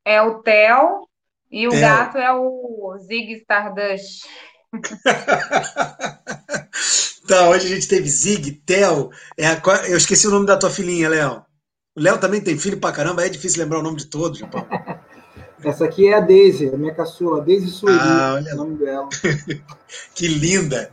É 0.03 0.21
o 0.21 0.41
Theo 0.41 1.07
e 1.49 1.67
o 1.67 1.71
Theo. 1.71 1.81
gato 1.81 2.17
é 2.17 2.33
o 2.33 2.97
Zig 2.99 3.33
Stardust. 3.33 4.25
tá, 7.27 7.49
hoje 7.49 7.65
a 7.65 7.75
gente 7.75 7.87
teve 7.87 8.09
Zig, 8.09 8.51
Theo. 8.65 9.09
É 9.37 9.47
a, 9.47 9.61
eu 9.87 9.97
esqueci 9.97 10.27
o 10.27 10.31
nome 10.31 10.45
da 10.45 10.57
tua 10.57 10.69
filhinha, 10.69 11.09
Léo. 11.09 11.45
O 11.95 12.01
Léo 12.01 12.19
também 12.19 12.41
tem 12.41 12.57
filho 12.57 12.79
pra 12.79 12.91
caramba, 12.91 13.25
é 13.25 13.29
difícil 13.29 13.63
lembrar 13.63 13.79
o 13.79 13.83
nome 13.83 13.97
de 13.97 14.05
todos, 14.05 14.39
Japão. 14.39 14.67
Essa 15.63 15.85
aqui 15.85 16.07
é 16.07 16.13
a 16.13 16.19
Daisy, 16.19 16.69
a 16.69 16.77
minha 16.77 16.93
caçula, 16.93 17.41
Daisy 17.41 17.69
Sueli, 17.69 17.97
ah, 17.99 18.33
olha... 18.35 18.53
o 18.53 18.57
nome 18.57 18.77
dela. 18.77 19.09
que 20.13 20.27
linda! 20.27 20.91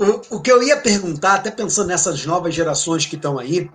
O, 0.00 0.36
o 0.36 0.40
que 0.40 0.50
eu 0.50 0.62
ia 0.62 0.78
perguntar, 0.78 1.34
até 1.34 1.50
pensando 1.50 1.88
nessas 1.88 2.24
novas 2.24 2.54
gerações 2.54 3.04
que 3.04 3.16
estão 3.16 3.38
aí, 3.38 3.70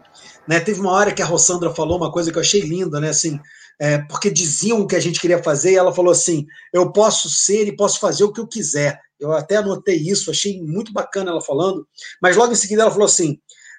né, 0.47 0.59
teve 0.59 0.79
uma 0.79 0.91
hora 0.91 1.13
que 1.13 1.21
a 1.21 1.25
Rossandra 1.25 1.71
falou 1.71 1.97
uma 1.97 2.11
coisa 2.11 2.31
que 2.31 2.37
eu 2.39 2.41
achei 2.41 2.61
linda, 2.61 2.99
né? 2.99 3.09
Assim, 3.09 3.39
é, 3.79 3.99
porque 3.99 4.31
diziam 4.31 4.79
o 4.79 4.87
que 4.87 4.95
a 4.95 4.99
gente 4.99 5.21
queria 5.21 5.43
fazer, 5.43 5.73
e 5.73 5.75
ela 5.75 5.93
falou 5.93 6.11
assim: 6.11 6.47
eu 6.73 6.91
posso 6.91 7.29
ser 7.29 7.67
e 7.67 7.75
posso 7.75 7.99
fazer 7.99 8.23
o 8.23 8.33
que 8.33 8.39
eu 8.39 8.47
quiser. 8.47 8.99
Eu 9.19 9.33
até 9.33 9.57
anotei 9.57 9.97
isso, 9.97 10.31
achei 10.31 10.59
muito 10.63 10.91
bacana 10.91 11.29
ela 11.29 11.41
falando, 11.41 11.87
mas 12.19 12.35
logo 12.35 12.51
em 12.51 12.55
seguida 12.55 12.81
ela 12.81 12.91
falou 12.91 13.05
assim: 13.05 13.37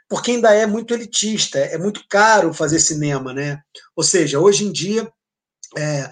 porque 0.09 0.31
ainda 0.31 0.55
é 0.55 0.67
muito 0.67 0.95
elitista, 0.95 1.59
é 1.59 1.77
muito 1.77 2.05
caro 2.09 2.55
fazer 2.55 2.79
cinema, 2.79 3.35
né? 3.35 3.59
Ou 3.97 4.05
seja, 4.05 4.39
hoje 4.39 4.65
em 4.65 4.71
dia, 4.71 5.11
é, 5.77 6.09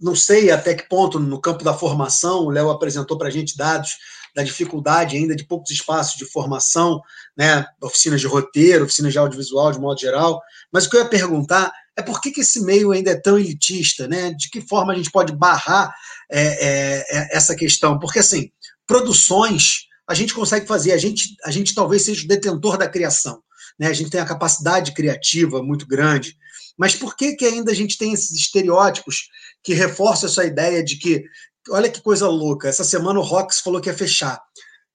não 0.00 0.16
sei 0.16 0.50
até 0.50 0.74
que 0.74 0.88
ponto 0.88 1.20
no 1.20 1.40
campo 1.42 1.62
da 1.62 1.74
formação, 1.74 2.44
o 2.44 2.50
Léo 2.50 2.70
apresentou 2.70 3.18
para 3.18 3.28
a 3.28 3.30
gente 3.30 3.54
dados 3.54 3.96
da 4.36 4.42
dificuldade 4.42 5.16
ainda 5.16 5.34
de 5.34 5.44
poucos 5.44 5.70
espaços 5.70 6.18
de 6.18 6.26
formação, 6.26 7.00
né, 7.34 7.64
oficinas 7.82 8.20
de 8.20 8.26
roteiro, 8.26 8.84
oficinas 8.84 9.10
de 9.10 9.18
audiovisual 9.18 9.72
de 9.72 9.80
modo 9.80 9.98
geral. 9.98 10.42
Mas 10.70 10.84
o 10.84 10.90
que 10.90 10.96
eu 10.96 11.00
ia 11.00 11.08
perguntar 11.08 11.72
é 11.96 12.02
por 12.02 12.20
que, 12.20 12.30
que 12.30 12.42
esse 12.42 12.62
meio 12.62 12.92
ainda 12.92 13.12
é 13.12 13.14
tão 13.14 13.38
elitista, 13.38 14.06
né? 14.06 14.34
De 14.34 14.50
que 14.50 14.60
forma 14.60 14.92
a 14.92 14.96
gente 14.96 15.10
pode 15.10 15.32
barrar 15.32 15.90
é, 16.30 16.42
é, 16.42 17.04
é, 17.08 17.36
essa 17.36 17.56
questão? 17.56 17.98
Porque 17.98 18.18
assim, 18.18 18.50
produções 18.86 19.86
a 20.06 20.12
gente 20.12 20.34
consegue 20.34 20.66
fazer, 20.66 20.92
a 20.92 20.98
gente, 20.98 21.34
a 21.42 21.50
gente 21.50 21.74
talvez 21.74 22.02
seja 22.04 22.22
o 22.22 22.28
detentor 22.28 22.76
da 22.76 22.86
criação, 22.86 23.42
né? 23.78 23.86
A 23.86 23.94
gente 23.94 24.10
tem 24.10 24.20
a 24.20 24.26
capacidade 24.26 24.92
criativa 24.92 25.62
muito 25.62 25.86
grande. 25.86 26.36
Mas 26.76 26.94
por 26.94 27.16
que, 27.16 27.34
que 27.34 27.46
ainda 27.46 27.72
a 27.72 27.74
gente 27.74 27.96
tem 27.96 28.12
esses 28.12 28.32
estereótipos 28.32 29.30
que 29.64 29.72
reforçam 29.72 30.28
essa 30.28 30.44
ideia 30.44 30.84
de 30.84 30.98
que 30.98 31.24
olha 31.70 31.90
que 31.90 32.00
coisa 32.00 32.28
louca. 32.28 32.68
Essa 32.68 32.84
semana 32.84 33.18
o 33.18 33.22
Rox 33.22 33.60
falou 33.60 33.80
que 33.80 33.88
ia 33.88 33.96
fechar. 33.96 34.40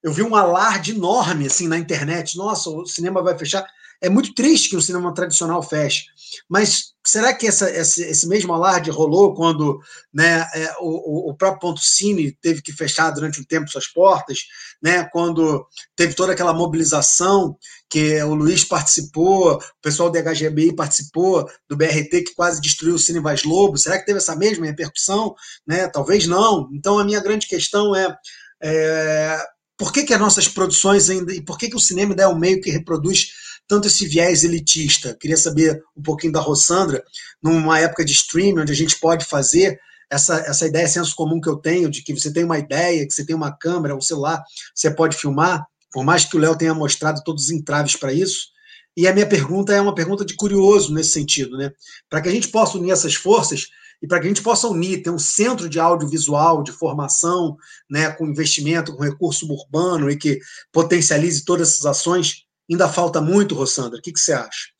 Eu 0.02 0.12
vi 0.12 0.22
um 0.22 0.34
alarde 0.34 0.92
enorme 0.92 1.46
assim 1.46 1.68
na 1.68 1.78
internet. 1.78 2.36
Nossa, 2.36 2.70
o 2.70 2.86
cinema 2.86 3.22
vai 3.22 3.38
fechar. 3.38 3.64
É 4.02 4.08
muito 4.08 4.34
triste 4.34 4.70
que 4.70 4.76
o 4.76 4.82
cinema 4.82 5.14
tradicional 5.14 5.62
feche. 5.62 6.06
Mas 6.48 6.92
será 7.06 7.32
que 7.32 7.46
essa, 7.46 7.70
esse, 7.70 8.02
esse, 8.02 8.26
mesmo 8.26 8.52
alarde 8.52 8.90
rolou 8.90 9.32
quando 9.32 9.78
né, 10.12 10.44
é, 10.54 10.74
o, 10.80 11.30
o, 11.30 11.36
próprio 11.36 11.60
Ponto 11.60 11.80
Cine 11.80 12.36
teve 12.40 12.60
que 12.60 12.72
fechar 12.72 13.10
durante 13.10 13.40
um 13.40 13.44
tempo 13.44 13.70
suas 13.70 13.86
portas? 13.86 14.40
Né, 14.82 15.04
quando 15.04 15.64
teve 15.94 16.14
toda 16.14 16.32
aquela 16.32 16.52
mobilização 16.52 17.56
que 17.88 18.20
o 18.24 18.34
Luiz 18.34 18.64
participou, 18.64 19.54
o 19.54 19.60
pessoal 19.80 20.10
do 20.10 20.18
HGBI 20.18 20.74
participou, 20.74 21.48
do 21.68 21.76
BRT 21.76 22.24
que 22.24 22.34
quase 22.34 22.60
destruiu 22.60 22.96
o 22.96 22.98
Cine 22.98 23.20
Vaz 23.20 23.44
Lobo. 23.44 23.78
Será 23.78 23.98
que 24.00 24.06
teve 24.06 24.18
essa 24.18 24.34
mesma 24.34 24.66
repercussão? 24.66 25.32
Né? 25.64 25.86
Talvez 25.86 26.26
não. 26.26 26.68
Então 26.72 26.98
a 26.98 27.04
minha 27.04 27.20
grande 27.20 27.46
questão 27.46 27.94
é, 27.94 28.16
é 28.60 29.38
por 29.76 29.92
que, 29.92 30.04
que 30.04 30.14
as 30.14 30.20
nossas 30.20 30.48
produções 30.48 31.08
ainda. 31.08 31.32
E 31.32 31.40
por 31.40 31.58
que, 31.58 31.68
que 31.68 31.76
o 31.76 31.80
cinema 31.80 32.12
ainda 32.12 32.22
é 32.24 32.26
o 32.26 32.38
meio 32.38 32.60
que 32.60 32.70
reproduz 32.70 33.32
tanto 33.68 33.88
esse 33.88 34.06
viés 34.06 34.44
elitista. 34.44 35.16
Queria 35.18 35.36
saber 35.36 35.82
um 35.96 36.02
pouquinho 36.02 36.32
da 36.32 36.40
Rossandra, 36.40 37.02
numa 37.42 37.78
época 37.78 38.04
de 38.04 38.12
streaming, 38.12 38.60
onde 38.60 38.72
a 38.72 38.76
gente 38.76 38.98
pode 38.98 39.24
fazer 39.24 39.78
essa, 40.10 40.36
essa 40.40 40.66
ideia 40.66 40.86
senso 40.86 41.14
comum 41.14 41.40
que 41.40 41.48
eu 41.48 41.56
tenho, 41.56 41.90
de 41.90 42.02
que 42.02 42.14
você 42.14 42.32
tem 42.32 42.44
uma 42.44 42.58
ideia, 42.58 43.06
que 43.06 43.12
você 43.12 43.24
tem 43.24 43.34
uma 43.34 43.56
câmera, 43.56 43.96
um 43.96 44.00
celular, 44.00 44.42
você 44.74 44.90
pode 44.90 45.16
filmar, 45.16 45.64
por 45.90 46.04
mais 46.04 46.24
que 46.24 46.36
o 46.36 46.40
Léo 46.40 46.56
tenha 46.56 46.74
mostrado 46.74 47.22
todos 47.24 47.44
os 47.44 47.50
entraves 47.50 47.96
para 47.96 48.12
isso. 48.12 48.52
E 48.94 49.08
a 49.08 49.14
minha 49.14 49.26
pergunta 49.26 49.72
é 49.72 49.80
uma 49.80 49.94
pergunta 49.94 50.24
de 50.24 50.36
curioso 50.36 50.92
nesse 50.92 51.12
sentido, 51.12 51.56
né? 51.56 51.70
Para 52.10 52.20
que 52.20 52.28
a 52.28 52.32
gente 52.32 52.48
possa 52.48 52.76
unir 52.76 52.90
essas 52.90 53.14
forças, 53.14 53.68
e 54.02 54.06
para 54.06 54.18
que 54.18 54.26
a 54.26 54.28
gente 54.28 54.42
possa 54.42 54.66
unir, 54.66 55.02
ter 55.02 55.10
um 55.10 55.18
centro 55.18 55.68
de 55.68 55.78
audiovisual, 55.78 56.62
de 56.62 56.72
formação, 56.72 57.56
né, 57.88 58.10
com 58.10 58.26
investimento, 58.26 58.96
com 58.96 59.04
recurso 59.04 59.46
urbano 59.46 60.10
e 60.10 60.16
que 60.16 60.40
potencialize 60.72 61.44
todas 61.44 61.70
essas 61.70 61.86
ações, 61.86 62.44
ainda 62.70 62.88
falta 62.88 63.20
muito, 63.20 63.54
Rossandra. 63.54 63.98
O 63.98 64.02
que, 64.02 64.12
que 64.12 64.20
você 64.20 64.32
acha? 64.32 64.72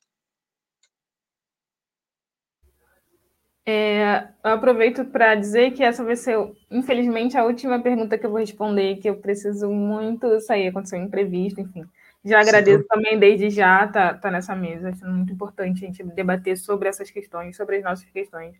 É, 3.65 4.25
eu 4.45 4.51
aproveito 4.51 5.05
para 5.05 5.37
dizer 5.37 5.71
que 5.71 5.85
essa 5.85 6.03
vai 6.03 6.17
ser, 6.17 6.37
infelizmente, 6.69 7.37
a 7.37 7.45
última 7.45 7.81
pergunta 7.81 8.19
que 8.19 8.27
eu 8.27 8.31
vou 8.31 8.41
responder, 8.41 8.97
que 8.97 9.09
eu 9.09 9.17
preciso 9.17 9.71
muito 9.71 10.41
sair, 10.41 10.69
aconteceu 10.69 10.99
um 10.99 11.05
imprevisto, 11.05 11.61
enfim. 11.61 11.85
Já 12.25 12.41
agradeço 12.41 12.83
Sim. 12.83 12.89
também 12.89 13.19
desde 13.19 13.51
já 13.51 13.85
estar 13.85 14.15
tá, 14.15 14.19
tá 14.19 14.31
nessa 14.31 14.55
mesa, 14.55 14.91
acho 14.91 15.07
muito 15.07 15.33
importante 15.33 15.85
a 15.85 15.89
gente 15.89 16.03
debater 16.03 16.57
sobre 16.57 16.89
essas 16.89 17.11
questões, 17.11 17.57
sobre 17.57 17.77
as 17.77 17.85
nossas 17.85 18.09
questões. 18.11 18.55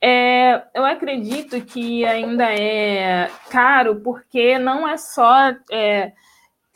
É, 0.00 0.62
eu 0.74 0.84
acredito 0.84 1.60
que 1.62 2.04
ainda 2.04 2.44
é 2.52 3.30
caro, 3.50 3.96
porque 3.96 4.58
não 4.58 4.86
é 4.86 4.96
só 4.96 5.54
é, 5.70 6.12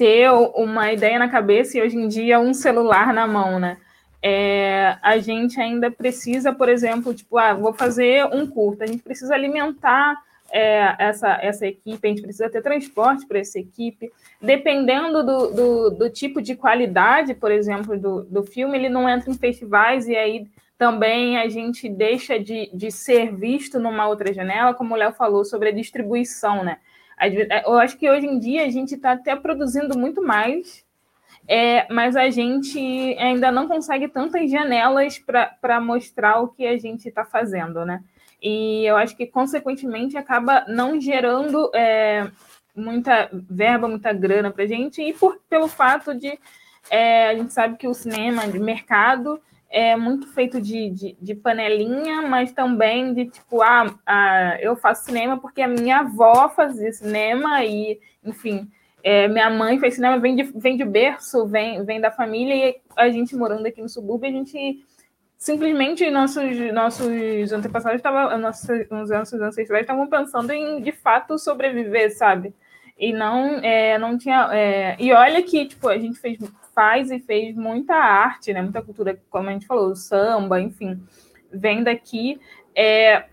ter 0.03 0.31
uma 0.31 0.93
ideia 0.93 1.19
na 1.19 1.29
cabeça 1.29 1.79
e 1.79 1.83
hoje 1.83 1.97
em 1.97 2.09
dia 2.09 2.41
um 2.41 2.53
celular 2.53 3.12
na 3.12 3.27
mão, 3.27 3.61
né? 3.61 3.77
é, 4.23 4.97
a 5.03 5.19
gente 5.19 5.61
ainda 5.61 5.91
precisa, 5.91 6.53
por 6.53 6.69
exemplo, 6.69 7.12
tipo, 7.12 7.37
ah, 7.37 7.53
vou 7.53 7.74
fazer 7.74 8.24
um 8.27 8.47
curso, 8.47 8.83
a 8.83 8.87
gente 8.87 9.03
precisa 9.03 9.35
alimentar 9.35 10.16
é, 10.53 10.95
essa, 10.99 11.39
essa 11.43 11.66
equipe, 11.66 12.07
a 12.07 12.09
gente 12.09 12.23
precisa 12.23 12.49
ter 12.49 12.62
transporte 12.62 13.27
para 13.27 13.41
essa 13.41 13.59
equipe. 13.59 14.12
Dependendo 14.41 15.24
do, 15.24 15.51
do, 15.51 15.91
do, 15.91 16.11
tipo 16.11 16.41
de 16.41 16.55
qualidade, 16.55 17.35
por 17.35 17.51
exemplo, 17.51 17.99
do, 17.99 18.23
do 18.23 18.45
filme, 18.45 18.79
ele 18.79 18.89
não 18.89 19.09
entra 19.09 19.29
em 19.29 19.35
festivais 19.35 20.07
e 20.07 20.15
aí 20.15 20.47
também 20.79 21.39
a 21.39 21.49
gente 21.49 21.89
deixa 21.89 22.39
de, 22.39 22.70
de 22.73 22.91
ser 22.93 23.35
visto 23.35 23.81
numa 23.81 24.07
outra 24.07 24.33
janela, 24.33 24.74
como 24.74 24.95
o 24.95 24.97
Léo 24.97 25.12
falou, 25.12 25.45
sobre 25.45 25.70
a 25.70 25.73
distribuição, 25.73 26.62
né? 26.62 26.79
Eu 27.65 27.78
acho 27.78 27.97
que 27.97 28.11
hoje 28.11 28.27
em 28.27 28.39
dia 28.39 28.65
a 28.65 28.70
gente 28.70 28.94
está 28.94 29.12
até 29.12 29.35
produzindo 29.36 29.99
muito 29.99 30.23
mais 30.23 30.85
é, 31.49 31.93
mas 31.93 32.16
a 32.16 32.31
gente 32.31 32.78
ainda 33.19 33.51
não 33.51 33.66
consegue 33.66 34.09
tantas 34.09 34.51
janelas 34.51 35.19
para 35.19 35.81
mostrar 35.81 36.40
o 36.40 36.49
que 36.49 36.66
a 36.66 36.78
gente 36.78 37.09
está 37.09 37.24
fazendo, 37.24 37.85
né? 37.85 38.03
E 38.40 38.85
eu 38.85 38.97
acho 38.97 39.16
que, 39.16 39.27
consequentemente, 39.27 40.16
acaba 40.16 40.65
não 40.69 41.01
gerando 41.01 41.70
é, 41.74 42.31
muita 42.74 43.28
verba, 43.32 43.89
muita 43.89 44.12
grana 44.12 44.51
para 44.51 44.65
a 44.65 44.66
gente, 44.66 45.03
e 45.03 45.12
por, 45.12 45.40
pelo 45.49 45.69
fato 45.69 46.15
de 46.15 46.39
é, 46.90 47.28
a 47.28 47.35
gente 47.35 47.53
sabe 47.53 47.77
que 47.77 47.86
o 47.86 47.94
cinema 47.94 48.47
de 48.49 48.59
mercado 48.59 49.40
é 49.73 49.97
muito 49.97 50.28
feito 50.28 50.61
de, 50.61 50.90
de, 50.90 51.16
de, 51.19 51.35
panelinha, 51.35 52.20
mas 52.23 52.53
também 52.53 53.15
de 53.15 53.24
tipo, 53.24 53.62
ah, 53.62 53.93
ah, 54.07 54.59
eu 54.61 54.77
faço 54.77 55.07
cinema 55.07 55.40
porque 55.40 55.62
a 55.62 55.66
minha 55.66 56.01
avó 56.01 56.51
fazia 56.51 56.93
cinema 56.93 57.65
e, 57.65 57.99
enfim, 58.23 58.70
é, 59.03 59.27
minha 59.28 59.49
mãe 59.49 59.81
fez 59.81 59.94
cinema, 59.94 60.19
vem 60.19 60.36
de, 60.36 60.43
vem 60.43 60.77
de 60.77 60.85
berço, 60.85 61.47
vem, 61.47 61.82
vem 61.85 62.03
da 62.03 62.11
família, 62.11 62.55
e 62.55 62.77
a 62.94 63.09
gente 63.09 63.35
morando 63.35 63.66
aqui 63.66 63.81
no 63.81 63.89
subúrbio, 63.89 64.28
a 64.28 64.32
gente 64.32 64.85
simplesmente 65.39 66.09
nossos, 66.11 66.57
nossos 66.73 67.51
antepassados 67.51 67.97
estavam, 67.97 68.39
nossos, 68.39 68.69
nossos 68.90 69.40
ancestrais 69.40 69.82
estavam 69.82 70.07
pensando 70.07 70.53
em 70.53 70.82
de 70.82 70.93
fato 70.93 71.39
sobreviver, 71.39 72.15
sabe? 72.15 72.55
E 72.99 73.12
não, 73.12 73.59
é, 73.59 73.99
não 73.99 74.16
tinha. 74.19 74.49
É, 74.53 74.97
e 75.01 75.12
olha 75.12 75.43
que 75.43 75.66
tipo, 75.66 75.89
a 75.89 75.99
gente 75.99 76.19
fez, 76.20 76.39
faz 76.74 77.11
e 77.11 77.19
fez 77.19 77.57
muita 77.57 77.94
arte, 77.94 78.53
né? 78.53 78.62
Muita 78.62 78.82
cultura, 78.82 79.20
como 79.31 79.49
a 79.49 79.53
gente 79.53 79.66
falou, 79.66 79.94
samba, 79.94 80.61
enfim, 80.61 81.03
vem 81.53 81.82
daqui. 81.82 82.40
É, 82.74 83.24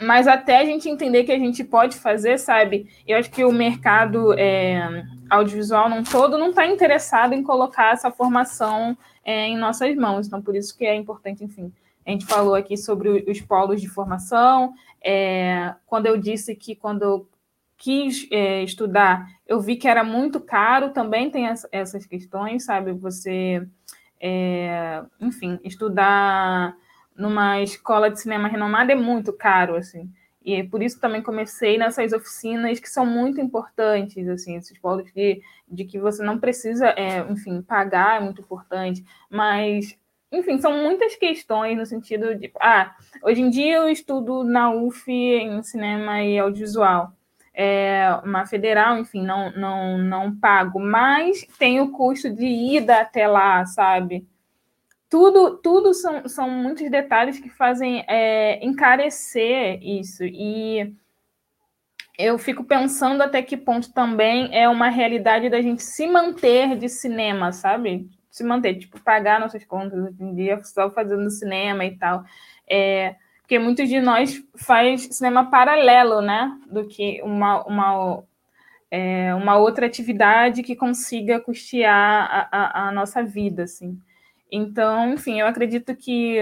mas 0.00 0.26
até 0.26 0.58
a 0.58 0.64
gente 0.64 0.88
entender 0.88 1.24
que 1.24 1.32
a 1.32 1.38
gente 1.38 1.62
pode 1.62 1.96
fazer, 1.96 2.38
sabe? 2.38 2.88
Eu 3.06 3.18
acho 3.18 3.30
que 3.30 3.44
o 3.44 3.52
mercado 3.52 4.32
é, 4.38 5.04
audiovisual 5.30 5.88
não 5.88 6.02
todo 6.02 6.36
não 6.36 6.50
está 6.50 6.66
interessado 6.66 7.32
em 7.32 7.42
colocar 7.42 7.92
essa 7.92 8.10
formação 8.10 8.96
é, 9.24 9.46
em 9.46 9.56
nossas 9.56 9.94
mãos. 9.96 10.26
Então, 10.26 10.42
por 10.42 10.56
isso 10.56 10.76
que 10.76 10.84
é 10.84 10.94
importante, 10.94 11.44
enfim. 11.44 11.72
A 12.04 12.10
gente 12.10 12.26
falou 12.26 12.54
aqui 12.54 12.76
sobre 12.76 13.24
os 13.28 13.40
polos 13.40 13.80
de 13.80 13.88
formação. 13.88 14.74
É, 15.02 15.74
quando 15.86 16.06
eu 16.06 16.16
disse 16.16 16.54
que 16.54 16.74
quando 16.74 17.02
eu 17.02 17.28
quis 17.76 18.28
é, 18.30 18.62
estudar, 18.62 19.26
eu 19.52 19.60
vi 19.60 19.76
que 19.76 19.86
era 19.86 20.02
muito 20.02 20.40
caro, 20.40 20.94
também 20.94 21.30
tem 21.30 21.46
essas 21.70 22.06
questões, 22.06 22.64
sabe? 22.64 22.90
Você, 22.92 23.62
é, 24.18 25.02
enfim, 25.20 25.60
estudar 25.62 26.74
numa 27.14 27.60
escola 27.60 28.10
de 28.10 28.18
cinema 28.18 28.48
renomada 28.48 28.92
é 28.92 28.94
muito 28.94 29.30
caro, 29.30 29.76
assim. 29.76 30.10
E 30.42 30.54
é 30.54 30.64
por 30.64 30.82
isso 30.82 30.98
também 30.98 31.22
comecei 31.22 31.76
nessas 31.76 32.14
oficinas 32.14 32.80
que 32.80 32.88
são 32.88 33.04
muito 33.04 33.42
importantes, 33.42 34.26
assim, 34.26 34.56
esses 34.56 34.78
polos 34.78 35.12
de, 35.12 35.42
de 35.68 35.84
que 35.84 35.98
você 36.00 36.22
não 36.22 36.38
precisa, 36.38 36.86
é, 36.88 37.18
enfim, 37.30 37.60
pagar 37.60 38.22
é 38.22 38.24
muito 38.24 38.40
importante, 38.40 39.04
mas, 39.28 39.94
enfim, 40.32 40.58
são 40.62 40.82
muitas 40.82 41.14
questões 41.14 41.76
no 41.76 41.84
sentido 41.84 42.34
de, 42.34 42.50
ah, 42.58 42.96
hoje 43.22 43.42
em 43.42 43.50
dia 43.50 43.76
eu 43.76 43.88
estudo 43.90 44.44
na 44.44 44.70
UF 44.74 45.12
em 45.12 45.62
cinema 45.62 46.22
e 46.22 46.38
audiovisual, 46.38 47.12
é 47.54 48.08
uma 48.24 48.46
federal, 48.46 48.98
enfim, 48.98 49.24
não, 49.24 49.50
não, 49.52 49.98
não 49.98 50.36
pago, 50.36 50.80
mas 50.80 51.46
tem 51.58 51.80
o 51.80 51.92
custo 51.92 52.30
de 52.30 52.46
ida 52.46 53.00
até 53.00 53.26
lá, 53.26 53.64
sabe? 53.66 54.26
tudo, 55.12 55.58
tudo 55.58 55.92
são, 55.92 56.26
são 56.26 56.48
muitos 56.48 56.90
detalhes 56.90 57.38
que 57.38 57.50
fazem 57.50 58.02
é, 58.08 58.64
encarecer 58.64 59.78
isso. 59.82 60.24
E 60.24 60.96
eu 62.18 62.38
fico 62.38 62.64
pensando 62.64 63.20
até 63.20 63.42
que 63.42 63.54
ponto 63.54 63.92
também 63.92 64.48
é 64.58 64.66
uma 64.70 64.88
realidade 64.88 65.50
da 65.50 65.60
gente 65.60 65.82
se 65.82 66.06
manter 66.06 66.78
de 66.78 66.88
cinema, 66.88 67.52
sabe? 67.52 68.08
Se 68.30 68.42
manter, 68.42 68.78
tipo, 68.78 68.98
pagar 69.02 69.38
nossas 69.38 69.62
contas 69.66 70.02
hoje 70.02 70.16
em 70.18 70.34
dia, 70.34 70.64
só 70.64 70.90
fazendo 70.90 71.28
cinema 71.28 71.84
e 71.84 71.98
tal. 71.98 72.24
É, 72.66 73.14
porque 73.52 73.58
muitos 73.58 73.86
de 73.86 74.00
nós 74.00 74.42
faz 74.56 75.08
cinema 75.14 75.50
paralelo, 75.50 76.22
né? 76.22 76.58
Do 76.70 76.88
que 76.88 77.20
uma, 77.22 77.62
uma, 77.66 78.24
é, 78.90 79.34
uma 79.34 79.58
outra 79.58 79.84
atividade 79.84 80.62
que 80.62 80.74
consiga 80.74 81.38
custear 81.38 82.48
a, 82.48 82.48
a, 82.50 82.88
a 82.88 82.92
nossa 82.92 83.22
vida, 83.22 83.64
assim. 83.64 84.00
Então, 84.50 85.12
enfim, 85.12 85.38
eu 85.38 85.46
acredito 85.46 85.94
que 85.94 86.38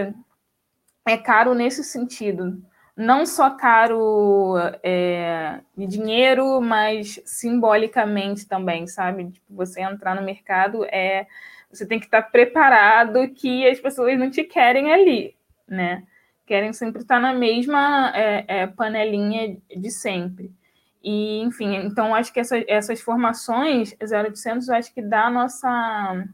é 1.04 1.16
caro 1.16 1.52
nesse 1.52 1.82
sentido. 1.82 2.62
Não 2.96 3.26
só 3.26 3.50
caro 3.50 4.54
é, 4.80 5.58
de 5.76 5.88
dinheiro, 5.88 6.60
mas 6.60 7.20
simbolicamente 7.24 8.46
também, 8.46 8.86
sabe? 8.86 9.32
Tipo, 9.32 9.46
você 9.52 9.80
entrar 9.80 10.14
no 10.14 10.22
mercado 10.22 10.84
é. 10.84 11.26
Você 11.72 11.84
tem 11.84 11.98
que 11.98 12.06
estar 12.06 12.22
preparado 12.22 13.28
que 13.30 13.66
as 13.66 13.80
pessoas 13.80 14.16
não 14.16 14.30
te 14.30 14.44
querem 14.44 14.92
ali, 14.92 15.34
né? 15.66 16.04
Querem 16.50 16.72
sempre 16.72 17.02
estar 17.02 17.20
na 17.20 17.32
mesma 17.32 18.10
é, 18.12 18.44
é, 18.48 18.66
panelinha 18.66 19.56
de 19.70 19.88
sempre. 19.88 20.52
E, 21.00 21.40
enfim, 21.42 21.76
então 21.76 22.12
acho 22.12 22.32
que 22.32 22.40
essa, 22.40 22.60
essas 22.66 23.00
formações 23.00 23.94
0800, 24.02 24.66
eu 24.66 24.74
acho 24.74 24.92
que 24.92 25.00
dá 25.00 25.26
a 25.26 25.30
nossa 25.30 26.26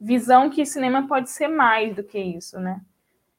visão 0.00 0.50
que 0.50 0.66
cinema 0.66 1.06
pode 1.06 1.30
ser 1.30 1.46
mais 1.46 1.94
do 1.94 2.02
que 2.02 2.18
isso, 2.18 2.58
né? 2.58 2.80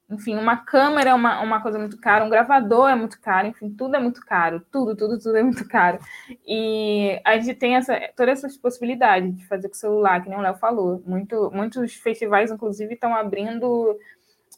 Enfim, 0.10 0.38
uma 0.38 0.56
câmera 0.56 1.10
é 1.10 1.14
uma, 1.14 1.41
uma 1.41 1.62
coisa 1.62 1.78
muito 1.78 1.98
cara, 1.98 2.24
um 2.24 2.30
gravador 2.30 2.90
é 2.90 2.95
muito 2.95 3.20
caro, 3.20 3.48
enfim, 3.48 3.70
tudo 3.70 3.98
é 3.98 3.99
muito 3.99 4.26
caro, 4.26 4.66
tudo, 4.72 4.95
tudo, 4.95 5.20
tudo 5.20 5.36
é 5.36 5.44
muito 5.44 5.68
caro. 5.68 5.99
E 6.48 7.22
a 7.26 7.38
gente 7.38 7.56
tem 7.56 7.76
essa, 7.76 7.99
todas 8.16 8.40
essas 8.40 8.56
possibilidades 8.56 9.36
de 9.36 9.45
fazer 9.48 9.68
com 9.68 9.76
o 9.76 9.78
celular, 9.78 10.24
que 10.24 10.30
nem 10.30 10.40
o 10.40 10.41
Léo 10.41 10.56
falou. 10.56 11.03
Muito, 11.06 11.52
muitos 11.53 11.94
festivais, 11.95 12.52
inclusive, 12.52 12.94
estão 12.94 13.14
abrindo 13.14 13.99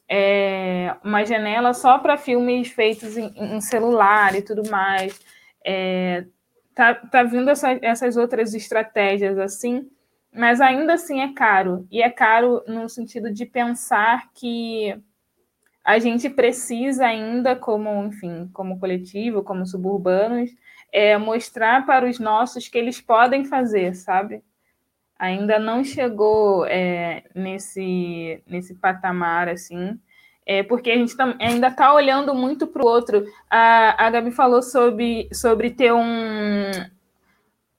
é, 0.10 0.96
uma 1.04 1.26
janela 1.26 1.74
só 1.74 2.00
para 2.00 2.18
filmes 2.18 2.70
feitos 2.70 3.18
em, 3.18 3.32
em, 3.36 3.62
celular 3.62 4.36
e 4.36 4.42
tudo 4.42 4.70
mais. 4.70 5.20
É, 5.66 6.26
tá, 6.76 6.94
tá 6.96 7.24
vindo 7.24 7.50
essa, 7.50 7.72
essas 7.82 8.18
outras 8.18 8.54
estratégias 8.54 9.38
assim 9.38 9.90
mas 10.34 10.60
ainda 10.60 10.94
assim 10.94 11.22
é 11.22 11.32
caro. 11.34 11.88
E 11.92 12.02
é 12.02 12.10
caro 12.10 12.64
no 12.68 12.90
sentido 12.90 13.32
de 13.32 13.46
pensar 13.46 14.32
que 14.34 15.00
a 15.84 16.00
gente 16.00 16.30
precisa 16.30 17.06
ainda, 17.06 17.56
como, 17.56 18.06
enfim, 18.06 18.50
como 18.54 18.80
coletivo, 18.80 19.44
como 19.44 19.66
suburbanos, 19.66 20.50
é, 20.92 21.18
mostrar 21.18 21.86
para 21.86 22.10
os 22.10 22.20
nossos 22.20 22.68
que 22.68 22.78
eles 22.78 23.02
podem 23.02 23.46
fazer, 23.46 23.94
sabe? 23.96 24.42
Ainda 25.24 25.58
não 25.58 25.86
chegou 25.86 26.66
é, 26.66 27.24
nesse, 27.34 28.44
nesse 28.46 28.76
patamar, 28.76 29.48
assim, 29.48 29.98
é, 30.46 30.64
porque 30.64 30.92
a 30.92 30.98
gente 30.98 31.16
tá, 31.16 31.34
ainda 31.40 31.68
está 31.68 31.94
olhando 31.94 32.36
muito 32.36 32.68
para 32.68 32.84
o 32.84 32.86
outro. 32.86 33.24
A, 33.50 34.06
a 34.06 34.10
Gabi 34.10 34.32
falou 34.32 34.62
sobre, 34.62 35.30
sobre 35.32 35.70
ter 35.72 35.94
um, 35.94 36.72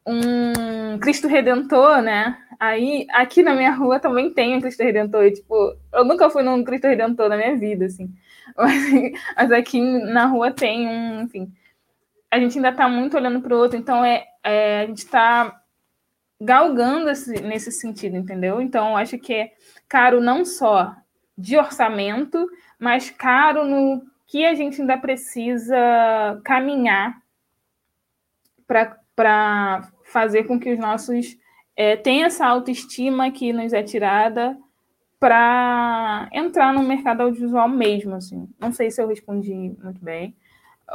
um 0.07 0.99
Cristo 0.99 1.29
Redentor, 1.29 2.01
né? 2.01 2.39
Aí, 2.59 3.07
aqui 3.11 3.43
na 3.43 3.55
minha 3.55 3.73
rua 3.73 4.01
também 4.01 4.33
tem 4.33 4.57
um 4.57 4.61
Cristo 4.63 4.83
Redentor. 4.83 5.25
E, 5.25 5.33
tipo, 5.33 5.77
eu 5.93 6.03
nunca 6.03 6.31
fui 6.31 6.43
num 6.43 6.65
Cristo 6.65 6.87
Redentor 6.87 7.29
na 7.29 7.37
minha 7.37 7.59
vida, 7.59 7.85
assim. 7.85 8.11
Mas, 8.57 9.13
mas 9.37 9.53
aqui 9.53 9.81
na 9.81 10.27
rua 10.27 10.51
tem 10.51 10.89
um, 10.89 11.23
enfim. 11.23 11.53
A 12.31 12.39
gente 12.39 12.57
ainda 12.57 12.71
está 12.71 12.89
muito 12.89 13.17
olhando 13.19 13.43
para 13.43 13.55
o 13.55 13.59
outro, 13.59 13.77
então 13.77 14.03
é, 14.03 14.25
é 14.43 14.83
a 14.83 14.87
gente 14.87 14.99
está 14.99 15.64
galgando 16.45 17.11
esse, 17.11 17.41
nesse 17.43 17.73
sentido, 17.73 18.17
entendeu? 18.17 18.61
Então, 18.61 18.97
acho 18.97 19.19
que 19.19 19.33
é 19.33 19.53
caro 19.89 20.21
não 20.21 20.45
só 20.45 20.95
de 21.37 21.57
orçamento, 21.57 22.47
mas 22.79 23.11
caro 23.11 23.65
no 23.65 24.03
que 24.27 24.45
a 24.45 24.55
gente 24.55 24.81
ainda 24.81 24.97
precisa 24.99 26.41
caminhar 26.45 27.21
para 28.67 29.91
fazer 30.05 30.45
com 30.45 30.59
que 30.59 30.73
os 30.73 30.79
nossos 30.79 31.37
é, 31.77 31.97
tenham 31.97 32.27
essa 32.27 32.47
autoestima 32.47 33.31
que 33.31 33.53
nos 33.53 33.73
é 33.73 33.83
tirada 33.83 34.57
para 35.19 36.29
entrar 36.33 36.73
no 36.73 36.83
mercado 36.83 37.23
audiovisual 37.23 37.69
mesmo, 37.69 38.15
assim. 38.15 38.49
Não 38.59 38.73
sei 38.73 38.91
se 38.91 39.01
eu 39.01 39.09
respondi 39.09 39.75
muito 39.83 40.03
bem, 40.03 40.37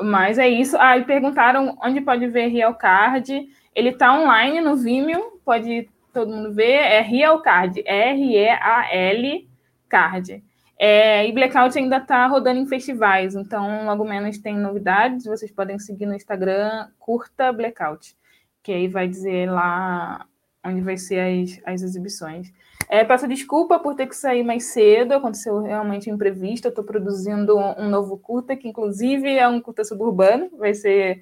mas 0.02 0.38
é 0.38 0.48
isso. 0.48 0.78
Ah, 0.80 0.98
e 0.98 1.04
perguntaram 1.04 1.78
onde 1.84 2.02
pode 2.02 2.28
ver 2.28 2.48
Real 2.48 2.76
Card. 2.76 3.48
Ele 3.74 3.90
está 3.90 4.14
online 4.14 4.62
no 4.62 4.76
Vimeo, 4.76 5.39
pode 5.50 5.90
todo 6.14 6.32
mundo 6.32 6.54
ver. 6.54 6.74
É 6.74 7.02
Real 7.02 7.42
Card, 7.42 7.82
R-E-A-L 7.84 9.50
Card. 9.90 10.44
É, 10.78 11.28
e 11.28 11.32
Blackout 11.32 11.76
ainda 11.76 11.98
está 11.98 12.28
rodando 12.28 12.60
em 12.60 12.68
festivais, 12.68 13.36
então 13.36 13.86
logo 13.86 14.06
menos 14.06 14.38
tem 14.38 14.56
novidades. 14.56 15.26
Vocês 15.26 15.50
podem 15.50 15.80
seguir 15.80 16.06
no 16.06 16.14
Instagram, 16.14 16.88
curta 17.00 17.52
Blackout, 17.52 18.16
que 18.62 18.72
aí 18.72 18.88
vai 18.88 19.08
dizer 19.08 19.50
lá 19.50 20.24
onde 20.64 20.82
vai 20.82 20.98
ser 20.98 21.20
as, 21.20 21.60
as 21.66 21.82
exibições. 21.82 22.54
É, 22.88 23.04
peço 23.04 23.28
desculpa 23.28 23.80
por 23.80 23.96
ter 23.96 24.06
que 24.06 24.16
sair 24.16 24.44
mais 24.44 24.66
cedo, 24.66 25.14
aconteceu 25.14 25.64
realmente 25.64 26.12
um 26.12 26.14
imprevisto. 26.14 26.66
Eu 26.66 26.70
estou 26.70 26.84
produzindo 26.84 27.58
um, 27.58 27.86
um, 27.86 27.90
novo 27.90 28.18
curta, 28.20 28.56
que 28.56 28.68
inclusive 28.68 29.36
é 29.36 29.48
um 29.48 29.60
curta 29.60 29.84
suburbano, 29.84 30.50
vai 30.60 30.76
ser, 30.76 31.20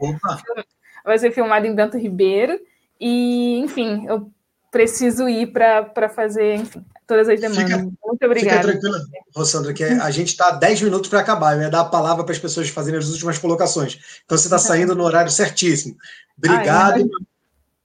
vai 1.05 1.17
ser 1.17 1.31
filmado 1.31 1.65
em 1.65 1.73
Bento 1.73 1.97
Ribeiro. 1.97 2.59
E, 2.99 3.59
enfim, 3.59 4.05
eu 4.07 4.31
preciso 4.71 5.27
ir 5.27 5.47
para 5.47 6.09
fazer 6.09 6.55
enfim, 6.55 6.83
todas 7.05 7.29
as 7.29 7.39
demandas. 7.39 7.63
Fica, 7.63 7.77
Muito 7.77 8.25
obrigada. 8.25 8.61
Fica 8.61 8.71
tranquila, 8.71 8.99
Rossandra, 9.35 9.73
que 9.73 9.83
a 9.83 10.11
gente 10.11 10.29
está 10.29 10.51
10 10.51 10.81
minutos 10.83 11.09
para 11.09 11.19
acabar. 11.19 11.55
Eu 11.55 11.63
ia 11.63 11.69
dar 11.69 11.81
a 11.81 11.85
palavra 11.85 12.23
para 12.23 12.33
as 12.33 12.39
pessoas 12.39 12.69
fazerem 12.69 12.99
as 12.99 13.09
últimas 13.09 13.37
colocações. 13.37 13.99
Então 14.25 14.37
você 14.37 14.47
está 14.47 14.59
saindo 14.59 14.95
no 14.95 15.03
horário 15.03 15.31
certíssimo. 15.31 15.95
Obrigado. 16.37 16.95
Ai, 16.95 17.05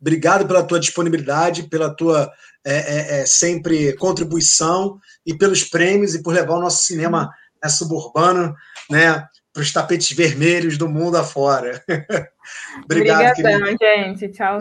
obrigado 0.00 0.46
pela 0.46 0.64
tua 0.64 0.80
disponibilidade, 0.80 1.64
pela 1.64 1.94
tua 1.94 2.32
é, 2.64 2.74
é, 2.74 3.20
é, 3.20 3.26
sempre 3.26 3.92
contribuição 3.94 5.00
e 5.24 5.36
pelos 5.36 5.64
prêmios 5.64 6.14
e 6.14 6.22
por 6.22 6.34
levar 6.34 6.54
o 6.54 6.60
nosso 6.60 6.84
cinema 6.84 7.30
né, 7.62 7.68
suburbano 7.68 8.54
né, 8.90 9.26
para 9.52 9.62
os 9.62 9.72
tapetes 9.72 10.16
vermelhos 10.16 10.76
do 10.76 10.88
mundo 10.88 11.16
afora. 11.16 11.82
Obrigado, 12.84 13.38
Obrigadão, 13.38 13.76
gente. 13.80 14.28
Tchau. 14.28 14.60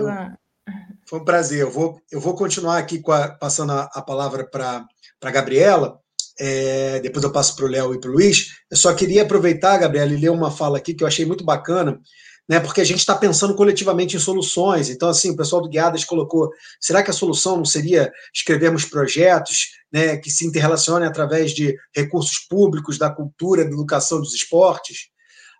Foi 1.11 1.19
um 1.19 1.25
prazer. 1.25 1.59
Eu 1.59 1.69
vou, 1.69 1.99
eu 2.09 2.21
vou 2.21 2.33
continuar 2.35 2.77
aqui 2.77 3.03
a, 3.09 3.27
passando 3.27 3.73
a, 3.73 3.89
a 3.93 4.01
palavra 4.01 4.49
para 4.49 4.87
a 5.21 5.29
Gabriela. 5.29 5.99
É, 6.39 7.01
depois 7.01 7.21
eu 7.21 7.33
passo 7.33 7.53
para 7.53 7.65
o 7.65 7.67
Léo 7.67 7.93
e 7.93 7.99
para 7.99 8.09
o 8.09 8.13
Luiz. 8.13 8.51
Eu 8.71 8.77
só 8.77 8.93
queria 8.93 9.23
aproveitar, 9.23 9.77
Gabriela, 9.77 10.13
e 10.13 10.15
ler 10.15 10.31
uma 10.31 10.49
fala 10.49 10.77
aqui 10.77 10.93
que 10.93 11.03
eu 11.03 11.07
achei 11.07 11.25
muito 11.25 11.43
bacana, 11.43 11.99
né, 12.47 12.61
porque 12.61 12.79
a 12.79 12.85
gente 12.85 12.99
está 12.99 13.13
pensando 13.13 13.53
coletivamente 13.55 14.15
em 14.15 14.21
soluções. 14.21 14.89
Então, 14.89 15.09
assim, 15.09 15.31
o 15.31 15.35
pessoal 15.35 15.61
do 15.61 15.67
Guiadas 15.67 16.05
colocou: 16.05 16.49
será 16.79 17.03
que 17.03 17.11
a 17.11 17.13
solução 17.13 17.57
não 17.57 17.65
seria 17.65 18.09
escrevermos 18.33 18.85
projetos 18.85 19.71
né, 19.91 20.15
que 20.15 20.31
se 20.31 20.47
interrelacionem 20.47 21.09
através 21.09 21.51
de 21.51 21.75
recursos 21.93 22.39
públicos, 22.49 22.97
da 22.97 23.09
cultura, 23.09 23.65
da 23.65 23.71
educação, 23.71 24.21
dos 24.21 24.33
esportes? 24.33 25.09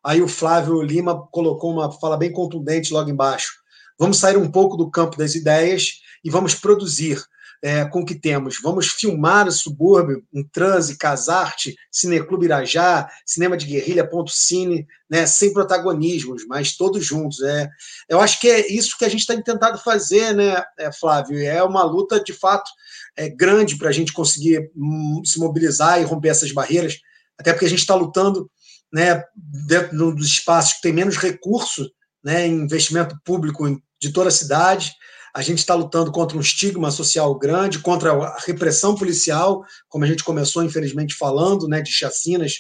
Aí 0.02 0.22
o 0.22 0.30
Flávio 0.30 0.82
Lima 0.82 1.28
colocou 1.30 1.74
uma 1.74 1.92
fala 1.92 2.16
bem 2.16 2.32
contundente 2.32 2.94
logo 2.94 3.10
embaixo. 3.10 3.61
Vamos 4.00 4.18
sair 4.18 4.38
um 4.38 4.50
pouco 4.50 4.78
do 4.78 4.90
campo 4.90 5.18
das 5.18 5.36
ideias 5.36 6.02
e 6.24 6.30
vamos 6.30 6.56
produzir 6.56 7.22
é, 7.62 7.86
com 7.86 8.02
o 8.02 8.06
que 8.06 8.16
temos. 8.16 8.60
Vamos 8.62 8.88
filmar 8.88 9.48
o 9.48 9.52
subúrbio, 9.52 10.26
um 10.34 10.44
transe, 10.44 10.98
casarte, 10.98 11.76
Cineclube 11.92 12.46
Irajá, 12.46 13.08
Cinema 13.26 13.56
de 13.56 13.68
Guerrilha, 13.68 14.08
ponto 14.08 14.32
cine, 14.32 14.88
né, 15.10 15.28
sem 15.28 15.54
protagonismos, 15.54 16.46
mas 16.48 16.76
todos 16.76 17.06
juntos. 17.06 17.42
É, 17.42 17.70
eu 18.10 18.20
acho 18.20 18.40
que 18.40 18.50
é 18.50 18.72
isso 18.72 18.98
que 18.98 19.06
a 19.06 19.10
gente 19.10 19.22
está 19.22 19.36
tentando 19.36 19.78
fazer, 19.78 20.34
né, 20.34 20.62
é, 20.80 20.92
Flávio? 20.92 21.40
É 21.40 21.62
uma 21.64 21.84
luta, 21.84 22.22
de 22.24 22.34
fato, 22.34 22.70
é, 23.16 23.30
grande 23.30 23.78
para 23.78 23.90
a 23.90 23.94
gente 23.94 24.12
conseguir 24.14 24.72
hum, 24.76 25.22
se 25.24 25.40
mobilizar 25.40 26.02
e 26.02 26.06
romper 26.06 26.30
essas 26.30 26.52
barreiras, 26.52 26.98
até 27.38 27.54
porque 27.54 27.66
a 27.66 27.70
gente 27.70 27.80
está 27.80 27.94
lutando 27.94 28.50
né, 28.92 29.24
dentro 29.36 30.14
dos 30.16 30.28
espaços 30.28 30.74
que 30.74 30.82
tem 30.82 30.94
menos 30.94 31.18
recurso, 31.18 31.90
né, 32.24 32.48
investimento 32.48 33.18
público 33.24 33.66
de 34.00 34.12
toda 34.12 34.30
a 34.30 34.32
cidade. 34.32 34.94
A 35.34 35.42
gente 35.42 35.60
está 35.60 35.74
lutando 35.74 36.12
contra 36.12 36.38
um 36.38 36.42
estigma 36.42 36.92
social 36.92 37.38
grande, 37.38 37.80
contra 37.80 38.12
a 38.12 38.38
repressão 38.46 38.96
policial, 38.96 39.64
como 39.88 40.04
a 40.04 40.08
gente 40.08 40.24
começou, 40.24 40.64
infelizmente, 40.64 41.16
falando, 41.16 41.68
né, 41.68 41.82
de 41.82 41.92
chacinas 41.92 42.56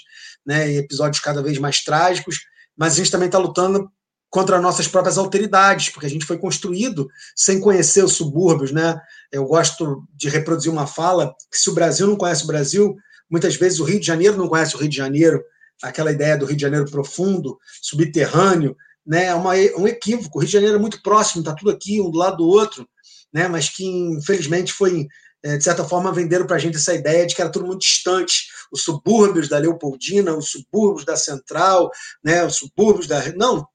né, 0.46 0.72
e 0.72 0.78
episódios 0.78 1.22
cada 1.22 1.42
vez 1.44 1.58
mais 1.58 1.84
trágicos, 1.84 2.40
mas 2.76 2.94
a 2.94 2.96
gente 2.98 3.12
também 3.12 3.28
está 3.28 3.38
lutando 3.38 3.92
contra 4.30 4.62
nossas 4.62 4.88
próprias 4.88 5.18
alteridades, 5.18 5.90
porque 5.90 6.06
a 6.06 6.10
gente 6.10 6.26
foi 6.26 6.38
construído 6.38 7.10
sem 7.36 7.60
conhecer 7.60 8.04
os 8.04 8.14
subúrbios. 8.14 8.72
Né? 8.72 8.98
Eu 9.30 9.46
gosto 9.46 10.08
de 10.16 10.30
reproduzir 10.30 10.72
uma 10.72 10.88
fala 10.88 11.36
que 11.52 11.58
se 11.58 11.70
o 11.70 11.74
Brasil 11.74 12.08
não 12.08 12.16
conhece 12.16 12.46
o 12.46 12.48
Brasil, 12.48 12.96
muitas 13.30 13.56
vezes 13.56 13.80
o 13.80 13.84
Rio 13.84 14.00
de 14.00 14.06
Janeiro 14.06 14.38
não 14.38 14.48
conhece 14.48 14.74
o 14.74 14.80
Rio 14.80 14.90
de 14.90 14.96
Janeiro, 14.96 15.44
aquela 15.84 16.12
ideia 16.12 16.38
do 16.38 16.46
Rio 16.46 16.56
de 16.56 16.62
Janeiro 16.62 16.90
profundo, 16.90 17.60
subterrâneo, 17.82 18.76
né, 19.06 19.34
uma, 19.34 19.54
um 19.78 19.88
equívoco. 19.88 20.38
O 20.38 20.42
Rio 20.42 20.48
de 20.48 20.54
Janeiro 20.54 20.76
é 20.76 20.80
muito 20.80 21.02
próximo, 21.02 21.42
está 21.42 21.54
tudo 21.54 21.72
aqui, 21.72 22.02
um 22.02 22.10
do 22.10 22.18
lado 22.18 22.38
do 22.38 22.48
outro, 22.48 22.88
né, 23.34 23.48
mas 23.48 23.70
que, 23.70 23.86
infelizmente, 23.86 24.74
foi, 24.74 25.08
é, 25.44 25.58
de 25.58 25.64
certa 25.64 25.84
forma, 25.84 26.12
venderam 26.12 26.46
para 26.46 26.56
a 26.56 26.60
gente 26.60 26.78
essa 26.78 26.94
ideia 26.94 27.26
de 27.26 27.36
que 27.36 27.42
era 27.42 27.52
tudo 27.52 27.66
muito 27.66 27.82
distante. 27.82 28.48
Os 28.72 28.84
subúrbios 28.84 29.50
da 29.50 29.58
Leopoldina, 29.58 30.36
os 30.36 30.52
subúrbios 30.52 31.06
da 31.06 31.16
Central, 31.16 31.90
né, 32.24 32.46
os 32.46 32.56
subúrbios 32.58 33.08
da. 33.08 33.22
Não, 33.36 33.68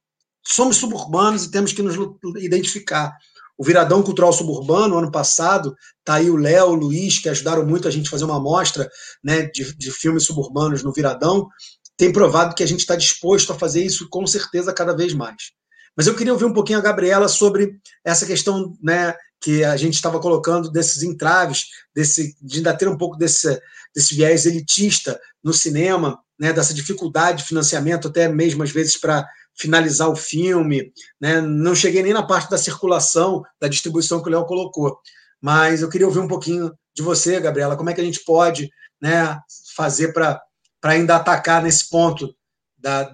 somos 0.44 0.77
suburbanos 0.77 1.44
e 1.44 1.51
temos 1.51 1.73
que 1.73 1.82
nos 1.82 1.97
identificar. 2.36 3.16
O 3.59 3.65
Viradão 3.65 4.03
Cultural 4.03 4.32
Suburbano, 4.35 4.98
ano 4.98 5.11
passado, 5.11 5.74
tá 6.05 6.15
aí 6.15 6.28
o 6.28 6.36
Léo, 6.36 6.69
o 6.69 6.74
Luiz, 6.74 7.19
que 7.19 7.28
ajudaram 7.28 7.65
muito 7.65 7.89
a 7.89 7.90
gente 7.90 8.11
fazer 8.11 8.24
uma 8.24 8.36
amostra 8.36 8.89
né, 9.24 9.44
de, 9.44 9.74
de 9.77 9.90
filmes 9.90 10.24
suburbanos 10.24 10.82
no 10.82 10.93
Viradão 10.93 11.48
tem 11.97 12.12
provado 12.12 12.55
que 12.55 12.62
a 12.62 12.66
gente 12.66 12.81
está 12.81 12.94
disposto 12.97 13.52
a 13.52 13.59
fazer 13.59 13.85
isso 13.85 14.09
com 14.09 14.27
certeza 14.27 14.73
cada 14.73 14.94
vez 14.94 15.14
mais. 15.14 15.52
Mas 15.97 16.06
eu 16.06 16.14
queria 16.14 16.32
ouvir 16.32 16.44
um 16.44 16.52
pouquinho 16.52 16.78
a 16.78 16.82
Gabriela 16.82 17.27
sobre 17.27 17.78
essa 18.05 18.27
questão 18.27 18.77
né, 18.82 19.14
que 19.40 19.64
a 19.64 19.77
gente 19.77 19.94
estava 19.94 20.20
colocando 20.20 20.70
desses 20.70 21.02
entraves, 21.02 21.66
desse, 21.94 22.36
de 22.43 22.59
ainda 22.59 22.77
ter 22.77 22.86
um 22.86 22.98
pouco 22.98 23.16
desse, 23.16 23.59
desse 23.94 24.14
viés 24.14 24.44
elitista 24.44 25.18
no 25.43 25.55
cinema, 25.55 26.18
né, 26.39 26.52
dessa 26.52 26.74
dificuldade 26.74 27.39
de 27.39 27.48
financiamento, 27.48 28.09
até 28.09 28.28
mesmo 28.28 28.62
às 28.62 28.70
vezes 28.70 28.98
para 28.98 29.27
finalizar 29.59 30.10
o 30.10 30.16
filme. 30.16 30.93
Né? 31.18 31.40
Não 31.40 31.74
cheguei 31.74 32.02
nem 32.02 32.12
na 32.12 32.23
parte 32.23 32.51
da 32.51 32.59
circulação, 32.59 33.43
da 33.59 33.68
distribuição 33.68 34.23
que 34.23 34.28
o 34.28 34.32
Léo 34.32 34.44
colocou. 34.44 34.98
Mas 35.40 35.81
eu 35.81 35.89
queria 35.89 36.06
ouvir 36.06 36.20
um 36.20 36.28
pouquinho 36.28 36.73
de 36.94 37.02
você, 37.02 37.40
Gabriela, 37.40 37.77
como 37.77 37.89
é 37.89 37.94
que 37.94 38.01
a 38.01 38.05
gente 38.05 38.23
pode 38.24 38.70
né, 39.01 39.39
fazer 39.74 40.12
para 40.12 40.43
para 40.87 40.93
ainda 40.93 41.17
atacar 41.17 41.65
nesse 41.65 41.91
ponto 41.91 42.33
da, 42.79 43.13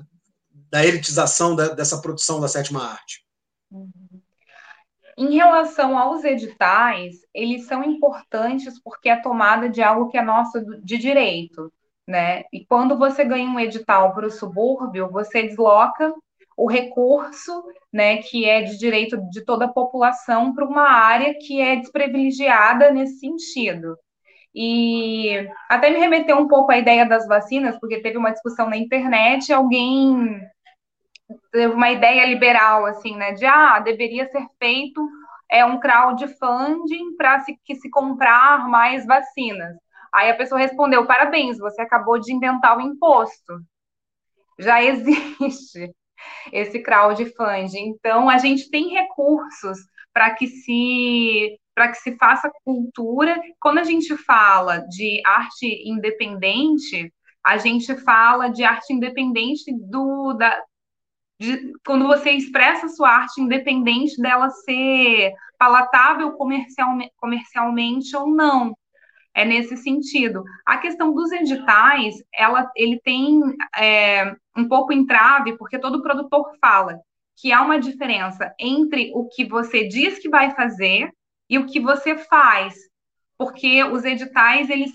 da 0.71 0.85
elitização 0.85 1.57
da, 1.57 1.69
dessa 1.69 2.03
produção 2.03 2.39
da 2.39 2.47
sétima 2.47 2.85
arte. 2.85 3.25
Em 5.17 5.35
relação 5.35 5.97
aos 5.97 6.23
editais, 6.23 7.15
eles 7.33 7.65
são 7.65 7.83
importantes 7.83 8.79
porque 8.79 9.09
é 9.09 9.17
tomada 9.17 9.71
de 9.71 9.83
algo 9.83 10.11
que 10.11 10.19
é 10.19 10.23
nosso 10.23 10.61
de 10.83 10.99
direito, 10.99 11.73
né? 12.07 12.43
E 12.53 12.63
quando 12.67 12.99
você 12.99 13.25
ganha 13.25 13.49
um 13.49 13.59
edital 13.59 14.13
para 14.13 14.27
o 14.27 14.31
subúrbio, 14.31 15.11
você 15.11 15.43
desloca 15.43 16.13
o 16.55 16.71
recurso, 16.71 17.65
né, 17.91 18.19
que 18.19 18.45
é 18.45 18.61
de 18.61 18.77
direito 18.77 19.17
de 19.31 19.43
toda 19.47 19.65
a 19.65 19.73
população 19.73 20.55
para 20.55 20.67
uma 20.67 20.91
área 20.91 21.33
que 21.39 21.59
é 21.59 21.77
desprivilegiada 21.77 22.91
nesse 22.91 23.19
sentido. 23.19 23.97
E 24.55 25.49
até 25.69 25.91
me 25.91 25.99
remeteu 25.99 26.37
um 26.37 26.47
pouco 26.47 26.73
à 26.73 26.79
ideia 26.79 27.07
das 27.07 27.27
vacinas, 27.27 27.79
porque 27.81 28.01
teve 28.01 28.19
uma 28.19 28.33
discussão 28.33 28.69
na 28.69 28.77
internet, 28.77 29.53
alguém 29.53 30.41
teve 31.51 31.73
uma 31.73 31.91
ideia 31.91 32.27
liberal, 32.27 32.85
assim, 32.85 33.17
né, 33.17 33.33
de, 33.33 33.47
ah, 33.47 33.81
deveria 33.81 34.27
ser 34.27 34.47
feito 34.59 35.07
é, 35.51 35.65
um 35.65 35.81
crowdfunding 35.81 37.17
para 37.17 37.41
se, 37.41 37.59
que 37.65 37.75
se 37.77 37.91
comprar 37.91 38.69
mais 38.69 39.07
vacinas. 39.07 39.77
Aí 40.13 40.31
a 40.31 40.37
pessoa 40.37 40.61
respondeu, 40.61 41.07
parabéns, 41.07 41.59
você 41.59 41.81
acabou 41.81 42.19
de 42.19 42.33
inventar 42.33 42.77
o 42.77 42.81
imposto. 42.81 43.61
Já 44.59 44.83
existe 44.85 45.95
esse 46.53 46.83
crowdfunding. 46.83 47.89
Então, 47.89 48.29
a 48.29 48.39
gente 48.39 48.71
tem 48.71 48.91
recursos 48.91 49.79
para 50.13 50.35
que 50.35 50.47
se 50.47 51.59
para 51.75 51.89
que 51.89 51.99
se 51.99 52.17
faça 52.17 52.53
cultura. 52.65 53.41
Quando 53.61 53.79
a 53.79 53.85
gente 53.85 54.17
fala 54.17 54.79
de 54.89 55.23
arte 55.27 55.83
independente, 55.89 57.13
a 57.45 57.57
gente 57.57 57.97
fala 57.97 58.49
de 58.49 58.63
arte 58.63 58.93
independente 58.93 59.73
do 59.73 60.35
da, 60.35 60.63
de, 61.41 61.73
quando 61.85 62.07
você 62.07 62.31
expressa 62.31 62.89
sua 62.89 63.11
arte 63.11 63.41
independente 63.41 64.21
dela 64.21 64.49
ser 64.51 65.33
palatável 65.59 66.33
comercialmente, 66.33 67.13
comercialmente 67.17 68.17
ou 68.17 68.29
não. 68.29 68.77
É 69.35 69.47
nesse 69.47 69.79
sentido. 69.79 70.45
A 70.67 70.77
questão 70.77 71.15
dos 71.15 71.33
editais, 71.33 72.17
ela, 72.35 72.71
ele 72.77 73.01
tem 73.03 73.41
é, 73.75 74.37
um 74.55 74.69
pouco 74.69 74.93
entrave, 74.93 75.57
porque 75.57 75.79
todo 75.79 76.03
produtor 76.03 76.53
fala 76.61 77.01
que 77.37 77.51
há 77.51 77.63
uma 77.63 77.81
diferença 77.81 78.55
entre 78.59 79.11
o 79.15 79.27
que 79.27 79.47
você 79.47 79.89
diz 79.89 80.19
que 80.19 80.29
vai 80.29 80.55
fazer 80.55 81.11
e 81.53 81.59
o 81.59 81.67
que 81.67 81.79
você 81.79 82.17
faz, 82.17 82.75
porque 83.37 83.85
os 83.85 84.07
editais 84.07 84.71
eles 84.71 84.91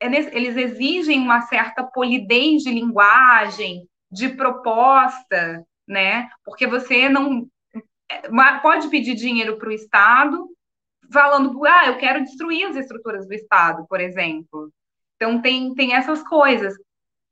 eles 0.00 0.56
exigem 0.56 1.20
uma 1.20 1.42
certa 1.42 1.82
polidez 1.82 2.62
de 2.62 2.70
linguagem, 2.70 3.86
de 4.10 4.30
proposta, 4.30 5.66
né? 5.86 6.30
Porque 6.44 6.66
você 6.66 7.08
não 7.08 7.46
pode 8.62 8.88
pedir 8.88 9.14
dinheiro 9.14 9.58
para 9.58 9.68
o 9.68 9.72
Estado 9.72 10.48
falando, 11.12 11.66
ah, 11.66 11.88
eu 11.88 11.98
quero 11.98 12.22
destruir 12.22 12.66
as 12.66 12.76
estruturas 12.76 13.26
do 13.26 13.34
Estado, 13.34 13.84
por 13.88 14.00
exemplo. 14.00 14.72
Então 15.16 15.42
tem, 15.42 15.74
tem 15.74 15.92
essas 15.92 16.22
coisas. 16.22 16.72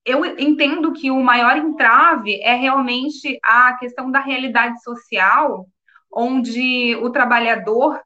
Eu 0.05 0.27
entendo 0.27 0.93
que 0.93 1.13
o 1.13 1.23
maior 1.23 1.57
entrave 1.57 2.41
é 2.43 2.55
realmente 2.55 3.39
a 3.43 3.75
questão 3.79 4.11
da 4.11 4.21
realidade 4.21 4.83
social, 4.83 5.67
onde 6.13 6.97
o 6.97 7.11
trabalhador, 7.11 8.01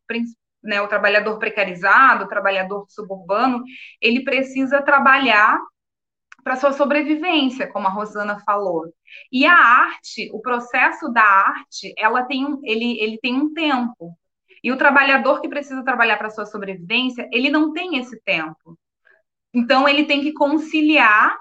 né, 0.63 0.81
o 0.81 0.89
trabalhador 0.89 1.39
precarizado, 1.39 2.25
o 2.25 2.29
trabalhador 2.29 2.87
suburbano, 2.89 3.63
ele 4.01 4.23
precisa 4.23 4.83
trabalhar 4.83 5.59
para 6.43 6.57
sua 6.57 6.73
sobrevivência, 6.73 7.71
como 7.71 7.87
a 7.87 7.91
Rosana 7.91 8.41
falou. 8.41 8.93
E 9.31 9.47
a 9.47 9.55
arte, 9.55 10.31
o 10.33 10.41
processo 10.41 11.09
da 11.13 11.23
arte, 11.23 11.95
ela 11.97 12.25
tem 12.25 12.45
um, 12.45 12.61
ele, 12.65 12.99
ele 13.01 13.19
tem 13.19 13.35
um 13.35 13.53
tempo. 13.53 14.17
E 14.63 14.71
o 14.71 14.77
trabalhador 14.77 15.41
que 15.41 15.49
precisa 15.49 15.85
trabalhar 15.85 16.17
para 16.17 16.31
sua 16.31 16.47
sobrevivência, 16.47 17.29
ele 17.33 17.51
não 17.51 17.73
tem 17.73 17.99
esse 17.99 18.21
tempo. 18.23 18.79
Então 19.55 19.89
ele 19.89 20.05
tem 20.05 20.23
que 20.23 20.33
conciliar 20.33 21.37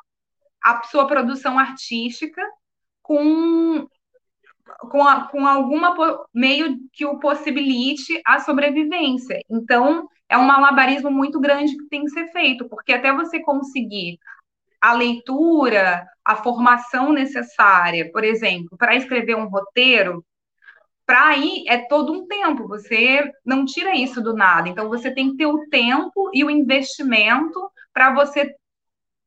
a 0.64 0.84
sua 0.84 1.08
produção 1.08 1.58
artística 1.58 2.42
com 3.02 3.88
com, 4.80 5.08
a, 5.08 5.28
com 5.28 5.46
alguma 5.46 5.96
meio 6.34 6.78
que 6.94 7.06
o 7.06 7.20
possibilite 7.20 8.22
a 8.26 8.40
sobrevivência. 8.40 9.40
Então, 9.50 10.08
é 10.30 10.38
um 10.38 10.44
malabarismo 10.44 11.12
muito 11.12 11.40
grande 11.40 11.76
que 11.76 11.88
tem 11.90 12.04
que 12.04 12.12
ser 12.12 12.32
feito, 12.32 12.68
porque 12.70 12.94
até 12.94 13.14
você 13.14 13.42
conseguir 13.42 14.18
a 14.80 14.94
leitura, 14.94 16.06
a 16.26 16.36
formação 16.36 17.12
necessária, 17.12 18.12
por 18.12 18.24
exemplo, 18.24 18.78
para 18.78 18.96
escrever 18.96 19.36
um 19.36 19.48
roteiro, 19.48 20.26
para 21.06 21.28
aí 21.28 21.66
é 21.68 21.78
todo 21.78 22.14
um 22.14 22.26
tempo, 22.26 22.68
você 22.68 23.30
não 23.46 23.66
tira 23.66 23.96
isso 23.96 24.22
do 24.22 24.34
nada. 24.34 24.70
Então, 24.70 24.88
você 24.88 25.14
tem 25.14 25.32
que 25.32 25.38
ter 25.38 25.46
o 25.46 25.68
tempo 25.70 26.32
e 26.34 26.44
o 26.44 26.50
investimento 26.50 27.70
para 27.94 28.14
você 28.14 28.56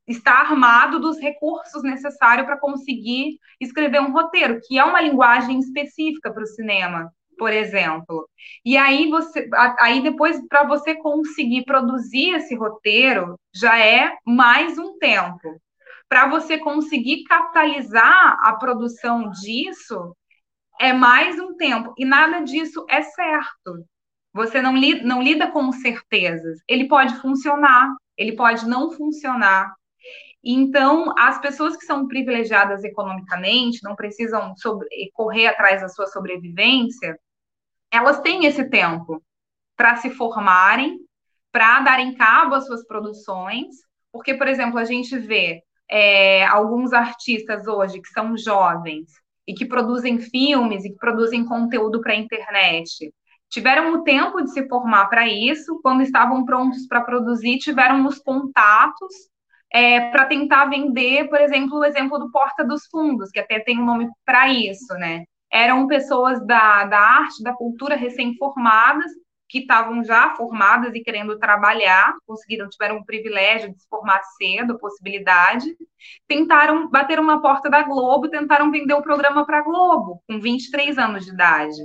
estar 0.06 0.40
armado 0.40 1.00
dos 1.00 1.18
recursos 1.18 1.82
necessários 1.82 2.46
para 2.46 2.58
conseguir 2.58 3.38
escrever 3.60 4.00
um 4.00 4.12
roteiro, 4.12 4.60
que 4.66 4.78
é 4.78 4.84
uma 4.84 5.00
linguagem 5.00 5.58
específica 5.58 6.32
para 6.32 6.42
o 6.42 6.46
cinema, 6.46 7.12
por 7.38 7.52
exemplo. 7.52 8.28
E 8.64 8.76
aí 8.76 9.08
você, 9.08 9.48
aí 9.78 10.02
depois 10.02 10.40
para 10.48 10.64
você 10.64 10.94
conseguir 10.94 11.64
produzir 11.64 12.34
esse 12.34 12.54
roteiro 12.54 13.38
já 13.54 13.78
é 13.78 14.16
mais 14.26 14.78
um 14.78 14.98
tempo. 14.98 15.60
Para 16.08 16.28
você 16.28 16.58
conseguir 16.58 17.24
capitalizar 17.24 18.38
a 18.42 18.54
produção 18.56 19.30
disso 19.30 20.14
é 20.80 20.92
mais 20.92 21.38
um 21.38 21.56
tempo 21.56 21.94
e 21.96 22.04
nada 22.04 22.40
disso 22.40 22.84
é 22.88 23.02
certo. 23.02 23.84
Você 24.32 24.60
não, 24.60 24.76
li, 24.76 25.02
não 25.02 25.22
lida 25.22 25.50
com 25.50 25.70
certezas. 25.70 26.58
Ele 26.68 26.88
pode 26.88 27.14
funcionar, 27.20 27.94
ele 28.16 28.34
pode 28.34 28.66
não 28.66 28.90
funcionar. 28.90 29.72
Então, 30.44 31.14
as 31.16 31.40
pessoas 31.40 31.74
que 31.74 31.86
são 31.86 32.06
privilegiadas 32.06 32.84
economicamente, 32.84 33.82
não 33.82 33.96
precisam 33.96 34.54
sobre, 34.56 34.86
correr 35.14 35.46
atrás 35.46 35.80
da 35.80 35.88
sua 35.88 36.06
sobrevivência, 36.06 37.18
elas 37.90 38.20
têm 38.20 38.44
esse 38.44 38.68
tempo 38.68 39.22
para 39.74 39.96
se 39.96 40.10
formarem, 40.10 40.98
para 41.50 41.80
darem 41.80 42.14
cabo 42.14 42.54
às 42.54 42.66
suas 42.66 42.86
produções, 42.86 43.76
porque, 44.12 44.34
por 44.34 44.46
exemplo, 44.46 44.78
a 44.78 44.84
gente 44.84 45.16
vê 45.18 45.62
é, 45.88 46.44
alguns 46.44 46.92
artistas 46.92 47.66
hoje 47.66 48.02
que 48.02 48.08
são 48.08 48.36
jovens 48.36 49.08
e 49.46 49.54
que 49.54 49.64
produzem 49.64 50.18
filmes 50.18 50.84
e 50.84 50.90
que 50.90 50.96
produzem 50.96 51.46
conteúdo 51.46 52.00
para 52.02 52.12
a 52.12 52.16
internet. 52.16 53.12
Tiveram 53.48 53.94
o 53.94 54.02
tempo 54.02 54.42
de 54.42 54.50
se 54.50 54.68
formar 54.68 55.06
para 55.06 55.26
isso, 55.26 55.80
quando 55.82 56.02
estavam 56.02 56.44
prontos 56.44 56.86
para 56.86 57.02
produzir, 57.02 57.58
tiveram 57.58 58.06
os 58.06 58.18
contatos 58.18 59.14
é, 59.74 60.08
para 60.10 60.26
tentar 60.26 60.66
vender, 60.66 61.28
por 61.28 61.40
exemplo, 61.40 61.80
o 61.80 61.84
exemplo 61.84 62.16
do 62.16 62.30
Porta 62.30 62.64
dos 62.64 62.86
Fundos, 62.86 63.30
que 63.30 63.40
até 63.40 63.58
tem 63.58 63.76
um 63.76 63.84
nome 63.84 64.08
para 64.24 64.48
isso, 64.48 64.94
né? 64.94 65.24
Eram 65.50 65.88
pessoas 65.88 66.38
da, 66.46 66.84
da 66.84 67.00
arte, 67.00 67.42
da 67.42 67.52
cultura 67.52 67.96
recém-formadas, 67.96 69.10
que 69.48 69.58
estavam 69.58 70.04
já 70.04 70.30
formadas 70.36 70.94
e 70.94 71.00
querendo 71.00 71.36
trabalhar, 71.40 72.14
conseguiram, 72.24 72.68
tiveram 72.68 72.98
o 72.98 73.04
privilégio 73.04 73.72
de 73.72 73.80
se 73.80 73.88
formar 73.88 74.22
cedo, 74.38 74.78
possibilidade, 74.78 75.66
tentaram 76.28 76.88
bater 76.88 77.18
uma 77.18 77.42
porta 77.42 77.68
da 77.68 77.82
Globo, 77.82 78.28
tentaram 78.28 78.70
vender 78.70 78.94
o 78.94 79.02
programa 79.02 79.44
para 79.44 79.58
a 79.58 79.62
Globo, 79.62 80.22
com 80.28 80.40
23 80.40 80.98
anos 80.98 81.24
de 81.24 81.32
idade. 81.32 81.76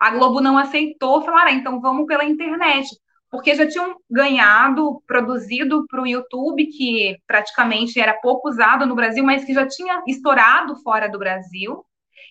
A 0.00 0.10
Globo 0.10 0.40
não 0.40 0.58
aceitou, 0.58 1.22
falaram, 1.22 1.52
ah, 1.52 1.54
então 1.54 1.80
vamos 1.80 2.06
pela 2.06 2.24
internet 2.24 2.88
porque 3.30 3.54
já 3.54 3.66
tinham 3.66 3.96
ganhado, 4.10 5.02
produzido 5.06 5.86
para 5.88 6.02
o 6.02 6.06
YouTube, 6.06 6.66
que 6.66 7.16
praticamente 7.26 7.98
era 7.98 8.14
pouco 8.14 8.48
usado 8.48 8.86
no 8.86 8.94
Brasil, 8.94 9.24
mas 9.24 9.44
que 9.44 9.52
já 9.52 9.66
tinha 9.66 10.02
estourado 10.06 10.76
fora 10.82 11.08
do 11.08 11.18
Brasil. 11.18 11.84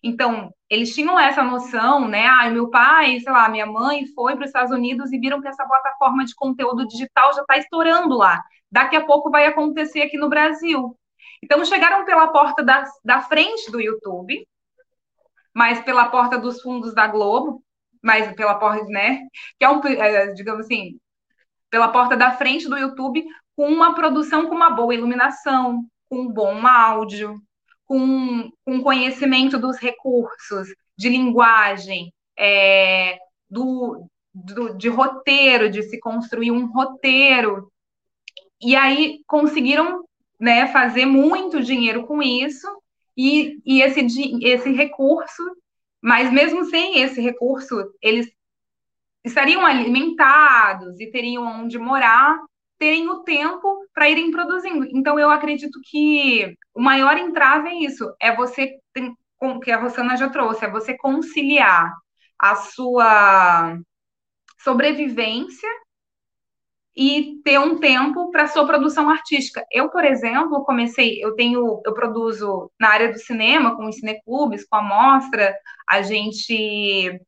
Então, 0.04 0.52
eles 0.70 0.94
tinham 0.94 1.20
essa 1.20 1.44
noção, 1.44 2.08
né? 2.08 2.28
Ah, 2.28 2.50
meu 2.50 2.70
pai, 2.70 3.20
sei 3.20 3.32
lá, 3.32 3.50
minha 3.50 3.66
mãe 3.66 4.06
foi 4.14 4.36
para 4.36 4.44
os 4.44 4.50
Estados 4.50 4.72
Unidos 4.72 5.12
e 5.12 5.20
viram 5.20 5.42
que 5.42 5.48
essa 5.48 5.66
plataforma 5.66 6.24
de 6.26 6.36
conteúdo 6.36 6.88
digital 6.88 7.34
já 7.34 7.42
está 7.42 7.58
estourando 7.58 8.16
lá. 8.16 8.42
Daqui 8.72 8.96
a 8.96 9.06
pouco 9.06 9.32
vai 9.32 9.46
acontecer 9.46 10.02
aqui 10.02 10.18
no 10.18 10.30
Brasil. 10.30 10.98
Então, 11.44 11.64
chegaram 11.66 12.06
pela 12.06 12.28
porta 12.28 12.64
da, 12.64 12.84
da 13.04 13.22
frente 13.22 13.72
do 13.72 13.82
YouTube, 13.82 14.48
mas 15.54 15.82
pela 15.82 16.10
porta 16.10 16.38
dos 16.38 16.62
fundos 16.62 16.94
da 16.94 17.08
Globo, 17.08 17.64
mas 18.06 18.32
pela 18.36 18.54
porta, 18.54 18.86
né? 18.86 19.22
Que 19.58 19.66
é 19.66 19.70
um, 19.70 19.84
é, 19.84 20.32
digamos 20.34 20.66
assim, 20.66 21.00
pela 21.72 21.88
porta 21.88 22.16
da 22.16 22.38
frente 22.38 22.70
do 22.70 22.78
YouTube, 22.78 23.26
com 23.56 23.68
uma 23.68 23.96
produção 23.96 24.48
com 24.48 24.54
uma 24.54 24.70
boa 24.70 24.94
iluminação, 24.94 25.84
com 26.08 26.20
um 26.22 26.32
bom 26.32 26.68
áudio, 26.68 27.42
com, 27.84 28.52
com 28.64 28.84
conhecimento 28.84 29.58
dos 29.58 29.78
recursos 29.78 30.68
de 30.96 31.10
linguagem, 31.10 32.14
é, 32.38 33.18
do, 33.50 34.08
do, 34.32 34.78
de 34.78 34.88
roteiro, 34.88 35.68
de 35.68 35.82
se 35.82 36.00
construir 36.00 36.52
um 36.52 36.72
roteiro. 36.72 37.72
E 38.62 38.76
aí 38.76 39.22
conseguiram 39.26 40.06
né, 40.40 40.68
fazer 40.68 41.08
muito 41.08 41.60
dinheiro 41.60 42.06
com 42.06 42.22
isso, 42.22 42.68
e, 43.18 43.60
e 43.66 43.82
esse, 43.82 44.06
esse 44.44 44.72
recurso 44.74 45.42
mas 46.06 46.32
mesmo 46.32 46.66
sem 46.66 47.00
esse 47.00 47.20
recurso, 47.20 47.92
eles 48.00 48.32
estariam 49.24 49.66
alimentados 49.66 51.00
e 51.00 51.10
teriam 51.10 51.44
onde 51.64 51.80
morar, 51.80 52.40
terem 52.78 53.10
o 53.10 53.24
tempo 53.24 53.88
para 53.92 54.08
irem 54.08 54.30
produzindo. 54.30 54.86
Então, 54.92 55.18
eu 55.18 55.32
acredito 55.32 55.80
que 55.84 56.56
o 56.76 56.80
maior 56.80 57.18
entrave 57.18 57.70
é 57.70 57.76
isso, 57.80 58.14
é 58.22 58.36
você, 58.36 58.78
que 59.64 59.72
a 59.72 59.80
Rosana 59.80 60.16
já 60.16 60.30
trouxe, 60.30 60.66
é 60.66 60.70
você 60.70 60.96
conciliar 60.96 61.92
a 62.38 62.56
sua 62.56 63.76
sobrevivência 64.60 65.70
e 66.96 67.42
ter 67.44 67.60
um 67.60 67.78
tempo 67.78 68.32
para 68.32 68.48
sua 68.48 68.66
produção 68.66 69.10
artística. 69.10 69.66
Eu, 69.72 69.90
por 69.90 70.06
exemplo, 70.06 70.64
comecei, 70.64 71.24
eu 71.24 71.36
tenho, 71.36 71.82
eu 71.86 71.94
produzo 71.94 72.72
na 72.80 72.90
área 72.90 73.12
do 73.12 73.20
cinema, 73.20 73.76
com 73.76 73.88
os 73.88 73.98
cineclubes, 73.98 74.66
com 74.68 74.78
a 74.78 74.82
mostra, 74.82 75.54
a 75.88 76.02
gente 76.02 77.20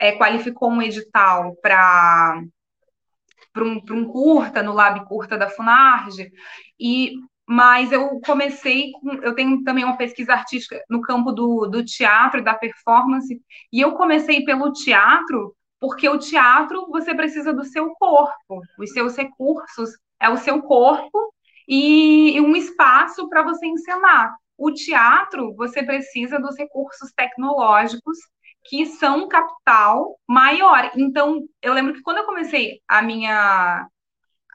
é, 0.00 0.12
qualificou 0.12 0.70
um 0.70 0.82
edital 0.82 1.56
para 1.62 2.42
para 3.52 3.64
um, 3.64 3.80
um 3.90 4.04
curta 4.04 4.62
no 4.62 4.74
Lab 4.74 5.06
Curta 5.06 5.38
da 5.38 5.48
Funarge, 5.48 6.30
e 6.78 7.14
mas 7.48 7.90
eu 7.90 8.20
comecei 8.20 8.90
com, 8.92 9.14
eu 9.22 9.34
tenho 9.34 9.62
também 9.62 9.82
uma 9.82 9.96
pesquisa 9.96 10.34
artística 10.34 10.82
no 10.90 11.00
campo 11.00 11.32
do, 11.32 11.66
do 11.66 11.82
teatro 11.82 12.40
e 12.40 12.44
da 12.44 12.52
performance, 12.52 13.40
e 13.72 13.80
eu 13.80 13.92
comecei 13.92 14.44
pelo 14.44 14.72
teatro 14.72 15.55
Porque 15.80 16.08
o 16.08 16.18
teatro, 16.18 16.86
você 16.88 17.14
precisa 17.14 17.52
do 17.52 17.64
seu 17.64 17.90
corpo, 17.94 18.62
os 18.78 18.90
seus 18.92 19.16
recursos 19.16 19.90
é 20.20 20.28
o 20.28 20.36
seu 20.36 20.62
corpo 20.62 21.32
e, 21.68 22.40
um 22.40 22.56
espaço 22.56 23.28
para 23.28 23.42
você 23.42 23.66
encenar. 23.66 24.34
O 24.56 24.72
teatro, 24.72 25.54
você 25.54 25.82
precisa 25.82 26.38
dos 26.38 26.56
recursos 26.56 27.12
tecnológicos 27.14 28.16
que 28.64 28.86
são 28.86 29.28
capital 29.28 30.18
maior. 30.26 30.90
Então, 30.96 31.46
eu 31.62 31.72
lembro 31.74 31.92
que 31.94 32.02
quando 32.02 32.18
eu 32.18 32.24
comecei 32.24 32.80
a 32.88 33.02
minha 33.02 33.86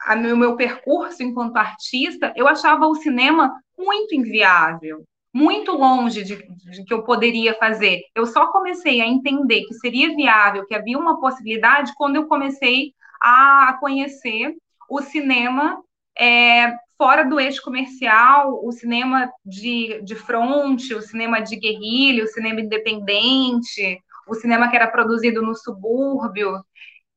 o 0.04 0.16
meu, 0.16 0.36
meu 0.36 0.56
percurso 0.56 1.22
enquanto 1.22 1.56
artista, 1.56 2.32
eu 2.36 2.48
achava 2.48 2.86
o 2.86 2.94
cinema 2.96 3.54
muito 3.78 4.14
inviável, 4.14 5.04
muito 5.32 5.72
longe 5.72 6.22
de, 6.22 6.36
de, 6.36 6.84
que 6.84 6.92
eu 6.92 7.02
poderia 7.02 7.54
fazer. 7.54 8.02
Eu 8.14 8.26
só 8.26 8.48
comecei 8.48 9.00
a 9.00 9.06
entender 9.06 9.62
que 9.62 9.74
seria 9.74 10.14
viável, 10.14 10.66
que 10.66 10.74
havia 10.74 10.98
uma 10.98 11.18
possibilidade, 11.18 11.92
quando 11.96 12.16
eu 12.16 12.26
comecei 12.26 12.92
a 13.20 13.76
conhecer 13.80 14.54
o 14.90 15.00
cinema 15.00 15.82
é, 16.18 16.76
fora 16.98 17.24
do 17.24 17.40
eixo 17.40 17.62
comercial, 17.62 18.60
o 18.62 18.70
cinema 18.72 19.30
de, 19.44 20.02
de 20.02 20.14
fronte, 20.14 20.94
o 20.94 21.00
cinema 21.00 21.40
de 21.40 21.56
guerrilha, 21.56 22.24
o 22.24 22.28
cinema 22.28 22.60
independente, 22.60 23.98
o 24.28 24.34
cinema 24.34 24.68
que 24.68 24.76
era 24.76 24.86
produzido 24.86 25.40
no 25.40 25.54
subúrbio. 25.54 26.62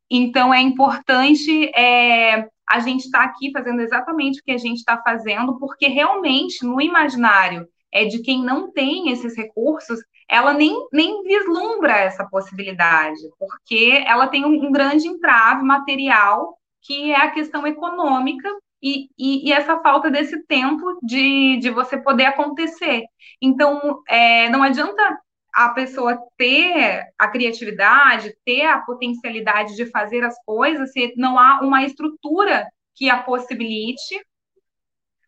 Então, 0.10 0.54
é 0.54 0.62
importante 0.62 1.70
é, 1.76 2.48
a 2.68 2.80
gente 2.80 3.06
estar 3.06 3.20
tá 3.20 3.26
aqui 3.26 3.52
fazendo 3.52 3.82
exatamente 3.82 4.40
o 4.40 4.44
que 4.44 4.52
a 4.52 4.58
gente 4.58 4.78
está 4.78 5.02
fazendo, 5.02 5.60
porque 5.60 5.88
realmente, 5.88 6.64
no 6.64 6.80
imaginário 6.80 7.68
é 7.96 8.04
de 8.04 8.22
quem 8.22 8.44
não 8.44 8.70
tem 8.74 9.10
esses 9.10 9.38
recursos, 9.38 10.02
ela 10.30 10.54
nem, 10.54 10.76
nem 10.92 11.24
vislumbra 11.24 11.94
essa 11.94 12.26
possibilidade, 12.26 13.22
porque 13.40 14.04
ela 14.06 14.28
tem 14.28 14.44
um, 14.44 14.70
grande 14.70 15.08
entrave 15.08 15.64
material, 15.64 16.58
que 16.82 17.14
é 17.14 17.16
a 17.16 17.32
questão 17.32 17.66
econômica, 17.66 18.50
e, 18.84 19.08
e, 19.18 19.48
e, 19.48 19.54
essa 19.54 19.80
falta 19.80 20.12
desse 20.12 20.46
tempo 20.46 21.00
de, 21.02 21.58
de 21.58 21.70
você 21.70 21.98
poder 21.98 22.26
acontecer. 22.26 23.04
Então, 23.42 24.04
é, 24.10 24.50
não 24.50 24.62
adianta 24.62 25.18
a 25.54 25.70
pessoa 25.70 26.20
ter 26.38 27.08
a 27.18 27.30
criatividade, 27.30 28.36
ter 28.44 28.64
a 28.64 28.80
potencialidade 28.80 29.74
de 29.74 29.86
fazer 29.86 30.22
as 30.24 30.36
coisas, 30.44 30.92
se 30.92 31.14
não 31.16 31.40
há 31.40 31.62
uma 31.62 31.84
estrutura 31.84 32.68
que 32.94 33.10
a 33.10 33.24
possibilite 33.24 34.20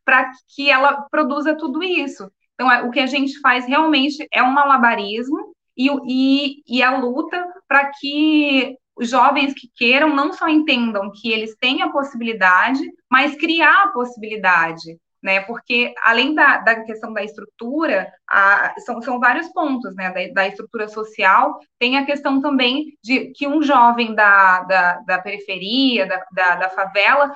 para 0.03 0.29
que 0.53 0.69
ela 0.69 1.07
produza 1.09 1.55
tudo 1.55 1.81
isso. 1.81 2.29
Então, 2.57 2.71
é, 2.71 2.81
o 2.81 2.89
que 2.89 2.99
a 2.99 3.05
gente 3.05 3.39
faz 3.39 3.67
realmente 3.67 4.27
é 4.33 4.41
um 4.41 4.51
malabarismo 4.51 5.53
e, 5.77 5.89
e, 6.07 6.63
e 6.67 6.81
a 6.81 6.97
luta 6.97 7.45
para 7.67 7.91
que 7.91 8.75
os 8.95 9.09
jovens 9.11 9.53
que 9.53 9.69
queiram 9.75 10.15
não 10.15 10.33
só 10.33 10.49
entendam 10.49 11.11
que 11.13 11.31
eles 11.31 11.55
têm 11.59 11.83
a 11.83 11.91
possibilidade, 11.91 12.81
mas 13.07 13.35
criar 13.35 13.83
a 13.83 13.87
possibilidade, 13.89 14.97
né? 15.21 15.41
Porque 15.41 15.93
além 16.03 16.33
da, 16.33 16.57
da 16.57 16.83
questão 16.83 17.13
da 17.13 17.23
estrutura, 17.23 18.11
a, 18.27 18.73
são, 18.79 18.99
são 19.03 19.19
vários 19.19 19.47
pontos, 19.49 19.95
né? 19.95 20.09
Da, 20.11 20.33
da, 20.33 20.47
estrutura 20.47 20.87
social, 20.87 21.59
tem 21.77 21.95
a 21.95 22.07
questão 22.07 22.41
também 22.41 22.97
de 23.03 23.31
que 23.33 23.47
um 23.47 23.61
jovem 23.61 24.15
da, 24.15 24.63
da, 24.63 24.93
da 25.01 25.19
periferia, 25.19 26.07
da, 26.07 26.25
da, 26.31 26.55
da 26.55 26.69
favela, 26.71 27.31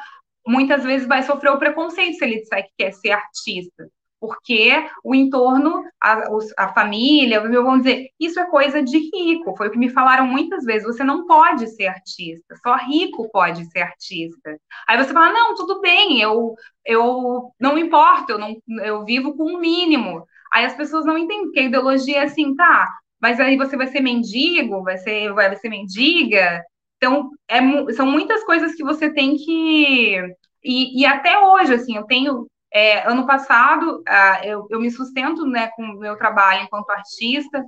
muitas 0.47 0.83
vezes 0.83 1.07
vai 1.07 1.21
sofrer 1.21 1.51
o 1.51 1.59
preconceito 1.59 2.17
se 2.17 2.25
ele 2.25 2.39
disser 2.39 2.63
que 2.63 2.71
quer 2.75 2.91
ser 2.91 3.11
artista 3.11 3.87
porque 4.21 4.71
o 5.03 5.15
entorno, 5.15 5.83
a, 5.99 6.21
a 6.57 6.73
família, 6.73 7.41
vão 7.41 7.79
dizer, 7.79 8.09
isso 8.19 8.39
é 8.39 8.45
coisa 8.45 8.83
de 8.83 8.99
rico, 8.99 9.57
foi 9.57 9.67
o 9.67 9.71
que 9.71 9.79
me 9.79 9.89
falaram 9.89 10.27
muitas 10.27 10.63
vezes, 10.63 10.85
você 10.85 11.03
não 11.03 11.25
pode 11.25 11.67
ser 11.69 11.87
artista, 11.87 12.55
só 12.63 12.75
rico 12.75 13.27
pode 13.31 13.65
ser 13.71 13.79
artista. 13.79 14.55
Aí 14.87 14.97
você 14.97 15.11
fala, 15.11 15.33
não, 15.33 15.55
tudo 15.55 15.81
bem, 15.81 16.21
eu, 16.21 16.53
eu 16.85 17.51
não 17.59 17.77
importa, 17.79 18.33
eu, 18.33 18.37
não, 18.37 18.55
eu 18.83 19.03
vivo 19.03 19.35
com 19.35 19.43
o 19.43 19.55
um 19.55 19.59
mínimo. 19.59 20.23
Aí 20.53 20.65
as 20.65 20.75
pessoas 20.75 21.03
não 21.03 21.17
entendem, 21.17 21.45
porque 21.45 21.59
a 21.61 21.63
ideologia 21.63 22.17
é 22.19 22.23
assim, 22.25 22.55
tá, 22.55 22.87
mas 23.19 23.39
aí 23.39 23.57
você 23.57 23.75
vai 23.75 23.87
ser 23.87 24.01
mendigo, 24.01 24.83
vai 24.83 24.99
ser, 24.99 25.33
vai 25.33 25.55
ser 25.55 25.69
mendiga, 25.69 26.63
então, 27.01 27.31
é, 27.47 27.59
são 27.93 28.05
muitas 28.05 28.43
coisas 28.43 28.75
que 28.75 28.83
você 28.83 29.11
tem 29.11 29.35
que. 29.35 30.17
E, 30.63 31.01
e 31.01 31.05
até 31.05 31.39
hoje, 31.39 31.73
assim, 31.73 31.97
eu 31.97 32.03
tenho 32.03 32.45
é, 32.73 33.07
ano 33.07 33.25
passado, 33.25 34.01
ah, 34.07 34.41
eu, 34.43 34.65
eu, 34.69 34.79
me 34.79 34.89
sustento 34.89 35.45
né, 35.45 35.67
com 35.75 35.83
o 35.83 35.99
meu 35.99 36.15
trabalho 36.17 36.63
enquanto 36.63 36.89
artista, 36.89 37.65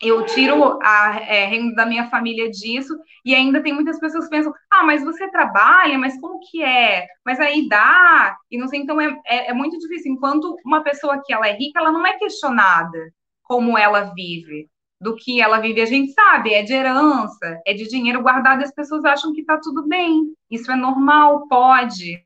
eu 0.00 0.26
tiro 0.26 0.80
a 0.82 1.20
é, 1.20 1.44
renda 1.46 1.76
da 1.76 1.86
minha 1.86 2.08
família 2.08 2.50
disso, 2.50 2.98
e 3.24 3.34
ainda 3.34 3.62
tem 3.62 3.72
muitas 3.72 4.00
pessoas 4.00 4.24
que 4.24 4.30
pensam, 4.30 4.52
ah, 4.70 4.82
mas 4.82 5.04
você 5.04 5.30
trabalha, 5.30 5.96
mas 5.96 6.18
como 6.20 6.40
que 6.40 6.62
é? 6.62 7.06
Mas 7.24 7.38
aí 7.38 7.68
dá, 7.68 8.36
e 8.50 8.58
não 8.58 8.66
sei, 8.66 8.80
então 8.80 9.00
é, 9.00 9.16
é, 9.24 9.50
é 9.50 9.52
muito 9.52 9.78
difícil. 9.78 10.12
Enquanto 10.12 10.56
uma 10.66 10.82
pessoa 10.82 11.22
que 11.24 11.32
ela 11.32 11.46
é 11.46 11.52
rica, 11.52 11.78
ela 11.78 11.92
não 11.92 12.04
é 12.04 12.18
questionada 12.18 13.12
como 13.44 13.78
ela 13.78 14.12
vive, 14.14 14.68
do 15.00 15.14
que 15.14 15.40
ela 15.40 15.60
vive, 15.60 15.80
a 15.80 15.86
gente 15.86 16.12
sabe, 16.12 16.54
é 16.54 16.62
de 16.62 16.72
herança, 16.72 17.60
é 17.66 17.74
de 17.74 17.88
dinheiro 17.88 18.22
guardado, 18.22 18.62
as 18.62 18.72
pessoas 18.72 19.04
acham 19.04 19.32
que 19.32 19.40
está 19.40 19.58
tudo 19.58 19.86
bem, 19.86 20.32
isso 20.50 20.70
é 20.70 20.76
normal, 20.76 21.46
pode, 21.48 22.24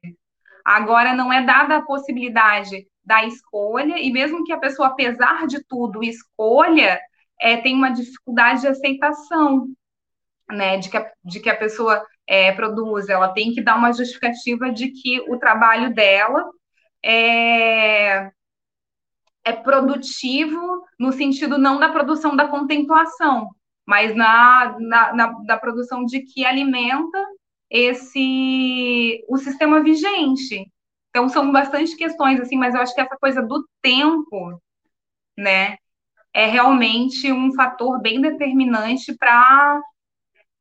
Agora, 0.67 1.15
não 1.15 1.33
é 1.33 1.43
dada 1.43 1.77
a 1.77 1.83
possibilidade 1.83 2.89
da 3.05 3.25
escolha, 3.25 4.01
e 4.01 4.11
mesmo 4.11 4.43
que 4.43 4.53
a 4.53 4.59
pessoa, 4.59 4.89
apesar 4.89 5.47
de 5.47 5.63
tudo, 5.65 6.03
escolha, 6.03 7.01
é, 7.41 7.57
tem 7.59 7.73
uma 7.73 7.91
dificuldade 7.91 8.63
de 8.63 8.67
aceitação, 8.67 9.69
né, 10.51 10.77
de 10.79 10.91
que 10.91 10.97
a, 10.97 11.13
de 11.25 11.39
que 11.39 11.49
a 11.49 11.57
pessoa 11.57 12.05
é, 12.27 12.51
produz, 12.51 13.09
ela 13.09 13.29
tem 13.29 13.53
que 13.53 13.63
dar 13.63 13.77
uma 13.77 13.93
justificativa 13.93 14.69
de 14.73 14.91
que 14.91 15.21
o 15.31 15.39
trabalho 15.39 15.95
dela 15.95 16.45
é, 17.01 18.33
é 19.45 19.53
produtivo 19.53 20.85
no 20.99 21.13
sentido 21.13 21.59
não 21.59 21.79
da 21.79 21.91
produção 21.91 22.35
da 22.35 22.49
contemplação, 22.49 23.51
mas 23.87 24.17
na, 24.17 24.77
na, 24.81 25.15
na 25.15 25.27
da 25.47 25.57
produção 25.57 26.05
de 26.05 26.23
que 26.23 26.45
alimenta 26.45 27.25
esse 27.71 29.25
o 29.29 29.37
sistema 29.37 29.83
vigente. 29.83 30.71
Então 31.11 31.29
são 31.29 31.51
bastante 31.51 31.97
questões 31.97 32.41
assim, 32.41 32.57
mas 32.57 32.75
eu 32.75 32.81
acho 32.81 32.95
que 32.95 33.01
essa 33.01 33.17
coisa 33.19 33.43
do 33.43 33.67
tempo, 33.83 34.61
né, 35.37 35.77
é 36.33 36.47
realmente 36.47 37.33
um 37.33 37.53
fator 37.55 38.01
bem 38.01 38.21
determinante 38.21 39.17
para 39.17 39.81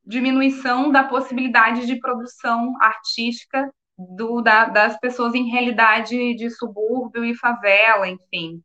diminuição 0.06 0.92
da 0.92 1.04
possibilidade 1.04 1.86
de 1.86 2.00
produção 2.00 2.74
artística 2.80 3.70
do, 3.98 4.42
da, 4.42 4.66
das 4.66 5.00
pessoas 5.00 5.34
em 5.34 5.50
realidade 5.50 6.36
de 6.36 6.50
subúrbio 6.50 7.26
e 7.26 7.36
favela, 7.36 8.08
enfim. 8.08 8.62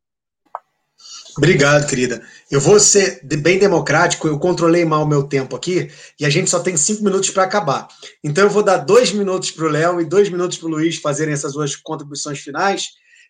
Obrigado, 1.36 1.86
querida. 1.86 2.22
Eu 2.50 2.60
vou 2.60 2.80
ser 2.80 3.20
bem 3.22 3.58
democrático, 3.58 4.26
eu 4.26 4.38
controlei 4.38 4.84
mal 4.84 5.04
o 5.04 5.08
meu 5.08 5.22
tempo 5.22 5.54
aqui 5.54 5.90
e 6.18 6.24
a 6.24 6.30
gente 6.30 6.50
só 6.50 6.60
tem 6.60 6.76
cinco 6.76 7.04
minutos 7.04 7.30
para 7.30 7.44
acabar. 7.44 7.88
Então 8.22 8.44
eu 8.44 8.50
vou 8.50 8.62
dar 8.62 8.78
dois 8.78 9.12
minutos 9.12 9.50
para 9.50 9.66
o 9.66 9.68
Léo 9.68 10.00
e 10.00 10.04
dois 10.04 10.28
minutos 10.28 10.58
para 10.58 10.66
o 10.66 10.70
Luiz 10.70 10.96
fazerem 10.96 11.32
essas 11.32 11.52
duas 11.52 11.76
contribuições 11.76 12.40
finais 12.40 12.88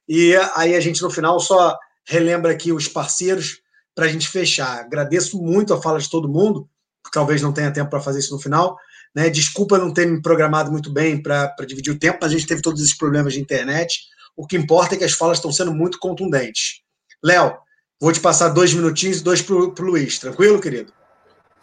e 0.09 0.35
aí 0.55 0.75
a 0.75 0.81
gente 0.81 1.03
no 1.03 1.11
final 1.11 1.39
só 1.39 1.77
relembra 2.05 2.53
aqui 2.53 2.73
os 2.73 2.89
parceiros 2.89 3.61
para 3.95 4.07
a 4.07 4.09
gente 4.09 4.29
fechar. 4.29 4.81
Agradeço 4.81 5.41
muito 5.41 5.75
a 5.75 5.81
fala 5.81 5.99
de 5.99 6.09
todo 6.09 6.29
mundo, 6.29 6.69
talvez 7.13 7.43
não 7.43 7.53
tenha 7.53 7.71
tempo 7.71 7.91
para 7.91 8.01
fazer 8.01 8.21
isso 8.21 8.35
no 8.35 8.41
final. 8.41 8.77
Né? 9.15 9.29
Desculpa 9.29 9.79
não 9.79 9.93
ter 9.93 10.07
me 10.07 10.23
programado 10.23 10.71
muito 10.71 10.91
bem 10.91 11.21
para 11.23 11.55
dividir 11.67 11.93
o 11.93 11.99
tempo, 11.99 12.19
mas 12.23 12.33
a 12.33 12.35
gente 12.35 12.47
teve 12.47 12.63
todos 12.63 12.81
esses 12.81 12.97
problemas 12.97 13.35
de 13.35 13.41
internet. 13.41 14.01
O 14.37 14.47
que 14.47 14.57
importa 14.57 14.95
é 14.95 14.99
que 14.99 15.05
as 15.05 15.13
falas 15.13 15.39
estão 15.39 15.53
sendo 15.53 15.75
muito 15.75 15.99
contundentes. 15.99 16.81
Léo, 17.23 17.57
vou 18.01 18.13
te 18.13 18.21
passar 18.21 18.49
dois 18.49 18.73
minutinhos 18.73 19.21
dois 19.21 19.43
para 19.43 19.55
o 19.55 19.75
Luiz. 19.79 20.19
Tranquilo, 20.19 20.61
querido? 20.61 20.93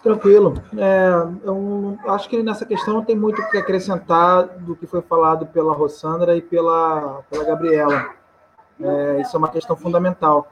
Tranquilo. 0.04 0.62
É, 0.78 1.10
eu 1.44 1.98
acho 2.08 2.30
que 2.30 2.42
nessa 2.44 2.66
questão 2.66 3.04
tem 3.04 3.16
muito 3.16 3.42
o 3.42 3.50
que 3.50 3.58
acrescentar 3.58 4.48
do 4.60 4.76
que 4.76 4.86
foi 4.86 5.02
falado 5.02 5.48
pela 5.48 5.74
Rossandra 5.74 6.36
e 6.38 6.42
pela, 6.42 7.24
pela 7.30 7.44
Gabriela. 7.44 8.12
É, 8.80 9.22
isso 9.22 9.36
é 9.36 9.40
uma 9.40 9.50
questão 9.50 9.76
fundamental, 9.76 10.50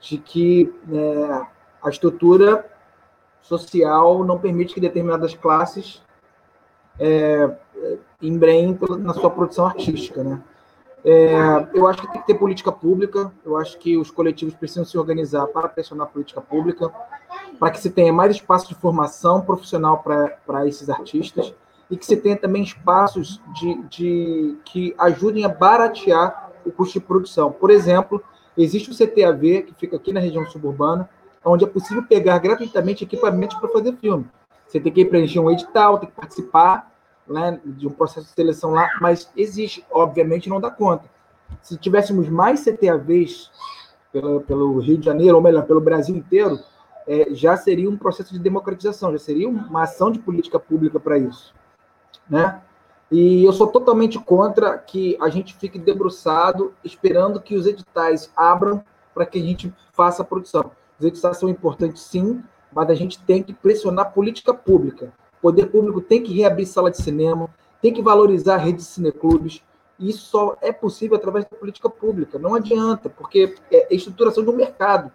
de 0.00 0.18
que 0.18 0.74
é, 0.92 1.46
a 1.82 1.88
estrutura 1.88 2.68
social 3.40 4.24
não 4.24 4.38
permite 4.38 4.74
que 4.74 4.80
determinadas 4.80 5.34
classes 5.34 6.02
é, 6.98 7.50
embrenhem 8.20 8.76
na 8.98 9.14
sua 9.14 9.30
produção 9.30 9.66
artística, 9.66 10.24
né? 10.24 10.42
É, 11.04 11.68
eu 11.74 11.86
acho 11.86 12.00
que 12.00 12.10
tem 12.10 12.20
que 12.22 12.26
ter 12.26 12.34
política 12.34 12.72
pública, 12.72 13.30
eu 13.44 13.58
acho 13.58 13.78
que 13.78 13.94
os 13.94 14.10
coletivos 14.10 14.54
precisam 14.54 14.86
se 14.86 14.96
organizar 14.96 15.46
para 15.48 15.68
pressionar 15.68 16.06
a 16.06 16.10
política 16.10 16.40
pública, 16.40 16.90
para 17.58 17.70
que 17.70 17.78
se 17.78 17.90
tenha 17.90 18.12
mais 18.12 18.34
espaço 18.34 18.68
de 18.68 18.74
formação 18.74 19.42
profissional 19.42 20.02
para 20.02 20.66
esses 20.66 20.88
artistas 20.88 21.54
e 21.90 21.96
que 21.96 22.06
se 22.06 22.16
tenha 22.16 22.36
também 22.36 22.62
espaços 22.62 23.38
de, 23.54 23.82
de, 23.88 24.56
que 24.64 24.94
ajudem 24.98 25.44
a 25.44 25.48
baratear 25.48 26.50
o 26.64 26.72
custo 26.72 26.98
de 26.98 27.04
produção. 27.04 27.52
Por 27.52 27.70
exemplo, 27.70 28.22
existe 28.56 28.90
o 28.90 28.94
CTAV, 28.94 29.62
que 29.64 29.74
fica 29.74 29.96
aqui 29.96 30.10
na 30.10 30.20
região 30.20 30.46
suburbana, 30.46 31.08
onde 31.44 31.64
é 31.64 31.68
possível 31.68 32.02
pegar 32.02 32.38
gratuitamente 32.38 33.04
equipamentos 33.04 33.58
para 33.58 33.68
fazer 33.68 33.94
filme. 33.96 34.26
Você 34.66 34.80
tem 34.80 34.90
que 34.90 35.04
preencher 35.04 35.38
um 35.38 35.50
edital, 35.50 35.98
tem 35.98 36.08
que 36.08 36.14
participar 36.14 36.93
né, 37.28 37.60
de 37.64 37.86
um 37.86 37.90
processo 37.90 38.26
de 38.26 38.32
seleção 38.32 38.70
lá, 38.70 38.90
mas 39.00 39.30
existe, 39.36 39.84
obviamente 39.90 40.48
não 40.48 40.60
dá 40.60 40.70
conta. 40.70 41.04
Se 41.62 41.76
tivéssemos 41.76 42.28
mais 42.28 42.64
CTAVs 42.64 43.50
pelo, 44.12 44.40
pelo 44.42 44.78
Rio 44.78 44.98
de 44.98 45.04
Janeiro, 45.04 45.36
ou 45.36 45.42
melhor, 45.42 45.64
pelo 45.64 45.80
Brasil 45.80 46.14
inteiro, 46.14 46.58
é, 47.06 47.28
já 47.32 47.56
seria 47.56 47.88
um 47.88 47.96
processo 47.96 48.32
de 48.32 48.38
democratização, 48.38 49.12
já 49.12 49.18
seria 49.18 49.48
uma 49.48 49.82
ação 49.82 50.10
de 50.10 50.18
política 50.18 50.58
pública 50.58 50.98
para 50.98 51.18
isso. 51.18 51.54
Né? 52.28 52.60
E 53.10 53.44
eu 53.44 53.52
sou 53.52 53.66
totalmente 53.66 54.18
contra 54.18 54.78
que 54.78 55.16
a 55.20 55.28
gente 55.28 55.54
fique 55.54 55.78
debruçado 55.78 56.74
esperando 56.82 57.40
que 57.40 57.54
os 57.54 57.66
editais 57.66 58.30
abram 58.34 58.82
para 59.14 59.26
que 59.26 59.38
a 59.38 59.42
gente 59.42 59.72
faça 59.92 60.22
a 60.22 60.24
produção. 60.24 60.70
Os 60.98 61.06
editais 61.06 61.36
são 61.36 61.48
importantes, 61.48 62.02
sim, 62.02 62.42
mas 62.72 62.90
a 62.90 62.94
gente 62.94 63.20
tem 63.22 63.42
que 63.42 63.52
pressionar 63.52 64.06
a 64.06 64.10
política 64.10 64.52
pública. 64.52 65.12
Poder 65.44 65.66
público 65.66 66.00
tem 66.00 66.22
que 66.22 66.32
reabrir 66.32 66.64
sala 66.64 66.90
de 66.90 66.96
cinema, 66.96 67.50
tem 67.82 67.92
que 67.92 68.00
valorizar 68.00 68.54
a 68.54 68.56
rede 68.56 68.78
de 68.78 68.84
cineclubes. 68.84 69.62
E 69.98 70.08
isso 70.08 70.24
só 70.24 70.56
é 70.62 70.72
possível 70.72 71.18
através 71.18 71.44
da 71.44 71.54
política 71.54 71.90
pública. 71.90 72.38
Não 72.38 72.54
adianta, 72.54 73.10
porque 73.10 73.54
é 73.70 73.88
a 73.90 73.94
estruturação 73.94 74.42
do 74.42 74.54
mercado. 74.54 75.12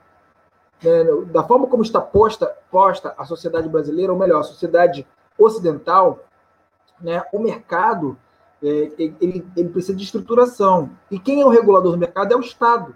Né? 0.83 1.03
Da 1.31 1.43
forma 1.43 1.65
como 1.65 1.81
está 1.81 1.99
posta, 1.99 2.45
posta 2.69 3.15
a 3.17 3.25
sociedade 3.25 3.67
brasileira, 3.67 4.13
ou 4.13 4.19
melhor, 4.19 4.41
a 4.41 4.43
sociedade 4.43 5.03
ocidental, 5.35 6.19
né, 7.01 7.23
o 7.33 7.39
mercado 7.39 8.15
é, 8.61 8.91
ele, 8.99 9.43
ele 9.57 9.69
precisa 9.69 9.97
de 9.97 10.03
estruturação. 10.03 10.91
E 11.09 11.17
quem 11.17 11.41
é 11.41 11.45
o 11.45 11.49
regulador 11.49 11.93
do 11.93 11.97
mercado 11.97 12.33
é 12.33 12.37
o 12.37 12.41
Estado. 12.41 12.95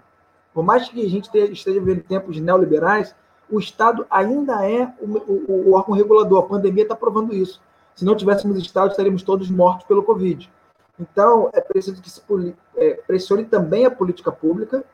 Por 0.52 0.62
mais 0.62 0.88
que 0.88 1.04
a 1.04 1.08
gente 1.08 1.28
esteja 1.50 1.80
vivendo 1.80 2.04
tempos 2.04 2.38
neoliberais, 2.38 3.12
o 3.50 3.58
Estado 3.58 4.06
ainda 4.10 4.68
é 4.68 4.92
o, 5.00 5.06
o, 5.06 5.68
o 5.68 5.72
órgão 5.74 5.94
regulador. 5.94 6.44
A 6.44 6.46
pandemia 6.46 6.82
está 6.82 6.96
provando 6.96 7.34
isso. 7.34 7.60
Se 7.94 8.04
não 8.04 8.16
tivéssemos 8.16 8.58
Estado, 8.58 8.90
estaríamos 8.90 9.22
todos 9.22 9.50
mortos 9.50 9.86
pelo 9.86 10.02
Covid. 10.02 10.50
Então, 10.98 11.50
é 11.52 11.60
preciso 11.60 12.00
que 12.00 12.10
se 12.10 12.22
é, 12.76 12.94
pressione 13.06 13.44
também 13.44 13.84
a 13.84 13.90
política 13.90 14.30
pública, 14.30 14.84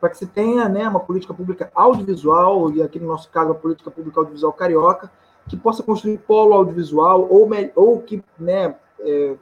para 0.00 0.10
que 0.10 0.18
se 0.18 0.26
tenha 0.26 0.68
né, 0.68 0.88
uma 0.88 1.00
política 1.00 1.32
pública 1.32 1.70
audiovisual, 1.74 2.70
e 2.72 2.82
aqui 2.82 2.98
no 2.98 3.06
nosso 3.06 3.30
caso, 3.30 3.52
a 3.52 3.54
política 3.54 3.90
pública 3.90 4.20
audiovisual 4.20 4.52
carioca, 4.52 5.10
que 5.48 5.56
possa 5.56 5.82
construir 5.82 6.18
polo 6.18 6.54
audiovisual 6.54 7.26
ou, 7.30 7.48
ou 7.74 8.02
que 8.02 8.22
né, 8.38 8.74
é, 9.00 9.36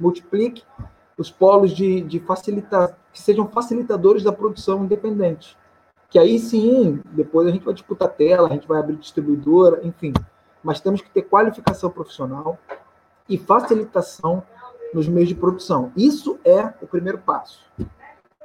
multiplique 0.00 0.62
os 1.16 1.30
polos 1.30 1.72
de, 1.72 2.00
de 2.00 2.18
facilitar, 2.20 2.96
que 3.12 3.20
sejam 3.20 3.46
facilitadores 3.46 4.22
da 4.22 4.32
produção 4.32 4.84
independente. 4.84 5.56
Que 6.12 6.18
aí 6.18 6.38
sim, 6.38 7.00
depois 7.06 7.48
a 7.48 7.50
gente 7.50 7.64
vai 7.64 7.72
disputar 7.72 8.06
tela, 8.06 8.46
a 8.46 8.52
gente 8.52 8.68
vai 8.68 8.78
abrir 8.78 8.96
distribuidora, 8.96 9.80
enfim. 9.82 10.12
Mas 10.62 10.78
temos 10.78 11.00
que 11.00 11.08
ter 11.08 11.22
qualificação 11.22 11.88
profissional 11.88 12.58
e 13.26 13.38
facilitação 13.38 14.42
nos 14.92 15.08
meios 15.08 15.30
de 15.30 15.34
produção. 15.34 15.90
Isso 15.96 16.38
é 16.44 16.70
o 16.82 16.86
primeiro 16.86 17.16
passo. 17.16 17.64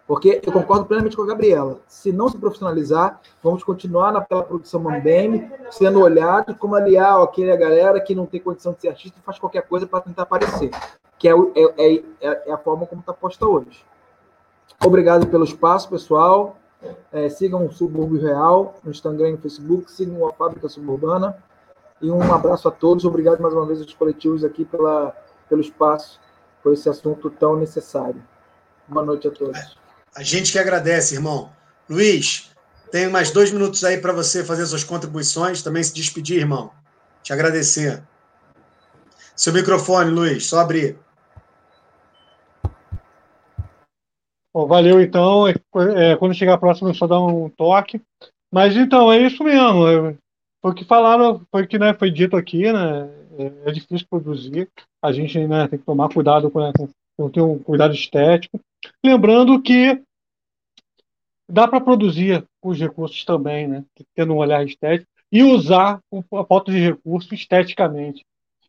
Porque 0.07 0.39
eu 0.45 0.53
concordo 0.53 0.85
plenamente 0.85 1.17
com 1.17 1.23
a 1.23 1.27
Gabriela. 1.27 1.81
Se 1.89 2.13
não 2.13 2.29
se 2.29 2.37
profissionalizar, 2.37 3.19
vamos 3.43 3.65
continuar 3.65 4.13
naquela 4.13 4.43
produção 4.43 4.79
mambeme, 4.79 5.51
sendo 5.69 5.99
olhado 5.99 6.55
como 6.55 6.73
aliar 6.73 7.21
aquele 7.21 7.55
galera 7.57 7.99
que 7.99 8.15
não 8.15 8.25
tem 8.25 8.39
condição 8.39 8.71
de 8.71 8.79
ser 8.79 8.87
artista 8.87 9.19
e 9.19 9.25
faz 9.25 9.37
qualquer 9.37 9.67
coisa 9.67 9.85
para 9.85 9.99
tentar 9.99 10.23
aparecer. 10.23 10.71
Que 11.19 11.27
é, 11.27 11.33
é, 11.33 11.95
é, 11.95 12.43
é, 12.47 12.53
a 12.53 12.57
forma 12.57 12.85
como 12.85 13.01
está 13.01 13.11
posta 13.11 13.45
hoje. 13.45 13.83
Obrigado 14.81 15.27
pelo 15.27 15.43
espaço, 15.43 15.89
pessoal. 15.89 16.55
É, 17.11 17.29
sigam 17.29 17.65
o 17.65 17.71
Subúrbio 17.71 18.21
Real 18.21 18.79
no 18.83 18.91
Instagram 18.91 19.29
e 19.29 19.31
no 19.33 19.37
Facebook. 19.37 19.91
Sigam 19.91 20.27
a 20.27 20.33
Fábrica 20.33 20.69
Suburbana. 20.69 21.37
E 22.01 22.11
um 22.11 22.21
abraço 22.33 22.67
a 22.67 22.71
todos. 22.71 23.05
Obrigado 23.05 23.41
mais 23.41 23.53
uma 23.53 23.65
vez 23.65 23.81
aos 23.81 23.93
coletivos 23.93 24.43
aqui 24.43 24.65
pela, 24.65 25.15
pelo 25.49 25.61
espaço, 25.61 26.19
por 26.61 26.73
esse 26.73 26.87
assunto 26.87 27.29
tão 27.29 27.57
necessário. 27.57 28.21
Boa 28.87 29.05
noite 29.05 29.27
a 29.27 29.31
todos. 29.31 29.77
A 30.15 30.23
gente 30.23 30.51
que 30.51 30.59
agradece, 30.59 31.15
irmão. 31.15 31.49
Luiz, 31.89 32.51
tem 32.91 33.09
mais 33.09 33.31
dois 33.31 33.51
minutos 33.51 33.83
aí 33.83 33.97
para 33.97 34.13
você 34.13 34.43
fazer 34.43 34.65
suas 34.65 34.83
contribuições, 34.83 35.61
também 35.61 35.83
se 35.83 35.93
despedir, 35.93 36.37
irmão. 36.37 36.71
Te 37.23 37.33
agradecer. 37.33 38.03
Seu 39.35 39.53
microfone, 39.53 40.09
Luiz, 40.09 40.47
só 40.47 40.59
abrir. 40.59 40.97
Bom, 44.57 44.65
valeu, 44.65 44.99
então. 44.99 45.47
É, 45.47 45.53
é, 46.13 46.15
quando 46.17 46.33
chegar 46.33 46.57
próximo, 46.57 46.89
eu 46.89 46.93
só 46.95 47.05
dar 47.05 47.21
um 47.21 47.47
toque. 47.47 48.01
Mas 48.51 48.75
então, 48.75 49.13
é 49.13 49.21
isso 49.21 49.43
mesmo. 49.43 49.87
É, 49.87 50.17
foi 50.63 50.71
o 50.71 50.73
que 50.73 50.83
falaram, 50.83 51.45
foi 51.51 51.61
o 51.61 51.67
que 51.67 51.77
né, 51.77 51.93
foi 51.93 52.09
dito 52.09 52.35
aqui, 52.35 52.63
né? 52.73 53.07
É, 53.37 53.69
é 53.69 53.71
difícil 53.71 54.07
produzir. 54.09 54.67
A 54.99 55.11
gente 55.11 55.37
né, 55.45 55.67
tem 55.67 55.77
que 55.77 55.85
tomar 55.85 56.11
cuidado 56.11 56.49
com, 56.49 56.71
com 57.15 57.29
ter 57.29 57.41
um 57.41 57.59
cuidado 57.59 57.93
estético. 57.93 58.59
Lembrando 59.05 59.61
que 59.61 60.01
dá 61.47 61.67
para 61.67 61.79
produzir 61.79 62.43
os 62.63 62.79
recursos 62.79 63.23
também, 63.23 63.67
né? 63.67 63.85
Tendo 64.15 64.33
um 64.33 64.37
olhar 64.37 64.65
estético 64.65 65.07
e 65.31 65.43
usar 65.43 65.99
a 66.33 66.43
falta 66.45 66.71
de 66.71 66.79
recursos 66.79 67.31
esteticamente. 67.31 68.25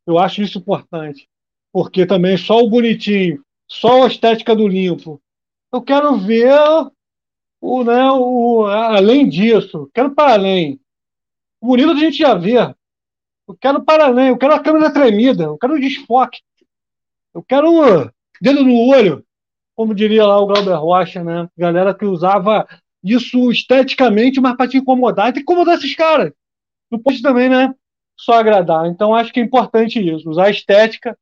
Eu 0.07 0.19
acho 0.19 0.43
isso 0.43 0.59
importante, 0.59 1.27
porque 1.73 2.05
também 2.05 2.37
só 2.37 2.59
o 2.59 2.69
bonitinho, 2.69 3.43
só 3.67 4.03
a 4.03 4.07
estética 4.07 4.55
do 4.55 4.69
limpo. 4.69 5.19
Eu 5.73 5.83
quero 5.83 6.17
ver 6.17 6.53
o, 7.61 7.85
né, 7.85 8.11
o, 8.11 8.65
além 8.67 9.29
disso, 9.29 9.91
quero 9.93 10.15
para 10.15 10.35
além. 10.35 10.81
O 11.61 11.69
bonito 11.69 11.93
a 11.93 11.97
gente 11.97 12.19
já 12.19 12.35
vê. 12.35 12.59
Eu 13.47 13.57
quero 13.61 13.83
para 13.83 14.07
além, 14.07 14.29
eu 14.29 14.39
quero 14.39 14.55
a 14.55 14.63
câmera 14.63 14.93
tremida, 14.93 15.45
eu 15.45 15.59
quero 15.59 15.75
o 15.75 15.81
desfoque. 15.81 16.41
Eu 17.35 17.43
quero 17.43 18.11
dedo 18.41 18.63
no 18.65 18.89
olho, 18.89 19.25
como 19.75 19.95
diria 19.95 20.27
lá 20.27 20.39
o 20.39 20.47
Glauber 20.47 20.75
Rocha, 20.75 21.23
né? 21.23 21.49
Galera 21.57 21.95
que 21.95 22.05
usava 22.05 22.67
isso 23.03 23.51
esteticamente, 23.51 24.41
mas 24.41 24.57
para 24.57 24.69
te 24.69 24.79
incomodar, 24.79 25.29
e 25.29 25.33
tem 25.33 25.45
que 25.45 25.53
incomodar 25.53 25.77
esses 25.77 25.95
caras. 25.95 26.33
Não 26.91 26.99
pode 26.99 27.23
também, 27.23 27.49
né? 27.49 27.75
Só 28.17 28.35
agradar. 28.35 28.87
Então, 28.87 29.15
acho 29.15 29.33
que 29.33 29.41
é 29.41 29.43
importante 29.43 30.01
isso, 30.01 30.29
usar 30.29 30.47
a 30.47 30.51
estética 30.51 31.17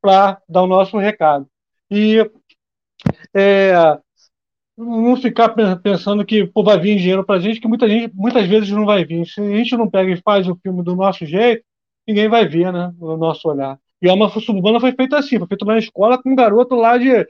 para 0.00 0.40
dar 0.48 0.62
o 0.62 0.66
nosso 0.66 0.96
recado. 0.98 1.48
E 1.90 2.30
é, 3.36 3.98
não 4.76 5.16
ficar 5.16 5.50
pensando 5.82 6.24
que 6.24 6.46
pô, 6.46 6.62
vai 6.62 6.78
vir 6.78 6.96
dinheiro 6.96 7.24
para 7.24 7.40
gente, 7.40 7.60
que 7.60 7.68
muita 7.68 7.88
gente, 7.88 8.14
muitas 8.14 8.46
vezes 8.48 8.70
não 8.70 8.86
vai 8.86 9.04
vir. 9.04 9.26
Se 9.26 9.40
a 9.40 9.56
gente 9.56 9.76
não 9.76 9.90
pega 9.90 10.10
e 10.10 10.22
faz 10.22 10.48
o 10.48 10.56
filme 10.62 10.82
do 10.82 10.96
nosso 10.96 11.26
jeito, 11.26 11.64
ninguém 12.08 12.28
vai 12.28 12.46
ver, 12.46 12.72
né? 12.72 12.92
O 12.98 13.16
nosso 13.16 13.48
olhar. 13.48 13.78
E 14.00 14.08
a 14.08 14.12
Alma 14.12 14.28
Suburbana 14.28 14.80
foi 14.80 14.92
feita 14.92 15.18
assim, 15.18 15.38
foi 15.38 15.48
feita 15.48 15.64
na 15.64 15.78
escola 15.78 16.22
com 16.22 16.30
um 16.30 16.36
garoto 16.36 16.74
lá 16.74 16.96
de 16.96 17.26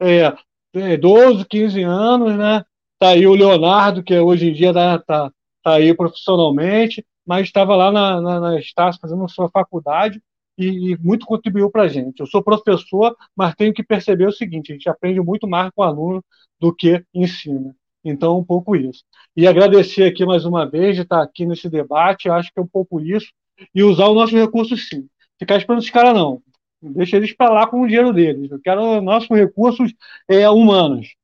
é, 0.00 0.96
12, 0.96 1.42
é, 1.42 1.44
15 1.44 1.82
anos, 1.82 2.36
né? 2.36 2.64
Tá 2.98 3.10
aí 3.10 3.26
o 3.26 3.34
Leonardo, 3.34 4.02
que 4.02 4.18
hoje 4.18 4.50
em 4.50 4.52
dia 4.52 4.72
tá, 4.72 4.98
tá, 4.98 5.32
tá 5.62 5.74
aí 5.74 5.94
profissionalmente, 5.94 7.04
mas 7.26 7.46
estava 7.46 7.76
lá 7.76 7.92
na, 7.92 8.20
na, 8.20 8.40
na 8.40 8.58
Estácio 8.58 9.00
fazendo 9.00 9.28
sua 9.28 9.48
faculdade 9.48 10.20
e, 10.58 10.92
e 10.92 10.98
muito 10.98 11.24
contribuiu 11.24 11.70
para 11.70 11.82
a 11.82 11.88
gente. 11.88 12.20
Eu 12.20 12.26
sou 12.26 12.42
professor, 12.42 13.16
mas 13.34 13.54
tenho 13.54 13.72
que 13.72 13.82
perceber 13.82 14.26
o 14.26 14.32
seguinte: 14.32 14.72
a 14.72 14.74
gente 14.74 14.88
aprende 14.88 15.20
muito 15.20 15.46
mais 15.46 15.70
com 15.74 15.82
o 15.82 15.84
aluno 15.84 16.24
do 16.60 16.74
que 16.74 17.02
ensina. 17.14 17.74
Então, 18.04 18.38
um 18.38 18.44
pouco 18.44 18.74
isso. 18.74 19.04
E 19.36 19.46
agradecer 19.46 20.04
aqui 20.04 20.24
mais 20.26 20.44
uma 20.44 20.68
vez 20.68 20.96
de 20.96 21.02
estar 21.02 21.22
aqui 21.22 21.46
nesse 21.46 21.68
debate, 21.68 22.28
acho 22.28 22.52
que 22.52 22.58
é 22.58 22.62
um 22.62 22.66
pouco 22.66 23.00
isso, 23.00 23.30
e 23.74 23.82
usar 23.82 24.08
os 24.08 24.14
nossos 24.14 24.34
recursos 24.34 24.88
sim. 24.88 25.06
Ficar 25.38 25.56
esperando 25.56 25.80
os 25.80 25.90
caras, 25.90 26.14
não. 26.14 26.42
Deixa 26.80 27.16
eles 27.16 27.32
para 27.32 27.50
lá 27.50 27.66
com 27.66 27.82
o 27.82 27.86
dinheiro 27.86 28.12
deles. 28.12 28.50
Eu 28.50 28.60
quero 28.60 29.00
nossos 29.00 29.28
recursos 29.28 29.92
é, 30.28 30.48
humanos. 30.48 31.14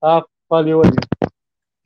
Tá? 0.00 0.24
Valeu 0.48 0.82
aí. 0.82 0.90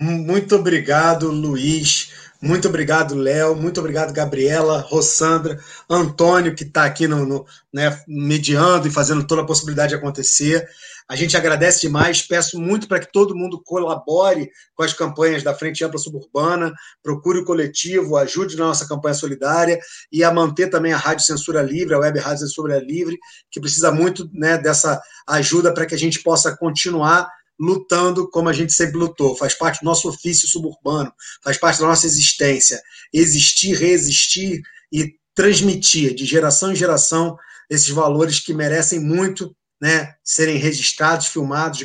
Muito 0.00 0.54
obrigado, 0.56 1.30
Luiz. 1.30 2.12
Muito 2.46 2.68
obrigado, 2.68 3.16
Léo. 3.16 3.56
Muito 3.56 3.80
obrigado, 3.80 4.12
Gabriela, 4.12 4.78
Rossandra, 4.78 5.58
Antônio, 5.90 6.54
que 6.54 6.62
está 6.62 6.84
aqui 6.84 7.08
no, 7.08 7.26
no 7.26 7.44
né, 7.72 8.00
mediando 8.06 8.86
e 8.86 8.90
fazendo 8.90 9.26
toda 9.26 9.42
a 9.42 9.44
possibilidade 9.44 9.88
de 9.88 9.96
acontecer. 9.96 10.64
A 11.08 11.16
gente 11.16 11.36
agradece 11.36 11.80
demais, 11.80 12.22
peço 12.22 12.60
muito 12.60 12.86
para 12.86 13.00
que 13.00 13.10
todo 13.10 13.34
mundo 13.34 13.60
colabore 13.64 14.48
com 14.76 14.84
as 14.84 14.92
campanhas 14.92 15.42
da 15.42 15.54
Frente 15.54 15.84
Ampla 15.84 15.98
Suburbana, 15.98 16.72
procure 17.02 17.40
o 17.40 17.44
coletivo, 17.44 18.16
ajude 18.16 18.56
na 18.56 18.66
nossa 18.66 18.86
campanha 18.86 19.14
solidária 19.14 19.80
e 20.12 20.22
a 20.22 20.32
manter 20.32 20.68
também 20.68 20.92
a 20.92 20.96
Rádio 20.96 21.24
Censura 21.24 21.62
Livre, 21.62 21.94
a 21.94 21.98
Web 21.98 22.20
Rádio 22.20 22.46
Censura 22.46 22.78
Livre, 22.78 23.18
que 23.50 23.60
precisa 23.60 23.90
muito 23.90 24.30
né, 24.32 24.56
dessa 24.56 25.02
ajuda 25.26 25.74
para 25.74 25.84
que 25.84 25.96
a 25.96 25.98
gente 25.98 26.22
possa 26.22 26.56
continuar 26.56 27.28
lutando 27.58 28.28
como 28.30 28.48
a 28.48 28.52
gente 28.52 28.72
sempre 28.72 28.96
lutou. 28.96 29.36
Faz 29.36 29.54
parte 29.54 29.80
do 29.80 29.84
nosso 29.84 30.08
ofício 30.08 30.48
suburbano, 30.48 31.12
faz 31.42 31.56
parte 31.56 31.80
da 31.80 31.86
nossa 31.86 32.06
existência. 32.06 32.80
Existir, 33.12 33.76
resistir 33.76 34.60
e 34.92 35.14
transmitir 35.34 36.14
de 36.14 36.24
geração 36.24 36.72
em 36.72 36.76
geração 36.76 37.36
esses 37.68 37.88
valores 37.88 38.40
que 38.40 38.54
merecem 38.54 39.00
muito 39.00 39.54
né, 39.80 40.14
serem 40.24 40.56
registrados, 40.56 41.26
filmados, 41.26 41.82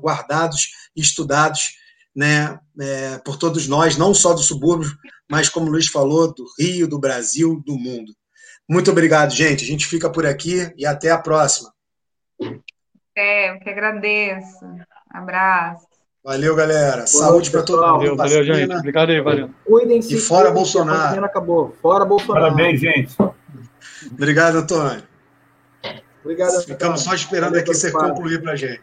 guardados 0.00 0.70
e 0.94 1.00
estudados 1.00 1.76
né, 2.14 2.58
é, 2.80 3.18
por 3.18 3.36
todos 3.36 3.66
nós, 3.66 3.96
não 3.96 4.12
só 4.14 4.32
do 4.32 4.42
subúrbio, 4.42 4.90
mas, 5.30 5.48
como 5.48 5.66
o 5.66 5.70
Luiz 5.70 5.88
falou, 5.88 6.32
do 6.32 6.44
Rio, 6.58 6.88
do 6.88 6.98
Brasil, 6.98 7.62
do 7.64 7.76
mundo. 7.76 8.12
Muito 8.68 8.90
obrigado, 8.90 9.30
gente. 9.30 9.64
A 9.64 9.66
gente 9.66 9.86
fica 9.86 10.10
por 10.10 10.26
aqui 10.26 10.72
e 10.76 10.84
até 10.84 11.10
a 11.10 11.18
próxima. 11.18 11.72
É, 13.16 13.50
eu 13.50 13.60
que 13.60 13.68
agradeço. 13.68 14.58
Abraço. 15.10 15.86
Valeu, 16.22 16.54
galera. 16.54 17.06
Saúde 17.06 17.50
para 17.50 17.62
todo 17.62 17.80
mundo. 17.80 18.16
Valeu, 18.16 18.16
valeu, 18.16 18.44
gente. 18.44 18.74
Obrigado 18.74 19.10
aí, 19.10 19.20
valeu. 19.20 19.50
Cuidem-se. 19.64 20.14
E 20.14 20.18
fora 20.18 20.50
Bolsonaro. 20.50 21.24
Acabou. 21.24 21.74
Fora 21.80 22.04
Bolsonaro. 22.04 22.46
Parabéns, 22.46 22.80
gente. 22.80 23.16
Obrigado, 24.12 24.58
Antônio. 24.58 25.02
Obrigado. 26.22 26.50
Antônio. 26.50 26.66
Ficamos 26.66 27.00
só 27.00 27.14
esperando 27.14 27.50
Valeu 27.50 27.62
aqui 27.62 27.74
você 27.74 27.90
concluir 27.90 28.42
para 28.42 28.56
gente. 28.56 28.82